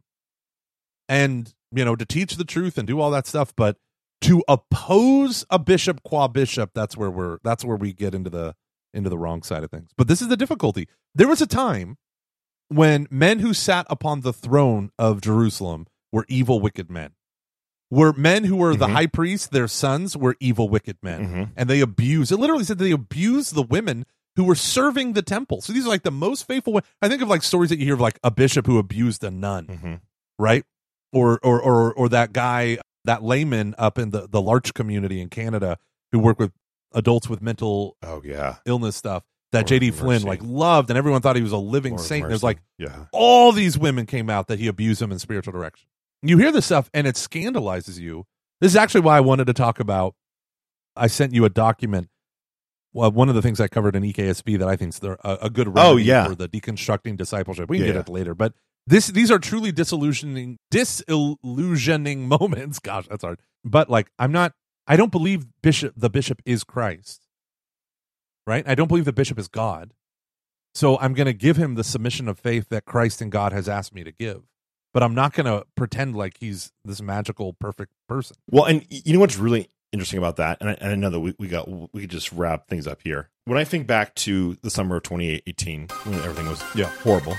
and 1.08 1.52
you 1.72 1.84
know 1.84 1.96
to 1.96 2.04
teach 2.04 2.36
the 2.36 2.44
truth 2.44 2.78
and 2.78 2.86
do 2.86 3.00
all 3.00 3.10
that 3.10 3.26
stuff. 3.26 3.54
But 3.56 3.76
to 4.22 4.42
oppose 4.48 5.44
a 5.50 5.58
bishop 5.58 6.02
qua 6.02 6.28
bishop, 6.28 6.70
that's 6.74 6.96
where 6.96 7.10
we're 7.10 7.38
that's 7.44 7.64
where 7.64 7.76
we 7.76 7.92
get 7.92 8.14
into 8.14 8.30
the 8.30 8.54
into 8.92 9.10
the 9.10 9.18
wrong 9.18 9.42
side 9.42 9.64
of 9.64 9.70
things. 9.70 9.90
But 9.96 10.08
this 10.08 10.22
is 10.22 10.28
the 10.28 10.36
difficulty. 10.36 10.88
There 11.14 11.28
was 11.28 11.42
a 11.42 11.46
time 11.46 11.98
when 12.68 13.06
men 13.10 13.40
who 13.40 13.52
sat 13.52 13.86
upon 13.90 14.20
the 14.20 14.32
throne 14.32 14.90
of 14.98 15.20
Jerusalem 15.20 15.86
were 16.12 16.24
evil, 16.28 16.60
wicked 16.60 16.90
men. 16.90 17.12
Were 17.94 18.12
men 18.14 18.44
who 18.44 18.56
were 18.56 18.74
the 18.74 18.86
Mhm. 18.88 18.92
high 18.92 19.06
priest, 19.06 19.52
their 19.52 19.68
sons 19.68 20.16
were 20.16 20.34
evil, 20.40 20.68
wicked 20.68 20.96
men. 21.02 21.28
Mhm. 21.28 21.50
And 21.56 21.70
they 21.70 21.80
abused, 21.80 22.32
it 22.32 22.38
literally 22.38 22.64
said 22.64 22.78
they 22.78 22.90
abused 22.90 23.54
the 23.54 23.62
women 23.62 24.04
who 24.36 24.44
were 24.44 24.56
serving 24.56 25.12
the 25.12 25.22
temple. 25.22 25.60
So 25.60 25.72
these 25.72 25.86
are 25.86 25.90
like 25.90 26.02
the 26.02 26.10
most 26.10 26.46
faithful. 26.46 26.80
I 27.00 27.08
think 27.08 27.22
of 27.22 27.28
like 27.28 27.42
stories 27.42 27.70
that 27.70 27.78
you 27.78 27.84
hear 27.84 27.94
of 27.94 28.00
like 28.00 28.18
a 28.24 28.30
bishop 28.32 28.66
who 28.66 28.78
abused 28.78 29.22
a 29.22 29.30
nun, 29.30 29.66
Mhm. 29.66 30.00
right? 30.40 30.64
Or, 31.12 31.38
or, 31.44 31.60
or, 31.60 31.92
or 31.94 32.08
that 32.08 32.32
guy, 32.32 32.78
that 33.04 33.22
layman 33.22 33.74
up 33.78 33.98
in 33.98 34.10
the, 34.10 34.26
the 34.28 34.40
L'Arche 34.42 34.72
community 34.74 35.20
in 35.20 35.28
Canada 35.28 35.78
who 36.10 36.18
worked 36.18 36.40
with 36.40 36.50
adults 36.94 37.28
with 37.28 37.40
mental 37.42 37.96
Oh 38.02 38.22
yeah. 38.24 38.56
illness 38.66 38.96
stuff 38.96 39.22
that 39.52 39.70
Lord 39.70 39.82
JD 39.82 39.90
Flynn 39.94 40.08
mercy. 40.22 40.26
like 40.26 40.40
loved 40.42 40.90
and 40.90 40.96
everyone 40.98 41.20
thought 41.22 41.36
he 41.36 41.42
was 41.42 41.52
a 41.52 41.56
living 41.58 41.92
Lord 41.94 42.04
saint. 42.06 42.28
There's 42.28 42.42
like 42.42 42.58
yeah. 42.78 43.04
all 43.12 43.52
these 43.52 43.78
women 43.78 44.06
came 44.06 44.28
out 44.30 44.48
that 44.48 44.58
he 44.58 44.66
abused 44.66 45.00
them 45.00 45.12
in 45.12 45.18
spiritual 45.20 45.52
direction. 45.52 45.86
You 46.28 46.38
hear 46.38 46.52
this 46.52 46.66
stuff 46.66 46.90
and 46.94 47.06
it 47.06 47.16
scandalizes 47.16 47.98
you. 47.98 48.24
This 48.60 48.72
is 48.72 48.76
actually 48.76 49.02
why 49.02 49.16
I 49.16 49.20
wanted 49.20 49.46
to 49.46 49.52
talk 49.52 49.80
about. 49.80 50.14
I 50.96 51.06
sent 51.08 51.34
you 51.34 51.44
a 51.44 51.50
document. 51.50 52.08
Well, 52.92 53.10
one 53.10 53.28
of 53.28 53.34
the 53.34 53.42
things 53.42 53.60
I 53.60 53.66
covered 53.68 53.96
in 53.96 54.04
EKSB 54.04 54.58
that 54.60 54.68
I 54.68 54.76
think 54.76 54.90
is 54.94 55.02
a, 55.02 55.16
a 55.42 55.50
good 55.50 55.66
oh, 55.68 55.72
remedy 55.72 55.92
Oh, 55.92 55.96
yeah. 55.96 56.28
for 56.28 56.34
the 56.36 56.48
deconstructing 56.48 57.16
discipleship. 57.16 57.68
We 57.68 57.78
can 57.78 57.86
Yeah, 57.86 57.92
get 57.92 57.96
yeah. 57.96 58.00
it 58.02 58.08
later, 58.08 58.34
but 58.34 58.54
this 58.86 59.08
these 59.08 59.30
are 59.30 59.38
truly 59.38 59.72
disillusioning 59.72 60.58
disillusioning 60.70 62.28
moments. 62.28 62.78
Gosh, 62.78 63.06
that's 63.08 63.24
hard. 63.24 63.40
But 63.64 63.90
like, 63.90 64.08
I'm 64.18 64.30
not. 64.32 64.52
I 64.86 64.96
don't 64.96 65.10
believe 65.10 65.46
bishop 65.62 65.94
the 65.96 66.10
bishop 66.10 66.40
is 66.44 66.62
Christ. 66.64 67.22
Right? 68.46 68.62
I 68.68 68.74
don't 68.74 68.88
believe 68.88 69.06
the 69.06 69.12
bishop 69.12 69.38
is 69.38 69.48
God. 69.48 69.92
So 70.74 70.98
I'm 70.98 71.14
going 71.14 71.26
to 71.26 71.32
give 71.32 71.56
him 71.56 71.76
the 71.76 71.84
submission 71.84 72.28
of 72.28 72.38
faith 72.38 72.68
that 72.68 72.84
Christ 72.84 73.20
and 73.22 73.32
God 73.32 73.52
has 73.52 73.68
asked 73.68 73.94
me 73.94 74.04
to 74.04 74.12
give. 74.12 74.42
But 74.94 75.02
I'm 75.02 75.14
not 75.14 75.34
going 75.34 75.46
to 75.46 75.66
pretend 75.74 76.16
like 76.16 76.36
he's 76.40 76.72
this 76.84 77.02
magical, 77.02 77.52
perfect 77.54 77.92
person. 78.08 78.36
Well, 78.50 78.64
and 78.64 78.86
you 78.88 79.12
know 79.12 79.18
what's 79.20 79.36
really 79.36 79.68
interesting 79.92 80.18
about 80.18 80.36
that, 80.36 80.58
and 80.60 80.70
I, 80.70 80.72
and 80.80 80.92
I 80.92 80.94
know 80.94 81.10
that 81.10 81.20
we, 81.20 81.34
we 81.38 81.48
got 81.48 81.68
we 81.92 82.00
could 82.02 82.10
just 82.10 82.32
wrap 82.32 82.68
things 82.68 82.86
up 82.86 83.00
here. 83.04 83.28
When 83.44 83.58
I 83.58 83.64
think 83.64 83.86
back 83.88 84.14
to 84.16 84.56
the 84.62 84.70
summer 84.70 84.96
of 84.96 85.02
2018, 85.02 85.88
when 86.04 86.14
everything 86.20 86.46
was 86.48 86.62
Yeah. 86.76 86.86
horrible, 87.02 87.36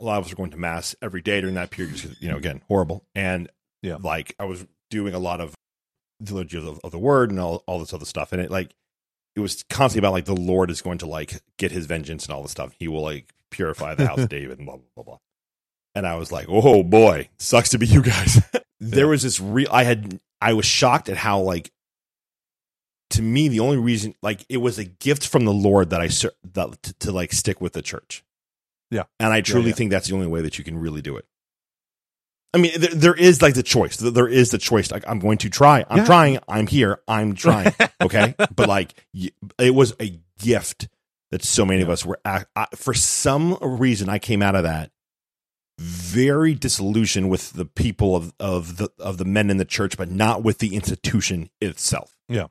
a 0.00 0.04
lot 0.04 0.18
of 0.18 0.24
us 0.24 0.30
were 0.32 0.36
going 0.36 0.50
to 0.50 0.56
mass 0.56 0.94
every 1.00 1.22
day 1.22 1.40
during 1.40 1.54
that 1.54 1.70
period. 1.70 1.94
Just 1.94 2.20
you 2.20 2.28
know, 2.28 2.36
again, 2.36 2.60
horrible, 2.68 3.04
and 3.14 3.48
Yeah. 3.82 3.96
like 4.02 4.34
I 4.40 4.44
was 4.44 4.66
doing 4.90 5.14
a 5.14 5.18
lot 5.20 5.40
of 5.40 5.54
of, 6.20 6.80
of 6.84 6.90
the 6.90 6.98
word 6.98 7.30
and 7.30 7.38
all 7.38 7.62
all 7.66 7.78
this 7.78 7.92
other 7.94 8.04
stuff, 8.04 8.32
and 8.32 8.42
it 8.42 8.50
like 8.50 8.74
it 9.36 9.40
was 9.40 9.64
constantly 9.70 10.04
about 10.06 10.12
like 10.14 10.24
the 10.26 10.34
Lord 10.34 10.70
is 10.70 10.82
going 10.82 10.98
to 10.98 11.06
like 11.06 11.40
get 11.56 11.70
His 11.72 11.86
vengeance 11.86 12.26
and 12.26 12.34
all 12.34 12.42
this 12.42 12.50
stuff. 12.52 12.72
He 12.78 12.88
will 12.88 13.02
like 13.02 13.32
purify 13.50 13.94
the 13.94 14.06
house 14.06 14.18
of 14.18 14.28
David 14.28 14.58
and 14.58 14.66
blah 14.66 14.76
blah 14.76 14.84
blah 14.96 15.04
blah. 15.04 15.18
And 15.94 16.06
I 16.06 16.16
was 16.16 16.32
like, 16.32 16.46
oh 16.48 16.82
boy, 16.82 17.28
sucks 17.38 17.70
to 17.70 17.78
be 17.78 17.86
you 17.86 18.02
guys. 18.02 18.42
there 18.80 19.08
was 19.08 19.22
this 19.22 19.40
real. 19.40 19.68
I 19.70 19.84
had 19.84 20.20
I 20.40 20.52
was 20.54 20.66
shocked 20.66 21.08
at 21.08 21.16
how 21.16 21.40
like 21.40 21.70
to 23.10 23.22
me 23.22 23.48
the 23.48 23.60
only 23.60 23.76
reason 23.76 24.14
like 24.22 24.44
it 24.48 24.56
was 24.56 24.78
a 24.78 24.84
gift 24.84 25.26
from 25.28 25.44
the 25.44 25.52
Lord 25.52 25.90
that 25.90 26.00
I 26.00 26.08
ser- 26.08 26.32
that 26.54 26.82
to, 26.82 26.94
to 26.94 27.12
like 27.12 27.32
stick 27.32 27.60
with 27.60 27.72
the 27.74 27.82
church. 27.82 28.24
Yeah. 28.90 29.04
and 29.18 29.32
I 29.32 29.40
truly 29.40 29.70
yeah. 29.70 29.74
think 29.74 29.90
that's 29.90 30.08
the 30.08 30.14
only 30.14 30.26
way 30.28 30.42
that 30.42 30.58
you 30.58 30.64
can 30.64 30.78
really 30.78 31.02
do 31.02 31.16
it. 31.16 31.24
I 32.52 32.58
mean, 32.58 32.72
there, 32.78 32.90
there 32.94 33.14
is 33.14 33.42
like 33.42 33.54
the 33.54 33.62
choice. 33.64 33.96
There- 33.96 34.28
is 34.28 34.50
the 34.50 34.58
choice. 34.58 34.92
Like, 34.92 35.04
I'm 35.08 35.18
going 35.18 35.38
to 35.38 35.50
try. 35.50 35.84
I'm 35.88 35.98
Yeah. 35.98 36.04
trying. 36.04 36.38
I'm 36.48 36.66
here. 36.68 37.00
I'm 37.08 37.34
trying. 37.34 37.72
Okay, 38.02 38.34
but 38.54 38.68
like, 38.68 38.92
it 39.58 39.74
was 39.74 39.94
a 39.98 40.20
gift 40.38 40.88
that 41.30 41.42
so 41.42 41.64
many 41.64 41.80
of 41.80 41.88
us 41.88 42.04
were. 42.04 42.20
At, 42.24 42.46
I, 42.54 42.66
for 42.74 42.92
some 42.92 43.56
reason, 43.62 44.10
I 44.10 44.18
came 44.18 44.42
out 44.42 44.54
of 44.54 44.64
that 44.64 44.90
very 45.78 46.54
disillusioned 46.54 47.28
with 47.30 47.52
the 47.54 47.64
people 47.64 48.14
of 48.16 48.32
of 48.38 48.76
the 48.76 48.90
of 48.98 49.18
the 49.18 49.24
men 49.24 49.50
in 49.50 49.56
the 49.56 49.64
church, 49.64 49.96
but 49.96 50.10
not 50.10 50.42
with 50.42 50.58
the 50.58 50.74
institution 50.74 51.50
itself. 51.60 52.16
Yeah. 52.28 52.46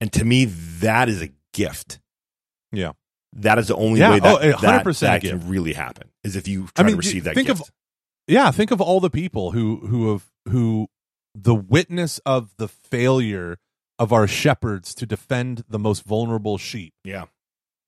and 0.00 0.12
to 0.12 0.24
me, 0.24 0.44
that 0.46 1.08
is 1.08 1.20
a 1.22 1.30
gift. 1.52 1.98
Yeah. 2.72 2.92
that 3.32 3.58
is 3.58 3.68
the 3.68 3.76
only 3.76 4.00
Yeah. 4.00 4.10
way 4.12 4.20
that 4.20 4.34
Oh, 4.34 4.38
that, 4.60 4.84
that 5.00 5.20
can 5.22 5.48
really 5.48 5.72
happen 5.74 6.10
is 6.24 6.36
if 6.36 6.46
you 6.48 6.64
I 6.76 6.82
try 6.82 6.84
mean, 6.84 6.92
to 6.92 6.96
receive 6.98 7.24
that 7.24 7.34
think 7.34 7.48
gift. 7.48 7.62
of 7.62 7.70
yeah, 8.26 8.50
think 8.50 8.70
of 8.70 8.80
all 8.80 9.00
the 9.00 9.10
people 9.10 9.50
who 9.52 9.76
who 9.86 10.12
have 10.12 10.26
who 10.48 10.88
the 11.34 11.54
witness 11.54 12.18
of 12.26 12.54
the 12.58 12.68
failure 12.68 13.58
of 13.98 14.12
our 14.12 14.26
shepherds 14.28 14.94
to 14.94 15.06
defend 15.06 15.64
the 15.68 15.78
most 15.78 16.04
vulnerable 16.04 16.56
sheep. 16.58 16.94
yeah, 17.04 17.24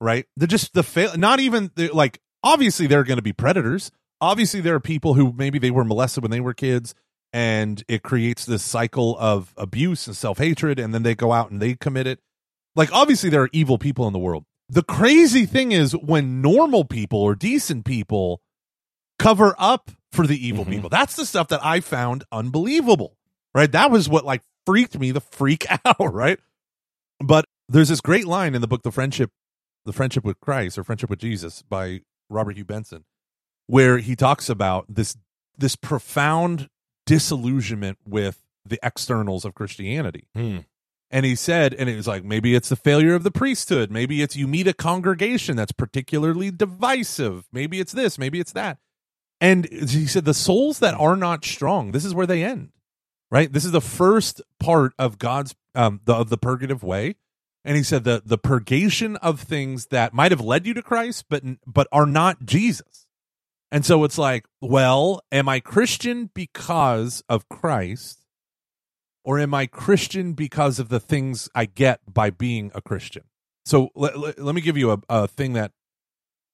right? 0.01 0.27
They're 0.37 0.47
just 0.49 0.73
the 0.75 0.83
fail. 0.83 1.17
Not 1.17 1.41
even 1.41 1.71
like 1.93 2.21
obviously 2.43 2.87
they're 2.87 3.05
going 3.05 3.19
to 3.19 3.23
be 3.23 3.33
predators. 3.33 3.91
Obviously 4.21 4.61
there 4.61 4.75
are 4.75 4.81
people 4.81 5.15
who 5.15 5.33
maybe 5.33 5.59
they 5.59 5.71
were 5.71 5.85
molested 5.85 6.23
when 6.23 6.31
they 6.31 6.41
were 6.41 6.55
kids, 6.55 6.95
and 7.33 7.83
it 7.89 8.03
creates 8.03 8.45
this 8.45 8.63
cycle 8.63 9.17
of 9.19 9.55
abuse 9.57 10.07
and 10.07 10.17
self 10.17 10.39
hatred, 10.39 10.79
and 10.79 10.93
then 10.95 11.03
they 11.03 11.15
go 11.15 11.33
out 11.33 11.51
and 11.51 11.61
they 11.61 11.75
commit 11.75 12.07
it. 12.07 12.21
Like 12.77 12.93
obviously 12.93 13.31
there 13.31 13.43
are 13.43 13.51
evil 13.53 13.79
people 13.79 14.07
in 14.07 14.13
the 14.13 14.19
world. 14.19 14.45
The 14.69 14.83
crazy 14.85 15.47
thing 15.47 15.73
is 15.73 15.93
when 15.97 16.41
normal 16.43 16.85
people 16.85 17.21
or 17.21 17.35
decent 17.35 17.85
people 17.85 18.41
cover 19.19 19.55
up 19.59 19.91
for 20.13 20.27
the 20.27 20.47
evil 20.47 20.65
Mhm. 20.65 20.71
people. 20.71 20.89
That's 20.91 21.17
the 21.17 21.27
stuff 21.27 21.49
that 21.49 21.65
I 21.65 21.81
found 21.81 22.25
unbelievable. 22.33 23.17
Right? 23.55 23.71
That 23.73 23.91
was 23.91 24.09
what 24.09 24.25
like 24.25 24.43
freaked 24.67 24.99
me 24.99 25.11
the 25.11 25.21
freak 25.21 25.67
out, 25.85 25.99
right? 26.13 26.39
But 27.19 27.45
there's 27.69 27.89
this 27.89 28.01
great 28.01 28.27
line 28.27 28.55
in 28.55 28.61
the 28.61 28.69
book 28.69 28.83
The 28.83 28.93
Friendship 28.93 29.31
The 29.87 29.93
Friendship 29.93 30.25
with 30.25 30.39
Christ 30.41 30.79
or 30.79 30.85
Friendship 30.85 31.11
with 31.11 31.19
Jesus 31.21 31.63
by 31.63 32.03
Robert 32.29 32.57
Hugh 32.57 32.65
Benson 32.65 33.05
where 33.71 33.99
he 33.99 34.17
talks 34.17 34.49
about 34.49 34.85
this 34.89 35.17
this 35.57 35.77
profound 35.77 36.69
disillusionment 37.07 37.99
with 38.07 38.43
the 38.65 38.79
externals 38.83 39.45
of 39.45 39.55
Christianity. 39.55 40.27
Hmm. 40.35 40.59
And 41.11 41.27
he 41.27 41.35
said, 41.35 41.75
and 41.75 41.89
it 41.89 41.97
was 41.97 42.07
like, 42.07 42.25
maybe 42.25 42.55
it's 42.55 42.69
the 42.69 42.77
failure 42.77 43.15
of 43.15 43.25
the 43.25 43.31
priesthood. 43.31 43.91
Maybe 43.91 44.23
it's 44.23 44.37
you 44.37 44.47
meet 44.47 44.69
a 44.69 44.73
congregation 44.73 45.57
that's 45.57 45.73
particularly 45.73 46.51
divisive. 46.51 47.47
Maybe 47.53 47.81
it's 47.81 47.93
this, 47.93 48.19
maybe 48.19 48.41
it's 48.41 48.53
that. 48.53 48.79
And 49.41 49.69
he 49.71 50.07
said, 50.07 50.25
the 50.25 50.35
souls 50.35 50.79
that 50.81 50.95
are 50.95 51.17
not 51.17 51.45
strong, 51.45 51.93
this 51.93 52.05
is 52.05 52.15
where 52.15 52.27
they 52.27 52.45
end, 52.45 52.71
right? 53.31 53.53
This 53.53 53.65
is 53.65 53.73
the 53.73 53.81
first 53.81 54.41
part 54.59 54.93
of 54.99 55.19
God's, 55.19 55.55
um, 55.75 56.01
the, 56.05 56.15
of 56.15 56.29
the 56.29 56.39
purgative 56.39 56.83
way. 56.83 57.17
And 57.65 57.77
he 57.77 57.83
said 57.83 58.05
the, 58.05 58.23
the 58.25 58.39
purgation 58.39 59.17
of 59.17 59.41
things 59.41 59.87
that 59.87 60.15
might 60.15 60.33
have 60.33 60.41
led 60.41 60.67
you 60.67 60.75
to 60.75 60.83
Christ, 60.83 61.27
but, 61.29 61.43
but 61.67 61.89
are 61.93 62.07
not 62.07 62.45
Jesus. 62.45 63.07
And 63.73 63.85
so 63.87 64.05
it's 64.05 64.19
like, 64.19 64.47
well, 64.61 65.23
am 65.31 65.49
I 65.49 65.61
Christian 65.61 66.31
because 66.35 67.23
of 67.29 67.49
Christ? 67.49 68.19
or 69.23 69.39
am 69.39 69.53
I 69.53 69.67
Christian 69.67 70.33
because 70.33 70.79
of 70.79 70.89
the 70.89 70.99
things 70.99 71.51
I 71.55 71.67
get 71.67 72.01
by 72.11 72.31
being 72.31 72.73
a 72.75 72.81
Christian? 72.81 73.25
So 73.67 73.91
let, 73.95 74.19
let, 74.19 74.39
let 74.39 74.55
me 74.55 74.63
give 74.63 74.79
you 74.79 74.93
a, 74.93 74.99
a 75.11 75.29
thing 75.29 75.53
that 75.53 75.73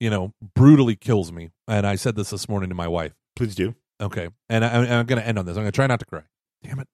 you 0.01 0.11
know, 0.11 0.35
brutally 0.55 0.97
kills 0.97 1.33
me. 1.33 1.51
And 1.67 1.87
I 1.87 1.97
said 1.97 2.17
this 2.17 2.31
this 2.31 2.49
morning 2.49 2.69
to 2.69 2.75
my 2.75 2.89
wife. 2.89 3.13
Please 3.35 3.55
do. 3.55 3.75
Okay, 4.01 4.29
and, 4.51 4.65
I, 4.65 4.99
I'm 4.99 5.07
going 5.07 5.21
to 5.21 5.27
end 5.27 5.39
on 5.39 5.47
this. 5.47 5.57
I'm 5.57 5.63
going 5.63 5.73
to 5.73 5.77
try 5.77 5.87
not 5.87 6.01
to 6.01 6.07
cry. 6.07 6.23
Damn 6.63 6.81
it. 6.81 6.89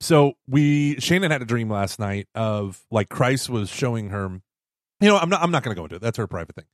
So 0.00 0.34
we 0.46 1.00
Shannon 1.00 1.32
had 1.32 1.42
a 1.42 1.44
dream 1.44 1.68
last 1.68 1.98
night 1.98 2.28
of 2.34 2.84
like 2.92 3.08
Christ 3.08 3.50
was 3.50 3.68
showing 3.68 4.10
her. 4.10 4.40
You 5.00 5.08
know, 5.08 5.16
I'm 5.16 5.28
not. 5.28 5.42
I'm 5.42 5.50
not 5.50 5.64
going 5.64 5.74
to 5.74 5.80
go 5.80 5.84
into 5.84 5.96
it. 5.96 6.02
That's 6.02 6.16
her 6.16 6.28
private 6.28 6.54
thing. 6.54 6.66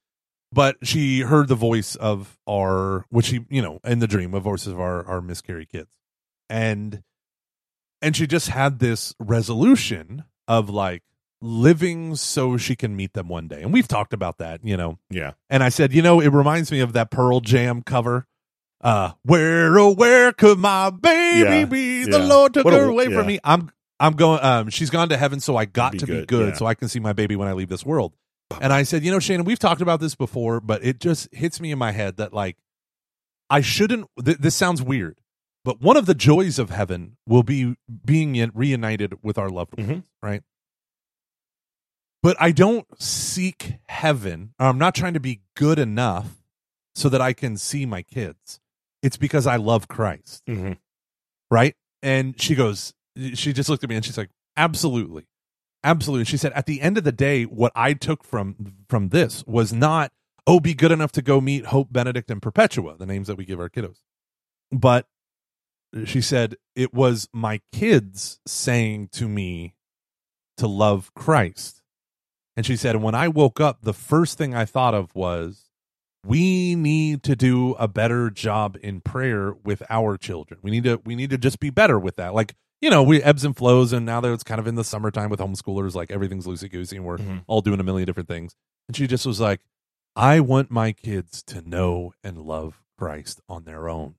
But 0.55 0.77
she 0.87 1.21
heard 1.21 1.49
the 1.49 1.57
voice 1.57 1.97
of 1.97 2.39
our, 2.49 3.05
which 3.11 3.27
she, 3.27 3.45
you 3.51 3.61
know, 3.61 3.81
in 3.85 3.99
the 3.99 4.07
dream, 4.07 4.33
of 4.35 4.45
voices 4.45 4.69
of 4.69 4.79
our 4.81 5.05
our 5.07 5.21
miscarried 5.21 5.69
kids, 5.69 5.91
and 6.49 7.03
and 8.01 8.15
she 8.15 8.27
just 8.29 8.49
had 8.51 8.79
this 8.79 9.15
resolution 9.19 10.25
of 10.47 10.71
like 10.71 11.03
living 11.43 12.15
so 12.17 12.57
she 12.57 12.77
can 12.77 12.95
meet 12.95 13.15
them 13.15 13.29
one 13.29 13.49
day. 13.49 13.63
And 13.63 13.73
we've 13.73 13.89
talked 13.89 14.13
about 14.13 14.39
that, 14.39 14.61
you 14.65 14.77
know. 14.77 14.99
Yeah. 15.11 15.33
And 15.51 15.63
I 15.63 15.69
said, 15.71 15.93
you 15.93 16.03
know, 16.03 16.21
it 16.21 16.29
reminds 16.29 16.71
me 16.71 16.81
of 16.81 16.93
that 16.93 17.11
Pearl 17.11 17.41
Jam 17.41 17.83
cover. 17.83 18.27
Uh, 18.81 19.13
where 19.25 19.79
oh 19.79 19.93
where 19.95 20.33
could 20.33 20.59
my 20.59 20.91
baby 20.91 21.41
Yeah, 21.41 21.65
be? 21.65 22.05
The 22.05 22.19
yeah. 22.19 22.25
Lord 22.27 22.55
took 22.55 22.65
What 22.67 22.75
a- 22.75 22.79
her 22.79 22.85
away 22.85 23.09
yeah. 23.09 23.17
from 23.19 23.27
me. 23.27 23.39
I'm 23.43 23.71
I'm 23.99 24.13
going. 24.15 24.43
Um, 24.43 24.69
she's 24.71 24.91
gone 24.91 25.09
to 25.09 25.17
heaven, 25.17 25.41
so 25.41 25.57
I 25.57 25.65
got 25.65 25.93
Be 25.93 25.99
to 25.99 26.07
be 26.07 26.13
good, 26.13 26.29
good, 26.29 26.49
yeah. 26.51 26.55
so 26.55 26.67
I 26.67 26.75
can 26.75 26.89
see 26.89 27.01
my 27.01 27.13
baby 27.15 27.35
when 27.37 27.49
I 27.49 27.53
leave 27.55 27.69
this 27.71 27.85
world. 27.87 28.13
And 28.61 28.73
I 28.73 28.83
said, 28.83 29.05
you 29.05 29.11
know, 29.11 29.19
Shannon, 29.19 29.45
we've 29.45 29.59
talked 29.59 29.81
about 29.81 30.01
this 30.01 30.15
before, 30.15 30.61
but 30.61 30.85
it 30.85 31.01
just 31.01 31.33
hits 31.35 31.61
me 31.61 31.71
in 31.73 31.79
my 31.79 31.93
head 31.93 32.17
that 32.19 32.33
like 32.33 32.57
I 33.51 33.61
shouldn't. 33.61 34.09
Th- 34.25 34.39
this 34.39 34.55
sounds 34.55 34.83
weird, 34.83 35.19
but 35.65 35.81
one 35.81 35.97
of 35.97 36.07
the 36.07 36.15
joys 36.15 36.59
of 36.59 36.71
heaven 36.71 37.17
will 37.27 37.43
be 37.43 37.77
being 38.05 38.51
reunited 38.55 39.15
with 39.23 39.39
our 39.39 39.49
loved 39.51 39.77
ones, 39.79 39.91
Mhm. 39.91 40.03
right? 40.23 40.43
But 42.23 42.37
I 42.41 42.53
don't 42.53 42.87
seek 43.01 43.75
heaven. 43.89 44.55
or 44.59 44.67
I'm 44.67 44.79
not 44.79 44.95
trying 44.95 45.15
to 45.15 45.21
be 45.21 45.41
good 45.57 45.79
enough 45.79 46.43
so 46.95 47.09
that 47.11 47.21
I 47.21 47.33
can 47.33 47.57
see 47.57 47.85
my 47.87 48.03
kids. 48.03 48.61
It's 49.03 49.17
because 49.19 49.47
I 49.47 49.57
love 49.57 49.89
Christ 49.89 50.43
Mm-hmm. 50.49 50.73
right? 51.51 51.75
And 52.03 52.41
she 52.41 52.55
goes, 52.55 52.95
she 53.35 53.53
just 53.53 53.69
looked 53.69 53.85
at 53.85 53.91
me 53.91 53.97
and 53.97 54.05
she's 54.05 54.17
like, 54.19 54.31
absolutely, 54.57 55.27
absolutely. 55.85 56.25
She 56.25 56.37
said, 56.37 56.53
at 56.55 56.67
the 56.67 56.81
end 56.81 56.99
of 56.99 57.05
the 57.05 57.13
day, 57.13 57.45
what 57.45 57.73
I 57.77 57.93
took 57.93 58.25
from 58.25 58.75
from 58.89 59.11
this 59.11 59.45
was 59.47 59.73
not, 59.73 60.11
oh, 60.47 60.59
be 60.59 60.75
good 60.75 60.91
enough 60.93 61.13
to 61.13 61.23
go 61.23 61.41
meet 61.41 61.67
Hope, 61.67 61.93
Benedict, 61.93 62.31
and 62.31 62.43
Perpetua, 62.43 62.97
the 62.97 63.07
names 63.07 63.29
that 63.29 63.37
we 63.37 63.45
give 63.45 63.61
our 63.61 63.69
kiddos, 63.69 64.01
but 64.73 65.07
she 66.05 66.21
said 66.21 66.57
it 66.75 66.93
was 66.93 67.29
my 67.33 67.61
kids 67.73 68.41
saying 68.47 69.09
to 69.13 69.29
me 69.29 69.77
to 70.57 70.67
love 70.67 71.15
Christ. 71.15 71.83
And 72.57 72.65
she 72.65 72.77
said, 72.77 72.97
when 72.97 73.15
I 73.15 73.29
woke 73.29 73.61
up, 73.61 73.83
the 73.83 73.93
first 73.93 74.39
thing 74.39 74.55
I 74.55 74.65
thought 74.65 74.95
of 74.95 75.15
was, 75.15 75.71
we 76.25 76.75
need 76.75 77.23
to 77.25 77.37
do 77.37 77.75
a 77.75 77.87
better 77.87 78.31
job 78.31 78.79
in 78.83 79.01
prayer 79.01 79.55
with 79.65 79.83
our 79.91 80.17
children. 80.17 80.61
We 80.63 80.71
need 80.71 80.85
to 80.85 81.01
we 81.05 81.15
need 81.15 81.31
to 81.31 81.39
just 81.39 81.61
be 81.61 81.71
better 81.71 81.99
with 81.99 82.17
that. 82.17 82.35
Like, 82.35 82.55
you 82.85 82.91
know, 82.91 83.03
we 83.03 83.23
ebbs 83.23 83.45
and 83.45 83.57
flows 83.57 83.93
and 83.95 84.05
now 84.05 84.21
that 84.21 84.31
it's 84.31 84.45
kind 84.45 84.59
of 84.61 84.67
in 84.67 84.75
the 84.75 84.85
summertime 84.85 85.31
with 85.31 85.41
homeschoolers, 85.41 85.95
like 85.95 86.11
everything's 86.11 86.47
loosey 86.47 86.71
goosey 86.71 86.97
and 86.97 87.05
we're 87.07 87.17
Mhm. 87.17 87.43
all 87.47 87.63
doing 87.63 87.81
a 87.81 87.83
million 87.83 88.07
different 88.07 88.29
things. 88.29 88.55
And 88.89 88.95
she 88.97 89.07
just 89.07 89.25
was 89.25 89.41
like, 89.41 89.63
I 90.15 90.41
want 90.41 90.71
my 90.71 90.93
kids 90.93 91.43
to 91.45 91.63
know 91.63 92.13
and 92.23 92.37
love 92.39 92.83
Christ 92.99 93.41
on 93.49 93.65
their 93.65 93.89
own. 93.89 94.17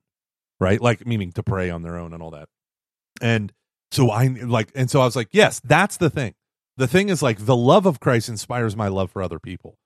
Right? 0.59 0.81
Like 0.81 1.05
meaning 1.05 1.31
to 1.33 1.43
pray 1.43 1.69
on 1.69 1.83
their 1.83 1.97
own 1.97 2.11
and 2.13 2.23
all 2.23 2.31
that. 2.31 2.49
And 3.21 3.53
so 3.91 4.09
I 4.09 4.27
like 4.27 4.71
and 4.73 4.89
so 4.89 4.99
I 5.01 5.05
was 5.05 5.15
like, 5.15 5.29
yes, 5.31 5.61
that's 5.63 5.97
the 5.97 6.09
thing. 6.09 6.33
The 6.77 6.87
thing 6.87 7.09
is 7.09 7.21
like 7.21 7.45
the 7.45 7.55
love 7.55 7.85
of 7.85 7.99
Christ 7.99 8.29
inspires 8.29 8.75
my 8.75 8.87
love 8.87 9.11
for 9.11 9.21
other 9.21 9.37
people. 9.39 9.77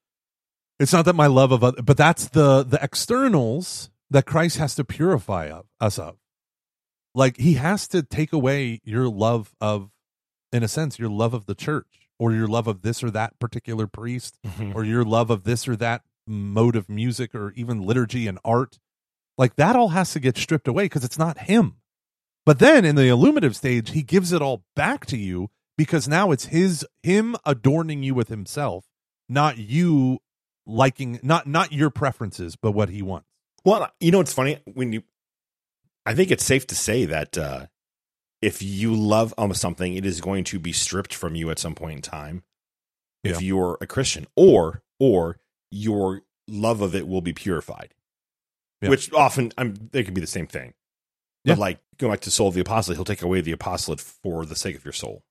It's 0.80 0.94
not 0.94 1.04
that 1.06 1.16
my 1.16 1.28
love 1.28 1.52
of 1.52 1.64
other, 1.66 1.82
but 1.82 1.98
that's 1.98 2.30
the 2.30 2.64
the 2.64 2.80
externals 2.82 3.90
that 4.10 4.26
Christ 4.26 4.58
has 4.58 4.74
to 4.76 4.86
purify 4.86 5.50
of, 5.50 5.66
us 5.82 6.00
of. 6.00 6.16
Like 7.16 7.38
he 7.38 7.54
has 7.54 7.88
to 7.90 8.04
take 8.04 8.34
away 8.34 8.82
your 8.84 9.08
love 9.10 9.56
of 9.60 9.90
in 10.52 10.64
a 10.64 10.68
sense 10.68 10.98
your 11.00 11.10
love 11.10 11.34
of 11.34 11.46
the 11.46 11.56
church 11.56 12.10
or 12.18 12.34
your 12.34 12.48
love 12.48 12.68
of 12.68 12.82
this 12.82 13.04
or 13.04 13.12
that 13.12 13.40
particular 13.40 13.88
priest 13.88 14.38
Mm-hmm. 14.46 14.76
or 14.76 14.84
your 14.84 15.04
love 15.04 15.30
of 15.30 15.44
this 15.44 15.68
or 15.68 15.76
that 15.78 16.02
mode 16.28 16.76
of 16.76 16.90
music 16.90 17.34
or 17.34 17.52
even 17.56 17.82
liturgy 17.82 18.28
and 18.28 18.38
art. 18.46 18.80
Like 19.38 19.56
that 19.56 19.76
all 19.76 19.90
has 19.90 20.12
to 20.14 20.20
get 20.20 20.38
stripped 20.38 20.68
away 20.68 20.86
because 20.86 21.04
it's 21.04 21.18
not 21.20 21.40
him. 21.40 21.76
But 22.46 22.60
then 22.60 22.84
in 22.86 22.96
the 22.96 23.08
illuminative 23.08 23.56
stage, 23.56 23.92
he 23.92 24.02
gives 24.02 24.32
it 24.34 24.42
all 24.42 24.64
back 24.76 25.06
to 25.08 25.18
you 25.18 25.50
because 25.78 26.08
now 26.08 26.32
it's 26.32 26.46
his 26.46 26.86
him 27.04 27.36
adorning 27.46 28.04
you 28.04 28.14
with 28.14 28.28
himself, 28.28 28.86
not 29.28 29.58
you 29.58 30.20
liking 30.66 31.20
not 31.24 31.48
not 31.48 31.72
your 31.72 31.90
preferences, 31.90 32.56
but 32.56 32.72
what 32.72 32.90
he 32.90 33.02
wants. 33.02 33.28
Well, 33.66 33.90
you 34.00 34.12
know 34.12 34.20
it's 34.20 34.34
funny 34.34 34.60
when 34.74 34.94
you, 34.94 35.04
I 36.06 36.16
think 36.16 36.32
it's 36.32 36.44
safe 36.46 36.66
to 36.68 36.76
say 36.76 37.06
that 37.06 37.38
uh, 37.38 37.68
if 38.42 38.62
you 38.62 38.96
love 38.96 39.34
almost 39.38 39.62
something, 39.62 39.96
it 39.96 40.06
is 40.06 40.22
going 40.22 40.44
to 40.46 40.60
be 40.60 40.72
stripped 40.72 41.14
from 41.14 41.36
you 41.36 41.50
at 41.52 41.60
some 41.60 41.76
point 41.76 41.96
in 41.98 42.02
time. 42.02 42.44
If 43.24 43.42
Yeah. 43.42 43.48
you're 43.48 43.78
a 43.82 43.88
Christian, 43.88 44.26
or 44.36 44.82
or 45.00 45.38
your 45.72 46.22
love 46.48 46.82
of 46.82 46.96
it 46.96 47.08
will 47.08 47.22
be 47.22 47.34
purified, 47.34 47.94
Yeah. 48.82 48.90
which 48.90 49.12
often 49.14 49.52
I'm, 49.58 49.76
they 49.92 50.04
could 50.04 50.14
be 50.14 50.22
the 50.22 50.28
same 50.28 50.48
thing. 50.48 50.74
Yeah. 51.44 51.54
But 51.56 51.60
like 51.60 51.80
going 51.98 52.12
back 52.14 52.22
to 52.22 52.32
soul 52.32 52.48
of 52.48 52.54
the 52.54 52.62
apostle, 52.62 52.96
he'll 52.96 53.06
take 53.06 53.22
away 53.22 53.42
the 53.42 53.52
apostolate 53.52 54.00
for 54.02 54.46
the 54.46 54.56
sake 54.56 54.76
of 54.76 54.84
your 54.86 54.94
soul. 54.94 55.24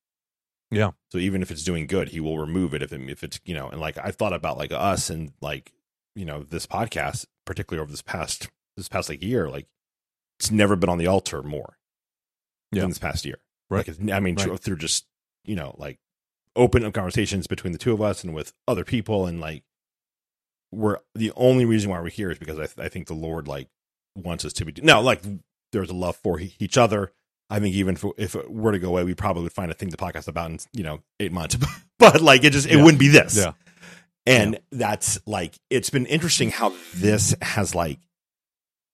Yeah. 0.70 0.90
So 1.10 1.18
even 1.18 1.40
if 1.42 1.50
it's 1.50 1.64
doing 1.64 1.86
good, 1.86 2.10
he 2.10 2.20
will 2.20 2.38
remove 2.38 2.74
it 2.74 2.82
if 2.82 2.92
it, 2.92 3.00
if 3.10 3.24
it's 3.24 3.40
you 3.44 3.54
know 3.54 3.68
and 3.68 3.80
like 3.80 3.96
I 3.98 4.10
thought 4.10 4.32
about 4.34 4.58
like 4.58 4.70
us 4.72 5.08
and 5.10 5.32
like 5.40 5.72
you 6.14 6.24
know 6.26 6.42
this 6.42 6.66
podcast, 6.66 7.24
particularly 7.46 7.80
over 7.82 7.90
this 7.90 8.02
past 8.02 8.48
this 8.76 8.88
past 8.88 9.08
like 9.08 9.22
year, 9.22 9.48
like 9.48 9.66
it's 10.38 10.50
never 10.50 10.76
been 10.76 10.88
on 10.90 10.98
the 10.98 11.06
altar 11.06 11.42
more 11.42 11.76
Yeah. 12.72 12.82
than 12.82 12.90
this 12.90 12.98
past 12.98 13.24
year. 13.24 13.38
Right. 13.70 13.86
Like 13.88 14.12
I 14.12 14.20
mean, 14.20 14.36
Right. 14.36 14.58
through 14.60 14.76
just 14.76 15.06
you 15.44 15.56
know 15.56 15.74
like 15.78 15.98
open 16.56 16.90
conversations 16.92 17.46
between 17.46 17.72
the 17.72 17.78
two 17.78 17.92
of 17.92 18.00
us 18.02 18.24
and 18.24 18.34
with 18.34 18.52
other 18.66 18.84
people 18.84 19.26
and 19.26 19.40
like 19.40 19.62
we're 20.72 20.98
the 21.14 21.32
only 21.36 21.64
reason 21.64 21.90
why 21.90 22.00
we're 22.00 22.10
here 22.10 22.30
is 22.30 22.38
because 22.38 22.58
I, 22.58 22.66
th- 22.66 22.78
I 22.78 22.88
think 22.88 23.06
the 23.06 23.14
Lord 23.14 23.48
like 23.48 23.68
wants 24.16 24.44
us 24.44 24.52
to 24.54 24.64
be 24.64 24.72
now 24.82 25.00
like 25.00 25.22
there's 25.72 25.90
a 25.90 25.94
love 25.94 26.16
for 26.16 26.40
e- 26.40 26.54
each 26.58 26.76
other. 26.76 27.12
I 27.50 27.60
think 27.60 27.74
even 27.74 27.94
if, 27.94 28.04
if 28.18 28.34
it 28.34 28.50
were 28.50 28.72
to 28.72 28.78
go 28.78 28.88
away, 28.88 29.04
we 29.04 29.14
probably 29.14 29.42
would 29.44 29.52
find 29.52 29.70
a 29.70 29.74
thing 29.74 29.88
to 29.90 29.96
podcast 29.96 30.28
about 30.28 30.50
in 30.50 30.58
you 30.72 30.82
know 30.82 31.00
eight 31.20 31.32
months. 31.32 31.56
but 31.98 32.20
like 32.20 32.44
it 32.44 32.50
just 32.52 32.66
it 32.66 32.76
Yeah. 32.76 32.84
wouldn't 32.84 33.00
be 33.00 33.08
this. 33.08 33.36
Yeah. 33.36 33.52
And 34.26 34.58
that's 34.70 35.18
like 35.26 35.54
it's 35.70 35.88
been 35.90 36.04
interesting 36.06 36.50
how 36.50 36.74
this 36.94 37.34
has 37.40 37.74
like 37.74 37.98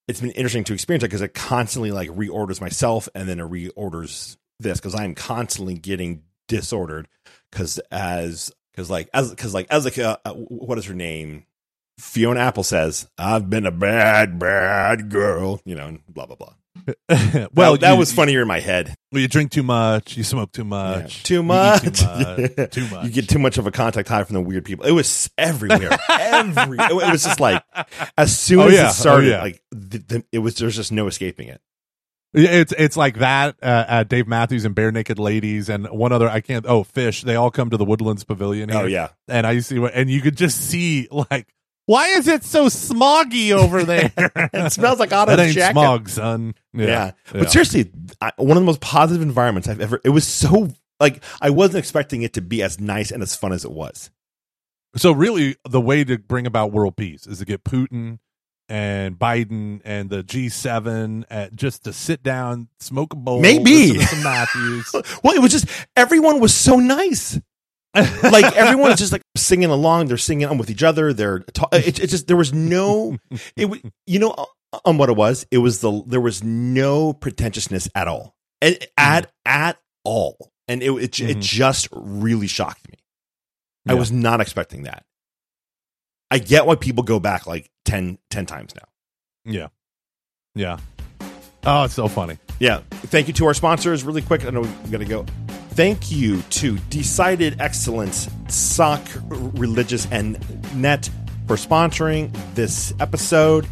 it's 0.06 0.20
been 0.20 0.30
interesting 0.32 0.64
to 0.64 0.74
experience 0.74 1.02
it 1.04 1.08
because 1.08 1.22
it 1.22 1.34
constantly 1.34 1.90
like 1.90 2.10
reorders 2.10 2.60
myself 2.60 3.08
and 3.14 3.28
then 3.28 3.40
it 3.40 3.50
reorders 3.50 4.36
this 4.60 4.78
because 4.78 4.94
I'm 4.94 5.14
constantly 5.14 5.74
getting 5.74 6.22
disordered 6.48 7.08
because 7.50 7.78
as 7.90 8.52
because 8.72 8.90
like 8.90 9.08
as 9.14 9.30
because 9.30 9.54
like 9.54 9.66
as 9.70 9.84
like 9.84 9.98
uh, 9.98 10.16
what 10.34 10.78
is 10.78 10.86
her 10.86 10.94
name? 10.94 11.44
Fiona 11.98 12.40
Apple 12.40 12.64
says 12.64 13.08
I've 13.16 13.48
been 13.48 13.66
a 13.66 13.70
bad 13.70 14.38
bad 14.38 15.10
girl 15.10 15.60
you 15.64 15.74
know 15.74 15.86
and 15.86 16.00
blah 16.08 16.26
blah 16.26 16.36
blah 16.36 16.54
well, 17.08 17.48
well 17.54 17.76
that 17.76 17.92
you- 17.92 17.98
was 17.98 18.12
funnier 18.12 18.42
in 18.42 18.48
my 18.48 18.60
head 18.60 18.94
Well, 19.12 19.22
You 19.22 19.28
drink 19.28 19.52
too 19.52 19.62
much, 19.62 20.16
you 20.16 20.24
smoke 20.24 20.52
too 20.52 20.62
Yeah. 20.62 20.68
much, 20.68 21.22
too 21.22 21.42
much 21.44 21.82
too 22.00 22.06
much, 22.06 22.70
too 22.72 22.86
much. 22.88 23.04
you 23.04 23.10
get 23.10 23.28
too 23.28 23.38
much 23.38 23.58
of 23.58 23.66
a 23.66 23.70
contact 23.70 24.08
high 24.08 24.24
from 24.24 24.34
the 24.34 24.40
weird 24.40 24.64
people 24.64 24.84
it 24.84 24.90
was 24.92 25.30
everywhere 25.38 25.96
every 26.10 26.78
it 26.78 26.92
was 27.10 27.22
just 27.24 27.40
like 27.40 27.62
as 28.18 28.36
soon 28.36 28.60
Oh, 28.60 28.68
as 28.68 28.74
yeah. 28.74 28.88
it 28.88 28.92
started 28.92 29.26
Oh, 29.28 29.36
yeah. 29.36 29.42
like 29.42 29.62
the, 29.70 29.98
the, 29.98 30.24
it 30.32 30.38
was 30.40 30.56
there's 30.56 30.76
just 30.76 30.92
no 30.92 31.06
escaping 31.06 31.48
it 31.48 31.60
It's 32.36 32.72
it's 32.76 32.96
like 32.96 33.18
that. 33.18 33.54
Uh, 33.62 33.84
uh, 33.88 34.02
Dave 34.02 34.26
Matthews 34.26 34.64
and 34.64 34.74
Barenaked 34.74 35.20
Ladies 35.20 35.68
and 35.68 35.86
one 35.86 36.10
other. 36.10 36.28
I 36.28 36.40
can't. 36.40 36.66
Oh, 36.66 36.82
Phish. 36.82 37.22
They 37.22 37.36
all 37.36 37.52
come 37.52 37.70
to 37.70 37.76
the 37.76 37.84
Woodlands 37.84 38.24
Pavilion. 38.24 38.70
Here. 38.70 38.80
oh 38.80 38.86
yeah 38.86 39.10
and 39.28 39.46
I 39.46 39.60
see 39.60 39.76
and 39.94 40.10
you 40.10 40.20
could 40.20 40.36
just 40.36 40.60
see 40.60 41.06
like, 41.12 41.54
why 41.86 42.08
is 42.08 42.28
it 42.28 42.44
so 42.44 42.66
smoggy 42.66 43.52
over 43.52 43.84
there? 43.84 44.12
it 44.16 44.72
smells 44.72 44.98
like 44.98 45.10
that 45.10 45.28
Otto's 45.28 45.40
ain't 45.40 45.54
jacket 45.54 45.72
smog, 45.74 46.08
son. 46.08 46.54
Yeah. 46.72 46.86
Yeah, 46.86 47.12
But 47.32 47.50
seriously, 47.52 47.90
I, 48.20 48.32
one 48.36 48.56
of 48.56 48.62
the 48.62 48.66
most 48.66 48.80
positive 48.80 49.22
environments 49.22 49.68
I've 49.68 49.80
ever. 49.80 50.00
It 50.04 50.10
was 50.10 50.26
so 50.26 50.70
like 51.00 51.22
I 51.40 51.50
wasn't 51.50 51.78
expecting 51.78 52.22
it 52.22 52.32
to 52.34 52.40
be 52.40 52.62
as 52.62 52.80
nice 52.80 53.10
and 53.10 53.22
as 53.22 53.36
fun 53.36 53.52
as 53.52 53.64
it 53.64 53.72
was. 53.72 54.10
So 54.96 55.12
really, 55.12 55.56
the 55.68 55.80
way 55.80 56.04
to 56.04 56.18
bring 56.18 56.46
about 56.46 56.70
world 56.72 56.96
peace 56.96 57.26
is 57.26 57.38
to 57.40 57.44
get 57.44 57.64
Putin 57.64 58.18
and 58.68 59.18
Biden 59.18 59.80
and 59.84 60.08
the 60.08 60.22
G7 60.22 61.24
at, 61.28 61.54
just 61.54 61.84
to 61.84 61.92
sit 61.92 62.22
down, 62.22 62.68
smoke 62.78 63.12
a 63.12 63.16
bowl, 63.16 63.40
Maybe. 63.40 63.98
some 63.98 64.22
Matthews. 64.22 64.90
Well, 65.24 65.34
it 65.34 65.42
was 65.42 65.50
just 65.52 65.66
everyone 65.96 66.40
was 66.40 66.54
so 66.54 66.76
nice. 66.76 67.38
like 68.22 68.56
everyone 68.56 68.90
was 68.90 68.98
just 68.98 69.12
like 69.12 69.22
singing 69.36 69.70
along. 69.70 70.06
They're 70.06 70.16
singing 70.18 70.46
on 70.48 70.58
with 70.58 70.70
each 70.70 70.82
other. 70.82 71.12
They're 71.12 71.40
ta- 71.40 71.68
it, 71.72 72.00
it 72.00 72.06
just 72.08 72.26
there 72.26 72.36
was 72.36 72.52
no 72.52 73.16
it 73.56 73.84
you 74.06 74.18
know 74.18 74.30
uh, 74.30 74.78
on 74.84 74.98
what 74.98 75.08
it 75.10 75.16
was. 75.16 75.46
It 75.50 75.58
was 75.58 75.80
the 75.80 76.02
there 76.06 76.20
was 76.20 76.42
no 76.42 77.12
pretentiousness 77.12 77.88
at 77.94 78.08
all 78.08 78.34
and 78.60 78.78
at 78.96 79.30
at 79.46 79.78
all, 80.04 80.50
and 80.68 80.82
it 80.82 80.90
it, 80.90 81.20
it 81.20 81.36
Mhm. 81.38 81.40
just 81.40 81.88
really 81.92 82.46
shocked 82.48 82.88
me. 82.90 82.98
I 83.86 83.94
was 83.94 84.10
not 84.10 84.40
expecting 84.40 84.84
that. 84.84 85.04
I 86.30 86.38
get 86.38 86.66
why 86.66 86.74
people 86.74 87.04
go 87.04 87.20
back 87.20 87.46
like 87.46 87.70
10, 87.84 88.18
10 88.30 88.46
times 88.46 88.74
now. 88.74 89.52
Yeah. 89.52 89.68
Yeah. 90.54 90.78
Oh, 91.64 91.84
it's 91.84 91.94
so 91.94 92.08
funny. 92.08 92.38
Yeah. 92.58 92.80
Thank 92.90 93.28
you 93.28 93.34
to 93.34 93.46
our 93.46 93.54
sponsors. 93.54 94.02
Really 94.02 94.22
quick, 94.22 94.44
I 94.46 94.50
know 94.50 94.62
we 94.62 94.90
got 94.90 94.98
to 94.98 95.04
go. 95.04 95.26
Thank 95.74 96.12
you 96.12 96.40
to 96.40 96.78
Decided 96.88 97.60
Excellence, 97.60 98.30
Sock 98.46 99.02
Religious, 99.24 100.06
and 100.12 100.38
Net 100.76 101.10
for 101.48 101.56
sponsoring 101.56 102.32
this 102.54 102.94
episode. 103.00 103.66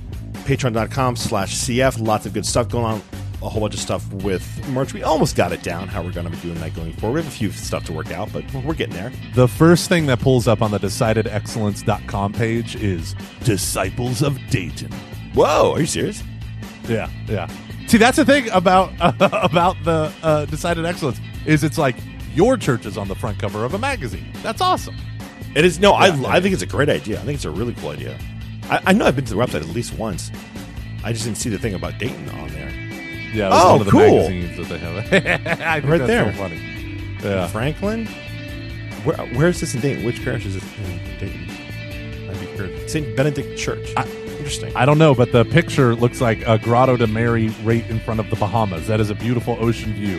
Patreon.com 0.44 1.14
slash 1.14 1.54
CF. 1.54 2.04
Lots 2.04 2.26
of 2.26 2.32
good 2.32 2.44
stuff 2.44 2.68
going 2.68 2.84
on. 2.84 3.02
A 3.40 3.48
whole 3.48 3.60
bunch 3.60 3.74
of 3.74 3.80
stuff 3.80 4.12
with 4.14 4.68
merch. 4.70 4.92
We 4.92 5.04
almost 5.04 5.36
got 5.36 5.52
it 5.52 5.62
down 5.62 5.86
how 5.86 6.02
we're 6.02 6.10
going 6.10 6.26
to 6.26 6.32
be 6.32 6.38
doing 6.38 6.56
that 6.56 6.74
going 6.74 6.92
forward. 6.94 7.14
We 7.14 7.22
have 7.22 7.32
a 7.32 7.36
few 7.36 7.52
stuff 7.52 7.84
to 7.84 7.92
work 7.92 8.10
out, 8.10 8.32
but 8.32 8.52
we're 8.52 8.74
getting 8.74 8.94
there. 8.94 9.12
The 9.36 9.46
first 9.46 9.88
thing 9.88 10.06
that 10.06 10.18
pulls 10.18 10.48
up 10.48 10.60
on 10.60 10.72
the 10.72 10.78
decidedexcellence.com 10.78 12.32
page 12.32 12.74
is 12.74 13.14
Disciples 13.44 14.22
of 14.22 14.40
Dayton. 14.50 14.90
Whoa, 15.34 15.74
are 15.74 15.80
you 15.80 15.86
serious? 15.86 16.20
Yeah, 16.88 17.08
yeah. 17.28 17.48
See, 17.86 17.98
that's 17.98 18.16
the 18.16 18.24
thing 18.24 18.50
about 18.50 18.92
about 19.20 19.76
the 19.84 20.12
uh, 20.22 20.46
Decided 20.46 20.84
Excellence 20.84 21.20
is 21.46 21.64
it's 21.64 21.78
like 21.78 21.96
your 22.34 22.56
church 22.56 22.86
is 22.86 22.96
on 22.96 23.08
the 23.08 23.14
front 23.14 23.38
cover 23.38 23.64
of 23.64 23.74
a 23.74 23.78
magazine. 23.78 24.32
That's 24.42 24.60
awesome. 24.60 24.96
It 25.54 25.64
is 25.64 25.78
no, 25.78 25.92
Yeah. 25.92 26.16
I 26.26 26.36
I 26.36 26.40
think 26.40 26.54
it's 26.54 26.62
a 26.62 26.66
great 26.66 26.88
idea. 26.88 27.18
I 27.20 27.22
think 27.24 27.36
it's 27.36 27.44
a 27.44 27.50
really 27.50 27.74
cool 27.74 27.90
idea. 27.90 28.18
I, 28.70 28.80
I 28.86 28.92
know 28.92 29.04
I've 29.06 29.16
been 29.16 29.24
to 29.26 29.34
the 29.34 29.40
website 29.40 29.56
at 29.62 29.66
least 29.68 29.94
once. 29.98 30.30
I 31.04 31.12
just 31.12 31.24
didn't 31.24 31.38
see 31.38 31.50
the 31.50 31.58
thing 31.58 31.74
about 31.74 31.98
Dayton 31.98 32.28
on 32.30 32.48
there. 32.48 32.70
Yeah, 33.34 33.48
that's 33.48 33.64
Oh, 33.64 33.72
one 33.72 33.80
of 33.80 33.86
the 33.86 33.90
cool. 33.90 34.28
magazines 34.30 34.56
that 34.56 34.68
they 34.68 34.78
have. 34.78 35.84
Right 35.84 36.06
there. 36.06 36.32
so 36.32 36.38
funny. 36.38 37.16
Yeah. 37.22 37.46
Franklin? 37.48 38.06
Where, 39.04 39.16
where 39.34 39.48
is 39.48 39.60
this 39.60 39.74
in 39.74 39.80
Dayton? 39.80 40.04
Which 40.04 40.22
parish 40.24 40.46
is 40.46 40.56
it 40.56 40.62
in 40.78 41.18
Dayton? 41.18 42.30
I'd 42.30 42.40
be 42.40 42.46
curious. 42.54 42.92
St. 42.92 43.16
Benedict 43.16 43.58
Church. 43.58 43.92
I- 43.96 44.06
Interesting. 44.42 44.74
I 44.76 44.84
don't 44.84 44.98
know, 44.98 45.14
but 45.14 45.30
the 45.30 45.44
picture 45.44 45.94
looks 45.94 46.20
like 46.20 46.44
a 46.48 46.58
Grotto 46.58 46.96
de 46.96 47.06
Mary 47.06 47.48
right 47.62 47.88
in 47.88 48.00
front 48.00 48.18
of 48.18 48.28
the 48.28 48.34
Bahamas. 48.34 48.88
That 48.88 48.98
is 49.00 49.08
a 49.08 49.14
beautiful 49.14 49.56
ocean 49.60 49.92
view. 49.94 50.18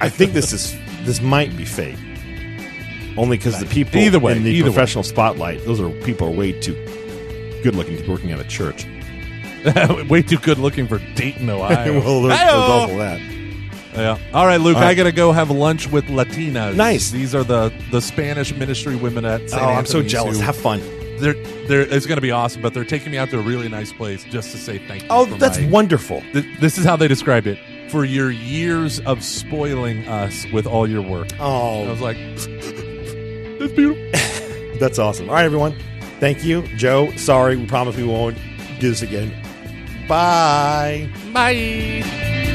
I 0.00 0.08
think 0.08 0.32
this 0.32 0.52
is 0.52 0.76
this 1.04 1.20
might 1.20 1.56
be 1.56 1.64
fake. 1.64 1.96
Only 3.16 3.36
because 3.36 3.60
the 3.60 3.66
people 3.66 4.00
Either 4.00 4.18
way, 4.18 4.36
in 4.36 4.42
the 4.42 4.50
either 4.50 4.70
way. 4.70 4.74
professional 4.74 5.04
spotlight, 5.04 5.64
those 5.66 5.80
are 5.80 5.90
people 6.02 6.28
are 6.28 6.30
way 6.30 6.52
too 6.58 6.74
good 7.62 7.74
looking 7.74 7.96
to 7.96 8.02
be 8.02 8.08
working 8.08 8.32
at 8.32 8.40
a 8.40 8.44
church. 8.44 8.86
Way 10.08 10.22
too 10.22 10.38
good 10.38 10.58
looking 10.58 10.88
for 10.88 10.98
Dayton, 11.14 11.48
Ohio. 11.48 11.92
well, 12.00 12.22
there's, 12.22 12.36
there's 12.36 12.52
also 12.52 12.98
that. 12.98 13.20
Yeah. 13.94 14.18
All 14.34 14.44
right, 14.44 14.56
Luke. 14.60 14.74
All 14.76 14.82
right. 14.82 14.88
I 14.88 14.94
gotta 14.94 15.12
go 15.12 15.30
have 15.30 15.50
lunch 15.52 15.86
with 15.88 16.06
Latinas. 16.06 16.74
Nice. 16.74 17.12
These 17.12 17.32
are 17.32 17.44
the 17.44 17.72
the 17.92 18.00
Spanish 18.00 18.52
ministry 18.52 18.96
women 18.96 19.24
at. 19.24 19.48
St. 19.50 19.62
Oh, 19.62 19.66
I'm 19.66 19.86
so 19.86 19.98
Anthony's 19.98 20.12
jealous. 20.12 20.38
who- 20.38 20.42
Have 20.44 20.56
fun. 20.56 20.80
they're 21.20 21.34
they're 21.68 21.82
it's 21.82 22.06
gonna 22.06 22.20
be 22.20 22.32
awesome, 22.32 22.60
but 22.60 22.74
they're 22.74 22.84
taking 22.84 23.12
me 23.12 23.18
out 23.18 23.30
to 23.30 23.38
a 23.38 23.42
really 23.42 23.68
nice 23.68 23.92
place 23.92 24.24
just 24.24 24.50
to 24.50 24.58
say 24.58 24.78
thank 24.88 25.02
you. 25.02 25.08
Oh, 25.12 25.26
for 25.26 25.36
that's 25.36 25.60
my- 25.60 25.68
wonderful. 25.68 26.22
Th- 26.32 26.44
this 26.58 26.76
is 26.76 26.84
how 26.84 26.96
they 26.96 27.06
described 27.06 27.46
it 27.46 27.58
for 27.92 28.06
your 28.06 28.30
years 28.30 29.00
of 29.00 29.22
spoiling 29.22 30.08
us 30.08 30.46
with 30.50 30.66
all 30.66 30.88
your 30.88 31.02
work. 31.02 31.28
Oh. 31.38 31.84
I 31.84 31.90
was 31.90 32.00
like, 32.00 32.16
that's 33.58 33.72
beautiful. 33.72 34.78
that's 34.80 34.98
awesome. 34.98 35.28
All 35.28 35.34
right, 35.34 35.44
everyone. 35.44 35.76
Thank 36.18 36.42
you, 36.42 36.62
Joe. 36.78 37.14
Sorry, 37.16 37.54
we 37.54 37.66
promise 37.66 37.94
we 37.94 38.04
won't 38.04 38.38
do 38.80 38.88
this 38.88 39.02
again. 39.02 39.30
Bye. 40.08 41.10
Bye. 41.34 42.51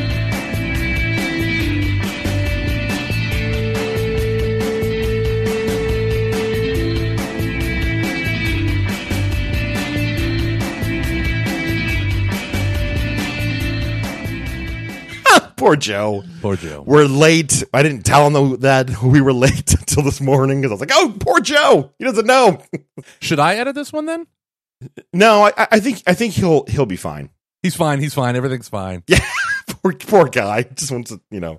Poor 15.57 15.75
Joe. 15.75 16.23
Poor 16.41 16.55
Joe. 16.55 16.84
We're 16.85 17.05
late. 17.05 17.63
I 17.73 17.84
didn't 17.84 18.03
tell 18.03 18.27
him 18.27 18.59
that 18.61 19.01
we 19.03 19.21
were 19.21 19.34
late 19.34 19.73
until 19.79 20.03
this 20.03 20.21
morning 20.21 20.61
because 20.61 20.71
I 20.71 20.75
was 20.75 20.79
like, 20.81 20.91
"Oh, 20.93 21.15
poor 21.19 21.39
Joe. 21.41 21.91
He 21.97 22.05
doesn't 22.05 22.27
know." 22.27 22.61
Should 23.19 23.39
I 23.39 23.55
edit 23.55 23.75
this 23.75 23.91
one 23.91 24.05
then? 24.05 24.27
No, 25.11 25.45
I, 25.45 25.67
I 25.71 25.79
think 25.79 26.03
I 26.05 26.13
think 26.13 26.34
he'll 26.34 26.65
he'll 26.67 26.85
be 26.85 26.95
fine. 26.95 27.31
He's 27.63 27.75
fine. 27.75 27.99
He's 27.99 28.13
fine. 28.13 28.35
Everything's 28.35 28.69
fine. 28.69 29.03
Yeah. 29.09 29.19
Poor 29.84 29.93
poor 29.93 30.25
guy. 30.25 30.63
Just 30.63 30.91
wants 30.91 31.11
to, 31.11 31.19
you 31.29 31.39
know. 31.39 31.55